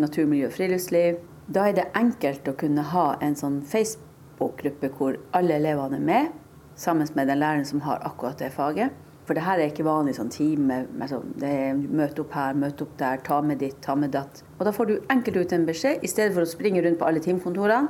natur, 0.00 0.26
miljø 0.28 0.48
og 0.48 0.56
friluftsliv. 0.56 1.20
Da 1.50 1.66
er 1.68 1.76
det 1.76 1.90
enkelt 1.98 2.48
å 2.48 2.56
kunne 2.60 2.84
ha 2.92 3.06
en 3.24 3.36
sånn 3.36 3.60
Facebook-gruppe 3.66 4.92
hvor 4.96 5.18
alle 5.36 5.56
elevene 5.60 5.98
er 5.98 6.08
med, 6.10 6.34
sammen 6.80 7.08
med 7.16 7.28
den 7.28 7.40
læreren 7.40 7.68
som 7.68 7.82
har 7.84 8.04
akkurat 8.08 8.40
det 8.40 8.52
faget. 8.56 8.92
For 9.28 9.36
det 9.38 9.44
her 9.46 9.60
er 9.60 9.70
ikke 9.70 9.86
vanlig 9.86 10.16
sånn 10.16 10.32
time. 10.32 10.80
Sånn, 11.06 11.34
det 11.38 11.50
er 11.64 11.76
Møte 11.78 12.24
opp 12.24 12.32
her, 12.34 12.56
møte 12.58 12.86
opp 12.86 12.96
der, 12.98 13.20
ta 13.26 13.40
med 13.44 13.60
ditt, 13.62 13.76
ta 13.84 13.94
med 13.94 14.10
datt. 14.16 14.42
Og 14.58 14.64
Da 14.66 14.72
får 14.74 14.88
du 14.88 14.94
enkelt 15.12 15.36
ut 15.36 15.52
en 15.52 15.66
beskjed, 15.68 16.00
i 16.02 16.10
stedet 16.10 16.34
for 16.34 16.42
å 16.42 16.50
springe 16.50 16.82
rundt 16.82 16.98
på 16.98 17.06
alle 17.06 17.22
teamkontorene 17.22 17.88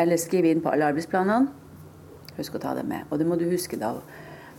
eller 0.00 0.18
skrive 0.18 0.50
inn 0.50 0.62
på 0.62 0.72
alle 0.72 0.88
arbeidsplanene. 0.90 1.50
Husk 2.38 2.56
å 2.56 2.62
ta 2.62 2.72
det 2.74 2.86
med. 2.88 3.04
Og 3.10 3.20
det 3.20 3.26
må 3.28 3.36
du 3.38 3.44
huske 3.50 3.78
da 3.78 3.92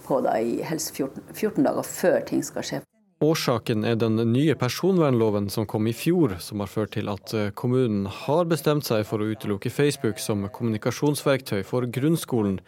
på 0.06 0.22
da 0.26 0.38
i 0.40 0.60
Helse 0.66 0.94
14, 0.94 1.24
14 1.34 1.66
dager 1.66 1.88
før 1.90 2.20
ting 2.30 2.44
skal 2.46 2.66
skje. 2.66 2.82
Årsaken 3.24 3.86
er 3.88 3.96
den 3.96 4.20
nye 4.34 4.58
personvernloven 4.60 5.48
som 5.50 5.68
kom 5.72 5.88
i 5.88 5.94
fjor, 5.96 6.36
som 6.44 6.60
har 6.60 6.68
ført 6.68 6.92
til 6.98 7.08
at 7.08 7.32
eh, 7.34 7.54
kommunen 7.56 8.10
har 8.12 8.44
bestemt 8.52 8.86
seg 8.90 9.06
for 9.08 9.24
å 9.24 9.30
utelukke 9.32 9.72
Facebook 9.72 10.20
som 10.20 10.44
kommunikasjonsverktøy 10.52 11.64
for 11.64 11.88
grunnskolen, 11.88 12.60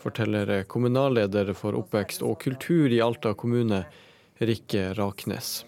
forteller 0.00 0.54
eh, 0.56 0.64
kommunalleder 0.64 1.52
for 1.58 1.76
oppvekst 1.76 2.24
og 2.24 2.38
kultur 2.40 2.88
i 2.88 3.02
Alta 3.04 3.34
kommune, 3.36 3.84
Rikke 4.40 4.94
Raknes. 4.96 5.60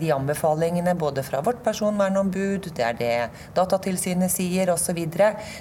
De 0.00 0.12
anbefalingene 0.12 0.94
både 0.94 1.22
fra 1.22 1.42
vårt 1.44 1.60
personvernombud, 1.64 2.70
det 2.76 2.84
er 2.84 2.96
det 2.96 3.14
Datatilsynet 3.54 4.32
sier 4.32 4.72
osv., 4.72 4.98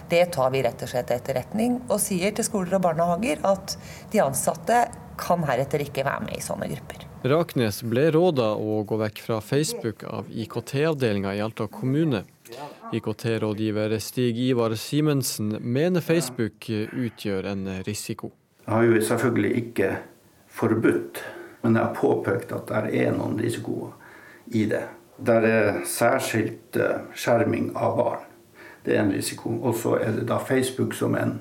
det 0.10 0.26
tar 0.34 0.52
vi 0.54 0.64
rett 0.64 0.82
og 0.82 0.92
slett 0.92 1.12
etterretning 1.12 1.82
og 1.90 2.00
sier 2.00 2.32
til 2.36 2.48
skoler 2.48 2.78
og 2.80 2.86
barnehager 2.88 3.44
at 3.48 3.76
de 4.14 4.24
ansatte 4.24 4.86
kan 5.22 5.44
heretter 5.46 5.84
ikke 5.84 6.06
være 6.08 6.26
med 6.26 6.40
i 6.40 6.44
sånne 6.44 6.70
grupper. 6.72 7.06
Raknes 7.28 7.84
ble 7.86 8.08
råda 8.16 8.56
å 8.58 8.80
gå 8.88 8.98
vekk 9.04 9.22
fra 9.22 9.38
Facebook 9.46 10.08
av 10.10 10.32
IKT-avdelinga 10.32 11.36
i 11.38 11.44
Alta 11.44 11.68
kommune. 11.70 12.24
IKT-rådgiver 12.96 13.94
Stig 14.02 14.40
Ivar 14.48 14.74
Simensen 14.80 15.54
mener 15.62 16.02
Facebook 16.02 16.66
utgjør 16.72 17.52
en 17.52 17.68
risiko. 17.86 18.32
Jeg 18.66 18.74
har 18.74 18.88
jo 18.88 19.06
selvfølgelig 19.06 19.54
ikke 19.62 19.92
forbudt, 20.50 21.22
men 21.62 21.78
jeg 21.78 21.84
har 21.84 21.98
påpekt 22.00 22.56
at 22.58 22.72
det 22.72 23.04
er 23.04 23.14
noen 23.14 23.38
risikoer 23.42 23.94
i 24.52 24.66
det. 24.70 24.84
Der 25.22 25.46
er 25.46 25.82
særskilt 25.86 26.78
eh, 26.80 27.04
skjerming 27.14 27.72
av 27.78 27.98
barn. 27.98 28.28
Det 28.86 28.96
er 28.96 29.04
en 29.04 29.14
risiko. 29.14 29.54
Og 29.62 29.78
så 29.78 29.98
er 30.02 30.18
det 30.18 30.28
da 30.32 30.40
Facebook 30.42 30.96
som 30.98 31.16
en 31.16 31.38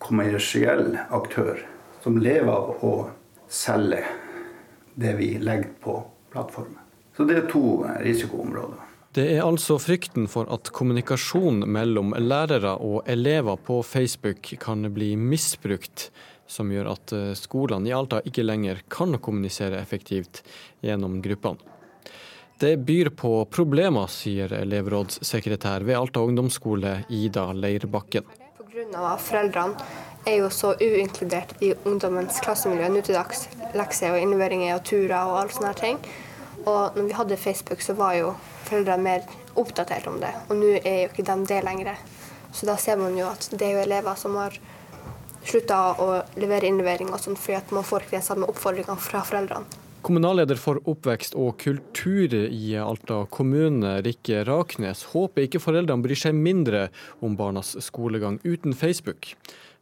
kommersiell 0.00 0.98
aktør 1.10 1.62
som 2.04 2.18
lever 2.20 2.52
av 2.52 2.84
å 2.84 2.94
selge 3.50 4.04
det 5.00 5.16
vi 5.18 5.34
legger 5.40 5.72
på 5.82 5.96
plattformen. 6.32 6.78
Så 7.16 7.26
det 7.28 7.36
er 7.36 7.50
to 7.50 7.82
risikoområder. 8.00 8.86
Det 9.12 9.24
er 9.34 9.42
altså 9.42 9.74
frykten 9.82 10.28
for 10.30 10.46
at 10.54 10.70
kommunikasjon 10.70 11.64
mellom 11.66 12.12
lærere 12.14 12.76
og 12.78 13.08
elever 13.10 13.58
på 13.58 13.80
Facebook 13.82 14.52
kan 14.62 14.86
bli 14.94 15.16
misbrukt, 15.18 16.12
som 16.46 16.70
gjør 16.70 16.92
at 16.92 17.14
eh, 17.16 17.32
skolene 17.38 17.90
i 17.90 17.94
Alta 17.94 18.20
ikke 18.26 18.46
lenger 18.46 18.84
kan 18.90 19.18
kommunisere 19.18 19.82
effektivt 19.82 20.44
gjennom 20.86 21.18
gruppene. 21.24 21.69
Det 22.60 22.76
byr 22.76 23.08
på 23.16 23.44
problemer, 23.48 24.04
sier 24.12 24.52
elevrådssekretær 24.52 25.80
ved 25.88 25.96
Alta 25.96 26.20
ungdomsskole, 26.20 26.90
Ida 27.08 27.46
Leirbakken. 27.56 28.26
Pga. 28.58 29.14
foreldrene 29.16 29.86
er 30.28 30.36
jo 30.42 30.50
så 30.52 30.74
uinkludert 30.76 31.54
i 31.64 31.70
ungdommens 31.88 32.42
klassemiljø 32.44 32.90
nå 32.92 33.00
til 33.06 33.16
dags. 33.16 33.46
Lekser 33.72 34.12
og 34.12 34.20
innleveringer 34.20 34.76
og 34.76 34.84
turer 34.90 35.16
og 35.22 35.38
alle 35.40 35.56
sånne 35.56 35.72
ting. 35.80 36.04
Og 36.66 37.00
når 37.00 37.08
vi 37.08 37.18
hadde 37.22 37.40
Facebook, 37.46 37.80
så 37.80 37.96
var 37.96 38.18
jo 38.18 38.36
foreldrene 38.68 39.08
mer 39.08 39.24
oppdatert 39.56 40.12
om 40.12 40.20
det. 40.20 40.36
Og 40.50 40.60
nå 40.60 40.76
er 40.84 41.06
jo 41.06 41.10
ikke 41.14 41.28
de 41.32 41.40
det 41.48 41.64
lenger. 41.64 41.94
Så 42.52 42.68
da 42.68 42.76
ser 42.76 43.00
man 43.00 43.16
jo 43.16 43.30
at 43.32 43.48
det 43.54 43.70
er 43.70 43.78
jo 43.78 43.86
elever 43.88 44.20
som 44.20 44.36
har 44.36 44.60
slutta 45.48 45.84
å 45.96 46.12
levere 46.36 46.68
innleveringer 46.68 47.24
sånn 47.24 47.40
fordi 47.40 47.62
at 47.64 47.72
man 47.72 47.88
får 47.88 48.04
ikke 48.04 48.20
den 48.20 48.32
samme 48.34 48.52
oppfordringene 48.52 49.00
fra 49.00 49.24
foreldrene. 49.24 49.79
Kommunalleder 50.00 50.56
for 50.56 50.78
oppvekst 50.88 51.34
og 51.36 51.58
kultur 51.60 52.32
i 52.32 52.72
Alta 52.80 53.24
kommune, 53.28 53.98
Rikke 54.04 54.46
Raknes, 54.48 55.02
håper 55.12 55.44
ikke 55.44 55.60
foreldrene 55.60 56.00
bryr 56.04 56.16
seg 56.16 56.36
mindre 56.36 56.86
om 57.20 57.34
barnas 57.36 57.74
skolegang 57.84 58.38
uten 58.46 58.72
Facebook. 58.72 59.34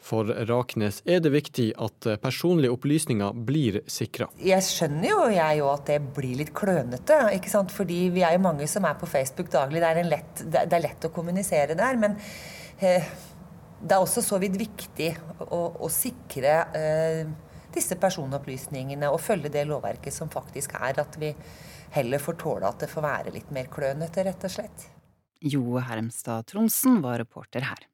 For 0.02 0.26
Raknes 0.48 1.00
er 1.06 1.22
det 1.22 1.32
viktig 1.34 1.68
at 1.78 2.10
personlige 2.22 2.74
opplysninger 2.74 3.38
blir 3.46 3.80
sikra. 3.90 4.28
Jeg 4.42 4.66
skjønner 4.66 5.08
jo 5.10 5.22
jeg 5.34 5.62
òg 5.62 5.72
at 5.72 5.88
det 5.92 5.98
blir 6.18 6.38
litt 6.42 6.52
klønete, 6.56 7.18
ikke 7.38 7.54
sant? 7.54 7.74
fordi 7.74 8.04
vi 8.14 8.26
er 8.26 8.34
jo 8.34 8.44
mange 8.46 8.66
som 8.70 8.86
er 8.90 8.98
på 8.98 9.10
Facebook 9.10 9.50
daglig. 9.54 9.82
Det 9.82 9.90
er, 9.90 10.12
lett, 10.16 10.46
det 10.50 10.66
er 10.66 10.86
lett, 10.86 11.06
å 11.06 11.14
kommunisere 11.14 11.78
der. 11.78 11.98
Men 11.98 12.18
eh, 12.82 13.10
det 13.78 13.94
er 13.94 14.02
også 14.02 14.24
så 14.24 14.38
vidt 14.42 14.58
viktig 14.58 15.12
å, 15.46 15.62
å 15.78 15.90
sikre 15.92 16.62
eh, 16.74 17.36
disse 17.78 17.98
personopplysningene 18.00 19.10
og 19.12 19.22
følge 19.22 19.52
det 19.54 19.66
lovverket 19.70 20.14
som 20.14 20.30
faktisk 20.32 20.76
er. 20.78 21.00
At 21.00 21.18
vi 21.20 21.32
heller 21.96 22.22
får 22.22 22.40
tåle 22.42 22.68
at 22.68 22.84
det 22.84 22.90
får 22.92 23.06
være 23.06 23.34
litt 23.34 23.52
mer 23.54 23.70
klønete, 23.72 24.26
rett 24.26 24.48
og 24.48 24.56
slett. 24.58 24.88
Jo 25.38 25.78
Hermstad 25.78 26.50
Tronsen 26.50 26.98
var 27.04 27.20
reporter 27.22 27.62
her. 27.68 27.86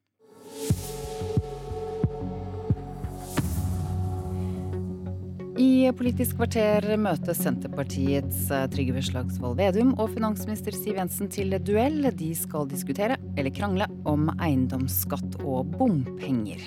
I 5.55 5.87
Politisk 5.95 6.35
kvarter 6.35 6.83
møtes 6.99 7.39
Senterpartiets 7.39 8.49
eh, 8.51 8.65
Trygve 8.73 8.99
Slagsvold 9.05 9.55
Vedum 9.61 9.93
og 9.93 10.09
finansminister 10.11 10.75
Siv 10.75 10.97
Jensen 10.99 11.29
til 11.31 11.55
duell. 11.63 12.09
De 12.11 12.33
skal 12.35 12.67
diskutere, 12.67 13.15
eller 13.37 13.53
krangle, 13.55 13.87
om 14.03 14.27
eiendomsskatt 14.35 15.39
og 15.45 15.71
bompenger. 15.77 16.65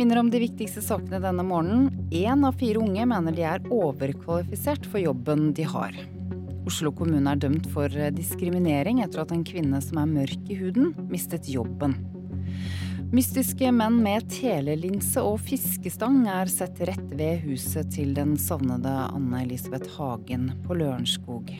Minner 0.00 0.16
om 0.16 0.30
de 0.32 0.38
viktigste 0.40 0.80
sakene 0.80 1.18
denne 1.20 1.42
morgenen. 1.44 1.90
Én 2.08 2.40
av 2.48 2.54
fire 2.56 2.80
unge 2.80 3.02
mener 3.04 3.34
de 3.36 3.42
er 3.44 3.66
overkvalifisert 3.68 4.86
for 4.88 4.96
jobben 5.02 5.50
de 5.52 5.66
har. 5.68 5.92
Oslo 6.64 6.88
kommune 6.96 7.28
er 7.28 7.42
dømt 7.42 7.68
for 7.68 7.92
diskriminering 8.16 9.02
etter 9.04 9.20
at 9.20 9.34
en 9.36 9.44
kvinne 9.44 9.76
som 9.84 10.00
er 10.00 10.08
mørk 10.08 10.48
i 10.48 10.56
huden, 10.56 10.94
mistet 11.12 11.50
jobben. 11.52 11.98
Mystiske 13.12 13.68
menn 13.76 14.00
med 14.00 14.24
telelinse 14.32 15.20
og 15.20 15.36
fiskestang 15.44 16.22
er 16.32 16.48
sett 16.48 16.80
rett 16.88 17.12
ved 17.12 17.44
huset 17.44 17.92
til 17.92 18.16
den 18.16 18.38
savnede 18.40 18.96
Anne 19.10 19.44
Elisabeth 19.44 19.98
Hagen 19.98 20.54
på 20.64 20.80
Lørenskog. 20.80 21.52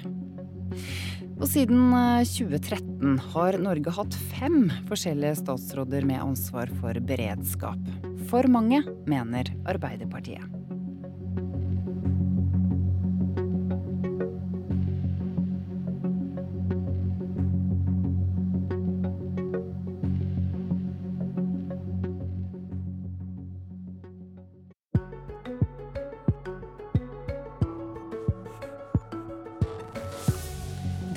Og 1.36 1.44
siden 1.48 1.92
2013 2.24 2.88
eh, 3.04 3.32
har 3.34 3.60
Norge 3.60 3.92
hatt 4.00 4.16
fem 4.32 4.70
forskjellige 4.88 5.42
statsråder 5.42 6.08
med 6.08 6.24
ansvar 6.24 6.72
for 6.80 6.96
beredskap. 7.04 8.08
For 8.30 8.46
mange, 8.46 8.84
mener 9.06 9.44
Arbeiderpartiet. 9.66 10.59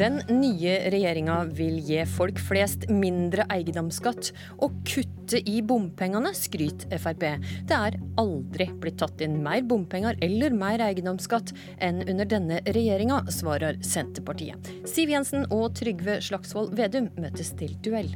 Den 0.03 0.17
nye 0.27 0.71
regjeringa 0.91 1.35
vil 1.55 1.77
gi 1.80 2.01
folk 2.11 2.39
flest 2.43 2.89
mindre 2.91 3.45
eiendomsskatt 3.53 4.34
og 4.65 4.73
kutte 4.84 5.39
i 5.47 5.61
bompengene, 5.63 6.34
skryter 6.35 6.99
Frp. 6.99 7.23
Det 7.69 7.77
er 7.77 7.95
aldri 8.19 8.67
blitt 8.84 8.97
tatt 8.99 9.23
inn 9.23 9.38
mer 9.45 9.63
bompenger 9.63 10.19
eller 10.27 10.51
mer 10.59 10.84
eiendomsskatt 10.89 11.55
enn 11.80 12.03
under 12.03 12.27
denne 12.35 12.59
regjeringa, 12.67 13.21
svarer 13.31 13.80
Senterpartiet. 13.80 14.73
Siv 14.91 15.15
Jensen 15.15 15.47
og 15.47 15.69
Trygve 15.80 16.19
Slagsvold 16.27 16.75
Vedum 16.75 17.07
møtes 17.15 17.55
til 17.55 17.80
duell. 17.80 18.11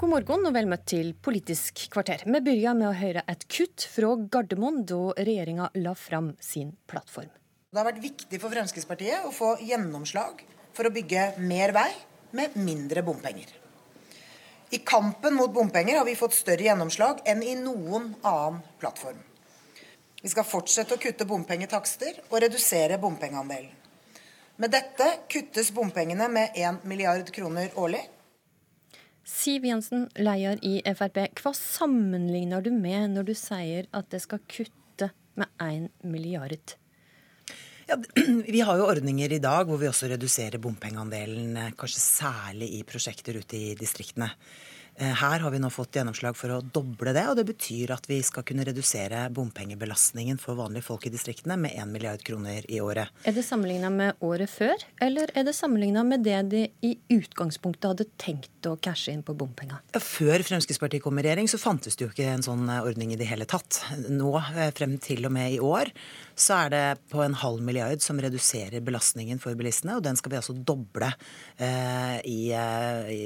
God 0.00 0.14
morgen 0.16 0.48
og 0.48 0.56
vel 0.56 0.72
møtt 0.72 0.88
til 0.96 1.12
Politisk 1.20 1.90
kvarter. 1.92 2.24
Vi 2.24 2.40
begynner 2.40 2.80
med 2.80 2.94
å 2.94 2.98
høre 3.04 3.28
et 3.28 3.44
kutt 3.52 3.84
fra 3.84 4.16
Gardermoen 4.16 4.86
da 4.88 5.06
regjeringa 5.20 5.74
la 5.76 5.92
fram 5.92 6.38
sin 6.40 6.72
plattform. 6.88 7.28
Det 7.74 7.80
har 7.82 7.88
vært 7.88 8.04
viktig 8.04 8.38
for 8.38 8.54
Fremskrittspartiet 8.54 9.24
å 9.26 9.32
få 9.34 9.48
gjennomslag 9.66 10.44
for 10.76 10.86
å 10.86 10.92
bygge 10.94 11.24
mer 11.42 11.72
vei 11.74 11.88
med 12.38 12.52
mindre 12.54 13.02
bompenger. 13.02 13.48
I 14.70 14.78
kampen 14.86 15.34
mot 15.34 15.50
bompenger 15.50 15.98
har 15.98 16.06
vi 16.06 16.14
fått 16.14 16.36
større 16.36 16.62
gjennomslag 16.68 17.24
enn 17.26 17.42
i 17.42 17.56
noen 17.58 18.12
annen 18.22 18.60
plattform. 18.78 19.18
Vi 20.22 20.30
skal 20.30 20.46
fortsette 20.46 20.94
å 20.94 21.00
kutte 21.02 21.26
bompengetakster 21.26 22.20
og 22.28 22.36
redusere 22.46 23.00
bompengeandelen. 23.02 23.74
Med 24.62 24.70
dette 24.70 25.10
kuttes 25.34 25.72
bompengene 25.74 26.30
med 26.30 26.54
1 26.54 26.86
milliard 26.86 27.34
kroner 27.34 27.74
årlig. 27.74 28.04
Siv 29.26 29.66
Jensen, 29.66 30.06
leder 30.14 30.62
i 30.62 30.76
Frp. 30.94 31.18
Hva 31.42 31.56
sammenligner 31.58 32.62
du 32.62 32.70
med 32.70 33.18
når 33.18 33.28
du 33.32 33.34
sier 33.34 33.90
at 33.90 34.14
det 34.14 34.22
skal 34.28 34.46
kutte 34.46 35.10
med 35.34 35.50
1 35.58 35.90
milliard 36.06 36.54
kroner? 36.54 36.80
Ja, 37.86 37.96
vi 38.46 38.60
har 38.60 38.78
jo 38.78 38.86
ordninger 38.88 39.32
i 39.32 39.40
dag 39.42 39.68
hvor 39.68 39.80
vi 39.80 39.88
også 39.90 40.08
reduserer 40.12 40.62
bompengeandelen, 40.62 41.56
eh, 41.60 41.74
kanskje 41.78 42.00
særlig 42.00 42.70
i 42.78 42.84
prosjekter 42.88 43.36
ute 43.40 43.60
i 43.60 43.74
distriktene. 43.78 44.30
Eh, 44.96 45.10
her 45.10 45.42
har 45.42 45.50
vi 45.50 45.58
nå 45.58 45.68
fått 45.74 45.96
gjennomslag 45.98 46.36
for 46.38 46.52
å 46.54 46.60
doble 46.62 47.10
det, 47.16 47.24
og 47.26 47.34
det 47.38 47.46
betyr 47.48 47.90
at 47.96 48.06
vi 48.06 48.20
skal 48.22 48.44
kunne 48.46 48.66
redusere 48.66 49.24
bompengebelastningen 49.34 50.38
for 50.38 50.54
vanlige 50.58 50.86
folk 50.86 51.08
i 51.08 51.10
distriktene 51.10 51.56
med 51.58 51.74
1 51.74 51.90
milliard 51.90 52.22
kroner 52.22 52.66
i 52.70 52.78
året. 52.82 53.10
Er 53.26 53.34
det 53.34 53.42
sammenligna 53.46 53.90
med 53.90 54.22
året 54.22 54.52
før, 54.52 54.86
eller 55.02 55.32
er 55.34 55.48
det 55.48 55.56
sammenligna 55.58 56.04
med 56.06 56.22
det 56.26 56.38
de 56.52 56.62
i 56.86 56.92
utgangspunktet 57.10 57.90
hadde 57.90 58.06
tenkt 58.22 58.70
å 58.70 58.76
cashe 58.78 59.10
inn 59.10 59.24
på 59.26 59.34
bompenger? 59.34 59.82
Før 59.98 60.46
Fremskrittspartiet 60.46 61.02
kom 61.02 61.18
i 61.18 61.26
regjering, 61.26 61.50
så 61.50 61.58
fantes 61.58 61.98
det 61.98 62.06
jo 62.06 62.12
ikke 62.14 62.30
en 62.36 62.46
sånn 62.46 62.70
ordning 62.76 63.16
i 63.16 63.18
det 63.18 63.26
hele 63.32 63.48
tatt. 63.50 63.82
Nå, 64.06 64.30
eh, 64.54 64.70
frem 64.78 64.94
til 65.02 65.26
og 65.26 65.34
med 65.34 65.58
i 65.58 65.58
år, 65.58 65.90
så 66.34 66.56
er 66.64 66.72
det 66.72 66.82
på 67.12 67.22
en 67.22 67.36
halv 67.38 67.62
milliard 67.64 68.02
som 68.02 68.18
reduserer 68.20 68.82
belastningen 68.84 69.40
for 69.42 69.54
bilistene, 69.58 69.98
og 69.98 70.04
den 70.06 70.18
skal 70.18 70.32
vi 70.32 70.38
altså 70.40 70.54
doble 70.56 71.10
eh, 71.62 72.16
i, 72.26 72.40
i 72.50 73.20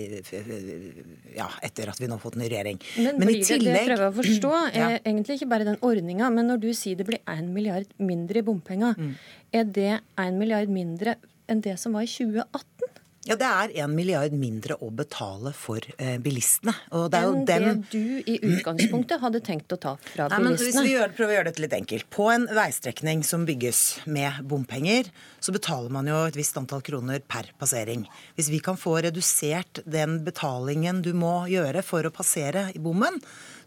ja, 1.37 1.49
etter 1.65 1.93
at 1.93 2.01
vi 2.01 2.09
nå 2.09 2.19
har 2.19 2.23
fått 2.23 2.39
ny 2.41 2.49
regjering. 2.51 2.81
Men, 2.99 3.21
men 3.21 3.33
i 3.33 3.41
tillegg 3.41 3.73
Det 3.73 3.81
jeg 3.81 3.91
prøver 3.93 4.07
å 4.11 4.17
forstå, 4.19 4.53
er 4.69 4.79
ja. 4.83 4.91
egentlig 5.01 5.39
ikke 5.39 5.51
bare 5.55 5.69
den 5.69 5.81
ordninga, 5.85 6.31
men 6.35 6.53
når 6.53 6.63
du 6.67 6.71
sier 6.77 6.99
det 6.99 7.09
blir 7.09 7.23
1 7.25 7.49
milliard 7.55 7.89
mindre 8.01 8.43
i 8.43 8.47
bompenger, 8.47 8.99
mm. 8.99 9.17
er 9.57 9.73
det 9.81 9.91
1 10.21 10.39
milliard 10.41 10.73
mindre 10.73 11.17
enn 11.49 11.65
det 11.65 11.79
som 11.81 11.97
var 11.97 12.05
i 12.05 12.11
2018? 12.11 12.78
Ja, 13.27 13.35
det 13.37 13.47
er 13.49 13.73
en 13.83 13.95
milliard 13.97 14.33
mindre 14.33 14.77
å 14.81 14.89
betale 14.95 15.51
for 15.57 15.83
eh, 15.99 16.17
bilistene. 16.23 16.73
Og 16.95 17.09
det 17.13 17.19
er 17.19 17.27
Enn 17.27 17.43
dem... 17.49 17.67
det 17.83 17.91
du 17.91 18.31
i 18.31 18.37
utgangspunktet 18.55 19.21
hadde 19.21 19.41
tenkt 19.45 19.75
å 19.75 19.79
ta 19.81 19.97
fra 19.99 20.29
Nei, 20.31 20.39
bilistene? 20.45 20.69
hvis 20.69 20.87
vi 20.87 20.95
gjør, 20.95 21.13
prøver 21.19 21.33
å 21.33 21.37
gjøre 21.39 21.51
dette 21.51 21.65
litt 21.65 21.77
enkelt. 21.81 22.09
På 22.15 22.29
en 22.33 22.47
veistrekning 22.57 23.25
som 23.27 23.45
bygges 23.49 23.83
med 24.07 24.39
bompenger, 24.49 25.11
så 25.45 25.53
betaler 25.55 25.93
man 25.93 26.09
jo 26.09 26.23
et 26.29 26.39
visst 26.39 26.57
antall 26.61 26.85
kroner 26.87 27.21
per 27.27 27.51
passering. 27.59 28.07
Hvis 28.39 28.53
vi 28.55 28.63
kan 28.65 28.79
få 28.81 28.97
redusert 29.09 29.83
den 29.85 30.21
betalingen 30.25 31.03
du 31.05 31.11
må 31.17 31.43
gjøre 31.51 31.83
for 31.87 32.07
å 32.07 32.15
passere 32.15 32.69
i 32.73 32.81
bommen, 32.83 33.19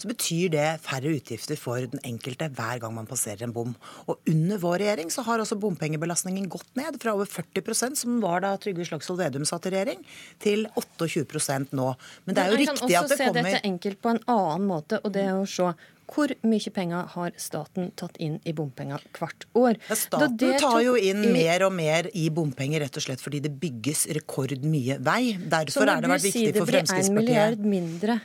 så 0.01 0.09
betyr 0.09 0.51
det 0.55 0.65
færre 0.83 1.13
utgifter 1.13 1.59
for 1.59 1.85
den 1.91 2.01
enkelte 2.07 2.49
hver 2.57 2.81
gang 2.81 2.95
man 2.95 3.09
passerer 3.09 3.45
en 3.45 3.53
bom. 3.55 3.75
Og 4.09 4.19
under 4.31 4.61
vår 4.61 4.81
regjering 4.81 5.13
så 5.13 5.25
har 5.27 5.43
også 5.43 5.59
bompengebelastningen 5.61 6.49
gått 6.51 6.69
ned 6.79 6.97
fra 7.01 7.13
over 7.17 7.29
40% 7.29 8.01
som 8.01 8.19
var 8.23 8.43
da 8.45 8.55
Trygve 8.61 8.87
Slagsvold 8.89 9.21
Vedum 9.21 9.47
satt 9.47 9.69
i 9.69 9.75
regjering, 9.75 10.03
til 10.41 10.67
28% 10.75 11.75
nå. 11.77 11.93
Men 12.25 12.37
det 12.37 12.43
er 12.43 12.53
jo 12.53 12.61
riktig 12.65 12.75
at 12.75 12.77
det 12.81 12.85
kommer 12.89 12.91
Man 12.91 12.91
kan 12.91 13.15
også 13.15 13.23
se 13.23 13.31
dette 13.39 13.65
enkelt 13.71 14.01
på 14.01 14.13
en 14.15 14.23
annen 14.35 14.69
måte, 14.69 15.01
og 15.05 15.13
det 15.15 15.27
er 15.29 15.37
å 15.37 15.49
se 15.49 15.73
hvor 16.11 16.31
mye 16.43 16.71
penger 16.75 17.07
har 17.13 17.31
staten 17.39 17.91
tatt 17.99 18.17
inn 18.23 18.33
i 18.43 18.51
bompenger 18.55 19.03
hvert 19.15 19.45
år? 19.55 19.77
Ja, 19.87 19.95
staten 19.95 20.57
tar 20.59 20.81
jo 20.83 20.97
inn 20.99 21.23
mer 21.31 21.63
og 21.67 21.71
mer 21.77 22.09
i 22.11 22.25
bompenger 22.33 22.83
rett 22.83 22.99
og 22.99 23.05
slett 23.05 23.23
fordi 23.23 23.39
det 23.45 23.53
bygges 23.61 24.09
rekordmye 24.19 24.99
vei. 25.03 25.37
Derfor 25.39 25.87
er 25.87 26.03
det 26.03 26.11
vært 26.11 26.27
viktig 26.27 26.51
for 26.57 26.67
Fremskrittspartiet. 26.73 27.07
Så 27.07 27.15
når 27.15 27.15
du 27.15 27.15
sier 27.15 27.15
det 27.15 27.15
blir 27.15 27.15
en 27.15 27.19
milliard 27.21 27.65
mindre 27.77 28.19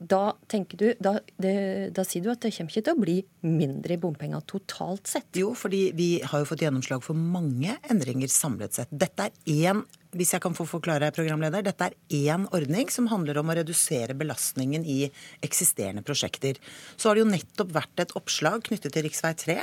da 0.00 0.34
tenker 0.48 0.80
du, 0.80 0.86
da, 1.02 1.18
det, 1.36 1.54
da 1.96 2.04
sier 2.08 2.24
du 2.24 2.30
at 2.32 2.40
det 2.40 2.54
kommer 2.56 2.72
ikke 2.72 2.86
til 2.88 2.96
å 2.96 3.02
bli 3.02 3.16
mindre 3.44 3.96
i 3.96 4.00
bompenger 4.00 4.44
totalt 4.48 5.10
sett? 5.10 5.28
Jo, 5.36 5.52
fordi 5.58 5.90
vi 5.96 6.10
har 6.24 6.42
jo 6.42 6.48
fått 6.48 6.64
gjennomslag 6.64 7.04
for 7.04 7.18
mange 7.18 7.76
endringer 7.92 8.32
samlet 8.32 8.78
sett. 8.80 8.92
Dette 8.92 9.28
er 9.28 9.66
én 9.70 9.84
hvis 10.16 10.32
jeg 10.34 10.42
kan 10.42 10.56
få 10.56 10.66
forklare, 10.66 11.12
programleder, 11.14 11.62
Dette 11.62 11.86
er 11.86 11.94
én 12.10 12.46
ordning 12.50 12.88
som 12.90 13.06
handler 13.10 13.38
om 13.38 13.50
å 13.50 13.54
redusere 13.60 14.16
belastningen 14.18 14.82
i 14.82 15.04
eksisterende 15.44 16.02
prosjekter. 16.06 16.58
Så 16.96 17.08
har 17.08 17.16
det 17.16 17.22
jo 17.22 17.30
nettopp 17.30 17.70
vært 17.76 18.02
et 18.02 18.14
oppslag 18.18 18.64
knyttet 18.66 18.96
til 18.96 19.06
rv. 19.06 19.18
3, 19.40 19.56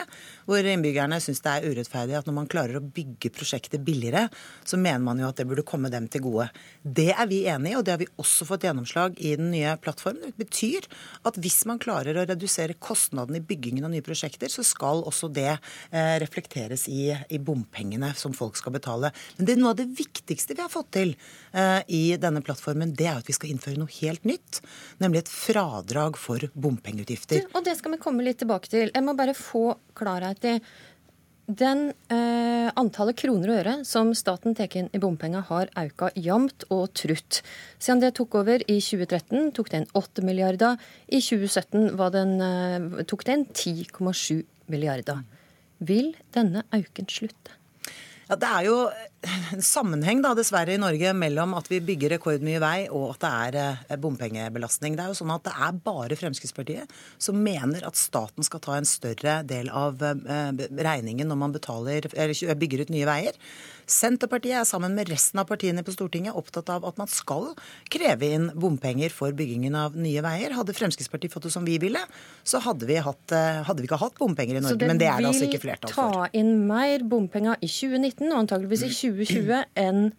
hvor 0.47 0.69
innbyggerne 0.71 1.19
syns 1.23 1.43
det 1.43 1.51
er 1.51 1.67
urettferdig 1.67 2.15
at 2.19 2.29
når 2.29 2.37
man 2.37 2.47
klarer 2.51 2.79
å 2.79 2.83
bygge 2.83 3.33
prosjektet 3.35 3.83
billigere, 3.83 4.27
så 4.63 4.79
mener 4.79 5.03
man 5.03 5.19
jo 5.19 5.27
at 5.27 5.41
det 5.41 5.47
burde 5.49 5.65
komme 5.67 5.91
dem 5.91 6.07
til 6.11 6.23
gode. 6.29 6.47
Det 6.81 7.09
er 7.11 7.27
vi 7.27 7.41
enig 7.51 7.73
i, 7.73 7.77
og 7.79 7.83
det 7.83 7.95
har 7.97 8.01
vi 8.01 8.09
også 8.15 8.47
fått 8.47 8.63
gjennomslag 8.67 9.19
i 9.19 9.35
den 9.39 9.51
nye 9.51 9.75
plattformen. 9.83 10.31
Det 10.31 10.47
betyr 10.47 10.87
at 11.27 11.41
hvis 11.43 11.59
man 11.67 11.81
klarer 11.83 12.15
å 12.15 12.25
redusere 12.29 12.77
kostnadene 12.79 13.41
i 13.41 13.45
byggingen 13.47 13.89
av 13.89 13.91
nye 13.91 14.05
prosjekter, 14.05 14.51
så 14.53 14.63
skal 14.63 15.03
også 15.03 15.27
det 15.33 15.51
eh, 15.51 16.15
reflekteres 16.23 16.87
i, 16.91 17.11
i 17.11 17.41
bompengene 17.43 18.13
som 18.15 18.35
folk 18.37 18.55
skal 18.59 18.77
betale. 18.77 19.11
Men 19.35 19.49
det 19.49 19.57
er 19.57 19.61
noe 19.61 19.75
av 19.75 19.81
det 19.81 19.89
viktigste 19.97 20.36
viktigste 20.37 20.57
vi 20.57 20.61
har 20.61 20.69
fått 20.69 20.91
til 20.93 21.15
eh, 21.53 21.81
i 21.87 22.17
denne 22.17 22.43
plattformen, 22.45 22.93
det 22.93 23.07
er 23.09 23.17
at 23.17 23.27
vi 23.27 23.35
skal 23.35 23.49
innføre 23.49 23.79
noe 23.79 23.89
helt 24.01 24.25
nytt. 24.25 24.61
Nemlig 25.01 25.25
et 25.25 25.31
fradrag 25.31 26.17
for 26.17 26.39
bompengeutgifter. 26.53 27.47
Og 27.55 27.65
det 27.65 27.77
skal 27.79 27.95
vi 27.95 28.01
komme 28.01 28.25
litt 28.25 28.39
tilbake 28.43 28.69
til. 28.69 28.91
Jeg 28.93 29.05
må 29.05 29.15
bare 29.17 29.33
få 29.37 29.73
klarhet 29.97 30.45
i 30.45 30.59
den 31.47 31.93
eh, 32.11 32.67
antallet 32.75 33.15
kroner 33.15 33.53
og 33.53 33.59
øre 33.61 33.75
som 33.87 34.11
staten 34.11 34.53
tar 34.53 34.73
inn 34.75 34.89
i 34.91 34.99
bompenger, 34.99 35.45
har 35.47 35.71
økt 35.79 36.19
jevnt 36.19 36.67
og 36.69 36.91
trutt. 36.93 37.41
Siden 37.79 38.03
det 38.03 38.13
tok 38.19 38.35
over 38.41 38.61
i 38.67 38.81
2013, 38.83 39.53
tok 39.55 39.71
det 39.71 39.81
inn 39.81 39.89
8 39.95 40.27
milliarder. 40.27 40.75
I 41.07 41.23
2017 41.23 41.95
den, 42.13 42.37
eh, 42.43 43.05
tok 43.07 43.23
det 43.25 43.39
inn 43.39 43.47
10,7 43.47 44.43
milliarder. 44.67 45.23
Vil 45.79 46.13
denne 46.35 46.65
auken 46.73 47.07
slutte? 47.07 47.56
Ja, 48.27 48.35
Det 48.35 48.47
er 48.47 48.65
jo 48.67 48.77
en 49.55 49.61
sammenheng 49.63 50.19
da, 50.23 50.33
dessverre 50.35 50.73
i 50.75 50.79
Norge 50.81 51.13
mellom 51.15 51.53
at 51.55 51.69
vi 51.71 51.79
bygger 51.83 52.11
rekordmye 52.17 52.59
vei 52.59 52.89
og 52.91 53.13
at 53.13 53.21
det 53.23 53.29
er 53.31 53.57
eh, 53.95 53.99
bompengebelastning. 54.03 54.97
Det 54.97 55.05
er 55.05 55.13
jo 55.13 55.19
sånn 55.21 55.31
at 55.31 55.45
det 55.47 55.53
er 55.55 55.79
bare 55.85 56.17
Fremskrittspartiet 56.19 56.91
som 57.23 57.39
mener 57.39 57.87
at 57.87 57.99
staten 57.99 58.43
skal 58.43 58.63
ta 58.63 58.75
en 58.75 58.89
større 58.89 59.39
del 59.47 59.71
av 59.71 60.03
eh, 60.03 60.51
regningen 60.75 61.31
når 61.31 61.39
man 61.39 61.55
betaler, 61.55 62.09
bygger 62.59 62.83
ut 62.83 62.93
nye 62.93 63.07
veier. 63.07 63.39
Senterpartiet 63.87 64.59
er 64.59 64.67
sammen 64.67 64.95
med 64.97 65.07
resten 65.07 65.39
av 65.39 65.47
partiene 65.47 65.83
på 65.85 65.93
Stortinget 65.95 66.35
opptatt 66.35 66.67
av 66.73 66.85
at 66.89 66.97
man 66.99 67.07
skal 67.07 67.53
kreve 67.93 68.27
inn 68.35 68.49
bompenger 68.51 69.13
for 69.15 69.31
byggingen 69.35 69.77
av 69.79 69.95
nye 69.95 70.23
veier. 70.25 70.55
Hadde 70.57 70.75
Fremskrittspartiet 70.75 71.31
fått 71.31 71.47
det 71.47 71.53
som 71.55 71.67
vi 71.67 71.77
ville, 71.79 72.01
så 72.43 72.59
hadde 72.65 72.89
vi, 72.89 72.99
hatt, 72.99 73.31
eh, 73.31 73.63
hadde 73.63 73.83
vi 73.83 73.87
ikke 73.87 74.01
hatt 74.01 74.19
bompenger 74.19 74.59
i 74.59 74.65
Norge. 74.65 74.91
Men 74.91 74.99
det 74.99 75.07
er 75.07 75.23
det 75.23 75.31
altså 75.31 75.47
ikke 75.47 75.63
flertall 75.63 75.93
for. 75.93 75.95
Så 75.95 76.07
det 76.07 76.19
vil 76.19 76.27
ta 76.27 76.41
inn 76.43 76.53
mer 76.67 77.07
bompenger 77.15 77.59
i 77.63 77.71
2019 77.71 78.27
og 78.27 78.39
antageligvis 78.43 78.87
i 78.89 78.93
2020 78.93 79.63
enn 79.87 80.09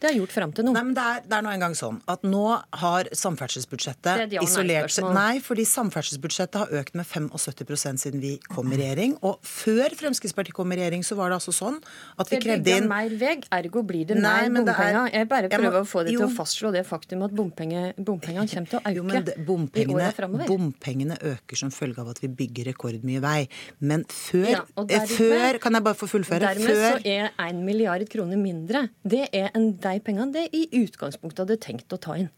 det 0.00 0.10
har 0.10 0.16
gjort 0.18 0.32
frem 0.34 0.52
til 0.52 0.66
nå. 0.66 0.74
Nei, 0.76 0.82
men 0.84 0.96
det 0.96 1.04
er, 1.08 1.22
det 1.24 1.36
er 1.38 1.44
nå 1.46 1.52
engang 1.54 1.74
sånn 1.78 2.00
at 2.12 2.24
nå 2.26 2.44
har 2.82 3.08
samferdselsbudsjettet 3.16 4.34
ja 4.36 4.42
isolert 4.44 4.92
seg 4.92 5.06
Nei, 5.16 5.38
fordi 5.40 5.64
samferdselsbudsjettet 5.68 6.58
har 6.60 6.82
økt 6.82 6.96
med 6.98 7.06
75% 7.08 8.02
siden 8.02 8.20
vi 8.20 8.34
kom 8.52 8.72
i 8.74 8.80
regjering. 8.80 9.16
Og 9.24 9.40
før 9.46 9.94
Fremskrittspartiet 9.96 10.56
kom 10.56 10.74
i 10.74 10.78
regjering, 10.80 11.04
så 11.06 11.16
var 11.16 11.32
det 11.32 11.38
altså 11.38 11.54
sånn 11.56 11.78
at 12.20 12.32
vi 12.32 12.40
krevde 12.42 12.74
inn 12.74 12.84
Det 12.84 12.90
mer 12.90 13.14
vei, 13.20 13.36
ergo 13.56 13.82
blir 13.88 14.04
det 14.10 14.18
nei, 14.20 14.50
mer 14.52 14.66
bompenger. 14.66 15.08
Jeg 15.14 15.30
bare 15.32 15.50
prøver 15.52 15.78
å 15.80 15.88
få 15.88 16.04
deg 16.06 16.18
til 16.18 16.26
å 16.26 16.30
fastslå 16.36 16.72
det 16.74 16.84
faktum 16.88 17.24
at 17.26 17.36
bompengene 17.36 17.94
kommer 17.96 18.68
til 18.68 18.78
å 18.78 18.82
øke 18.82 18.94
jo, 18.98 19.06
det, 19.30 19.36
bompengene, 19.48 19.96
i 19.96 19.96
åra 19.96 20.12
framover. 20.16 20.50
Bompengene 20.50 21.18
øker 21.32 21.62
som 21.62 21.72
følge 21.74 22.04
av 22.04 22.12
at 22.12 22.20
vi 22.24 22.30
bygger 22.42 22.70
rekordmye 22.72 23.24
vei. 23.24 23.38
Men 23.80 24.04
før, 24.12 24.50
ja, 24.52 24.62
eh, 24.76 24.88
dermed, 24.92 25.16
før 25.16 25.60
Kan 25.62 25.78
jeg 25.78 25.86
bare 25.88 25.98
få 25.98 26.10
fullføre? 26.10 26.52
Dermed 26.52 26.68
før, 26.68 27.00
så 27.00 27.16
er 27.16 27.32
1 27.48 27.64
milliard 27.64 28.04
kroner 28.12 28.40
mindre. 28.40 28.86
Det 29.02 29.24
er 29.32 29.50
en 29.56 29.70
de 29.86 30.02
pengene 30.02 30.34
det 30.34 30.48
i 30.52 30.66
utgangspunktet 30.82 31.44
hadde 31.44 31.62
tenkt 31.62 31.94
å 31.94 32.00
ta 32.02 32.18
inn. 32.18 32.32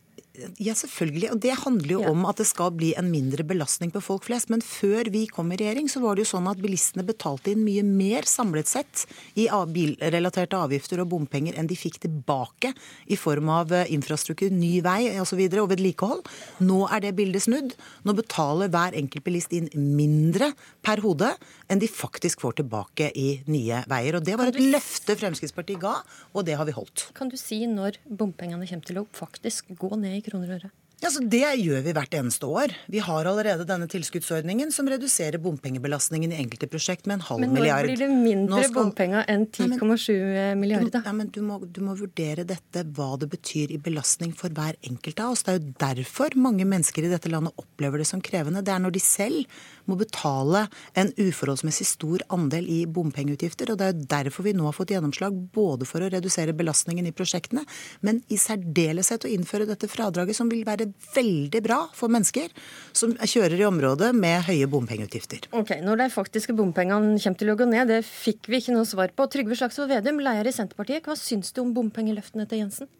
Ja, 0.62 0.74
selvfølgelig. 0.78 1.30
Og 1.34 1.40
det 1.42 1.54
handler 1.64 1.92
jo 1.92 2.02
ja. 2.04 2.10
om 2.12 2.26
at 2.28 2.38
det 2.40 2.46
skal 2.48 2.70
bli 2.76 2.92
en 2.98 3.08
mindre 3.10 3.44
belastning 3.46 3.90
på 3.94 4.02
folk 4.04 4.26
flest. 4.28 4.50
Men 4.52 4.62
før 4.64 5.10
vi 5.12 5.24
kom 5.30 5.50
i 5.52 5.58
regjering, 5.58 5.88
så 5.90 6.02
var 6.02 6.14
det 6.14 6.24
jo 6.24 6.32
sånn 6.34 6.48
at 6.50 6.60
bilistene 6.62 7.06
betalte 7.06 7.52
inn 7.52 7.64
mye 7.66 7.84
mer 7.86 8.28
samlet 8.28 8.70
sett 8.70 9.04
i 9.38 9.48
bilrelaterte 9.48 10.58
avgifter 10.58 11.02
og 11.02 11.10
bompenger 11.12 11.58
enn 11.58 11.68
de 11.70 11.78
fikk 11.78 12.00
tilbake 12.04 12.72
i 13.10 13.18
form 13.18 13.50
av 13.52 13.74
eh, 13.74 13.90
infrastruktur, 13.94 14.52
ny 14.54 14.78
vei 14.84 15.00
osv. 15.16 15.28
Og, 15.28 15.28
så 15.28 15.36
videre, 15.36 15.62
og 15.64 15.72
vedlikehold. 15.74 16.22
Nå 16.64 16.78
er 16.88 17.02
det 17.04 17.12
bildet 17.18 17.44
snudd. 17.44 17.74
Nå 18.08 18.14
betaler 18.16 18.70
hver 18.72 18.96
enkelt 18.96 19.26
bilist 19.26 19.52
inn 19.52 19.68
mindre 19.76 20.52
per 20.84 21.02
hode 21.04 21.34
enn 21.68 21.82
de 21.82 21.90
faktisk 21.90 22.40
får 22.44 22.60
tilbake 22.62 23.10
i 23.18 23.28
nye 23.52 23.82
veier. 23.90 24.16
Og 24.16 24.24
det 24.24 24.38
var 24.40 24.48
et 24.48 24.60
løfte 24.62 25.18
Fremskrittspartiet 25.18 25.82
ga, 25.82 25.98
og 26.32 26.46
det 26.48 26.56
har 26.56 26.68
vi 26.68 26.76
holdt. 26.76 27.08
Kan 27.18 27.28
du 27.32 27.36
si 27.40 27.60
når 27.68 28.00
bompengene 28.08 28.66
kommer 28.68 28.88
til 28.88 29.02
å 29.02 29.06
faktisk 29.16 29.74
gå 29.78 29.92
ned 30.00 30.16
i 30.16 30.24
kroner 30.30 30.54
og 30.54 30.60
øre? 30.60 30.70
Ja, 30.98 31.12
så 31.14 31.20
Det 31.22 31.46
gjør 31.62 31.82
vi 31.86 31.92
hvert 31.94 32.14
eneste 32.18 32.48
år. 32.50 32.72
Vi 32.90 32.98
har 32.98 33.28
allerede 33.30 33.62
denne 33.68 33.86
tilskuddsordningen 33.90 34.72
som 34.74 34.88
reduserer 34.90 35.38
bompengebelastningen 35.38 36.32
i 36.34 36.40
enkelte 36.42 36.66
prosjekt 36.70 37.06
med 37.06 37.20
en 37.20 37.26
halv 37.28 37.44
milliard. 37.44 37.86
Men 37.86 37.92
når 37.92 37.92
blir 37.92 38.00
det 38.02 38.08
mindre 38.24 38.62
skal... 38.64 38.74
bompenger 38.74 39.30
enn 39.30 39.44
10,7 39.46 40.56
milliarder? 40.58 41.04
Ja, 41.06 41.14
men 41.14 41.30
du 41.34 41.38
må, 41.46 41.60
du 41.62 41.80
må, 41.86 41.94
vurdere 41.98 42.42
dette, 42.48 42.82
hva 42.96 43.12
det 43.22 43.30
betyr 43.30 43.76
i 43.76 43.78
belastning 43.78 44.34
for 44.34 44.50
hver 44.50 44.74
enkelt 44.90 45.22
av 45.22 45.36
oss. 45.36 45.44
Det 45.46 45.54
er 45.54 45.60
jo 45.60 45.74
derfor 45.84 46.34
mange 46.34 46.66
mennesker 46.66 47.06
i 47.06 47.12
dette 47.12 47.30
landet 47.30 47.54
opplever 47.62 48.02
det 48.02 48.08
som 48.10 48.22
krevende. 48.24 48.64
Det 48.66 48.74
er 48.74 48.82
når 48.82 48.98
de 48.98 49.04
selv 49.04 49.62
må 49.88 49.96
betale 50.02 50.66
en 50.98 51.14
uforholdsmessig 51.14 51.86
stor 51.88 52.26
andel 52.34 52.66
i 52.74 52.80
bompengeutgifter. 52.90 53.70
og 53.70 53.78
Det 53.78 53.86
er 53.86 53.94
jo 53.94 54.10
derfor 54.16 54.48
vi 54.48 54.56
nå 54.58 54.66
har 54.66 54.76
fått 54.76 54.92
gjennomslag 54.96 55.38
både 55.54 55.86
for 55.88 56.02
å 56.02 56.10
redusere 56.10 56.56
belastningen 56.58 57.06
i 57.06 57.14
prosjektene, 57.14 57.62
men 58.02 58.20
i 58.28 58.40
særdeleshet 58.40 59.24
å 59.24 59.32
innføre 59.32 59.70
dette 59.70 59.88
fradraget, 59.90 60.36
som 60.36 60.50
vil 60.50 60.66
være 60.66 60.87
veldig 61.14 61.62
bra 61.64 61.78
for 61.96 62.12
mennesker 62.12 62.52
som 62.96 63.14
kjører 63.18 63.58
i 63.60 63.66
området 63.68 64.10
med 64.16 64.46
høye 64.48 64.68
bompengeutgifter. 64.70 65.48
Ok, 65.56 65.76
Når 65.84 66.02
de 66.02 66.08
faktiske 66.12 66.54
bompengene 66.56 67.18
kommer 67.20 67.40
til 67.40 67.52
å 67.52 67.56
gå 67.58 67.68
ned, 67.68 67.88
det 67.92 68.02
fikk 68.06 68.48
vi 68.50 68.60
ikke 68.62 68.76
noe 68.76 68.88
svar 68.88 69.12
på. 69.14 69.28
Trygve 69.30 69.58
Slagsvold 69.58 69.92
Vedum, 69.92 70.20
leder 70.24 70.48
i 70.48 70.54
Senterpartiet, 70.54 71.04
hva 71.06 71.16
syns 71.18 71.52
du 71.52 71.62
om 71.64 71.74
bompengeløftene 71.76 72.48
til 72.48 72.64
Jensen? 72.64 72.90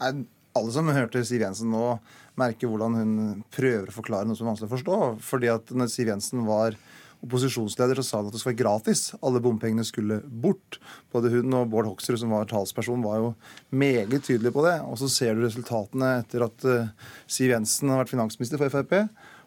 Nei, 0.00 0.26
Alle 0.56 0.72
som 0.72 0.88
hørte 0.88 1.20
Siv 1.28 1.42
Jensen 1.44 1.68
nå, 1.68 1.98
merker 2.40 2.70
hvordan 2.70 2.94
hun 2.96 3.16
prøver 3.52 3.90
å 3.90 3.96
forklare 3.96 4.24
noe 4.28 4.36
som 4.38 4.46
er 4.46 4.54
vanskelig 4.54 4.70
å 4.70 4.76
forstå. 4.76 5.00
Fordi 5.20 5.50
at 5.52 5.72
når 5.76 5.90
Siv 5.92 6.08
Jensen 6.08 6.46
var 6.48 6.78
opposisjonsleder, 7.26 7.98
så 8.00 8.06
sa 8.06 8.18
han 8.20 8.30
at 8.30 8.34
det 8.34 8.40
skulle 8.40 8.54
være 8.54 8.62
gratis. 8.62 9.02
Alle 9.20 9.42
bompengene 9.44 9.84
skulle 9.86 10.20
bort. 10.24 10.78
Både 11.12 11.32
hun 11.34 11.54
og 11.58 11.70
Bård 11.72 11.88
Hoksrud, 11.90 12.20
som 12.22 12.32
var 12.34 12.48
talsperson, 12.50 13.04
var 13.04 13.20
jo 13.20 13.32
meget 13.70 14.22
tydelige 14.22 14.54
på 14.54 14.64
det. 14.66 14.78
Og 14.86 14.98
så 15.02 15.10
ser 15.12 15.34
du 15.36 15.44
resultatene 15.44 16.16
etter 16.22 16.46
at 16.46 16.68
uh, 16.68 17.10
Siv 17.26 17.52
Jensen 17.52 17.92
har 17.92 18.02
vært 18.02 18.14
finansminister 18.14 18.62
for 18.62 18.72
Frp. 18.72 18.96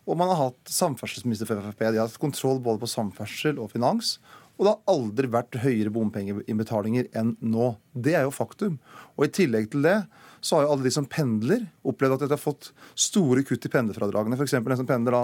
Og 0.10 0.18
man 0.18 0.32
har 0.32 0.50
hatt 0.50 0.74
samferdselsminister 0.74 1.50
for 1.50 1.64
Frp. 1.64 1.86
De 1.88 2.02
har 2.02 2.08
hatt 2.08 2.22
kontroll 2.22 2.62
både 2.64 2.82
på 2.84 2.92
samferdsel 2.92 3.62
og 3.62 3.72
finans. 3.74 4.18
Og 4.60 4.66
det 4.66 4.72
har 4.74 4.92
aldri 4.92 5.30
vært 5.32 5.60
høyere 5.64 5.92
bompengeinnbetalinger 5.96 7.08
enn 7.16 7.38
nå. 7.40 7.72
Det 7.96 8.18
er 8.20 8.26
jo 8.28 8.36
faktum. 8.36 8.76
Og 9.16 9.30
i 9.30 9.34
tillegg 9.40 9.72
til 9.72 9.88
det 9.88 10.02
så 10.44 10.58
har 10.58 10.66
jo 10.66 10.74
alle 10.74 10.88
de 10.88 10.92
som 10.96 11.08
pendler, 11.08 11.66
opplevd 11.88 12.16
at 12.16 12.26
de 12.28 12.36
har 12.36 12.42
fått 12.42 12.72
store 13.00 13.44
kutt 13.48 13.66
i 13.68 13.72
pendlerfradragene. 13.72 14.36
F.eks. 14.40 14.56
den 14.56 14.80
som 14.80 14.88
pendler 14.88 15.16
da 15.16 15.24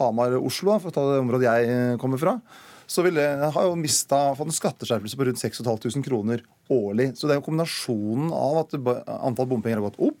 Hamar-Oslo, 0.00 0.78
for 0.80 0.90
å 0.90 0.96
ta 0.96 1.06
det 1.06 1.22
området 1.22 1.48
jeg 1.48 1.70
eh, 1.70 1.96
kommer 2.00 2.20
fra. 2.20 2.38
Så 2.90 3.04
vil 3.06 3.14
det, 3.20 3.28
har 3.54 3.68
jo 3.68 3.76
mista, 3.78 4.32
fått 4.34 4.50
en 4.50 4.56
skatteskjerpelse 4.56 5.18
på 5.18 5.28
rundt 5.28 5.38
6500 5.38 6.02
kroner 6.08 6.42
årlig. 6.74 7.12
Så 7.14 7.28
det 7.28 7.36
er 7.36 7.38
jo 7.38 7.46
kombinasjonen 7.46 8.32
av 8.34 8.64
at 8.64 8.74
antall 9.20 9.46
bompenger 9.52 9.78
har 9.78 9.86
gått 9.86 10.00
opp, 10.10 10.18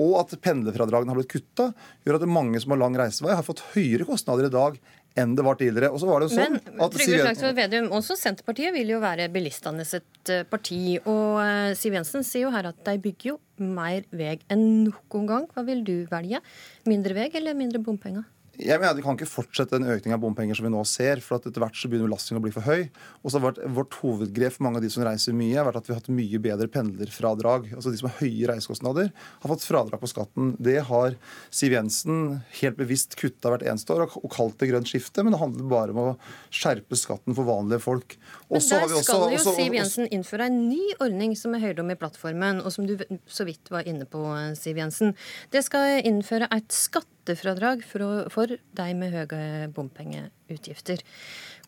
og 0.00 0.16
at 0.18 0.32
pendlerfradragene 0.42 1.12
har 1.12 1.18
blitt 1.20 1.30
kutta, 1.30 1.68
gjør 2.06 2.18
at 2.18 2.30
mange 2.30 2.58
som 2.62 2.74
har 2.74 2.80
lang 2.80 2.96
reisevei, 2.98 3.36
har 3.36 3.46
fått 3.46 3.62
høyere 3.74 4.08
kostnader 4.08 4.48
i 4.48 4.54
dag 4.54 4.80
enn 5.18 5.36
det 5.36 5.44
var 5.44 5.58
tidligere. 5.58 5.90
Og 5.90 6.00
så 6.02 6.08
var 6.08 6.22
det 6.22 6.28
jo 6.28 6.36
sånn 6.36 6.56
Men 6.56 6.82
at 6.86 6.94
Trygve 6.94 7.20
Slagsvold 7.24 7.56
Vedum, 7.58 7.88
også 7.98 8.16
Senterpartiet 8.18 8.74
vil 8.76 8.92
jo 8.94 9.00
være 9.02 9.28
bilistenes 9.32 9.94
et 9.98 10.32
eh, 10.32 10.44
parti. 10.48 10.98
Og 11.02 11.40
eh, 11.42 11.70
Siv 11.78 11.96
Jensen 11.98 12.26
sier 12.26 12.46
jo 12.46 12.52
her 12.54 12.70
at 12.70 12.82
de 12.86 12.96
bygger 13.02 13.32
jo 13.32 13.38
mer 13.60 14.06
vei 14.14 14.36
enn 14.52 14.66
noen 14.86 15.30
gang. 15.30 15.48
Hva 15.50 15.66
vil 15.66 15.82
du 15.86 15.96
velge? 16.10 16.42
Mindre 16.88 17.18
vei 17.18 17.30
eller 17.34 17.58
mindre 17.58 17.82
bompenger? 17.82 18.26
Jeg 18.60 18.80
mener 18.80 18.96
Vi 18.98 19.04
kan 19.04 19.16
ikke 19.16 19.28
fortsette 19.28 19.78
en 19.78 19.88
økning 19.88 20.14
av 20.14 20.20
bompenger 20.22 20.58
som 20.58 20.66
vi 20.66 20.72
nå 20.72 20.82
ser. 20.88 21.20
for 21.24 21.38
at 21.38 21.46
etter 21.48 21.62
hvert 21.62 21.76
så 21.76 21.88
begynner 21.88 22.08
belastningen 22.08 22.40
å 22.40 22.44
bli 22.44 22.52
for 22.54 22.66
høy. 22.66 22.88
Og 23.22 23.30
så 23.30 23.38
har 23.38 23.46
vært 23.48 23.60
Vårt 23.76 23.96
hovedgrep 24.02 24.56
for 24.56 24.66
mange 24.66 24.80
av 24.80 24.84
de 24.84 24.90
som 24.92 25.04
reiser 25.06 25.36
mye, 25.36 25.56
har 25.56 25.66
vært 25.68 25.80
at 25.80 25.88
vi 25.88 25.94
har 25.94 26.00
hatt 26.00 26.12
mye 26.12 26.40
bedre 26.42 26.68
pendlerfradrag. 26.68 27.70
Altså 27.76 27.92
De 27.92 28.00
som 28.00 28.10
har 28.10 28.18
høye 28.20 28.50
reisekostnader, 28.50 29.12
har 29.14 29.52
fått 29.52 29.66
fradrag 29.66 30.02
på 30.02 30.10
skatten. 30.10 30.54
Det 30.60 30.78
har 30.90 31.16
Siv 31.50 31.76
Jensen 31.76 32.40
helt 32.60 32.78
bevisst 32.80 33.16
kutta 33.20 33.52
hvert 33.52 33.64
eneste 33.64 33.94
år 33.94 34.08
og 34.08 34.28
kalt 34.32 34.58
det 34.60 34.70
grønt 34.72 34.90
skifte. 34.90 35.24
Men 35.24 35.36
det 35.36 35.42
handler 35.42 35.70
bare 35.70 35.94
om 35.94 36.02
å 36.02 36.08
skjerpe 36.52 36.98
skatten 36.98 37.36
for 37.36 37.48
vanlige 37.48 37.82
folk. 37.84 38.18
Men 38.50 38.60
der 38.60 38.66
skal 38.66 38.88
jo 38.90 39.38
også, 39.38 39.54
Siv 39.56 39.78
Jensen 39.78 40.10
innføre 40.10 40.50
en 40.50 40.60
ny 40.68 40.82
ordning 40.98 41.36
som 41.38 41.54
er 41.56 41.64
høydom 41.64 41.88
om 41.88 41.94
i 41.94 41.98
plattformen, 42.00 42.60
og 42.64 42.74
som 42.74 42.88
du 42.88 42.96
så 43.30 43.46
vidt 43.48 43.70
var 43.72 43.88
inne 43.88 44.08
på, 44.10 44.20
Siv 44.58 44.80
Jensen. 44.80 45.14
Det 45.54 45.64
skal 45.66 46.00
innføre 46.04 46.50
et 46.52 46.68
skatt 46.74 47.08
skattefradrag 47.30 47.84
for, 47.86 48.26
for 48.30 48.50
deg 48.50 48.96
med 48.98 49.14
høye 49.14 49.70
bompengeutgifter. 49.74 51.00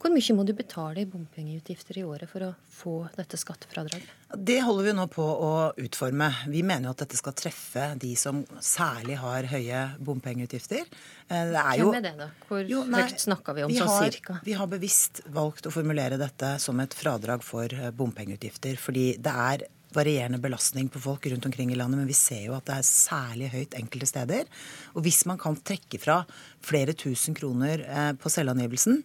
Hvor 0.03 0.11
mye 0.11 0.35
må 0.35 0.43
du 0.43 0.53
betale 0.59 1.05
i 1.05 1.07
bompengeutgifter 1.07 2.01
i 2.01 2.03
året 2.03 2.27
for 2.31 2.43
å 2.43 2.51
få 2.67 2.95
dette 3.15 3.39
skattefradraget? 3.39 4.09
Det 4.35 4.59
holder 4.65 4.89
vi 4.89 4.95
nå 4.99 5.05
på 5.13 5.23
å 5.23 5.53
utforme. 5.79 6.27
Vi 6.51 6.65
mener 6.67 6.89
jo 6.89 6.95
at 6.97 7.05
dette 7.05 7.21
skal 7.21 7.37
treffe 7.39 7.93
de 8.01 8.15
som 8.19 8.41
særlig 8.59 9.21
har 9.21 9.47
høye 9.53 9.83
bompengeutgifter. 10.03 10.89
Det 11.29 11.63
er 11.63 11.79
jo, 11.79 11.93
Hvem 11.93 12.01
er 12.01 12.09
det, 12.09 12.15
da? 12.19 12.29
Hvor 12.49 12.65
jo, 12.67 12.83
nei, 12.91 13.05
høyt 13.05 13.23
snakker 13.23 13.55
vi 13.55 13.67
om? 13.69 13.71
Vi 13.71 13.79
sånn 13.79 13.93
har, 13.93 14.09
cirka? 14.11 14.41
Vi 14.43 14.57
har 14.59 14.73
bevisst 14.73 15.23
valgt 15.31 15.71
å 15.71 15.75
formulere 15.75 16.19
dette 16.19 16.57
som 16.63 16.83
et 16.83 16.97
fradrag 16.99 17.47
for 17.47 17.71
eh, 17.71 17.95
bompengeutgifter. 17.95 18.81
Fordi 18.83 19.07
det 19.23 19.37
er 19.47 19.67
varierende 19.97 20.41
belastning 20.43 20.89
på 20.93 21.01
folk 21.03 21.27
rundt 21.31 21.47
omkring 21.49 21.73
i 21.73 21.79
landet, 21.79 22.01
men 22.01 22.11
vi 22.11 22.17
ser 22.17 22.47
jo 22.47 22.57
at 22.57 22.67
det 22.69 22.79
er 22.79 22.89
særlig 22.89 23.51
høyt 23.53 23.77
enkelte 23.79 24.09
steder. 24.11 24.51
Og 24.97 25.07
hvis 25.07 25.23
man 25.29 25.41
kan 25.41 25.59
trekke 25.61 26.01
fra 26.03 26.23
flere 26.65 26.97
tusen 26.99 27.37
kroner 27.39 27.85
eh, 27.87 28.13
på 28.19 28.33
selvangivelsen, 28.33 29.03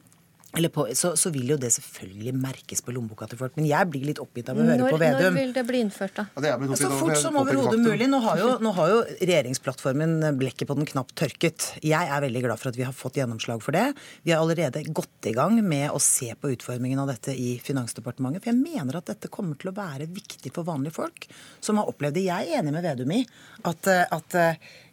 på, 0.73 0.87
så, 0.95 1.11
så, 1.19 1.29
vil 1.29 1.51
jo 1.51 1.57
det 1.59 1.69
selvfølgelig 1.75 2.33
merkes 2.39 2.81
på 2.81 2.93
lommeboka 2.95 3.27
til 3.29 3.39
folk. 3.39 3.55
Men 3.59 3.67
jeg 3.67 3.89
blir 3.91 4.05
litt 4.07 4.21
oppgitt 4.23 4.47
av 4.49 4.57
å 4.57 4.63
høre 4.63 4.79
når, 4.79 4.93
på 4.95 4.99
Vedum. 5.01 5.25
Når 5.25 5.35
vil 5.35 5.51
det 5.53 5.63
bli 5.67 5.81
innført, 5.83 6.15
da? 6.15 6.25
Ja, 6.45 6.55
så 6.79 6.89
fort 6.95 7.19
som 7.19 7.37
overhodet 7.41 7.81
mulig. 7.83 8.07
Nå 8.09 8.21
har, 8.23 8.39
jo, 8.41 8.53
nå 8.63 8.71
har, 8.77 8.93
jo, 8.93 9.01
regjeringsplattformen 9.19 10.15
blekket 10.39 10.69
på 10.69 10.77
den 10.79 10.89
knapt 10.89 11.13
tørket. 11.19 11.67
Jeg 11.85 12.09
er 12.09 12.23
veldig 12.23 12.45
glad 12.47 12.61
for 12.61 12.71
at 12.71 12.79
vi 12.79 12.87
har 12.87 12.95
fått 12.95 13.19
gjennomslag 13.19 13.61
for 13.65 13.75
det. 13.75 13.85
Vi 14.23 14.33
har 14.33 14.41
allerede 14.41 14.85
gått 14.87 15.29
i 15.29 15.35
gang 15.37 15.59
med 15.61 15.91
å 15.91 16.01
se 16.01 16.31
på 16.39 16.53
utformingen 16.55 17.03
av 17.03 17.11
dette 17.11 17.35
i 17.35 17.57
Finansdepartementet. 17.63 18.45
For 18.45 18.53
jeg 18.53 18.61
mener 18.63 19.01
at 19.01 19.11
dette 19.11 19.31
kommer 19.33 19.59
til 19.59 19.73
å 19.73 19.77
være 19.77 20.09
viktig 20.09 20.55
for 20.55 20.67
vanlige 20.67 20.97
folk 20.97 21.29
som 21.59 21.81
har 21.81 21.91
opplevd 21.91 22.17
det. 22.17 22.27
Jeg 22.31 22.49
er 22.49 22.63
enig 22.63 22.73
med 22.73 22.87
Vedum 22.87 23.15
i 23.19 23.23
at, 23.67 23.91
at 24.15 24.41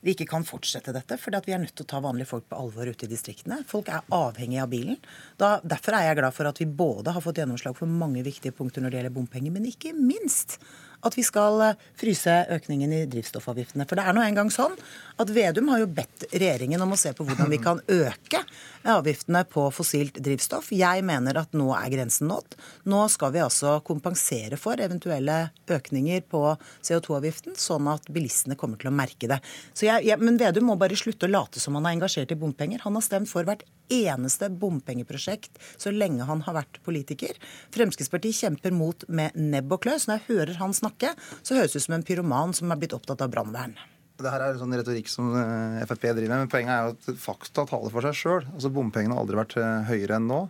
vi 0.04 0.14
ikke 0.14 0.28
kan 0.28 0.44
fortsette 0.46 0.92
dette. 0.94 1.18
For 1.20 1.34
vi 1.44 1.54
er 1.56 1.62
nødt 1.62 1.74
til 1.78 1.86
å 1.86 1.90
ta 1.94 2.00
vanlige 2.04 2.28
folk 2.30 2.46
på 2.50 2.60
alvor 2.60 2.90
ute 2.90 3.06
i 3.06 3.10
distriktene. 3.10 3.62
Folk 3.68 3.88
er 3.88 4.04
avhengig 4.14 4.60
av 4.62 4.70
bilen. 4.72 4.98
Da, 5.40 5.56
derfor 5.64 5.96
er 5.96 6.10
jeg 6.10 6.20
glad 6.20 6.36
for 6.36 6.50
at 6.50 6.60
vi 6.60 6.68
både 6.68 7.14
har 7.16 7.24
fått 7.24 7.40
gjennomslag 7.40 7.76
for 7.78 7.90
mange 7.90 8.24
viktige 8.26 8.54
punkter 8.56 8.84
når 8.84 8.92
det 8.92 9.00
gjelder 9.00 9.16
bompenger, 9.16 9.54
men 9.54 9.70
ikke 9.70 9.94
minst 9.96 10.58
at 11.04 11.16
vi 11.18 11.24
skal 11.26 11.60
fryse 12.00 12.32
økningen 12.54 12.92
i 12.96 13.02
drivstoffavgiftene. 13.12 13.84
For 13.88 13.98
det 13.98 14.06
er 14.06 14.16
nå 14.16 14.24
engang 14.24 14.52
sånn 14.52 14.76
at 15.20 15.30
Vedum 15.30 15.68
har 15.70 15.82
jo 15.82 15.90
bedt 15.94 16.26
regjeringen 16.32 16.82
om 16.82 16.94
å 16.94 16.98
se 16.98 17.12
på 17.14 17.26
hvordan 17.26 17.50
vi 17.52 17.60
kan 17.62 17.80
øke 17.92 18.40
avgiftene 18.84 19.44
på 19.48 19.68
fossilt 19.72 20.18
drivstoff. 20.24 20.72
Jeg 20.74 21.04
mener 21.06 21.38
at 21.40 21.54
nå 21.56 21.70
er 21.76 21.92
grensen 21.92 22.28
nådd. 22.28 22.56
Nå 22.90 23.04
skal 23.12 23.32
vi 23.34 23.42
altså 23.44 23.78
kompensere 23.86 24.58
for 24.60 24.80
eventuelle 24.82 25.38
økninger 25.70 26.24
på 26.30 26.42
CO2-avgiften, 26.84 27.56
sånn 27.60 27.88
at 27.92 28.10
bilistene 28.12 28.58
kommer 28.60 28.80
til 28.80 28.90
å 28.90 28.96
merke 28.96 29.30
det. 29.30 29.40
Jeg, 29.78 30.04
jeg, 30.08 30.20
men 30.20 30.38
Vedum 30.40 30.68
må 30.70 30.78
bare 30.80 30.98
slutte 30.98 31.28
å 31.28 31.32
late 31.32 31.62
som 31.62 31.78
han 31.78 31.88
er 31.88 31.96
engasjert 31.98 32.34
i 32.34 32.40
bompenger. 32.40 32.82
Han 32.84 32.98
har 32.98 33.06
stemt 33.06 33.30
for 33.30 33.46
hvert 33.46 33.64
eneste 33.92 34.50
bompengeprosjekt 34.50 35.58
så 35.76 35.92
lenge 35.94 36.26
han 36.28 36.42
har 36.44 36.58
vært 36.58 36.82
politiker. 36.84 37.38
Fremskrittspartiet 37.74 38.42
kjemper 38.44 38.74
mot 38.74 39.06
med 39.08 39.36
nebb 39.38 39.72
og 39.76 39.84
kløs. 39.86 40.08
Når 40.08 40.20
jeg 40.20 40.28
hører 40.32 40.60
han 40.60 40.76
snakke, 40.76 41.14
så 41.42 41.58
høres 41.58 41.74
det 41.76 41.84
ut 41.84 41.88
som 41.88 41.98
en 41.98 42.06
pyroman 42.06 42.56
som 42.56 42.72
er 42.72 42.80
blitt 42.80 42.96
opptatt 42.96 43.24
av 43.24 43.32
brannvern. 43.32 43.76
Det 44.20 44.30
her 44.30 44.44
er 44.44 44.58
sånn 44.60 44.74
retorikk 44.76 45.08
som 45.10 45.32
eh, 45.34 45.80
Frp 45.88 46.04
driver 46.06 46.30
med, 46.30 46.44
men 46.44 46.50
poenget 46.52 46.74
er 46.74 46.86
jo 46.86 46.94
at 46.94 47.20
fakta 47.20 47.64
taler 47.66 47.90
for 47.90 48.06
seg 48.06 48.18
sjøl. 48.18 48.44
Altså, 48.54 48.70
bompengene 48.74 49.16
har 49.16 49.24
aldri 49.24 49.40
vært 49.40 49.56
eh, 49.58 49.88
høyere 49.90 50.20
enn 50.20 50.28
nå. 50.30 50.40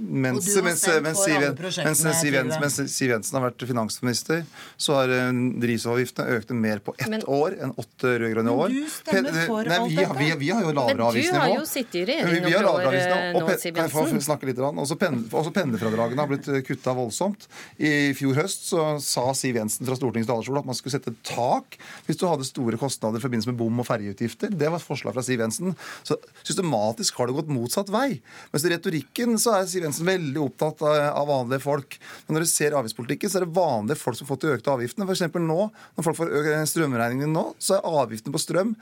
Mens, 0.00 0.46
mens, 0.56 0.86
mens, 1.02 1.24
Siv, 1.24 1.42
mens, 1.84 2.00
Siv 2.20 2.34
Jensen, 2.34 2.60
mens 2.62 2.76
Siv 2.88 3.10
Jensen 3.12 3.36
har 3.36 3.42
vært 3.50 3.64
finansminister, 3.68 4.44
så 4.80 4.94
har 4.96 5.12
eh, 5.12 5.28
drivstoffavgiftene 5.60 6.38
økt 6.38 6.54
mer 6.56 6.80
på 6.84 6.94
ett 6.96 7.10
men, 7.12 7.24
år 7.28 7.58
enn 7.60 7.74
åtte 7.76 8.14
rød-grønne 8.22 8.54
år. 8.54 8.72
Du 8.72 8.86
stemmer 8.88 9.36
for 9.44 9.68
Nei, 9.68 9.80
vi, 9.90 9.98
alt 10.00 10.16
vi, 10.16 10.28
vi, 10.40 10.48
har 10.54 10.64
jo 10.64 10.72
lavere 10.72 11.08
avgiftsnivå. 11.10 11.36
Men 11.36 11.52
du 11.52 11.54
har 11.54 11.60
jo 11.60 11.68
sittet 11.68 11.98
i 12.00 12.04
regjering 12.08 12.46
noen 12.46 12.68
år 12.70 12.86
nå, 13.36 13.56
Siv 13.60 13.80
Jensen. 13.82 14.22
snakke 14.24 14.48
litt? 14.48 14.62
Også, 14.70 14.96
pen, 15.00 15.20
også 15.28 15.52
pendlerfradragene 15.58 16.24
har 16.24 16.32
blitt 16.32 16.48
eh, 16.48 16.62
kutta 16.64 16.96
voldsomt. 16.96 17.44
I 17.76 17.92
fjor 18.16 18.40
høst 18.40 18.70
så 18.70 18.86
sa 19.04 19.26
Siv 19.36 19.60
Jensen 19.60 19.88
fra 19.88 19.98
Stortingets 20.00 20.30
talerstol 20.32 20.62
at 20.62 20.70
man 20.70 20.78
skulle 20.78 20.96
sette 20.96 21.12
tak 21.28 21.76
hvis 22.08 22.20
du 22.20 22.24
hadde 22.30 22.48
store 22.48 22.80
kostnader 22.80 23.20
i 23.20 23.26
forbindelse 23.26 23.52
med 23.52 23.60
bom 23.60 23.84
og 23.84 23.88
ferjeutgifter. 23.90 24.56
Det 24.56 24.72
var 24.72 24.80
et 24.80 24.88
forslag 24.88 25.18
fra 25.18 25.26
Siv 25.26 25.44
Jensen. 25.44 25.76
Så 26.08 26.16
systematisk 26.40 27.20
har 27.20 27.28
det 27.28 27.36
gått 27.36 27.52
motsatt 27.52 27.92
vei. 27.92 28.22
Mens 28.54 28.64
i 28.64 28.72
retorikken 28.72 29.36
så 29.40 29.58
er 29.58 29.68
Siv 29.68 29.84
Jensen 29.84 29.89
Jensen 29.90 30.08
veldig 30.08 30.42
opptatt 30.44 30.82
av 30.86 31.28
vanlige 31.28 31.64
folk. 31.66 31.98
Men 32.26 32.38
når 32.38 32.46
du 32.46 32.50
ser 32.52 32.78
avgiftspolitikken, 32.78 33.30
så 33.30 33.40
er 33.40 33.46
det 33.46 33.58
vanlige 33.58 33.98
folk 34.00 34.18
som 34.18 34.30
får 34.30 34.40
de 34.40 34.56
økte 34.56 34.74
avgiftene. 34.74 35.06
F.eks. 35.10 35.26
nå, 35.34 35.60
når 35.98 36.06
folk 36.06 36.18
får 36.20 36.34
strømregningen 36.70 37.34
nå, 37.34 37.50
så 37.58 37.78
er 37.78 38.02
avgiftene 38.04 38.34
på 38.36 38.42
strøm 38.42 38.76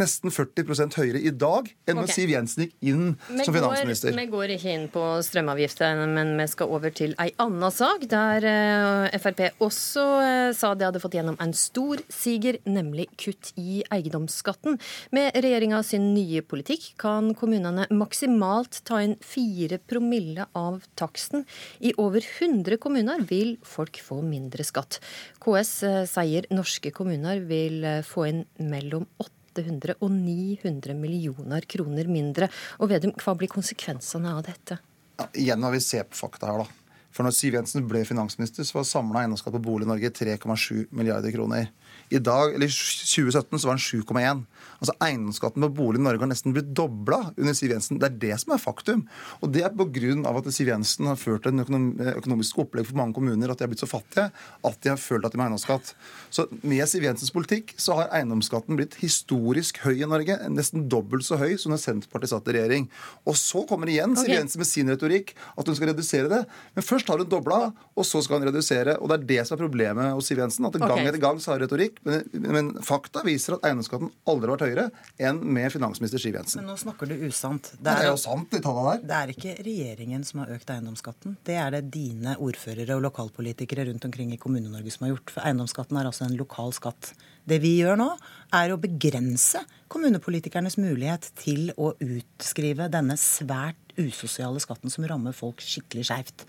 nesten 0.00 0.32
40% 0.34 0.96
høyere 0.98 1.20
i 1.22 1.30
dag 1.30 1.68
enn 1.88 2.00
okay. 2.02 2.14
Siv 2.16 2.32
Jensen 2.32 2.64
gikk 2.64 2.74
inn 2.90 3.04
vi 3.28 3.46
som 3.46 3.54
finansminister. 3.54 4.14
vi 4.16 4.26
går 4.32 4.54
ikke 4.56 4.72
inn 4.74 4.86
på 4.92 5.02
strømavgiftene, 5.26 6.08
men 6.10 6.32
vi 6.40 6.46
skal 6.50 6.72
over 6.74 6.94
til 6.94 7.14
ei 7.22 7.30
anna 7.42 7.70
sak, 7.74 8.06
der 8.10 8.46
uh, 8.46 9.18
Frp 9.22 9.44
også 9.64 10.04
uh, 10.18 10.50
sa 10.56 10.72
de 10.74 10.88
hadde 10.88 11.02
fått 11.02 11.14
gjennom 11.18 11.38
en 11.42 11.54
stor 11.56 12.02
siger, 12.12 12.58
nemlig 12.66 13.06
kutt 13.20 13.52
i 13.60 13.82
eiendomsskatten. 13.94 14.80
Med 15.14 15.38
regjeringa 15.38 15.82
sin 15.86 16.10
nye 16.16 16.42
politikk 16.42 16.90
kan 17.00 17.32
kommunene 17.38 17.86
maksimalt 17.94 18.82
ta 18.88 19.00
inn 19.04 19.16
fire 19.22 19.78
promille 19.78 20.48
av 20.58 20.82
taksten. 20.98 21.46
I 21.78 21.94
over 22.02 22.24
100 22.24 22.80
kommuner 22.82 23.22
vil 23.30 23.56
folk 23.66 24.00
få 24.02 24.20
mindre 24.26 24.66
skatt. 24.66 24.98
KS 25.44 25.72
uh, 25.86 26.02
sier 26.10 26.50
norske 26.54 26.90
kommuner 26.94 27.44
vil 27.46 27.82
få 28.06 28.28
inn 28.32 28.44
mellom 28.58 29.06
8 29.22 29.43
800 29.54 29.98
og 30.00 30.10
900 30.12 30.96
millioner 30.98 31.66
kroner 31.70 32.10
mindre. 32.10 32.50
Og 32.80 32.90
Vedum, 32.90 33.14
hva 33.22 33.36
blir 33.38 33.52
konsekvensene 33.52 34.34
av 34.34 34.44
dette? 34.46 34.80
Ja, 35.20 35.28
igjen 35.38 35.62
må 35.62 35.70
vi 35.74 35.82
se 35.84 36.02
på 36.02 36.18
fakta 36.24 36.50
her, 36.50 36.64
da. 36.64 36.80
For 37.14 37.22
når 37.22 37.34
Siv 37.36 37.54
Jensen 37.54 37.84
ble 37.86 38.02
finansminister, 38.08 38.66
så 38.66 38.80
var 38.80 38.88
samla 38.88 39.20
eiendomsskatt 39.22 39.54
på 39.54 39.62
bolig 39.62 39.86
i 39.86 39.90
Norge 39.92 40.10
3,7 40.10 40.88
milliarder 40.90 41.30
kroner. 41.34 41.68
I 42.10 42.20
dag, 42.20 42.54
eller 42.54 42.68
2017 42.68 43.58
så 43.58 43.68
var 43.68 43.78
den 43.78 43.84
7,1. 43.84 44.44
Altså 44.84 44.94
Eiendomsskatten 45.00 45.64
på 45.64 45.70
bolig 45.78 46.00
i 46.00 46.04
Norge 46.04 46.20
har 46.20 46.28
nesten 46.28 46.52
blitt 46.54 46.72
dobla 46.76 47.20
under 47.38 47.54
Siv 47.56 47.72
Jensen. 47.72 48.00
Det 48.00 48.10
er 48.10 48.18
det 48.26 48.38
som 48.42 48.54
er 48.54 48.60
faktum. 48.60 49.04
Og 49.40 49.52
det 49.54 49.64
er 49.64 49.72
pga. 49.72 50.34
at 50.34 50.50
Siv 50.52 50.68
Jensen 50.68 51.08
har 51.08 51.16
ført 51.20 51.46
en 51.48 51.62
økonom 51.62 51.86
økonomisk 52.14 52.58
opplegg 52.64 52.88
for 52.88 52.98
mange 52.98 53.16
kommuner 53.16 53.50
at 53.50 53.58
de 53.58 53.64
har 53.64 53.72
blitt 53.72 53.82
så 53.82 53.88
fattige 53.88 54.30
at 54.64 54.78
de 54.82 54.92
har 54.92 55.00
følt 55.00 55.24
at 55.24 55.32
de 55.32 55.38
må 55.38 55.44
ha 55.44 55.48
eiendomsskatt. 55.48 55.94
Så 56.34 56.46
med 56.62 56.84
Siv 56.90 57.06
Jensens 57.06 57.32
politikk 57.34 57.74
så 57.80 57.96
har 58.00 58.12
eiendomsskatten 58.18 58.76
blitt 58.78 58.98
historisk 59.00 59.80
høy 59.84 60.02
i 60.02 60.08
Norge. 60.10 60.36
Nesten 60.52 60.88
dobbelt 60.92 61.26
så 61.26 61.38
høy 61.40 61.56
som 61.60 61.74
da 61.74 61.80
Senterpartiet 61.80 62.34
satt 62.34 62.50
i 62.50 62.56
regjering. 62.58 62.88
Og 63.28 63.38
så 63.40 63.64
kommer 63.68 63.90
igjen 63.90 64.16
Siv 64.18 64.34
Jensen 64.34 64.62
med 64.62 64.70
sin 64.70 64.92
retorikk 64.92 65.34
at 65.54 65.68
hun 65.68 65.78
skal 65.78 65.92
redusere 65.92 66.30
det. 66.32 66.42
Men 66.76 66.86
først 66.86 67.10
har 67.10 67.20
hun 67.20 67.30
dobla, 67.30 67.60
og 67.94 68.08
så 68.08 68.22
skal 68.24 68.40
hun 68.40 68.48
redusere. 68.50 68.98
Og 69.00 69.10
det 69.10 69.20
er 69.20 69.28
det 69.32 69.40
som 69.48 69.56
er 69.56 69.64
problemet 69.64 70.12
hos 70.12 70.30
Siv 70.30 70.42
Jensen. 70.42 70.68
At 70.68 70.78
gang 70.80 70.98
okay. 70.98 71.10
etter 71.10 71.22
gang 71.22 71.40
så 71.42 71.54
har 71.54 71.64
retorikk. 71.64 71.93
Men, 72.02 72.24
men 72.56 72.70
fakta 72.84 73.22
viser 73.26 73.56
at 73.56 73.66
eiendomsskatten 73.68 74.10
aldri 74.30 74.50
har 74.50 74.56
vært 74.56 74.66
høyere 74.66 74.86
enn 75.28 75.40
med 75.56 75.72
finansminister 75.74 76.22
Siv 76.22 76.38
Jensen. 76.38 76.62
Men 76.62 76.72
nå 76.72 76.78
snakker 76.80 77.10
du 77.10 77.14
usant. 77.26 77.70
Det 77.76 77.78
er, 77.78 78.00
det 78.00 78.08
er 78.08 78.10
jo 78.10 78.20
sant, 78.24 78.48
de 78.52 78.62
tallene 78.64 78.96
der. 78.96 79.04
Det 79.10 79.20
er 79.20 79.34
ikke 79.34 79.54
regjeringen 79.68 80.26
som 80.26 80.42
har 80.42 80.54
økt 80.56 80.74
eiendomsskatten. 80.74 81.38
Det 81.46 81.58
er 81.60 81.76
det 81.76 81.84
dine 81.94 82.36
ordførere 82.42 82.98
og 82.98 83.04
lokalpolitikere 83.06 83.86
rundt 83.90 84.08
omkring 84.08 84.34
i 84.34 84.40
Kommune-Norge 84.40 84.94
som 84.94 85.06
har 85.06 85.14
gjort. 85.14 85.36
For 85.36 85.46
eiendomsskatten 85.46 86.00
er 86.00 86.10
altså 86.10 86.26
en 86.28 86.36
lokal 86.40 86.74
skatt. 86.76 87.14
Det 87.44 87.60
vi 87.60 87.76
gjør 87.82 87.98
nå, 88.00 88.10
er 88.56 88.72
å 88.72 88.80
begrense 88.80 89.60
kommunepolitikernes 89.92 90.78
mulighet 90.80 91.28
til 91.38 91.68
å 91.76 91.92
utskrive 92.00 92.88
denne 92.92 93.18
svært 93.20 93.78
usosiale 94.00 94.62
skatten 94.62 94.90
som 94.90 95.06
rammer 95.06 95.36
folk 95.36 95.62
skikkelig 95.62 96.08
skjevt. 96.08 96.46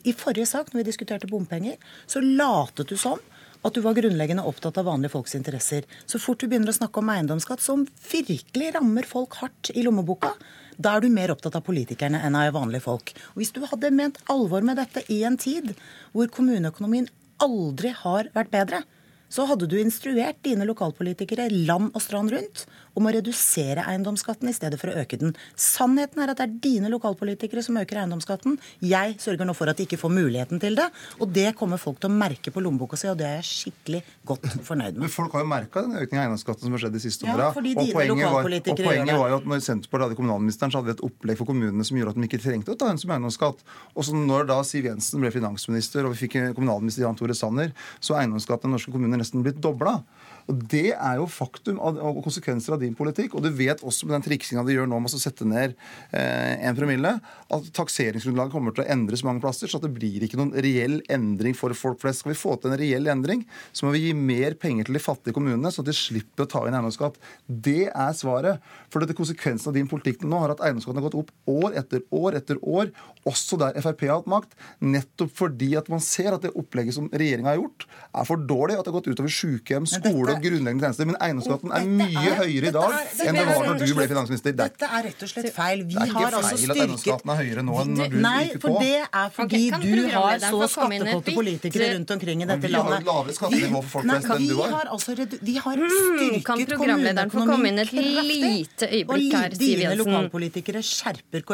I 0.00 0.14
forrige 0.16 0.48
sak, 0.50 0.72
når 0.72 0.82
vi 0.82 0.88
diskuterte 0.88 1.30
bompenger, 1.30 1.76
så 2.10 2.22
latet 2.24 2.90
du 2.90 2.96
som 2.98 3.20
at 3.62 3.76
du 3.76 3.82
var 3.84 3.96
grunnleggende 3.96 4.44
opptatt 4.48 4.78
av 4.80 4.88
vanlige 4.88 5.12
folks 5.12 5.34
interesser. 5.36 5.84
Så 6.06 6.20
fort 6.22 6.40
du 6.40 6.48
begynner 6.48 6.72
å 6.72 6.76
snakke 6.76 7.02
om 7.02 7.10
eiendomsskatt, 7.12 7.62
som 7.62 7.84
virkelig 8.10 8.72
rammer 8.76 9.08
folk 9.08 9.36
hardt 9.42 9.72
i 9.74 9.84
lommeboka, 9.84 10.32
da 10.80 10.96
er 10.96 11.04
du 11.04 11.10
mer 11.12 11.32
opptatt 11.34 11.58
av 11.58 11.64
politikerne 11.66 12.22
enn 12.24 12.38
av 12.38 12.54
vanlige 12.56 12.86
folk. 12.86 13.12
Og 13.34 13.42
Hvis 13.42 13.52
du 13.52 13.60
hadde 13.66 13.92
ment 13.92 14.20
alvor 14.32 14.64
med 14.64 14.80
dette 14.80 15.04
i 15.12 15.20
en 15.28 15.36
tid 15.40 15.74
hvor 16.14 16.30
kommuneøkonomien 16.32 17.10
aldri 17.40 17.92
har 17.96 18.30
vært 18.36 18.52
bedre, 18.52 18.82
så 19.30 19.46
hadde 19.48 19.68
du 19.70 19.78
instruert 19.80 20.40
dine 20.44 20.66
lokalpolitikere 20.68 21.48
land 21.54 21.92
og 21.94 22.02
strand 22.02 22.34
rundt 22.34 22.66
om 22.98 23.06
å 23.06 23.12
redusere 23.14 23.84
eiendomsskatten 23.86 24.50
i 24.50 24.54
stedet 24.54 24.78
for 24.80 24.90
å 24.90 24.96
øke 25.02 25.18
den. 25.20 25.34
Sannheten 25.54 26.22
er 26.22 26.32
at 26.32 26.40
det 26.40 26.46
er 26.48 26.56
dine 26.64 26.90
lokalpolitikere 26.92 27.62
som 27.64 27.78
øker 27.80 28.02
eiendomsskatten. 28.02 28.58
Jeg 28.82 29.16
sørger 29.22 29.46
nå 29.46 29.54
for 29.56 29.70
at 29.70 29.78
de 29.78 29.86
ikke 29.86 30.00
får 30.00 30.12
muligheten 30.14 30.60
til 30.62 30.78
det. 30.78 30.88
Og 31.22 31.30
det 31.30 31.52
kommer 31.58 31.80
folk 31.80 32.00
til 32.02 32.10
å 32.10 32.14
merke 32.14 32.52
på 32.52 32.62
lommeboka 32.64 32.98
si, 32.98 33.08
og 33.10 33.18
det 33.20 33.28
er 33.28 33.38
jeg 33.38 33.48
skikkelig 33.50 34.02
godt 34.26 34.48
fornøyd 34.66 34.98
med. 34.98 35.04
Men 35.06 35.14
folk 35.14 35.36
har 35.36 35.44
jo 35.44 35.50
merka 35.52 35.84
den 35.86 35.96
økningen 36.00 36.22
av 36.22 36.26
eiendomsskatten 36.26 36.66
som 36.66 36.76
har 36.76 36.84
skjedd 36.84 36.96
de 36.98 37.04
siste 37.04 37.28
ja, 37.28 37.36
åra. 37.36 37.50
Og 37.54 37.60
og 37.60 38.82
poenget 38.82 39.14
var 39.14 39.32
jo 39.32 39.38
at 39.38 39.48
når 39.48 39.62
Senterpartiet 39.64 40.08
hadde 40.08 40.18
kommunalministeren, 40.18 40.72
så 40.72 40.80
hadde 40.80 40.90
vi 40.90 40.96
et 40.98 41.04
opplegg 41.06 41.38
for 41.38 41.50
kommunene 41.50 41.86
som 41.86 41.98
gjorde 41.98 42.14
at 42.14 42.20
de 42.20 42.28
ikke 42.28 42.42
trengte 42.42 42.74
å 42.74 42.78
ta 42.80 42.90
hensyn 42.90 43.08
til 43.08 43.16
eiendomsskatt. 43.16 43.64
Og 43.94 44.06
så 44.06 44.16
når 44.16 44.50
da 44.50 44.58
Siv 44.66 44.88
Jensen 44.90 45.22
ble 45.22 45.32
finansminister 45.34 46.06
og 46.06 46.14
vi 46.14 46.24
fikk 46.24 46.38
kommunalminister 46.58 47.06
Jan 47.06 47.18
Tore 47.18 47.36
Sanner, 47.38 47.72
så 48.02 48.18
eiendomsskatten 48.18 48.70
i 48.70 48.74
norske 48.74 48.94
kommuner 48.94 49.19
nesten 49.20 49.44
blitt 49.44 49.60
dobla. 49.62 50.00
Og 50.48 50.64
Det 50.70 50.92
er 50.94 51.18
jo 51.20 51.26
faktum 51.30 51.80
og 51.80 52.22
konsekvenser 52.24 52.76
av 52.76 52.82
din 52.82 52.96
politikk. 52.98 53.36
Og 53.36 53.44
du 53.44 53.50
vet 53.54 53.82
også 53.84 54.06
med 54.06 54.16
den 54.18 54.26
triksinga 54.26 54.64
de 54.66 54.76
gjør 54.76 54.88
nå 54.90 55.00
med 55.02 55.14
å 55.16 55.20
sette 55.20 55.46
ned 55.48 55.76
eh, 56.16 56.56
en 56.68 56.76
promille, 56.76 57.16
at 57.50 57.70
takseringsgrunnlaget 57.76 58.54
kommer 58.54 58.74
til 58.74 58.84
å 58.84 58.90
endres 58.92 59.24
mange 59.26 59.42
plasser, 59.42 59.70
så 59.70 59.80
det 59.82 59.92
blir 59.94 60.24
ikke 60.24 60.38
noen 60.40 60.54
reell 60.64 61.00
endring 61.12 61.56
for 61.58 61.74
folk 61.76 62.00
flest. 62.02 62.22
Skal 62.22 62.34
vi 62.34 62.38
få 62.38 62.56
til 62.60 62.72
en 62.72 62.80
reell 62.80 63.10
endring, 63.10 63.44
så 63.72 63.86
må 63.86 63.94
vi 63.94 64.06
gi 64.06 64.14
mer 64.16 64.56
penger 64.60 64.88
til 64.88 64.98
de 64.98 65.02
fattige 65.02 65.36
kommunene, 65.36 65.72
så 65.74 65.84
de 65.86 65.94
slipper 65.96 66.46
å 66.46 66.50
ta 66.50 66.64
inn 66.66 66.76
eiendomsskatt. 66.76 67.18
Det 67.46 67.88
er 67.90 68.16
svaret. 68.16 68.64
For 68.92 69.02
det 69.02 69.16
konsekvensen 69.18 69.70
av 69.70 69.78
din 69.78 69.90
politikk 69.90 70.24
nå 70.26 70.42
har 70.42 70.54
at 70.54 70.62
eiendomsskatten 70.64 71.00
har 71.00 71.08
gått 71.08 71.18
opp 71.22 71.32
år 71.50 71.76
etter 71.80 72.04
år 72.14 72.38
etter 72.38 72.60
år, 72.62 72.92
også 73.28 73.58
der 73.60 73.78
Frp 73.80 74.06
har 74.06 74.20
hatt 74.20 74.30
makt, 74.30 74.56
nettopp 74.82 75.32
fordi 75.36 75.72
at 75.78 75.90
man 75.92 76.02
ser 76.04 76.34
at 76.34 76.44
det 76.44 76.54
opplegget 76.58 76.96
som 76.96 77.08
regjeringa 77.12 77.52
har 77.52 77.60
gjort, 77.60 77.86
er 78.14 78.28
for 78.28 78.48
dårlig, 78.50 78.78
at 78.78 78.86
det 78.86 78.92
har 78.92 78.98
gått 78.98 79.10
utover 79.12 79.32
sykehjem, 79.34 79.88
skole 79.88 80.29
og 80.34 80.42
grunnleggende 80.44 80.84
tjenester. 80.86 81.08
Men 81.10 81.16
eiendomsskatten 81.26 81.72
er 81.78 81.86
mye 82.00 82.32
høyere 82.40 82.70
i 82.70 82.74
dag 82.76 82.92
enn 83.26 83.38
det 83.40 83.46
var 83.50 83.66
når 83.70 83.78
du 83.82 83.94
ble 83.98 84.06
finansminister. 84.12 84.56
Dette 84.60 84.88
er 84.90 85.06
rett 85.08 85.24
og 85.26 85.32
slett 85.32 85.50
feil. 85.54 85.84
Vi 85.84 85.94
det 85.94 86.02
er 86.02 86.12
ikke 86.12 86.26
altså 86.30 86.42
feil 86.56 86.70
at 86.74 86.80
eiendomsskatten 86.84 87.32
er 87.34 87.40
høyere 87.42 87.64
nå 87.66 87.78
enn 87.82 87.94
når 87.98 88.10
du 88.14 88.18
Nei, 88.20 88.44
gikk 88.48 88.58
på. 88.60 88.66
for 88.66 88.84
det 88.84 88.98
er 89.00 89.28
fordi 89.36 89.62
okay, 89.70 89.80
du 89.80 90.08
har 90.14 90.38
så 90.44 90.60
skattekåte 90.74 91.34
politikere 91.40 91.90
rundt 91.94 92.10
omkring 92.16 92.42
i 92.42 92.48
dette 92.50 92.68
landet. 92.70 92.70
vi 92.70 92.94
har 92.94 93.00
et 93.00 93.10
lavere 93.10 93.36
skattenivå 93.38 93.82
for 93.82 93.90
folk 93.96 94.08
Nei, 94.10 94.18
flest 94.20 94.34
enn 94.36 94.46
du 94.46 94.54
vi 94.54 94.60
har. 94.60 94.76
har 94.78 94.92
altså 94.96 95.16
vi 95.50 95.56
har 95.66 95.76
Mm, 95.80 95.88
styrket 95.90 96.44
kan 96.44 96.64
programlederen 96.66 97.30
få 97.32 97.44
komme 97.46 97.68
inn 97.70 97.78
et 97.78 97.88
kommuneøkonomien 97.90 98.40
lite 98.40 98.86
kraftig. 98.86 99.00
øyeblikk 99.00 99.32
her, 99.34 99.50
Og 99.50 99.56
Siv 99.56 99.78
dine 99.80 99.94
lokalpolitikere 99.96 100.82
skjerper 100.84 101.44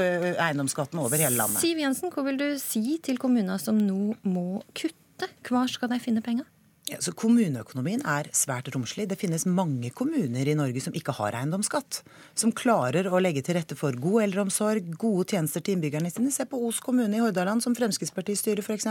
eiendomsskatten 0.47 0.99
over 0.99 1.17
hele 1.17 1.37
landet. 1.37 1.61
Siv 1.63 1.79
Jensen, 1.79 2.11
hva 2.11 2.25
vil 2.27 2.37
du 2.41 2.47
si 2.59 2.99
til 3.03 3.19
kommuner 3.19 3.59
som 3.63 3.79
nå 3.79 4.15
må 4.25 4.63
kutte? 4.75 5.29
Hvor 5.49 5.67
skal 5.71 5.89
de 5.89 5.99
finne 6.03 6.21
penger? 6.23 6.45
Ja, 6.87 7.01
så 7.03 7.11
Kommuneøkonomien 7.19 8.05
er 8.07 8.29
svært 8.37 8.69
romslig. 8.71 9.09
Det 9.11 9.19
finnes 9.19 9.43
mange 9.51 9.89
kommuner 9.91 10.47
i 10.47 10.55
Norge 10.55 10.85
som 10.85 10.95
ikke 10.95 11.17
har 11.19 11.35
eiendomsskatt. 11.35 11.99
Som 12.39 12.53
klarer 12.55 13.09
å 13.11 13.19
legge 13.19 13.43
til 13.43 13.59
rette 13.59 13.75
for 13.79 13.97
god 13.99 14.29
eldreomsorg, 14.29 14.93
gode 15.01 15.27
tjenester 15.35 15.65
til 15.67 15.75
innbyggerne 15.75 16.13
sine. 16.15 16.31
Se 16.31 16.47
på 16.47 16.61
Os 16.69 16.79
kommune 16.85 17.19
i 17.19 17.25
Hordaland, 17.25 17.65
som 17.65 17.75
Fremskrittspartiet 17.75 18.39
styrer 18.39 18.63
f.eks. 18.63 18.87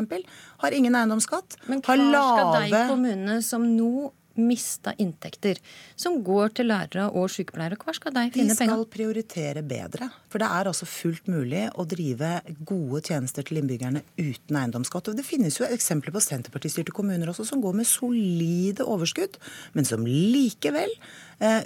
Har 0.65 0.75
ingen 0.75 0.99
eiendomsskatt. 0.99 1.55
Men 1.71 1.85
har 1.87 2.03
hva 2.03 2.25
skal 2.27 2.67
de 2.67 2.83
kommunene 2.91 3.39
som 3.45 3.63
nå 3.77 4.11
mista 4.35 4.93
inntekter, 5.01 5.59
som 5.95 6.19
går 6.25 6.55
til 6.59 6.69
lærere 6.71 7.07
og 7.11 7.29
sykepleiere, 7.31 7.77
hvor 7.81 7.95
skal 7.97 8.13
de 8.15 8.25
finne 8.29 8.33
penger? 8.33 8.51
De 8.51 8.55
skal 8.55 8.71
penger? 8.71 8.91
prioritere 8.95 9.63
bedre. 9.65 10.09
For 10.31 10.43
det 10.43 10.49
er 10.51 10.69
altså 10.71 10.87
fullt 10.89 11.29
mulig 11.31 11.65
å 11.75 11.85
drive 11.89 12.31
gode 12.67 13.03
tjenester 13.09 13.45
til 13.47 13.61
innbyggerne 13.61 14.03
uten 14.19 14.59
eiendomsskatt. 14.61 15.11
Og 15.11 15.19
det 15.19 15.27
finnes 15.27 15.59
jo 15.59 15.67
eksempler 15.67 16.15
på 16.15 16.23
Senterpartistyrte 16.23 16.95
kommuner 16.95 17.31
også 17.31 17.47
som 17.47 17.63
går 17.63 17.79
med 17.81 17.89
solide 17.89 18.85
overskudd, 18.85 19.39
men 19.77 19.87
som 19.87 20.05
likevel 20.05 20.91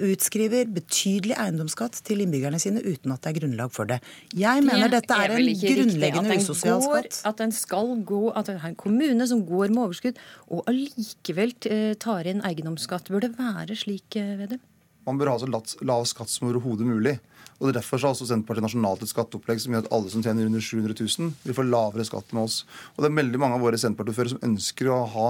utskriver 0.03 0.67
betydelig 0.75 1.37
eiendomsskatt 1.39 2.01
til 2.03 2.25
innbyggerne 2.25 2.59
sine 2.59 2.83
uten 2.83 3.13
at 3.13 3.23
det 3.23 3.31
er 3.31 3.39
grunnlag 3.39 3.71
for 3.71 3.89
det. 3.89 3.99
Jeg 4.35 4.65
mener 4.65 4.91
dette 4.91 5.13
er 5.15 5.29
er 5.29 5.37
en 5.37 5.47
riktig 5.49 5.75
grunnleggende 5.77 6.37
usosial 6.41 6.81
skatt. 6.83 7.19
At 7.29 7.43
en 7.43 7.53
skal 7.55 7.93
gå, 8.07 8.21
at 8.33 8.49
det 8.49 8.57
er 8.57 8.67
en 8.71 8.79
kommune 8.79 9.27
som 9.29 9.43
går 9.47 9.73
med 9.73 9.83
overskudd, 9.85 10.19
og 10.49 10.69
allikevel 10.71 11.55
eh, 11.69 11.93
tar 12.01 12.29
inn 12.29 12.43
eiendomsskatt. 12.45 13.11
Bør 13.11 13.27
det 13.27 13.33
være 13.37 13.77
slik, 13.77 14.17
eh, 14.19 14.35
Vedum? 14.39 14.61
Man 15.07 15.19
bør 15.19 15.33
ha 15.33 15.39
så 15.41 15.49
lav 15.49 16.05
skatt 16.09 16.31
som 16.31 16.49
overhodet 16.49 16.87
mulig. 16.87 17.17
Og 17.60 17.68
det 17.68 17.73
er 17.73 17.80
Derfor 17.80 17.99
så 17.99 18.07
har 18.07 18.15
også 18.15 18.27
Senterpartiet 18.30 18.64
nasjonalt 18.64 19.02
et 19.03 19.11
skatteopplegg 19.11 19.60
som 19.60 19.73
gjør 19.73 19.86
at 19.86 19.91
alle 19.95 20.11
som 20.11 20.23
tjener 20.23 20.48
under 20.48 20.64
700 20.64 20.95
000, 20.99 21.31
vil 21.44 21.56
få 21.56 21.64
lavere 21.68 22.06
skatt 22.07 22.31
med 22.36 22.44
oss. 22.44 22.61
Og 22.95 23.03
det 23.03 23.10
er 23.10 23.15
veldig 23.19 23.40
mange 23.41 23.56
av 23.57 23.64
våre 23.64 23.80
Senterpartiordførere 23.80 24.34
som 24.34 24.44
ønsker 24.48 24.90
å 24.91 24.99
ha 25.14 25.26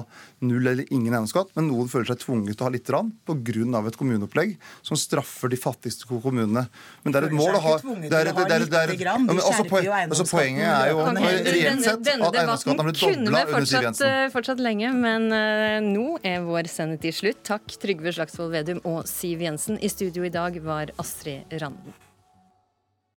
null 0.46 0.68
eller 0.70 0.86
ingen 0.94 1.14
eiendomsskatt, 1.14 1.54
men 1.58 1.70
noen 1.72 1.90
føler 1.90 2.10
seg 2.12 2.22
tvunget 2.22 2.58
til 2.58 2.66
å 2.66 2.70
ha 2.70 2.74
litt 2.74 2.90
rann 2.94 3.12
pga. 3.26 3.88
et 3.90 3.98
kommuneopplegg 3.98 4.58
som 4.86 4.98
straffer 4.98 5.50
de 5.50 5.58
fattigste 5.58 6.06
kommunene. 6.10 6.68
Men 7.04 7.14
det 7.14 7.24
er 7.24 7.28
et 7.28 7.34
mål 7.34 7.56
å 7.56 7.62
ha 7.62 7.78
det 7.78 7.86
er- 7.88 8.10
det 8.10 8.38
er- 8.38 8.66
det 8.70 8.74
er- 8.74 8.88
lite 8.88 9.00
Ja, 9.00 9.18
men 9.18 9.38
også 9.38 9.66
poen- 9.70 9.84
jo 9.86 9.92
altså 9.92 10.26
Poenget 10.30 10.70
er 10.70 10.90
jo 10.90 10.98
reelt 11.00 11.82
sett 11.84 12.08
at 12.08 12.34
eiendomsskatten 12.34 12.78
har 12.78 12.86
blitt 12.86 13.00
dobla 13.00 13.18
under 13.18 13.32
Siv 13.32 13.54
fortsatt, 13.56 13.98
Kunne 14.00 14.28
vi 14.28 14.34
fortsatt 14.34 14.60
lenge, 14.60 14.94
men 14.94 15.32
eh, 15.32 15.80
nå 15.82 16.20
er 16.24 16.42
vår 16.42 16.68
sendetid 16.68 17.14
slutt. 17.14 17.44
Takk 17.44 17.66
Trygve 17.80 18.14
Slagsvold 18.14 18.52
Vedum 18.52 18.82
og 18.86 19.06
Siv 19.06 19.40
Jensen. 19.40 19.80
I 19.82 19.88
studio 19.88 20.24
i 20.24 20.30
dag 20.30 20.62
var 20.62 20.88
Astrid 21.00 21.44
Randen. 21.52 21.94